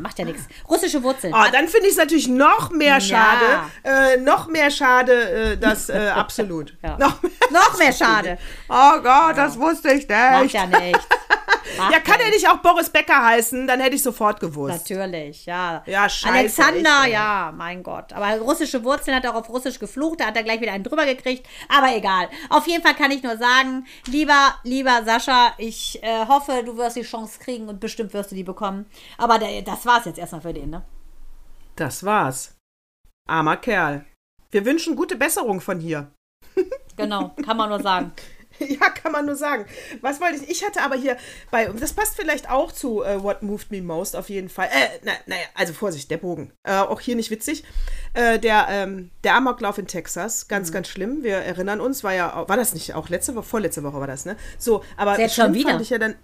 macht 0.00 0.18
ja 0.20 0.24
nichts. 0.24 0.44
Russische 0.68 1.02
Wurzeln. 1.02 1.34
Oh, 1.34 1.44
dann 1.50 1.66
finde 1.66 1.86
ich 1.86 1.92
es 1.92 1.96
natürlich 1.98 2.28
noch 2.28 2.70
mehr 2.70 2.98
Ja. 2.98 3.00
schade. 3.00 3.60
Äh, 3.82 4.16
noch 4.18 4.46
mehr 4.46 4.70
schade, 4.70 5.12
äh, 5.52 5.56
das 5.58 5.88
äh, 5.88 6.12
absolut. 6.14 6.74
Ja. 6.82 6.96
Noch, 6.98 7.20
mehr, 7.22 7.32
Noch 7.50 7.76
mehr 7.78 7.92
schade. 7.92 8.38
oh 8.68 9.00
Gott, 9.02 9.36
das 9.36 9.58
wusste 9.58 9.92
ich 9.92 10.08
Macht 10.08 10.42
nicht. 10.44 10.54
ja 10.54 10.66
nichts. 10.66 11.04
Ja, 11.76 12.00
kann 12.00 12.20
er 12.20 12.30
nicht 12.30 12.48
auch 12.48 12.58
Boris 12.58 12.90
Becker 12.90 13.24
heißen? 13.24 13.66
Dann 13.66 13.80
hätte 13.80 13.96
ich 13.96 14.02
sofort 14.02 14.40
gewusst. 14.40 14.88
Natürlich, 14.90 15.46
ja. 15.46 15.82
Ja, 15.86 16.08
scheiße, 16.08 16.62
Alexander, 16.62 17.02
echt, 17.04 17.12
ja, 17.12 17.52
mein 17.56 17.82
Gott. 17.82 18.12
Aber 18.12 18.38
russische 18.40 18.82
Wurzeln 18.84 19.16
hat 19.16 19.24
er 19.24 19.32
auch 19.32 19.40
auf 19.40 19.48
Russisch 19.48 19.78
geflucht, 19.78 20.20
da 20.20 20.26
hat 20.26 20.36
er 20.36 20.42
gleich 20.42 20.60
wieder 20.60 20.72
einen 20.72 20.84
drüber 20.84 21.06
gekriegt. 21.06 21.46
Aber 21.68 21.94
egal. 21.94 22.28
Auf 22.50 22.66
jeden 22.66 22.82
Fall 22.82 22.94
kann 22.94 23.10
ich 23.10 23.22
nur 23.22 23.36
sagen, 23.36 23.86
lieber, 24.06 24.54
lieber 24.64 25.04
Sascha, 25.04 25.52
ich 25.58 26.02
äh, 26.02 26.26
hoffe, 26.26 26.62
du 26.64 26.76
wirst 26.76 26.96
die 26.96 27.02
Chance 27.02 27.38
kriegen 27.40 27.68
und 27.68 27.80
bestimmt 27.80 28.12
wirst 28.14 28.30
du 28.30 28.34
die 28.34 28.44
bekommen. 28.44 28.86
Aber 29.18 29.38
der, 29.38 29.62
das 29.62 29.86
war's 29.86 30.04
jetzt 30.04 30.18
erstmal 30.18 30.42
für 30.42 30.52
den, 30.52 30.70
ne? 30.70 30.82
Das 31.76 32.04
war's. 32.04 32.56
Armer 33.28 33.56
Kerl. 33.56 34.04
Wir 34.50 34.64
wünschen 34.64 34.96
gute 34.96 35.16
Besserung 35.16 35.60
von 35.60 35.80
hier. 35.80 36.10
Genau, 36.94 37.34
kann 37.42 37.56
man 37.56 37.70
nur 37.70 37.80
sagen. 37.80 38.12
Ja, 38.80 38.88
kann 38.90 39.12
man 39.12 39.26
nur 39.26 39.36
sagen. 39.36 39.66
Was 40.00 40.20
wollte 40.20 40.36
ich? 40.44 40.50
Ich 40.50 40.64
hatte 40.64 40.82
aber 40.82 40.96
hier 40.96 41.16
bei, 41.50 41.66
das 41.66 41.92
passt 41.92 42.16
vielleicht 42.16 42.50
auch 42.50 42.72
zu 42.72 43.02
äh, 43.02 43.22
What 43.22 43.42
Moved 43.42 43.70
Me 43.70 43.82
Most 43.82 44.16
auf 44.16 44.28
jeden 44.30 44.48
Fall. 44.48 44.66
Äh, 44.68 44.88
na, 45.02 45.12
naja, 45.26 45.42
also 45.54 45.72
Vorsicht, 45.72 46.10
der 46.10 46.18
Bogen. 46.18 46.52
Äh, 46.62 46.72
auch 46.76 47.00
hier 47.00 47.16
nicht 47.16 47.30
witzig. 47.30 47.64
Äh, 48.14 48.38
der, 48.38 48.66
ähm, 48.70 49.10
der 49.24 49.34
Amoklauf 49.36 49.78
in 49.78 49.86
Texas, 49.86 50.48
ganz, 50.48 50.68
Mhm. 50.70 50.74
ganz 50.74 50.88
schlimm. 50.88 51.22
Wir 51.22 51.36
erinnern 51.36 51.80
uns, 51.80 52.04
war 52.04 52.14
ja, 52.14 52.48
war 52.48 52.56
das 52.56 52.74
nicht 52.74 52.94
auch 52.94 53.08
letzte 53.08 53.34
Woche, 53.34 53.44
vorletzte 53.44 53.82
Woche 53.82 53.98
war 54.00 54.06
das, 54.06 54.24
ne? 54.24 54.36
So, 54.58 54.82
aber 54.96 55.18
jetzt 55.18 55.34
schon 55.34 55.54
wieder? 55.54 55.70
fand 55.70 55.82
ich 55.82 55.90
ja 55.90 55.98
dann. 55.98 56.14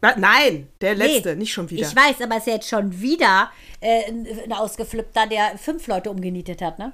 Na, 0.00 0.14
nein, 0.16 0.68
der 0.80 0.94
letzte, 0.94 1.30
Nee, 1.30 1.36
nicht 1.36 1.52
schon 1.52 1.68
wieder. 1.70 1.86
Ich 1.86 1.96
weiß, 1.96 2.20
aber 2.22 2.36
es 2.36 2.42
ist 2.42 2.46
ja 2.46 2.52
jetzt 2.54 2.68
schon 2.68 3.00
wieder 3.00 3.50
äh, 3.80 4.04
ein 4.44 4.52
Ausgeflippter, 4.52 5.26
der 5.26 5.58
fünf 5.58 5.88
Leute 5.88 6.10
umgenietet 6.10 6.62
hat, 6.62 6.78
ne? 6.78 6.92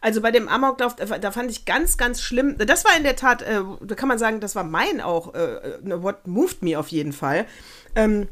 Also 0.00 0.20
bei 0.20 0.30
dem 0.30 0.48
Amoklauf, 0.48 0.96
da 0.96 1.30
fand 1.30 1.50
ich 1.50 1.64
ganz, 1.64 1.96
ganz 1.96 2.20
schlimm. 2.20 2.56
Das 2.58 2.84
war 2.84 2.96
in 2.96 3.02
der 3.02 3.16
Tat, 3.16 3.42
äh, 3.42 3.60
da 3.82 3.94
kann 3.94 4.08
man 4.08 4.18
sagen, 4.18 4.40
das 4.40 4.54
war 4.54 4.64
mein 4.64 5.00
auch, 5.00 5.34
äh, 5.34 5.38
äh, 5.38 6.02
What 6.02 6.26
Moved 6.26 6.62
Me 6.62 6.78
auf 6.78 6.88
jeden 6.88 7.12
Fall. 7.12 7.46
Ähm, 7.94 8.28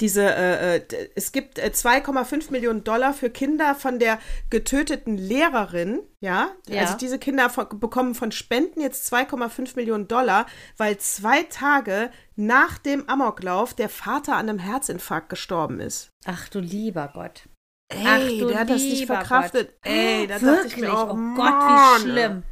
diese, 0.00 0.22
äh, 0.22 0.76
äh, 0.76 1.08
es 1.16 1.32
gibt 1.32 1.58
äh, 1.58 1.70
2,5 1.74 2.52
Millionen 2.52 2.84
Dollar 2.84 3.12
für 3.12 3.30
Kinder 3.30 3.74
von 3.74 3.98
der 3.98 4.18
getöteten 4.50 5.16
Lehrerin, 5.16 6.00
ja. 6.20 6.50
Ja. 6.68 6.82
Also 6.82 6.96
diese 6.96 7.18
Kinder 7.18 7.50
von, 7.50 7.80
bekommen 7.80 8.14
von 8.14 8.30
Spenden 8.30 8.80
jetzt 8.80 9.12
2,5 9.12 9.76
Millionen 9.76 10.06
Dollar, 10.06 10.46
weil 10.76 10.98
zwei 10.98 11.42
Tage 11.44 12.10
nach 12.36 12.78
dem 12.78 13.08
Amoklauf 13.08 13.74
der 13.74 13.88
Vater 13.88 14.36
an 14.36 14.48
einem 14.48 14.58
Herzinfarkt 14.58 15.28
gestorben 15.28 15.80
ist. 15.80 16.10
Ach 16.24 16.48
du 16.48 16.60
lieber 16.60 17.10
Gott. 17.12 17.48
Ey, 17.88 18.04
Ach 18.06 18.48
der 18.48 18.60
hat 18.60 18.70
das 18.70 18.82
nicht 18.82 19.06
verkraftet. 19.06 19.72
Gott. 19.82 19.92
Ey, 19.92 20.26
da 20.26 20.38
dachte 20.38 20.66
ich 20.66 20.76
mir 20.76 20.92
auch, 20.92 21.10
oh 21.10 21.14
Mann, 21.14 21.36
Gott, 21.36 21.54
wie 21.54 22.02
schlimm. 22.02 22.42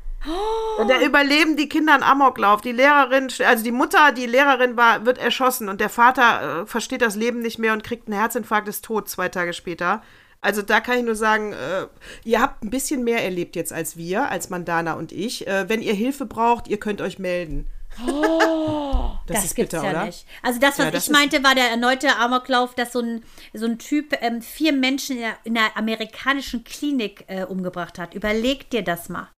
Und 0.78 0.89
da 0.89 1.01
überleben 1.01 1.57
die 1.57 1.68
Kinder 1.68 1.95
einen 1.95 2.03
Amoklauf. 2.03 2.61
Die 2.61 2.72
Lehrerin, 2.72 3.28
also 3.47 3.62
die 3.62 3.70
Mutter, 3.70 4.12
die 4.12 4.26
Lehrerin 4.26 4.76
war, 4.76 5.07
wird 5.07 5.18
erschossen 5.18 5.68
und 5.68 5.80
der 5.80 5.91
Vater 5.91 6.62
äh, 6.62 6.66
versteht 6.66 7.03
das 7.03 7.16
Leben 7.16 7.41
nicht 7.41 7.59
mehr 7.59 7.72
und 7.72 7.84
kriegt 7.84 8.09
einen 8.09 8.18
Herzinfarkt, 8.18 8.66
ist 8.66 8.84
tot 8.84 9.09
zwei 9.09 9.28
Tage 9.28 9.53
später. 9.53 10.03
Also 10.41 10.62
da 10.62 10.80
kann 10.80 10.99
ich 10.99 11.05
nur 11.05 11.14
sagen, 11.14 11.53
äh, 11.53 11.87
ihr 12.24 12.41
habt 12.41 12.62
ein 12.62 12.70
bisschen 12.70 13.05
mehr 13.05 13.22
erlebt 13.22 13.57
jetzt 13.57 13.72
als 13.72 13.97
wir, 13.97 14.30
als 14.30 14.51
Mandana 14.51 14.95
und 14.95 15.12
ich. 15.12 15.47
Äh, 15.47 15.68
wenn 15.68 15.82
ihr 15.82 15.95
Hilfe 15.95 16.26
braucht, 16.26 16.68
ihr 16.68 16.78
könnt 16.78 17.01
euch 17.01 17.18
melden. 17.18 17.66
Das, 17.99 19.36
Das, 19.36 19.44
ist 19.44 19.55
gibt's 19.55 19.72
bitter, 19.72 19.84
ja 19.84 19.90
oder? 19.90 20.07
nicht. 20.07 20.26
Also 20.42 20.61
das, 20.61 20.78
was 20.78 20.84
Ja, 20.84 20.90
das 20.90 21.07
ich 21.07 21.12
meinte, 21.12 21.42
war 21.42 21.55
der 21.55 21.70
erneute 21.70 22.16
Amoklauf, 22.16 22.74
dass 22.74 22.92
so 22.92 23.01
ein, 23.01 23.24
so 23.53 23.66
ein 23.66 23.78
Typ 23.78 24.16
ähm, 24.20 24.42
vier 24.42 24.72
Menschen 24.72 25.18
in 25.18 25.24
einer, 25.24 25.36
in 25.44 25.59
einer 25.59 25.76
amerikanischen 25.76 26.64
Klinik 26.64 27.24
äh, 27.28 27.44
umgebracht 27.44 27.99
hat. 27.99 28.14
Überleg 28.14 28.70
dir 28.70 28.82
das 28.82 29.09
mal. 29.09 29.30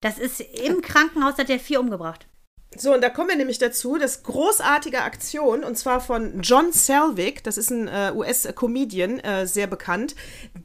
Das 0.00 0.18
ist 0.18 0.40
im 0.40 0.82
Krankenhaus 0.82 1.38
hat 1.38 1.50
er 1.50 1.58
vier 1.58 1.80
umgebracht. 1.80 2.26
So, 2.78 2.92
und 2.92 3.02
da 3.02 3.08
kommen 3.08 3.28
wir 3.30 3.36
nämlich 3.36 3.58
dazu, 3.58 3.96
das 3.96 4.22
großartige 4.22 5.02
Aktion, 5.02 5.64
und 5.64 5.76
zwar 5.76 6.00
von 6.00 6.40
John 6.42 6.72
Selvig, 6.72 7.42
das 7.42 7.56
ist 7.56 7.70
ein 7.70 7.88
äh, 7.88 8.12
US-Comedian, 8.14 9.20
äh, 9.20 9.46
sehr 9.46 9.66
bekannt. 9.66 10.14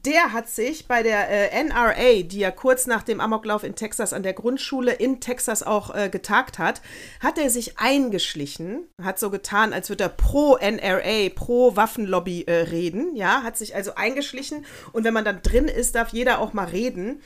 Der 0.04 0.32
hat 0.32 0.48
sich 0.48 0.86
bei 0.86 1.02
der 1.02 1.28
äh, 1.28 1.64
NRA, 1.64 2.22
die 2.22 2.40
ja 2.40 2.50
kurz 2.50 2.86
nach 2.86 3.02
dem 3.02 3.20
Amoklauf 3.20 3.64
in 3.64 3.74
Texas 3.74 4.12
an 4.12 4.22
der 4.22 4.32
Grundschule 4.32 4.92
in 4.92 5.20
Texas 5.20 5.62
auch 5.62 5.94
äh, 5.94 6.08
getagt 6.08 6.58
hat, 6.58 6.82
hat 7.20 7.38
er 7.38 7.50
sich 7.50 7.78
eingeschlichen, 7.78 8.88
hat 9.02 9.18
so 9.18 9.30
getan, 9.30 9.72
als 9.72 9.88
würde 9.88 10.04
er 10.04 10.10
pro 10.10 10.56
NRA, 10.56 11.30
pro 11.34 11.76
Waffenlobby 11.76 12.44
äh, 12.46 12.52
reden, 12.52 13.16
ja, 13.16 13.42
hat 13.42 13.56
sich 13.56 13.74
also 13.74 13.94
eingeschlichen 13.94 14.66
und 14.92 15.04
wenn 15.04 15.14
man 15.14 15.24
dann 15.24 15.40
drin 15.42 15.66
ist, 15.66 15.94
darf 15.94 16.10
jeder 16.10 16.40
auch 16.40 16.52
mal 16.52 16.66
reden. 16.66 17.20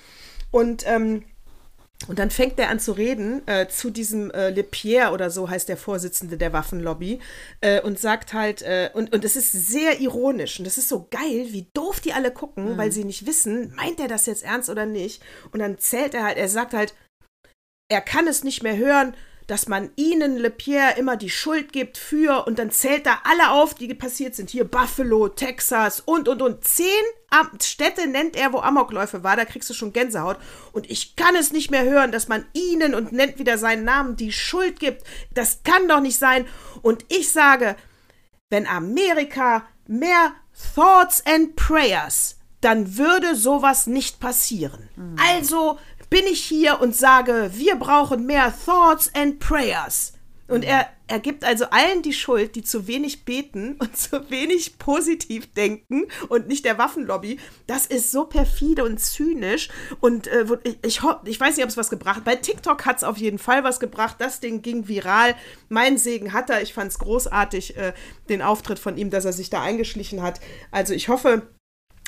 Und 0.53 0.87
ähm, 0.87 1.25
und 2.09 2.19
dann 2.19 2.31
fängt 2.31 2.59
er 2.59 2.69
an 2.69 2.79
zu 2.79 2.93
reden 2.93 3.47
äh, 3.49 3.69
zu 3.69 3.91
diesem 3.91 4.31
äh, 4.31 4.51
Le 4.51 4.63
Pierre 4.63 5.13
oder 5.13 5.31
so 5.31 5.49
heißt 5.49 5.69
der 5.69 5.77
Vorsitzende 5.77 6.37
der 6.37 6.53
Waffenlobby 6.53 7.21
äh, 7.63 7.81
und 7.81 7.99
sagt 7.99 8.33
halt, 8.35 8.63
äh, 8.63 8.91
und, 8.93 9.15
und 9.15 9.25
es 9.25 9.35
ist 9.35 9.53
sehr 9.53 10.01
ironisch 10.01 10.59
und 10.59 10.67
das 10.67 10.79
ist 10.79 10.89
so 10.89 11.09
geil, 11.11 11.49
wie 11.51 11.69
doof 11.73 12.01
die 12.01 12.13
alle 12.13 12.31
gucken, 12.31 12.77
weil 12.77 12.93
sie 12.93 13.05
nicht 13.05 13.27
wissen, 13.27 13.75
meint 13.75 13.99
er 13.99 14.09
das 14.09 14.27
jetzt 14.27 14.45
ernst 14.45 14.69
oder 14.69 14.87
nicht. 14.87 15.23
Und 15.53 15.61
dann 15.61 15.79
zählt 15.79 16.15
er 16.15 16.25
halt, 16.25 16.37
er 16.37 16.49
sagt 16.49 16.75
halt, 16.75 16.95
er 17.89 18.01
kann 18.01 18.27
es 18.29 18.45
nicht 18.45 18.63
mehr 18.63 18.77
hören, 18.77 19.15
dass 19.47 19.69
man 19.69 19.91
ihnen, 19.97 20.37
Le 20.37 20.51
Pierre, 20.51 20.99
immer 20.99 21.17
die 21.17 21.31
Schuld 21.31 21.73
gibt 21.73 21.99
für, 21.99 22.47
und 22.47 22.59
dann 22.59 22.71
zählt 22.71 23.07
da 23.07 23.21
alle 23.25 23.53
auf, 23.53 23.75
die 23.75 23.93
passiert 23.95 24.35
sind. 24.35 24.51
Hier 24.51 24.65
Buffalo, 24.65 25.29
Texas 25.29 26.01
und, 26.01 26.29
und, 26.29 26.43
und. 26.43 26.65
Zehn 26.65 26.87
Städte 27.63 28.07
nennt 28.07 28.37
er, 28.37 28.53
wo 28.53 28.59
Amokläufe 28.59 29.23
war, 29.25 29.37
da 29.37 29.45
kriegst 29.45 29.69
du 29.69 29.75
schon 29.75 29.93
Gänsehaut. 29.93 30.39
Und 30.73 30.91
ich 30.91 31.17
kann 31.17 31.37
es 31.37 31.53
nicht 31.53 31.71
mehr 31.71 31.85
hören, 31.85 32.13
dass 32.13 32.29
man 32.29 32.47
ihnen, 32.53 32.95
und 32.95 33.13
nennt 33.13 33.39
wieder 33.39 33.59
seinen 33.59 33.85
Namen, 33.85 34.17
die 34.17 34.33
Schuld 34.33 34.81
gibt. 34.81 35.05
Das 35.35 35.63
kann 35.63 35.89
doch 35.89 36.01
nicht 36.01 36.19
sein. 36.19 36.47
Und 36.83 37.05
ich 37.09 37.33
sage, 37.33 37.77
wenn 38.51 38.67
Amerika 38.67 39.67
mehr 39.87 40.33
Thoughts 40.75 41.25
and 41.27 41.57
Prayers, 41.57 42.37
dann 42.61 42.97
würde 42.97 43.37
sowas 43.37 43.87
nicht 43.87 44.21
passieren. 44.21 44.89
Also 45.33 45.79
bin 46.11 46.25
ich 46.27 46.43
hier 46.43 46.81
und 46.81 46.97
sage, 46.97 47.51
wir 47.55 47.77
brauchen 47.77 48.27
mehr 48.27 48.53
Thoughts 48.65 49.11
and 49.15 49.39
Prayers. 49.39 50.15
Und 50.49 50.65
er, 50.65 50.89
er 51.09 51.21
gibt 51.21 51.45
also 51.45 51.67
allen 51.71 52.03
die 52.03 52.13
Schuld, 52.13 52.57
die 52.57 52.63
zu 52.63 52.87
wenig 52.87 53.25
beten 53.25 53.77
und 53.79 53.97
zu 53.97 54.31
wenig 54.31 54.79
positiv 54.79 55.53
denken 55.55 56.07
und 56.29 56.49
nicht 56.49 56.65
der 56.65 56.79
Waffenlobby. 56.79 57.39
Das 57.67 57.87
ist 57.87 58.11
so 58.11 58.25
perfide 58.25 58.85
und 58.85 58.99
zynisch. 58.99 59.69
Und 60.01 60.27
äh, 60.27 60.45
ich, 60.65 60.79
ich, 60.83 61.01
ich 61.25 61.41
weiß 61.41 61.57
nicht, 61.57 61.65
ob 61.65 61.71
es 61.71 61.77
was 61.77 61.91
gebracht 61.91 62.17
hat. 62.17 62.25
Bei 62.25 62.37
TikTok 62.37 62.85
hat 62.87 62.99
es 62.99 63.05
auf 63.05 63.19
jeden 63.19 63.39
Fall 63.39 63.65
was 63.65 63.81
gebracht. 63.81 64.17
Das 64.19 64.41
Ding 64.41 64.63
ging 64.63 64.89
viral. 64.89 65.35
Mein 65.69 65.99
Segen 65.99 66.33
hat 66.33 66.51
er. 66.51 66.63
Ich 66.63 66.75
fand 66.75 66.91
es 66.91 66.99
großartig, 66.99 67.77
äh, 67.77 67.93
den 68.29 68.43
Auftritt 68.43 68.79
von 68.79 68.97
ihm, 68.97 69.11
dass 69.11 69.25
er 69.25 69.33
sich 69.33 69.51
da 69.51 69.63
eingeschlichen 69.63 70.23
hat. 70.23 70.41
Also 70.71 70.95
ich 70.95 71.09
hoffe, 71.09 71.49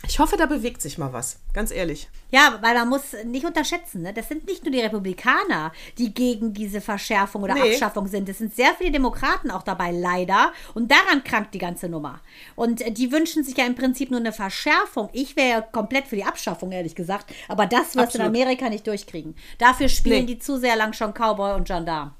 ich 0.07 0.19
hoffe, 0.21 0.37
da 0.37 0.47
bewegt 0.47 0.81
sich 0.81 0.97
mal 0.97 1.13
was. 1.13 1.41
Ganz 1.53 1.71
ehrlich. 1.71 2.09
Ja, 2.31 2.59
weil 2.63 2.75
man 2.75 2.89
muss 2.89 3.15
nicht 3.25 3.45
unterschätzen, 3.45 4.03
ne? 4.03 4.13
das 4.15 4.29
sind 4.29 4.47
nicht 4.47 4.63
nur 4.63 4.71
die 4.73 4.81
Republikaner, 4.81 5.73
die 5.99 6.15
gegen 6.15 6.53
diese 6.55 6.81
Verschärfung 6.81 7.43
oder 7.43 7.55
Nee. 7.55 7.73
Abschaffung 7.73 8.07
sind. 8.07 8.29
Es 8.29 8.39
sind 8.39 8.55
sehr 8.55 8.75
viele 8.79 8.93
Demokraten 8.93 9.51
auch 9.51 9.63
dabei, 9.63 9.91
leider. 9.91 10.53
Und 10.75 10.91
daran 10.91 11.25
krankt 11.25 11.53
die 11.53 11.59
ganze 11.59 11.89
Nummer. 11.89 12.21
Und 12.55 12.81
äh, 12.81 12.91
die 12.93 13.11
wünschen 13.13 13.43
sich 13.45 13.57
ja 13.57 13.67
im 13.67 13.75
Prinzip 13.75 14.11
nur 14.11 14.21
eine 14.21 14.33
Verschärfung. 14.33 15.09
Ich 15.13 15.37
wäre 15.37 15.49
ja 15.49 15.61
komplett 15.63 16.07
für 16.07 16.17
die 16.17 16.25
Abschaffung, 16.25 16.71
ehrlich 16.73 16.95
gesagt. 16.95 17.33
Aber 17.49 17.67
das 17.67 17.97
wirst 17.97 18.15
du 18.15 18.19
in. 18.21 18.25
Amerika 18.25 18.69
nicht 18.69 18.87
durchkriegen. 18.87 19.35
Dafür 19.59 19.89
spielen 19.89 20.27
Nee. 20.27 20.35
die 20.35 20.39
zu 20.39 20.59
sehr 20.59 20.77
lang 20.77 20.93
schon 20.93 21.13
Cowboy 21.13 21.55
und 21.55 21.67
Gendarm. 21.67 22.15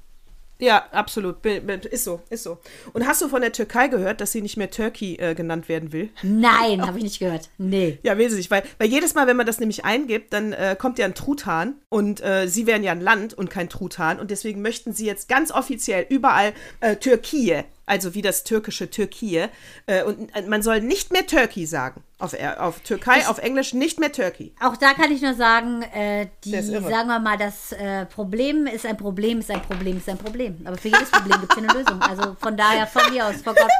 Ja, 0.61 0.85
absolut. 0.91 1.45
Ist 1.45 2.03
so, 2.03 2.21
ist 2.29 2.43
so. 2.43 2.57
Und 2.91 3.07
hast 3.07 3.21
du 3.21 3.29
von 3.29 3.41
der 3.41 3.53
Türkei 3.53 3.87
gehört, 3.87 4.19
dass 4.19 4.33
sie 4.33 4.41
nicht 4.41 4.57
mehr 4.57 4.69
Turkey 4.69 5.15
äh, 5.15 5.33
genannt 5.33 5.69
werden 5.69 5.93
will? 5.93 6.09
Nein, 6.21 6.85
habe 6.85 6.97
ich 6.97 7.03
nicht 7.03 7.19
gehört. 7.19 7.49
Nee. 7.57 7.97
Ja, 8.03 8.17
will 8.17 8.29
sie 8.29 8.35
nicht, 8.35 8.51
weil, 8.51 8.63
weil 8.77 8.89
jedes 8.89 9.15
Mal, 9.15 9.25
wenn 9.27 9.37
man 9.37 9.45
das 9.45 9.59
nämlich 9.59 9.85
eingibt, 9.85 10.33
dann 10.33 10.51
äh, 10.51 10.75
kommt 10.77 10.99
ja 10.99 11.05
ein 11.05 11.15
Truthahn 11.15 11.75
und 11.87 12.21
äh, 12.21 12.47
sie 12.47 12.67
wären 12.67 12.83
ja 12.83 12.91
ein 12.91 12.99
Land 12.99 13.33
und 13.33 13.49
kein 13.49 13.69
Truthahn 13.69 14.19
und 14.19 14.31
deswegen 14.31 14.61
möchten 14.61 14.91
sie 14.91 15.05
jetzt 15.05 15.29
ganz 15.29 15.51
offiziell 15.51 16.05
überall 16.09 16.53
äh, 16.81 16.97
Türkei, 16.97 17.65
also 17.89 18.13
wie 18.13 18.21
das 18.21 18.43
türkische 18.43 18.89
Türkei, 18.89 19.49
äh, 19.87 20.03
und 20.03 20.33
äh, 20.35 20.43
man 20.43 20.61
soll 20.61 20.81
nicht 20.81 21.11
mehr 21.11 21.25
Turkey 21.25 21.65
sagen. 21.65 22.03
Auf, 22.19 22.33
auf 22.57 22.79
Türkei, 22.81 23.27
auf 23.27 23.37
Englisch 23.39 23.73
nicht 23.73 23.99
mehr 23.99 24.11
Turkey. 24.11 24.53
Auch 24.61 24.77
da 24.77 24.93
kann 24.93 25.11
ich 25.11 25.21
nur 25.21 25.33
sagen, 25.33 25.81
äh, 25.81 26.27
die, 26.43 26.51
sagen 26.51 27.07
wir 27.07 27.19
mal, 27.19 27.37
das 27.37 27.71
äh, 27.71 28.05
Problem 28.05 28.67
ist 28.67 28.85
ein 28.85 28.97
Problem, 28.97 29.39
ist 29.39 29.49
ein 29.49 29.61
Problem, 29.61 29.97
ist 29.97 30.09
ein 30.09 30.17
Problem. 30.17 30.57
Aber 30.65 30.77
für 30.77 30.89
jedes 30.89 31.09
Problem 31.09 31.39
gibt 31.39 31.51
es 31.51 31.57
eine 31.57 31.67
Lösung. 31.67 32.01
Also 32.01 32.35
von 32.39 32.55
daher, 32.55 32.85
von 32.87 33.11
mir 33.11 33.25
aus, 33.25 33.41
vor 33.41 33.55
Gott. 33.55 33.71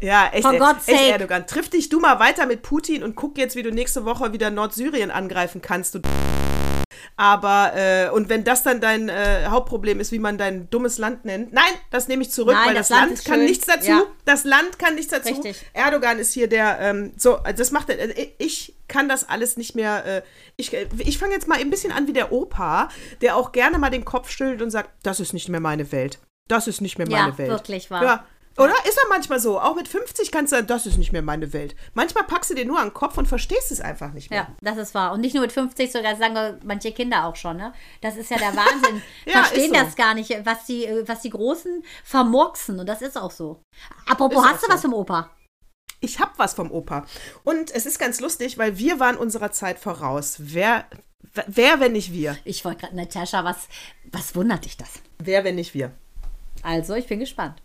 Ja, 0.00 0.28
echt, 0.32 0.44
For 0.44 0.52
echt, 0.52 0.62
God's 0.62 0.86
echt. 0.86 1.10
Erdogan. 1.10 1.48
Triff 1.48 1.70
dich 1.70 1.88
du 1.88 1.98
mal 1.98 2.20
weiter 2.20 2.46
mit 2.46 2.62
Putin 2.62 3.02
und 3.02 3.16
guck 3.16 3.36
jetzt, 3.36 3.56
wie 3.56 3.64
du 3.64 3.72
nächste 3.72 4.04
Woche 4.04 4.32
wieder 4.32 4.48
Nordsyrien 4.52 5.10
angreifen 5.10 5.60
kannst. 5.60 5.96
Du 5.96 6.00
aber, 7.16 7.72
äh, 7.74 8.10
und 8.10 8.28
wenn 8.28 8.44
das 8.44 8.62
dann 8.62 8.80
dein 8.80 9.08
äh, 9.08 9.46
Hauptproblem 9.46 10.00
ist, 10.00 10.12
wie 10.12 10.18
man 10.18 10.38
dein 10.38 10.70
dummes 10.70 10.98
Land 10.98 11.24
nennt, 11.24 11.52
nein, 11.52 11.70
das 11.90 12.08
nehme 12.08 12.22
ich 12.22 12.30
zurück, 12.30 12.54
Nein, 12.54 12.68
weil 12.68 12.74
das 12.74 12.88
das, 12.88 12.96
Land 12.96 13.10
Land, 13.10 13.24
kann 13.24 13.34
schön. 13.36 13.44
nichts 13.46 13.66
dazu. 13.66 13.90
Ja. 13.90 14.02
Das 14.24 14.44
Land 14.44 14.78
kann 14.78 14.94
nichts 14.94 15.10
dazu. 15.12 15.34
Richtig. 15.34 15.64
Erdogan 15.72 16.18
ist 16.18 16.32
hier 16.32 16.48
der, 16.48 16.78
ähm, 16.80 17.12
so, 17.16 17.38
das 17.56 17.70
macht 17.70 17.90
er, 17.90 17.98
äh, 18.16 18.28
ich 18.38 18.74
kann 18.88 19.08
das 19.08 19.28
alles 19.28 19.56
nicht 19.56 19.74
mehr, 19.74 20.04
äh, 20.06 20.22
ich, 20.56 20.72
ich 20.98 21.18
fange 21.18 21.34
jetzt 21.34 21.48
mal 21.48 21.58
ein 21.58 21.70
bisschen 21.70 21.92
an 21.92 22.06
wie 22.06 22.12
der 22.12 22.32
Opa, 22.32 22.88
der 23.20 23.36
auch 23.36 23.52
gerne 23.52 23.78
mal 23.78 23.90
den 23.90 24.04
Kopf 24.04 24.30
schüttelt 24.30 24.62
und 24.62 24.70
sagt, 24.70 24.90
das 25.02 25.20
ist 25.20 25.32
nicht 25.32 25.48
mehr 25.48 25.60
meine 25.60 25.90
Welt. 25.92 26.18
Das 26.48 26.66
ist 26.66 26.80
nicht 26.80 26.96
mehr 26.96 27.06
Ja, 27.08 27.22
meine 27.24 27.38
Welt. 27.38 27.50
wirklich 27.50 27.90
wahr. 27.90 28.02
Ja, 28.02 28.26
oder? 28.58 28.74
Ist 28.86 28.98
er 28.98 29.08
manchmal 29.08 29.40
so. 29.40 29.60
Auch 29.60 29.74
mit 29.74 29.88
50 29.88 30.30
kannst 30.30 30.52
du 30.52 30.56
sagen, 30.56 30.66
das 30.66 30.86
ist 30.86 30.98
nicht 30.98 31.12
mehr 31.12 31.22
meine 31.22 31.52
Welt. 31.52 31.76
Manchmal 31.94 32.24
packst 32.24 32.50
du 32.50 32.54
dir 32.54 32.64
nur 32.64 32.78
an 32.78 32.88
den 32.88 32.94
Kopf 32.94 33.16
und 33.18 33.26
verstehst 33.26 33.70
es 33.70 33.80
einfach 33.80 34.12
nicht 34.12 34.30
mehr. 34.30 34.40
Ja, 34.40 34.56
das 34.60 34.78
ist 34.78 34.94
wahr. 34.94 35.12
Und 35.12 35.20
nicht 35.20 35.34
nur 35.34 35.42
mit 35.42 35.52
50, 35.52 35.92
sogar 35.92 36.16
sagen 36.16 36.58
manche 36.64 36.92
Kinder 36.92 37.24
auch 37.24 37.36
schon. 37.36 37.56
Ne? 37.56 37.72
Das 38.00 38.16
ist 38.16 38.30
ja 38.30 38.38
der 38.38 38.54
Wahnsinn. 38.56 39.02
Ja, 39.26 39.44
Verstehen 39.44 39.74
so. 39.74 39.74
das 39.74 39.96
gar 39.96 40.14
nicht, 40.14 40.34
was 40.44 40.64
die, 40.66 40.84
äh, 40.86 41.06
was 41.06 41.20
die 41.20 41.30
Großen 41.30 41.84
vermurksen. 42.04 42.78
Und 42.80 42.86
das 42.88 43.02
ist 43.02 43.16
auch 43.16 43.30
so. 43.30 43.60
Apropos, 44.06 44.42
Ist 44.42 44.50
hast 44.50 44.62
du 44.62 44.66
so. 44.66 44.72
was 44.72 44.80
vom 44.82 44.94
Opa? 44.94 45.30
Ich 46.00 46.20
hab 46.20 46.38
was 46.38 46.54
vom 46.54 46.70
Opa. 46.70 47.04
Und 47.44 47.70
es 47.70 47.84
ist 47.86 47.98
ganz 47.98 48.20
lustig, 48.20 48.56
weil 48.58 48.78
wir 48.78 49.00
waren 49.00 49.16
unserer 49.16 49.50
Zeit 49.50 49.78
voraus. 49.78 50.36
Wer, 50.38 50.86
wer 51.46 51.80
wenn 51.80 51.92
nicht 51.92 52.12
wir? 52.12 52.36
Ich 52.44 52.64
wollte 52.64 52.82
gerade, 52.82 52.96
Natascha, 52.96 53.44
was, 53.44 53.68
was 54.10 54.34
wundert 54.34 54.64
dich 54.64 54.76
das? 54.76 54.88
Wer, 55.18 55.44
wenn 55.44 55.56
nicht 55.56 55.74
wir? 55.74 55.92
Also, 56.62 56.94
ich 56.94 57.06
bin 57.06 57.20
gespannt. 57.20 57.60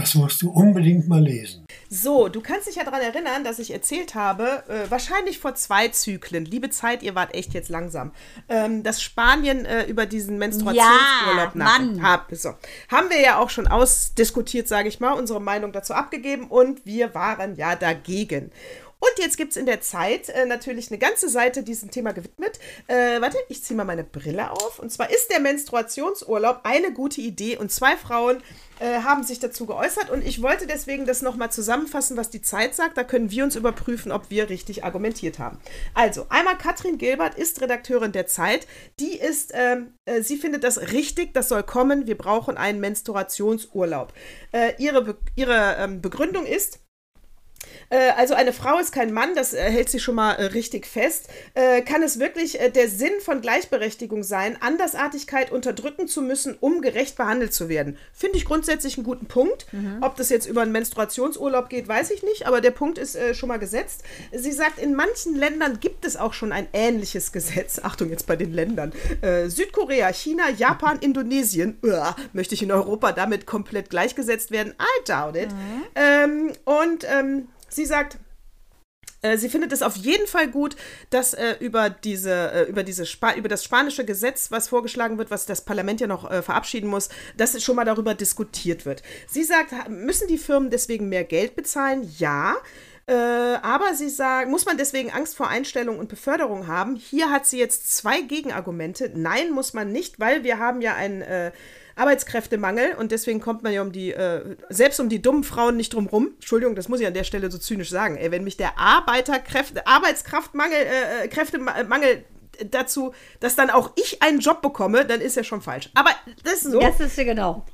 Das 0.00 0.14
musst 0.14 0.40
du 0.40 0.50
unbedingt 0.50 1.08
mal 1.08 1.22
lesen. 1.22 1.66
So, 1.90 2.28
du 2.28 2.40
kannst 2.40 2.66
dich 2.66 2.76
ja 2.76 2.84
daran 2.84 3.02
erinnern, 3.02 3.44
dass 3.44 3.58
ich 3.58 3.70
erzählt 3.70 4.14
habe, 4.14 4.62
äh, 4.68 4.90
wahrscheinlich 4.90 5.38
vor 5.38 5.54
zwei 5.56 5.88
Zyklen, 5.88 6.46
liebe 6.46 6.70
Zeit, 6.70 7.02
ihr 7.02 7.14
wart 7.14 7.34
echt 7.34 7.52
jetzt 7.52 7.68
langsam, 7.68 8.12
ähm, 8.48 8.82
dass 8.82 9.02
Spanien 9.02 9.66
äh, 9.66 9.84
über 9.84 10.06
diesen 10.06 10.38
Menstruationsurlaub 10.38 11.54
Ja, 11.54 11.64
Mann. 11.64 12.02
Hab, 12.02 12.28
so. 12.32 12.54
Haben 12.90 13.10
wir 13.10 13.20
ja 13.20 13.38
auch 13.38 13.50
schon 13.50 13.66
ausdiskutiert, 13.68 14.68
sage 14.68 14.88
ich 14.88 15.00
mal, 15.00 15.12
unsere 15.12 15.40
Meinung 15.40 15.72
dazu 15.72 15.92
abgegeben 15.92 16.46
und 16.46 16.86
wir 16.86 17.14
waren 17.14 17.56
ja 17.56 17.76
dagegen. 17.76 18.52
Und 19.00 19.18
jetzt 19.18 19.38
gibt 19.38 19.52
es 19.52 19.56
in 19.56 19.66
der 19.66 19.80
Zeit 19.80 20.28
äh, 20.28 20.44
natürlich 20.44 20.90
eine 20.90 20.98
ganze 20.98 21.30
Seite 21.30 21.62
diesem 21.62 21.90
Thema 21.90 22.12
gewidmet. 22.12 22.60
Äh, 22.86 23.20
warte, 23.20 23.38
ich 23.48 23.64
ziehe 23.64 23.76
mal 23.76 23.84
meine 23.84 24.04
Brille 24.04 24.50
auf. 24.50 24.78
Und 24.78 24.92
zwar 24.92 25.10
ist 25.10 25.30
der 25.30 25.40
Menstruationsurlaub 25.40 26.60
eine 26.64 26.92
gute 26.92 27.22
Idee. 27.22 27.56
Und 27.56 27.72
zwei 27.72 27.96
Frauen 27.96 28.42
äh, 28.78 29.00
haben 29.00 29.22
sich 29.22 29.38
dazu 29.40 29.64
geäußert. 29.64 30.10
Und 30.10 30.22
ich 30.24 30.42
wollte 30.42 30.66
deswegen 30.66 31.06
das 31.06 31.22
nochmal 31.22 31.50
zusammenfassen, 31.50 32.18
was 32.18 32.28
die 32.28 32.42
Zeit 32.42 32.74
sagt. 32.74 32.98
Da 32.98 33.04
können 33.04 33.30
wir 33.30 33.42
uns 33.42 33.56
überprüfen, 33.56 34.12
ob 34.12 34.30
wir 34.30 34.50
richtig 34.50 34.84
argumentiert 34.84 35.38
haben. 35.38 35.58
Also, 35.94 36.26
einmal 36.28 36.58
Katrin 36.58 36.98
Gilbert 36.98 37.36
ist 37.36 37.62
Redakteurin 37.62 38.12
der 38.12 38.26
Zeit. 38.26 38.66
Die 39.00 39.18
ist, 39.18 39.52
ähm, 39.54 39.94
äh, 40.04 40.20
sie 40.20 40.36
findet 40.36 40.62
das 40.62 40.92
richtig, 40.92 41.32
das 41.32 41.48
soll 41.48 41.62
kommen. 41.62 42.06
Wir 42.06 42.18
brauchen 42.18 42.58
einen 42.58 42.80
Menstruationsurlaub. 42.80 44.12
Äh, 44.52 44.74
ihre 44.78 45.02
Be 45.02 45.16
ihre 45.36 45.76
ähm, 45.78 46.02
Begründung 46.02 46.44
ist, 46.44 46.80
äh, 47.90 48.12
also 48.16 48.34
eine 48.34 48.52
Frau 48.52 48.78
ist 48.78 48.92
kein 48.92 49.12
Mann, 49.12 49.34
das 49.34 49.52
äh, 49.52 49.58
hält 49.58 49.90
sich 49.90 50.02
schon 50.02 50.14
mal 50.14 50.34
äh, 50.34 50.44
richtig 50.46 50.86
fest. 50.86 51.28
Kann 51.84 52.02
es 52.02 52.18
wirklich 52.18 52.58
der 52.74 52.88
Sinn 52.88 53.12
von 53.20 53.40
Gleichberechtigung 53.40 54.22
sein, 54.22 54.56
Andersartigkeit 54.60 55.50
unterdrücken 55.50 56.06
zu 56.06 56.22
müssen, 56.22 56.56
um 56.60 56.80
gerecht 56.80 57.16
behandelt 57.16 57.52
zu 57.52 57.68
werden? 57.68 57.98
Finde 58.12 58.38
ich 58.38 58.44
grundsätzlich 58.44 58.96
einen 58.96 59.04
guten 59.04 59.26
Punkt. 59.26 59.66
Mhm. 59.72 59.98
Ob 60.00 60.16
das 60.16 60.28
jetzt 60.30 60.46
über 60.46 60.62
einen 60.62 60.72
Menstruationsurlaub 60.72 61.68
geht, 61.68 61.88
weiß 61.88 62.10
ich 62.12 62.22
nicht, 62.22 62.46
aber 62.46 62.60
der 62.60 62.70
Punkt 62.70 62.98
ist 62.98 63.18
schon 63.32 63.48
mal 63.48 63.58
gesetzt. 63.58 64.04
Sie 64.32 64.52
sagt, 64.52 64.78
in 64.78 64.94
manchen 64.94 65.34
Ländern 65.34 65.80
gibt 65.80 66.04
es 66.04 66.16
auch 66.16 66.32
schon 66.32 66.52
ein 66.52 66.68
ähnliches 66.72 67.32
Gesetz. 67.32 67.80
Achtung 67.82 68.10
jetzt 68.10 68.26
bei 68.26 68.36
den 68.36 68.52
Ländern. 68.52 68.92
Südkorea, 69.46 70.12
China, 70.12 70.48
Japan, 70.50 70.98
Indonesien. 71.00 71.78
Uah, 71.82 72.16
möchte 72.32 72.54
ich 72.54 72.62
in 72.62 72.72
Europa 72.72 73.12
damit 73.12 73.46
komplett 73.46 73.90
gleichgesetzt 73.90 74.50
werden? 74.50 74.74
I 74.80 75.04
doubt 75.06 75.36
it. 75.36 75.50
Mhm. 75.50 75.82
Ähm, 75.94 76.52
und 76.64 77.04
ähm, 77.04 77.48
Sie 77.70 77.86
sagt, 77.86 78.18
äh, 79.22 79.36
Sie 79.36 79.48
findet 79.48 79.72
es 79.72 79.82
auf 79.82 79.96
jeden 79.96 80.26
Fall 80.26 80.48
gut, 80.48 80.76
dass 81.10 81.34
äh, 81.34 81.56
über, 81.60 81.90
diese, 81.90 82.52
äh, 82.52 82.62
über, 82.64 82.82
diese 82.82 83.04
über 83.36 83.48
das 83.48 83.64
spanische 83.64 84.04
Gesetz, 84.04 84.50
was 84.50 84.68
vorgeschlagen 84.68 85.18
wird, 85.18 85.30
was 85.30 85.46
das 85.46 85.64
Parlament 85.64 86.00
ja 86.00 86.06
noch 86.06 86.30
äh, 86.30 86.42
verabschieden 86.42 86.88
muss, 86.88 87.08
dass 87.36 87.60
schon 87.62 87.76
mal 87.76 87.84
darüber 87.84 88.14
diskutiert 88.14 88.86
wird. 88.86 89.02
Sie 89.26 89.44
sagt, 89.44 89.72
müssen 89.88 90.28
die 90.28 90.38
Firmen 90.38 90.70
deswegen 90.70 91.08
mehr 91.08 91.24
Geld 91.24 91.56
bezahlen? 91.56 92.10
Ja. 92.18 92.56
Äh, 93.06 93.12
aber 93.12 93.94
sie 93.94 94.08
sagt, 94.08 94.48
muss 94.48 94.66
man 94.66 94.76
deswegen 94.76 95.10
Angst 95.10 95.36
vor 95.36 95.48
Einstellung 95.48 95.98
und 95.98 96.08
Beförderung 96.08 96.66
haben? 96.66 96.96
Hier 96.96 97.30
hat 97.30 97.46
sie 97.46 97.58
jetzt 97.58 97.94
zwei 97.96 98.20
Gegenargumente. 98.20 99.10
Nein, 99.14 99.50
muss 99.50 99.74
man 99.74 99.90
nicht, 99.90 100.20
weil 100.20 100.44
wir 100.44 100.58
haben 100.58 100.80
ja 100.80 100.94
ein 100.94 101.22
äh, 101.22 101.50
Arbeitskräftemangel 102.00 102.94
und 102.98 103.12
deswegen 103.12 103.40
kommt 103.40 103.62
man 103.62 103.72
ja 103.72 103.82
um 103.82 103.92
die, 103.92 104.12
äh, 104.12 104.56
selbst 104.68 104.98
um 105.00 105.08
die 105.08 105.20
dummen 105.20 105.44
Frauen 105.44 105.76
nicht 105.76 105.94
drum 105.94 106.06
rum. 106.06 106.30
Entschuldigung, 106.34 106.74
das 106.74 106.88
muss 106.88 107.00
ich 107.00 107.06
an 107.06 107.14
der 107.14 107.24
Stelle 107.24 107.50
so 107.50 107.58
zynisch 107.58 107.90
sagen. 107.90 108.16
Ey, 108.16 108.30
wenn 108.30 108.44
mich 108.44 108.56
der 108.56 108.78
Arbeiterkräfte, 108.78 109.86
Arbeitskraftmangel, 109.86 110.78
äh, 110.78 111.24
äh 111.24 111.28
Kräftemangel 111.28 112.24
dazu, 112.70 113.12
dass 113.40 113.56
dann 113.56 113.70
auch 113.70 113.92
ich 113.96 114.22
einen 114.22 114.40
Job 114.40 114.62
bekomme, 114.62 115.04
dann 115.04 115.20
ist 115.20 115.36
ja 115.36 115.44
schon 115.44 115.62
falsch. 115.62 115.90
Aber 115.94 116.10
das 116.42 116.54
ist 116.54 116.72
so. 116.72 116.80
Das 116.80 117.00
ist 117.00 117.16
ja 117.16 117.24
genau. 117.24 117.64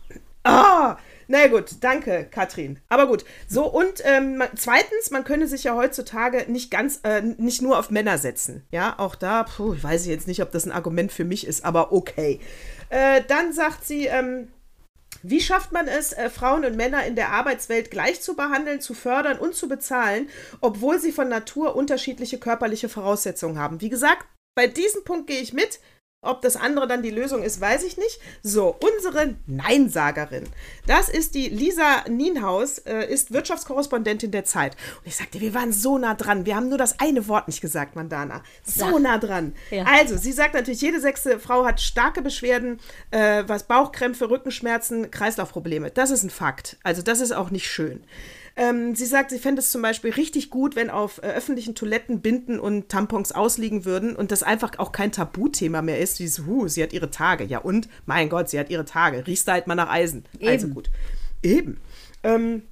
Ah, 0.44 0.96
na 1.28 1.48
gut, 1.48 1.76
danke, 1.80 2.28
Katrin. 2.30 2.78
Aber 2.88 3.08
gut. 3.08 3.24
So, 3.48 3.66
und 3.66 4.00
ähm, 4.04 4.44
zweitens, 4.54 5.10
man 5.10 5.24
könne 5.24 5.48
sich 5.48 5.64
ja 5.64 5.74
heutzutage 5.74 6.44
nicht 6.50 6.70
ganz, 6.70 7.00
äh, 7.02 7.20
nicht 7.20 7.62
nur 7.62 7.78
auf 7.78 7.90
Männer 7.90 8.18
setzen. 8.18 8.64
Ja, 8.70 8.94
auch 8.98 9.16
da, 9.16 9.42
puh, 9.42 9.74
ich 9.74 9.82
weiß 9.82 10.06
jetzt 10.06 10.28
nicht, 10.28 10.40
ob 10.42 10.52
das 10.52 10.66
ein 10.66 10.72
Argument 10.72 11.10
für 11.10 11.24
mich 11.24 11.46
ist, 11.46 11.64
aber 11.64 11.92
okay. 11.92 12.40
Äh, 12.88 13.22
dann 13.26 13.52
sagt 13.52 13.84
sie, 13.84 14.06
ähm, 14.06 14.48
wie 15.22 15.40
schafft 15.40 15.72
man 15.72 15.88
es, 15.88 16.12
äh, 16.12 16.30
Frauen 16.30 16.64
und 16.64 16.76
Männer 16.76 17.04
in 17.04 17.16
der 17.16 17.30
Arbeitswelt 17.30 17.90
gleich 17.90 18.20
zu 18.20 18.36
behandeln, 18.36 18.80
zu 18.80 18.94
fördern 18.94 19.38
und 19.38 19.54
zu 19.54 19.68
bezahlen, 19.68 20.28
obwohl 20.60 21.00
sie 21.00 21.12
von 21.12 21.28
Natur 21.28 21.74
unterschiedliche 21.74 22.38
körperliche 22.38 22.88
Voraussetzungen 22.88 23.58
haben? 23.58 23.80
Wie 23.80 23.88
gesagt, 23.88 24.26
bei 24.54 24.66
diesem 24.66 25.04
Punkt 25.04 25.26
gehe 25.26 25.40
ich 25.40 25.52
mit. 25.52 25.80
Ob 26.26 26.42
das 26.42 26.56
andere 26.56 26.86
dann 26.86 27.02
die 27.02 27.10
Lösung 27.10 27.42
ist, 27.42 27.60
weiß 27.60 27.84
ich 27.84 27.96
nicht. 27.96 28.20
So, 28.42 28.76
unsere 28.80 29.36
Neinsagerin. 29.46 30.44
Das 30.86 31.08
ist 31.08 31.34
die 31.34 31.48
Lisa 31.48 32.04
Nienhaus, 32.08 32.78
äh, 32.78 33.06
ist 33.06 33.32
Wirtschaftskorrespondentin 33.32 34.30
der 34.30 34.44
Zeit. 34.44 34.76
Und 34.98 35.06
ich 35.06 35.16
sagte, 35.16 35.40
wir 35.40 35.54
waren 35.54 35.72
so 35.72 35.98
nah 35.98 36.14
dran. 36.14 36.46
Wir 36.46 36.56
haben 36.56 36.68
nur 36.68 36.78
das 36.78 37.00
eine 37.00 37.28
Wort 37.28 37.48
nicht 37.48 37.60
gesagt, 37.60 37.96
Mandana. 37.96 38.42
So 38.64 38.92
ja. 38.92 38.98
nah 38.98 39.18
dran. 39.18 39.54
Ja. 39.70 39.84
Also, 39.84 40.16
sie 40.16 40.32
sagt 40.32 40.54
natürlich, 40.54 40.80
jede 40.80 41.00
sechste 41.00 41.38
Frau 41.38 41.64
hat 41.64 41.80
starke 41.80 42.22
Beschwerden, 42.22 42.80
äh, 43.10 43.44
was 43.46 43.64
Bauchkrämpfe, 43.64 44.30
Rückenschmerzen, 44.30 45.10
Kreislaufprobleme. 45.10 45.90
Das 45.90 46.10
ist 46.10 46.22
ein 46.22 46.30
Fakt. 46.30 46.76
Also, 46.82 47.02
das 47.02 47.20
ist 47.20 47.32
auch 47.32 47.50
nicht 47.50 47.68
schön. 47.70 48.04
Ähm, 48.58 48.94
sie 48.94 49.04
sagt, 49.04 49.30
sie 49.30 49.38
fände 49.38 49.60
es 49.60 49.70
zum 49.70 49.82
Beispiel 49.82 50.12
richtig 50.12 50.48
gut, 50.48 50.76
wenn 50.76 50.88
auf 50.88 51.18
äh, 51.18 51.26
öffentlichen 51.26 51.74
Toiletten 51.74 52.22
Binden 52.22 52.58
und 52.58 52.88
Tampons 52.88 53.32
ausliegen 53.32 53.84
würden 53.84 54.16
und 54.16 54.32
das 54.32 54.42
einfach 54.42 54.78
auch 54.78 54.92
kein 54.92 55.12
Tabuthema 55.12 55.82
mehr 55.82 56.00
ist, 56.00 56.20
wie 56.20 56.28
so, 56.28 56.46
huh, 56.46 56.66
sie 56.66 56.82
hat 56.82 56.94
ihre 56.94 57.10
Tage. 57.10 57.44
Ja 57.44 57.58
und? 57.58 57.88
Mein 58.06 58.30
Gott, 58.30 58.48
sie 58.48 58.58
hat 58.58 58.70
ihre 58.70 58.86
Tage. 58.86 59.26
Riechst 59.26 59.46
du 59.46 59.52
halt 59.52 59.66
mal 59.66 59.74
nach 59.74 59.90
Eisen. 59.90 60.24
Eben. 60.38 60.48
Also 60.48 60.68
gut. 60.68 60.90
Eben. 61.42 61.78
Ähm, 62.22 62.62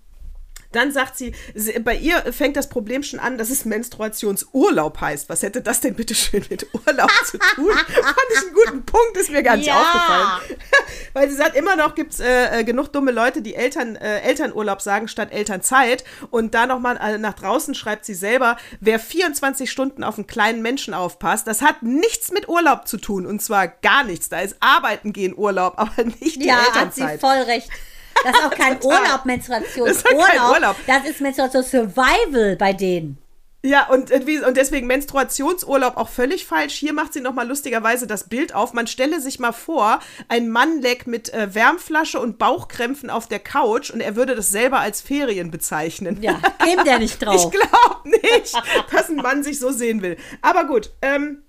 dann 0.75 0.93
sagt 0.93 1.17
sie, 1.17 1.35
bei 1.83 1.97
ihr 1.97 2.33
fängt 2.33 2.57
das 2.57 2.69
Problem 2.69 3.03
schon 3.03 3.21
an, 3.21 3.39
dass 3.39 3.51
es 3.51 3.65
Menstruationsurlaub 3.65 5.01
heißt. 5.01 5.29
Was 5.29 5.43
hätte 5.43 5.63
das 5.63 5.81
denn 5.81 5.95
bitte 5.95 6.15
schön 6.15 6.45
mit 6.51 6.67
Urlaub 6.73 7.11
zu 7.27 7.39
tun? 7.39 7.73
Fand 7.73 8.17
ich 8.33 8.43
einen 8.43 8.55
guten 8.55 8.85
Punkt, 8.85 9.17
ist 9.17 9.31
mir 9.31 9.43
gar 9.43 9.57
nicht 9.57 9.69
ja. 9.69 9.81
aufgefallen. 9.81 10.59
Weil 11.13 11.31
sie 11.31 11.37
sagt, 11.37 11.57
immer 11.57 11.77
noch 11.77 11.95
gibt 11.95 12.15
es 12.15 12.21
äh, 12.21 12.61
äh, 12.61 12.65
genug 12.65 12.93
dumme 12.93 13.13
Leute, 13.13 13.43
die 13.43 13.55
Eltern, 13.55 13.97
äh, 13.97 14.21
Elternurlaub 14.21 14.81
sagen 14.81 15.09
statt 15.09 15.33
Elternzeit. 15.33 16.05
Und 16.31 16.55
da 16.55 16.67
nochmal 16.67 16.97
äh, 16.97 17.19
nach 17.19 17.35
draußen 17.35 17.75
schreibt 17.75 18.05
sie 18.05 18.15
selber, 18.15 18.57
wer 18.81 18.99
24 18.99 19.71
Stunden 19.71 20.05
auf 20.05 20.17
einen 20.17 20.27
kleinen 20.27 20.63
Menschen 20.63 20.95
aufpasst, 20.95 21.47
das 21.47 21.63
hat 21.63 21.83
nichts 21.83 22.33
mit 22.33 22.49
Urlaub 22.49 22.89
zu 22.89 22.97
tun. 22.97 23.27
Und 23.27 23.41
zwar 23.43 23.69
gar 23.69 24.05
nichts. 24.05 24.29
Da 24.29 24.41
ist 24.41 24.57
Arbeiten 24.61 25.13
gehen 25.13 25.37
Urlaub, 25.37 25.75
aber 25.77 26.05
nicht 26.05 26.43
die 26.43 26.47
ja, 26.47 26.59
Elternzeit. 26.67 26.99
Ja, 26.99 27.07
hat 27.07 27.13
sie 27.13 27.19
voll 27.19 27.53
recht. 27.53 27.71
Das 28.25 28.39
ist 28.39 28.45
auch 28.47 28.51
kein 28.51 28.83
Urlaub, 28.83 29.25
Menstruationsurlaub. 29.25 30.03
Das, 30.03 30.51
Urlaub. 30.51 30.77
das 30.87 31.05
ist 31.05 31.21
Menstruation 31.21 31.63
Survival 31.63 32.57
bei 32.57 32.73
denen. 32.73 33.19
Ja, 33.65 33.89
und, 33.89 34.11
und 34.13 34.57
deswegen 34.59 34.87
Menstruationsurlaub 34.87 35.97
auch 35.97 36.11
völlig 36.11 36.45
falsch. 36.45 36.75
Hier 36.75 36.93
macht 36.93 37.15
sie 37.15 37.23
nochmal 37.23 37.49
lustigerweise 37.49 38.07
das 38.07 38.29
Bild 38.29 38.55
auf. 38.55 38.75
Man 38.75 38.87
stelle 38.87 39.23
sich 39.23 39.39
mal 39.39 39.53
vor, 39.53 40.01
ein 40.29 40.51
Mann 40.51 40.83
leckt 40.83 41.07
mit 41.07 41.33
äh, 41.33 41.55
Wärmflasche 41.55 42.21
und 42.21 42.37
Bauchkrämpfen 42.37 43.09
auf 43.09 43.27
der 43.27 43.39
Couch 43.39 43.91
und 43.91 44.03
er 44.03 44.17
würde 44.17 44.35
das 44.35 44.51
selber 44.51 44.81
als 44.81 45.01
Ferien 45.01 45.51
bezeichnen. 45.51 46.19
Ja, 46.21 46.39
käme 46.63 46.85
der 46.85 46.99
nicht 46.99 47.19
drauf. 47.25 47.51
ich 47.51 47.59
glaube 47.59 48.11
nicht, 48.11 48.55
dass 48.93 49.09
ein 49.09 49.17
Mann 49.17 49.43
sich 49.43 49.59
so 49.59 49.73
sehen 49.73 50.03
will. 50.03 50.19
Aber 50.43 50.67
gut, 50.67 50.91
ähm, 51.01 51.43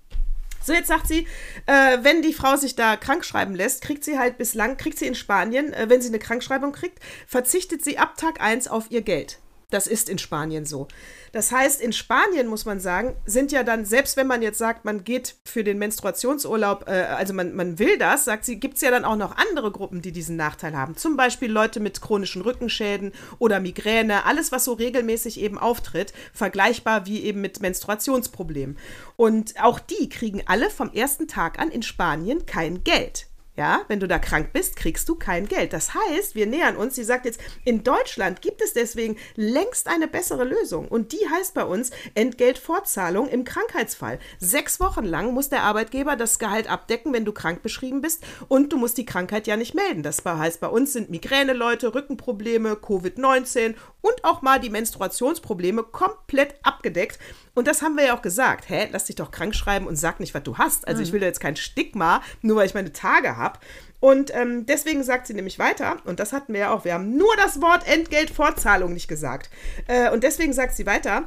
so, 0.66 0.72
jetzt 0.72 0.88
sagt 0.88 1.06
sie, 1.06 1.26
äh, 1.66 1.98
wenn 2.02 2.22
die 2.22 2.32
Frau 2.32 2.56
sich 2.56 2.74
da 2.74 2.96
krank 2.96 3.24
schreiben 3.24 3.54
lässt, 3.54 3.82
kriegt 3.82 4.04
sie 4.04 4.18
halt 4.18 4.36
bislang, 4.38 4.76
kriegt 4.76 4.98
sie 4.98 5.06
in 5.06 5.14
Spanien, 5.14 5.72
äh, 5.72 5.88
wenn 5.88 6.02
sie 6.02 6.08
eine 6.08 6.18
Krankschreibung 6.18 6.72
kriegt, 6.72 6.98
verzichtet 7.26 7.84
sie 7.84 7.98
ab 7.98 8.16
Tag 8.16 8.40
1 8.40 8.68
auf 8.68 8.90
ihr 8.90 9.02
Geld. 9.02 9.38
Das 9.70 9.88
ist 9.88 10.08
in 10.08 10.18
Spanien 10.18 10.64
so. 10.64 10.86
Das 11.32 11.50
heißt, 11.50 11.80
in 11.80 11.92
Spanien 11.92 12.46
muss 12.46 12.66
man 12.66 12.78
sagen, 12.78 13.16
sind 13.26 13.50
ja 13.50 13.64
dann, 13.64 13.84
selbst 13.84 14.16
wenn 14.16 14.28
man 14.28 14.40
jetzt 14.40 14.58
sagt, 14.58 14.84
man 14.84 15.02
geht 15.02 15.34
für 15.44 15.64
den 15.64 15.78
Menstruationsurlaub, 15.78 16.88
äh, 16.88 16.92
also 16.92 17.34
man, 17.34 17.52
man 17.52 17.80
will 17.80 17.98
das, 17.98 18.24
sagt 18.24 18.44
sie, 18.44 18.60
gibt 18.60 18.76
es 18.76 18.82
ja 18.82 18.92
dann 18.92 19.04
auch 19.04 19.16
noch 19.16 19.36
andere 19.36 19.72
Gruppen, 19.72 20.02
die 20.02 20.12
diesen 20.12 20.36
Nachteil 20.36 20.76
haben. 20.76 20.96
Zum 20.96 21.16
Beispiel 21.16 21.50
Leute 21.50 21.80
mit 21.80 22.00
chronischen 22.00 22.42
Rückenschäden 22.42 23.10
oder 23.40 23.58
Migräne, 23.58 24.24
alles, 24.24 24.52
was 24.52 24.64
so 24.64 24.72
regelmäßig 24.72 25.40
eben 25.40 25.58
auftritt, 25.58 26.12
vergleichbar 26.32 27.06
wie 27.06 27.24
eben 27.24 27.40
mit 27.40 27.60
Menstruationsproblemen. 27.60 28.78
Und 29.16 29.60
auch 29.60 29.80
die 29.80 30.08
kriegen 30.08 30.44
alle 30.46 30.70
vom 30.70 30.92
ersten 30.92 31.26
Tag 31.26 31.58
an 31.58 31.72
in 31.72 31.82
Spanien 31.82 32.46
kein 32.46 32.84
Geld. 32.84 33.26
Ja, 33.56 33.82
wenn 33.88 34.00
du 34.00 34.06
da 34.06 34.18
krank 34.18 34.52
bist, 34.52 34.76
kriegst 34.76 35.08
du 35.08 35.14
kein 35.14 35.48
Geld. 35.48 35.72
Das 35.72 35.94
heißt, 35.94 36.34
wir 36.34 36.46
nähern 36.46 36.76
uns, 36.76 36.94
sie 36.94 37.04
sagt 37.04 37.24
jetzt, 37.24 37.40
in 37.64 37.82
Deutschland 37.82 38.42
gibt 38.42 38.60
es 38.60 38.74
deswegen 38.74 39.16
längst 39.34 39.88
eine 39.88 40.08
bessere 40.08 40.44
Lösung. 40.44 40.88
Und 40.88 41.12
die 41.12 41.26
heißt 41.30 41.54
bei 41.54 41.64
uns 41.64 41.90
Entgeltfortzahlung 42.14 43.28
im 43.28 43.44
Krankheitsfall. 43.44 44.18
Sechs 44.38 44.78
Wochen 44.78 45.04
lang 45.04 45.32
muss 45.32 45.48
der 45.48 45.62
Arbeitgeber 45.62 46.16
das 46.16 46.38
Gehalt 46.38 46.70
abdecken, 46.70 47.14
wenn 47.14 47.24
du 47.24 47.32
krank 47.32 47.62
beschrieben 47.62 48.02
bist. 48.02 48.22
Und 48.48 48.74
du 48.74 48.76
musst 48.76 48.98
die 48.98 49.06
Krankheit 49.06 49.46
ja 49.46 49.56
nicht 49.56 49.74
melden. 49.74 50.02
Das 50.02 50.22
heißt, 50.22 50.60
bei 50.60 50.68
uns 50.68 50.92
sind 50.92 51.08
Migräne-Leute, 51.08 51.94
Rückenprobleme, 51.94 52.74
Covid-19 52.74 53.74
und 54.06 54.24
auch 54.24 54.42
mal 54.42 54.60
die 54.60 54.70
Menstruationsprobleme 54.70 55.82
komplett 55.82 56.54
abgedeckt. 56.62 57.18
Und 57.54 57.66
das 57.66 57.82
haben 57.82 57.96
wir 57.96 58.06
ja 58.06 58.16
auch 58.16 58.22
gesagt. 58.22 58.68
Hä, 58.68 58.88
lass 58.92 59.06
dich 59.06 59.16
doch 59.16 59.30
krank 59.30 59.54
schreiben 59.54 59.86
und 59.86 59.96
sag 59.96 60.20
nicht, 60.20 60.34
was 60.34 60.44
du 60.44 60.58
hast. 60.58 60.86
Also 60.86 61.02
ich 61.02 61.08
mhm. 61.08 61.14
will 61.14 61.20
da 61.20 61.26
jetzt 61.26 61.40
kein 61.40 61.56
Stigma, 61.56 62.22
nur 62.42 62.56
weil 62.56 62.66
ich 62.66 62.74
meine 62.74 62.92
Tage 62.92 63.36
habe. 63.36 63.58
Und 63.98 64.32
ähm, 64.34 64.66
deswegen 64.66 65.02
sagt 65.02 65.26
sie 65.26 65.34
nämlich 65.34 65.58
weiter, 65.58 65.96
und 66.04 66.20
das 66.20 66.32
hatten 66.32 66.52
wir 66.52 66.60
ja 66.60 66.70
auch, 66.70 66.84
wir 66.84 66.94
haben 66.94 67.16
nur 67.16 67.34
das 67.36 67.60
Wort 67.60 67.86
Entgeltfortzahlung 67.88 68.92
nicht 68.92 69.08
gesagt. 69.08 69.50
Äh, 69.88 70.10
und 70.10 70.22
deswegen 70.22 70.52
sagt 70.52 70.74
sie 70.76 70.86
weiter, 70.86 71.24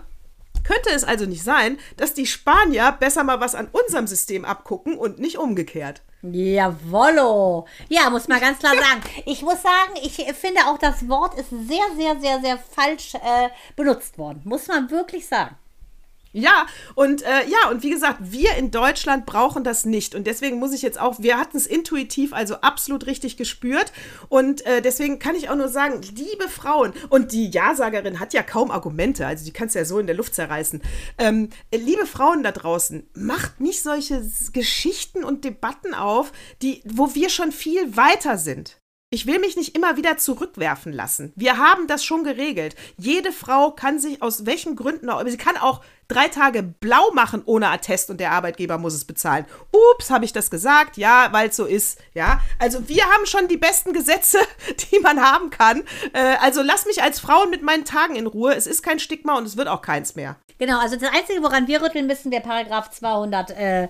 könnte 0.63 0.89
es 0.93 1.03
also 1.03 1.25
nicht 1.25 1.43
sein, 1.43 1.79
dass 1.97 2.13
die 2.13 2.27
Spanier 2.27 2.95
besser 2.99 3.23
mal 3.23 3.39
was 3.39 3.55
an 3.55 3.67
unserem 3.71 4.07
System 4.07 4.45
abgucken 4.45 4.97
und 4.97 5.19
nicht 5.19 5.37
umgekehrt? 5.37 6.01
Jawollo. 6.21 7.65
Ja, 7.87 8.09
muss 8.09 8.27
man 8.27 8.39
ganz 8.39 8.59
klar 8.59 8.73
sagen. 8.75 9.01
Ich 9.25 9.41
muss 9.41 9.61
sagen, 9.61 9.93
ich 10.01 10.15
finde 10.33 10.61
auch, 10.67 10.77
das 10.77 11.07
Wort 11.07 11.35
ist 11.39 11.49
sehr, 11.49 11.85
sehr, 11.95 12.19
sehr, 12.19 12.41
sehr 12.41 12.57
falsch 12.57 13.15
äh, 13.15 13.49
benutzt 13.75 14.17
worden. 14.17 14.41
Muss 14.43 14.67
man 14.67 14.89
wirklich 14.91 15.27
sagen. 15.27 15.55
Ja, 16.31 16.67
und 16.93 17.23
äh, 17.23 17.47
ja, 17.47 17.69
und 17.71 17.81
wie 17.81 17.89
gesagt, 17.89 18.19
wir 18.21 18.55
in 18.55 18.69
Deutschland 18.69 19.25
brauchen 19.25 19.63
das 19.63 19.85
nicht. 19.85 20.13
Und 20.13 20.27
deswegen 20.27 20.59
muss 20.59 20.73
ich 20.73 20.83
jetzt 20.83 20.99
auch, 20.99 21.19
wir 21.19 21.39
hatten 21.39 21.57
es 21.57 21.65
intuitiv, 21.65 22.33
also 22.33 22.55
absolut 22.55 23.07
richtig 23.07 23.35
gespürt. 23.35 23.91
Und 24.27 24.63
äh, 24.65 24.81
deswegen 24.81 25.17
kann 25.17 25.35
ich 25.35 25.49
auch 25.49 25.55
nur 25.55 25.69
sagen, 25.69 26.01
liebe 26.15 26.47
Frauen, 26.47 26.93
und 27.09 27.31
die 27.31 27.49
Ja-Sagerin 27.49 28.19
hat 28.19 28.33
ja 28.33 28.43
kaum 28.43 28.69
Argumente, 28.69 29.25
also 29.25 29.43
die 29.43 29.53
kannst 29.53 29.73
du 29.73 29.79
ja 29.79 29.85
so 29.85 29.97
in 29.97 30.05
der 30.05 30.15
Luft 30.15 30.35
zerreißen. 30.35 30.81
Ähm, 31.17 31.49
liebe 31.73 32.05
Frauen 32.05 32.43
da 32.43 32.51
draußen, 32.51 33.09
macht 33.13 33.59
nicht 33.59 33.81
solche 33.81 34.23
Geschichten 34.53 35.23
und 35.23 35.45
Debatten 35.45 35.95
auf, 35.95 36.31
die, 36.61 36.83
wo 36.85 37.15
wir 37.15 37.29
schon 37.29 37.51
viel 37.51 37.97
weiter 37.97 38.37
sind. 38.37 38.79
Ich 39.11 39.25
will 39.25 39.39
mich 39.39 39.57
nicht 39.57 39.75
immer 39.75 39.97
wieder 39.97 40.17
zurückwerfen 40.17 40.93
lassen. 40.93 41.33
Wir 41.35 41.57
haben 41.57 41.87
das 41.87 42.05
schon 42.05 42.23
geregelt. 42.23 42.75
Jede 42.95 43.31
Frau 43.31 43.71
kann 43.71 43.97
sich 43.97 44.21
aus 44.21 44.45
welchen 44.45 44.75
Gründen 44.75 45.09
auch 45.09 45.19
immer, 45.19 45.31
sie 45.31 45.37
kann 45.37 45.57
auch 45.57 45.81
drei 46.07 46.27
Tage 46.27 46.61
blau 46.61 47.09
machen 47.13 47.41
ohne 47.43 47.69
Attest 47.69 48.11
und 48.11 48.19
der 48.19 48.31
Arbeitgeber 48.31 48.77
muss 48.77 48.93
es 48.93 49.05
bezahlen. 49.05 49.45
Ups, 49.71 50.11
habe 50.11 50.25
ich 50.25 50.33
das 50.33 50.51
gesagt? 50.51 50.95
Ja, 50.95 51.29
weil 51.31 51.49
es 51.49 51.55
so 51.55 51.65
ist. 51.65 51.99
Ja, 52.13 52.39
also 52.59 52.87
wir 52.87 53.03
haben 53.03 53.25
schon 53.25 53.47
die 53.47 53.57
besten 53.57 53.93
Gesetze, 53.93 54.37
die 54.91 54.99
man 54.99 55.19
haben 55.19 55.49
kann. 55.49 55.81
Äh, 56.13 56.35
also 56.39 56.61
lass 56.61 56.85
mich 56.85 57.01
als 57.01 57.19
Frauen 57.19 57.49
mit 57.49 57.63
meinen 57.63 57.85
Tagen 57.85 58.15
in 58.15 58.27
Ruhe. 58.27 58.53
Es 58.53 58.67
ist 58.67 58.83
kein 58.83 58.99
Stigma 58.99 59.39
und 59.39 59.47
es 59.47 59.57
wird 59.57 59.69
auch 59.69 59.81
keins 59.81 60.13
mehr. 60.13 60.35
Genau, 60.59 60.77
also 60.77 60.97
das 60.97 61.09
Einzige, 61.09 61.41
woran 61.41 61.67
wir 61.67 61.81
rütteln 61.81 62.05
müssen, 62.05 62.31
wäre 62.31 62.43
Paragraph 62.43 62.91
218. 62.91 63.89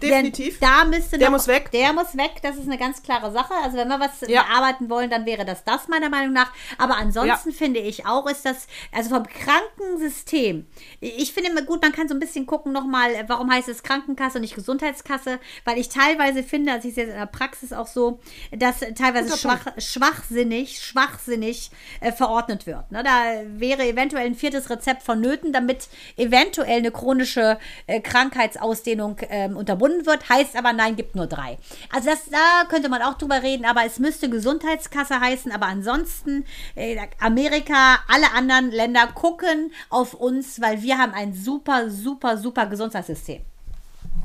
Definitiv. 0.00 0.58
Denn 0.58 0.68
da 0.68 0.84
müsste 0.84 1.18
Der 1.18 1.28
noch, 1.28 1.36
muss 1.36 1.46
weg. 1.48 1.70
Der 1.72 1.92
muss 1.92 2.16
weg, 2.16 2.36
das 2.42 2.56
ist 2.56 2.66
eine 2.66 2.78
ganz 2.78 3.02
klare 3.02 3.30
Sache. 3.32 3.54
Also 3.62 3.76
wenn 3.76 3.88
wir 3.88 4.00
was 4.00 4.20
Ja. 4.28 4.42
bearbeiten 4.42 4.88
wollen, 4.90 5.10
dann 5.10 5.26
wäre 5.26 5.44
das 5.44 5.64
das 5.64 5.88
meiner 5.88 6.08
Meinung 6.08 6.32
nach. 6.32 6.52
Aber 6.78 6.96
ansonsten 6.96 7.52
finde 7.52 7.80
ich 7.80 8.06
auch, 8.06 8.26
ist 8.28 8.44
das, 8.44 8.66
also 8.92 9.10
vom 9.10 9.24
Krankensystem, 9.26 10.66
ich 11.00 11.32
finde 11.32 11.50
immer 11.50 11.62
gut, 11.62 11.82
man 11.82 11.92
kann 11.92 12.08
so 12.08 12.14
ein 12.14 12.20
bisschen 12.20 12.46
gucken 12.46 12.72
nochmal, 12.72 13.10
warum 13.26 13.50
heißt 13.52 13.68
es 13.68 13.82
Krankenkasse 13.82 14.38
und 14.38 14.42
nicht 14.42 14.54
Gesundheitskasse, 14.54 15.38
weil 15.64 15.78
ich 15.78 15.88
teilweise 15.88 16.42
finde, 16.42 16.72
also 16.72 16.88
ich 16.88 16.94
sehe 16.94 17.04
es 17.04 17.10
in 17.10 17.16
der 17.16 17.26
Praxis 17.26 17.72
auch 17.72 17.86
so, 17.86 18.20
dass 18.50 18.80
teilweise 18.96 19.36
schwach, 19.36 19.66
schwachsinnig, 19.78 20.80
schwachsinnig 20.80 21.70
äh, 22.00 22.12
verordnet 22.12 22.66
wird. 22.66 22.90
Ne? 22.90 23.02
Da 23.02 23.42
wäre 23.58 23.86
eventuell 23.86 24.26
ein 24.26 24.34
viertes 24.34 24.70
Rezept 24.70 25.02
vonnöten, 25.02 25.52
damit 25.52 25.88
eventuell 26.16 26.78
eine 26.78 26.90
chronische 26.90 27.58
äh, 27.86 28.00
Krankheitsausdehnung 28.00 29.16
ähm, 29.30 29.56
unterbunden 29.62 30.06
wird. 30.06 30.28
Heißt 30.28 30.56
aber, 30.56 30.72
nein, 30.72 30.96
gibt 30.96 31.14
nur 31.14 31.26
drei. 31.26 31.58
Also 31.92 32.10
das, 32.10 32.26
da 32.30 32.64
könnte 32.68 32.88
man 32.88 33.02
auch 33.02 33.14
drüber 33.14 33.42
reden, 33.42 33.64
aber 33.64 33.84
es 33.86 33.98
müsste 33.98 34.28
Gesundheitskasse 34.28 35.20
heißen. 35.20 35.52
Aber 35.52 35.66
ansonsten, 35.66 36.44
äh, 36.74 36.96
Amerika, 37.20 38.00
alle 38.08 38.32
anderen 38.32 38.70
Länder 38.70 39.06
gucken 39.14 39.72
auf 39.88 40.14
uns, 40.14 40.60
weil 40.60 40.82
wir 40.82 40.98
haben 40.98 41.14
ein 41.14 41.32
super, 41.32 41.90
super, 41.90 42.36
super 42.36 42.66
Gesundheitssystem. 42.66 43.40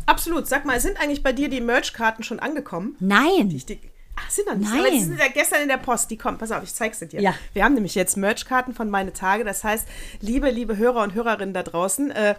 Absolut. 0.05 0.47
Sag 0.47 0.65
mal, 0.65 0.80
sind 0.80 0.99
eigentlich 0.99 1.22
bei 1.22 1.34
dir 1.34 1.49
die 1.49 1.61
Merch-Karten 1.61 2.23
schon 2.23 2.39
angekommen? 2.39 2.95
Nein. 2.99 3.51
Ich 3.53 3.65
die, 3.65 3.80
ach, 4.15 4.30
sind 4.30 4.47
noch 4.47 4.55
nicht. 4.55 4.69
Nein. 4.69 4.80
Aber 4.80 4.89
die 4.89 5.03
sind 5.03 5.19
ja 5.19 5.27
gestern 5.27 5.61
in 5.61 5.68
der 5.68 5.77
Post. 5.77 6.09
Die 6.09 6.18
kommen. 6.18 6.38
Pass 6.38 6.51
auf, 6.51 6.64
ich 6.64 6.73
zeig's 6.73 6.99
dir. 6.99 7.22
Ja. 7.22 7.34
Wir 7.53 7.64
haben 7.64 7.73
nämlich 7.73 7.93
jetzt 7.93 8.15
Merch-Karten 8.15 8.73
von 8.73 8.89
Meine 8.89 9.14
Tage. 9.14 9.43
Das 9.43 9.64
heißt, 9.64 9.88
liebe, 10.22 10.49
liebe 10.49 10.77
Hörer 10.77 11.03
und 11.03 11.14
Hörerinnen 11.14 11.53
da 11.53 11.64
draußen, 11.64 12.11
äh, 12.11 12.35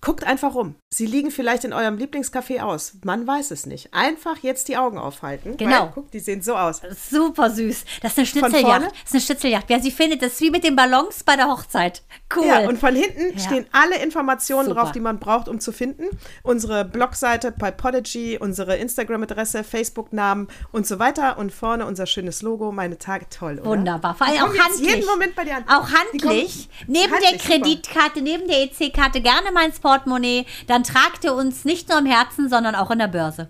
guckt 0.00 0.24
einfach 0.24 0.54
rum. 0.54 0.74
Sie 0.90 1.06
liegen 1.06 1.30
vielleicht 1.30 1.64
in 1.64 1.72
eurem 1.72 1.96
Lieblingscafé 1.98 2.60
aus. 2.60 2.94
Man 3.04 3.26
weiß 3.26 3.50
es 3.50 3.66
nicht. 3.66 3.92
Einfach 3.92 4.38
jetzt 4.42 4.68
die 4.68 4.76
Augen 4.76 4.98
aufhalten. 4.98 5.56
Genau. 5.56 5.80
Weil, 5.82 5.90
guck, 5.94 6.10
die 6.10 6.20
sehen 6.20 6.42
so 6.42 6.56
aus. 6.56 6.80
Super 7.10 7.50
süß. 7.50 7.84
Das 8.02 8.12
ist 8.12 8.18
eine 8.18 8.26
Schnitzeljagd. 8.26 8.84
Das 8.86 8.92
ist 9.04 9.12
eine 9.12 9.20
Schnitzeljagd. 9.20 9.68
Wer 9.68 9.80
sie 9.80 9.90
findet, 9.90 10.22
das 10.22 10.40
wie 10.40 10.50
mit 10.50 10.64
den 10.64 10.76
Ballons 10.76 11.24
bei 11.24 11.36
der 11.36 11.48
Hochzeit. 11.48 12.02
Cool. 12.34 12.46
Ja, 12.46 12.68
und 12.68 12.78
von 12.78 12.94
hinten 12.94 13.36
Ja. 13.36 13.44
stehen 13.44 13.66
alle 13.72 14.02
Informationen 14.02 14.68
Super. 14.68 14.80
drauf, 14.80 14.92
die 14.92 15.00
man 15.00 15.18
braucht, 15.18 15.48
um 15.48 15.60
zu 15.60 15.72
finden. 15.72 16.04
Unsere 16.42 16.84
Blogseite 16.84 17.52
bei 17.52 17.70
Podigy, 17.70 18.38
unsere 18.40 18.76
Instagram-Adresse, 18.76 19.64
Facebook-Namen 19.64 20.48
und 20.72 20.86
so 20.86 20.98
weiter. 20.98 21.38
Und 21.38 21.52
vorne 21.52 21.86
unser 21.86 22.06
schönes 22.06 22.42
Logo, 22.42 22.72
meine 22.72 22.98
Tage, 22.98 23.26
toll, 23.28 23.58
oder? 23.60 23.70
Wunderbar. 23.70 24.14
Vor 24.14 24.26
allem 24.26 24.42
auch 24.42 24.56
handlich. 24.56 24.80
jeden 24.94 25.06
Moment 25.06 25.34
bei 25.34 25.44
dir 25.44 25.56
an. 25.56 25.64
Auch 25.68 25.88
handlich. 25.90 26.68
Neben 26.86 27.12
Handlich, 27.12 27.30
der 27.30 27.38
super. 27.40 27.52
Kreditkarte, 27.52 28.22
neben 28.22 28.46
der 28.48 28.62
EC-Karte 28.62 29.20
gerne 29.20 29.52
mal 29.52 29.66
ins 29.66 29.78
Portemonnaie. 29.88 30.44
Dann 30.66 30.84
tragt 30.84 31.24
ihr 31.24 31.34
uns 31.34 31.64
nicht 31.64 31.88
nur 31.88 31.98
im 31.98 32.06
Herzen, 32.06 32.48
sondern 32.48 32.74
auch 32.74 32.90
in 32.90 32.98
der 32.98 33.08
Börse. 33.08 33.48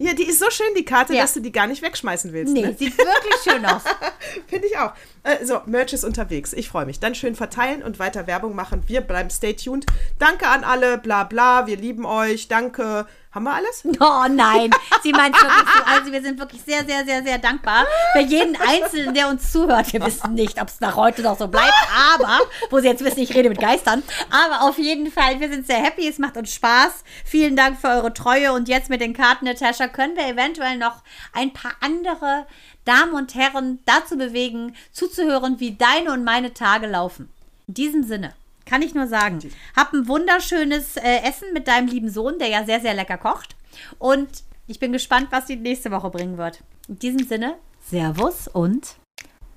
Ja, 0.00 0.12
die 0.14 0.22
ist 0.28 0.38
so 0.38 0.48
schön, 0.50 0.66
die 0.76 0.84
Karte, 0.84 1.12
Ja. 1.12 1.22
dass 1.22 1.34
du 1.34 1.40
die 1.40 1.50
gar 1.50 1.66
nicht 1.66 1.82
wegschmeißen 1.82 2.32
willst. 2.32 2.52
Nee, 2.52 2.62
Ne? 2.66 2.74
sieht 2.78 2.96
wirklich 2.96 3.34
schön 3.42 3.64
aus. 3.66 3.82
Finde 4.46 4.66
ich 4.68 4.78
auch. 4.78 4.92
Äh, 5.24 5.44
so, 5.44 5.60
Merch 5.66 5.92
ist 5.92 6.04
unterwegs. 6.04 6.52
Ich 6.52 6.68
freue 6.68 6.86
mich. 6.86 7.00
Dann 7.00 7.16
schön 7.16 7.34
verteilen 7.34 7.82
und 7.82 7.98
weiter 7.98 8.28
Werbung 8.28 8.54
machen. 8.54 8.82
Wir 8.86 9.00
bleiben 9.00 9.28
stay 9.30 9.54
tuned. 9.54 9.86
Danke 10.20 10.46
an 10.46 10.62
alle, 10.62 10.98
bla 10.98 11.24
bla. 11.24 11.66
Wir 11.66 11.76
lieben 11.76 12.04
euch. 12.06 12.46
Danke. 12.46 13.06
Haben 13.38 13.44
wir 13.44 13.54
alles? 13.54 13.84
Oh 14.00 14.26
nein, 14.28 14.70
sie 15.04 15.12
meint 15.12 15.40
wirklich 15.40 15.74
so. 15.76 15.84
Also 15.84 16.12
wir 16.12 16.22
sind 16.22 16.40
wirklich 16.40 16.60
sehr, 16.62 16.84
sehr, 16.84 17.04
sehr, 17.04 17.22
sehr 17.22 17.38
dankbar 17.38 17.86
für 18.12 18.20
jeden 18.20 18.56
Einzelnen, 18.56 19.14
der 19.14 19.28
uns 19.28 19.52
zuhört. 19.52 19.92
Wir 19.92 20.04
wissen 20.04 20.34
nicht, 20.34 20.60
ob 20.60 20.66
es 20.66 20.80
nach 20.80 20.96
heute 20.96 21.22
noch 21.22 21.38
so 21.38 21.46
bleibt, 21.46 21.72
aber, 22.14 22.40
wo 22.70 22.80
sie 22.80 22.88
jetzt 22.88 23.04
wissen, 23.04 23.20
ich 23.20 23.34
rede 23.34 23.48
mit 23.48 23.60
Geistern, 23.60 24.02
aber 24.30 24.62
auf 24.68 24.78
jeden 24.78 25.12
Fall, 25.12 25.38
wir 25.38 25.48
sind 25.48 25.68
sehr 25.68 25.76
happy, 25.76 26.08
es 26.08 26.18
macht 26.18 26.36
uns 26.36 26.52
Spaß. 26.52 27.04
Vielen 27.24 27.54
Dank 27.54 27.80
für 27.80 27.88
eure 27.88 28.12
Treue 28.12 28.52
und 28.52 28.66
jetzt 28.66 28.90
mit 28.90 29.00
den 29.00 29.14
Karten, 29.14 29.44
Natascha, 29.44 29.86
können 29.86 30.16
wir 30.16 30.26
eventuell 30.26 30.76
noch 30.76 31.02
ein 31.32 31.52
paar 31.52 31.76
andere 31.80 32.44
Damen 32.84 33.12
und 33.12 33.36
Herren 33.36 33.78
dazu 33.84 34.16
bewegen, 34.16 34.74
zuzuhören, 34.90 35.60
wie 35.60 35.76
deine 35.76 36.12
und 36.12 36.24
meine 36.24 36.54
Tage 36.54 36.88
laufen. 36.88 37.28
In 37.68 37.74
diesem 37.74 38.02
Sinne. 38.02 38.34
Kann 38.68 38.82
ich 38.82 38.94
nur 38.94 39.06
sagen. 39.06 39.38
Hab 39.74 39.92
ein 39.92 40.08
wunderschönes 40.08 40.96
äh, 40.96 41.22
Essen 41.22 41.52
mit 41.52 41.68
deinem 41.68 41.88
lieben 41.88 42.10
Sohn, 42.10 42.38
der 42.38 42.48
ja 42.48 42.64
sehr, 42.64 42.80
sehr 42.80 42.94
lecker 42.94 43.18
kocht. 43.18 43.56
Und 43.98 44.28
ich 44.66 44.78
bin 44.78 44.92
gespannt, 44.92 45.28
was 45.30 45.46
die 45.46 45.56
nächste 45.56 45.90
Woche 45.90 46.10
bringen 46.10 46.36
wird. 46.36 46.62
In 46.88 46.98
diesem 46.98 47.26
Sinne, 47.26 47.54
Servus 47.80 48.48
und 48.48 48.96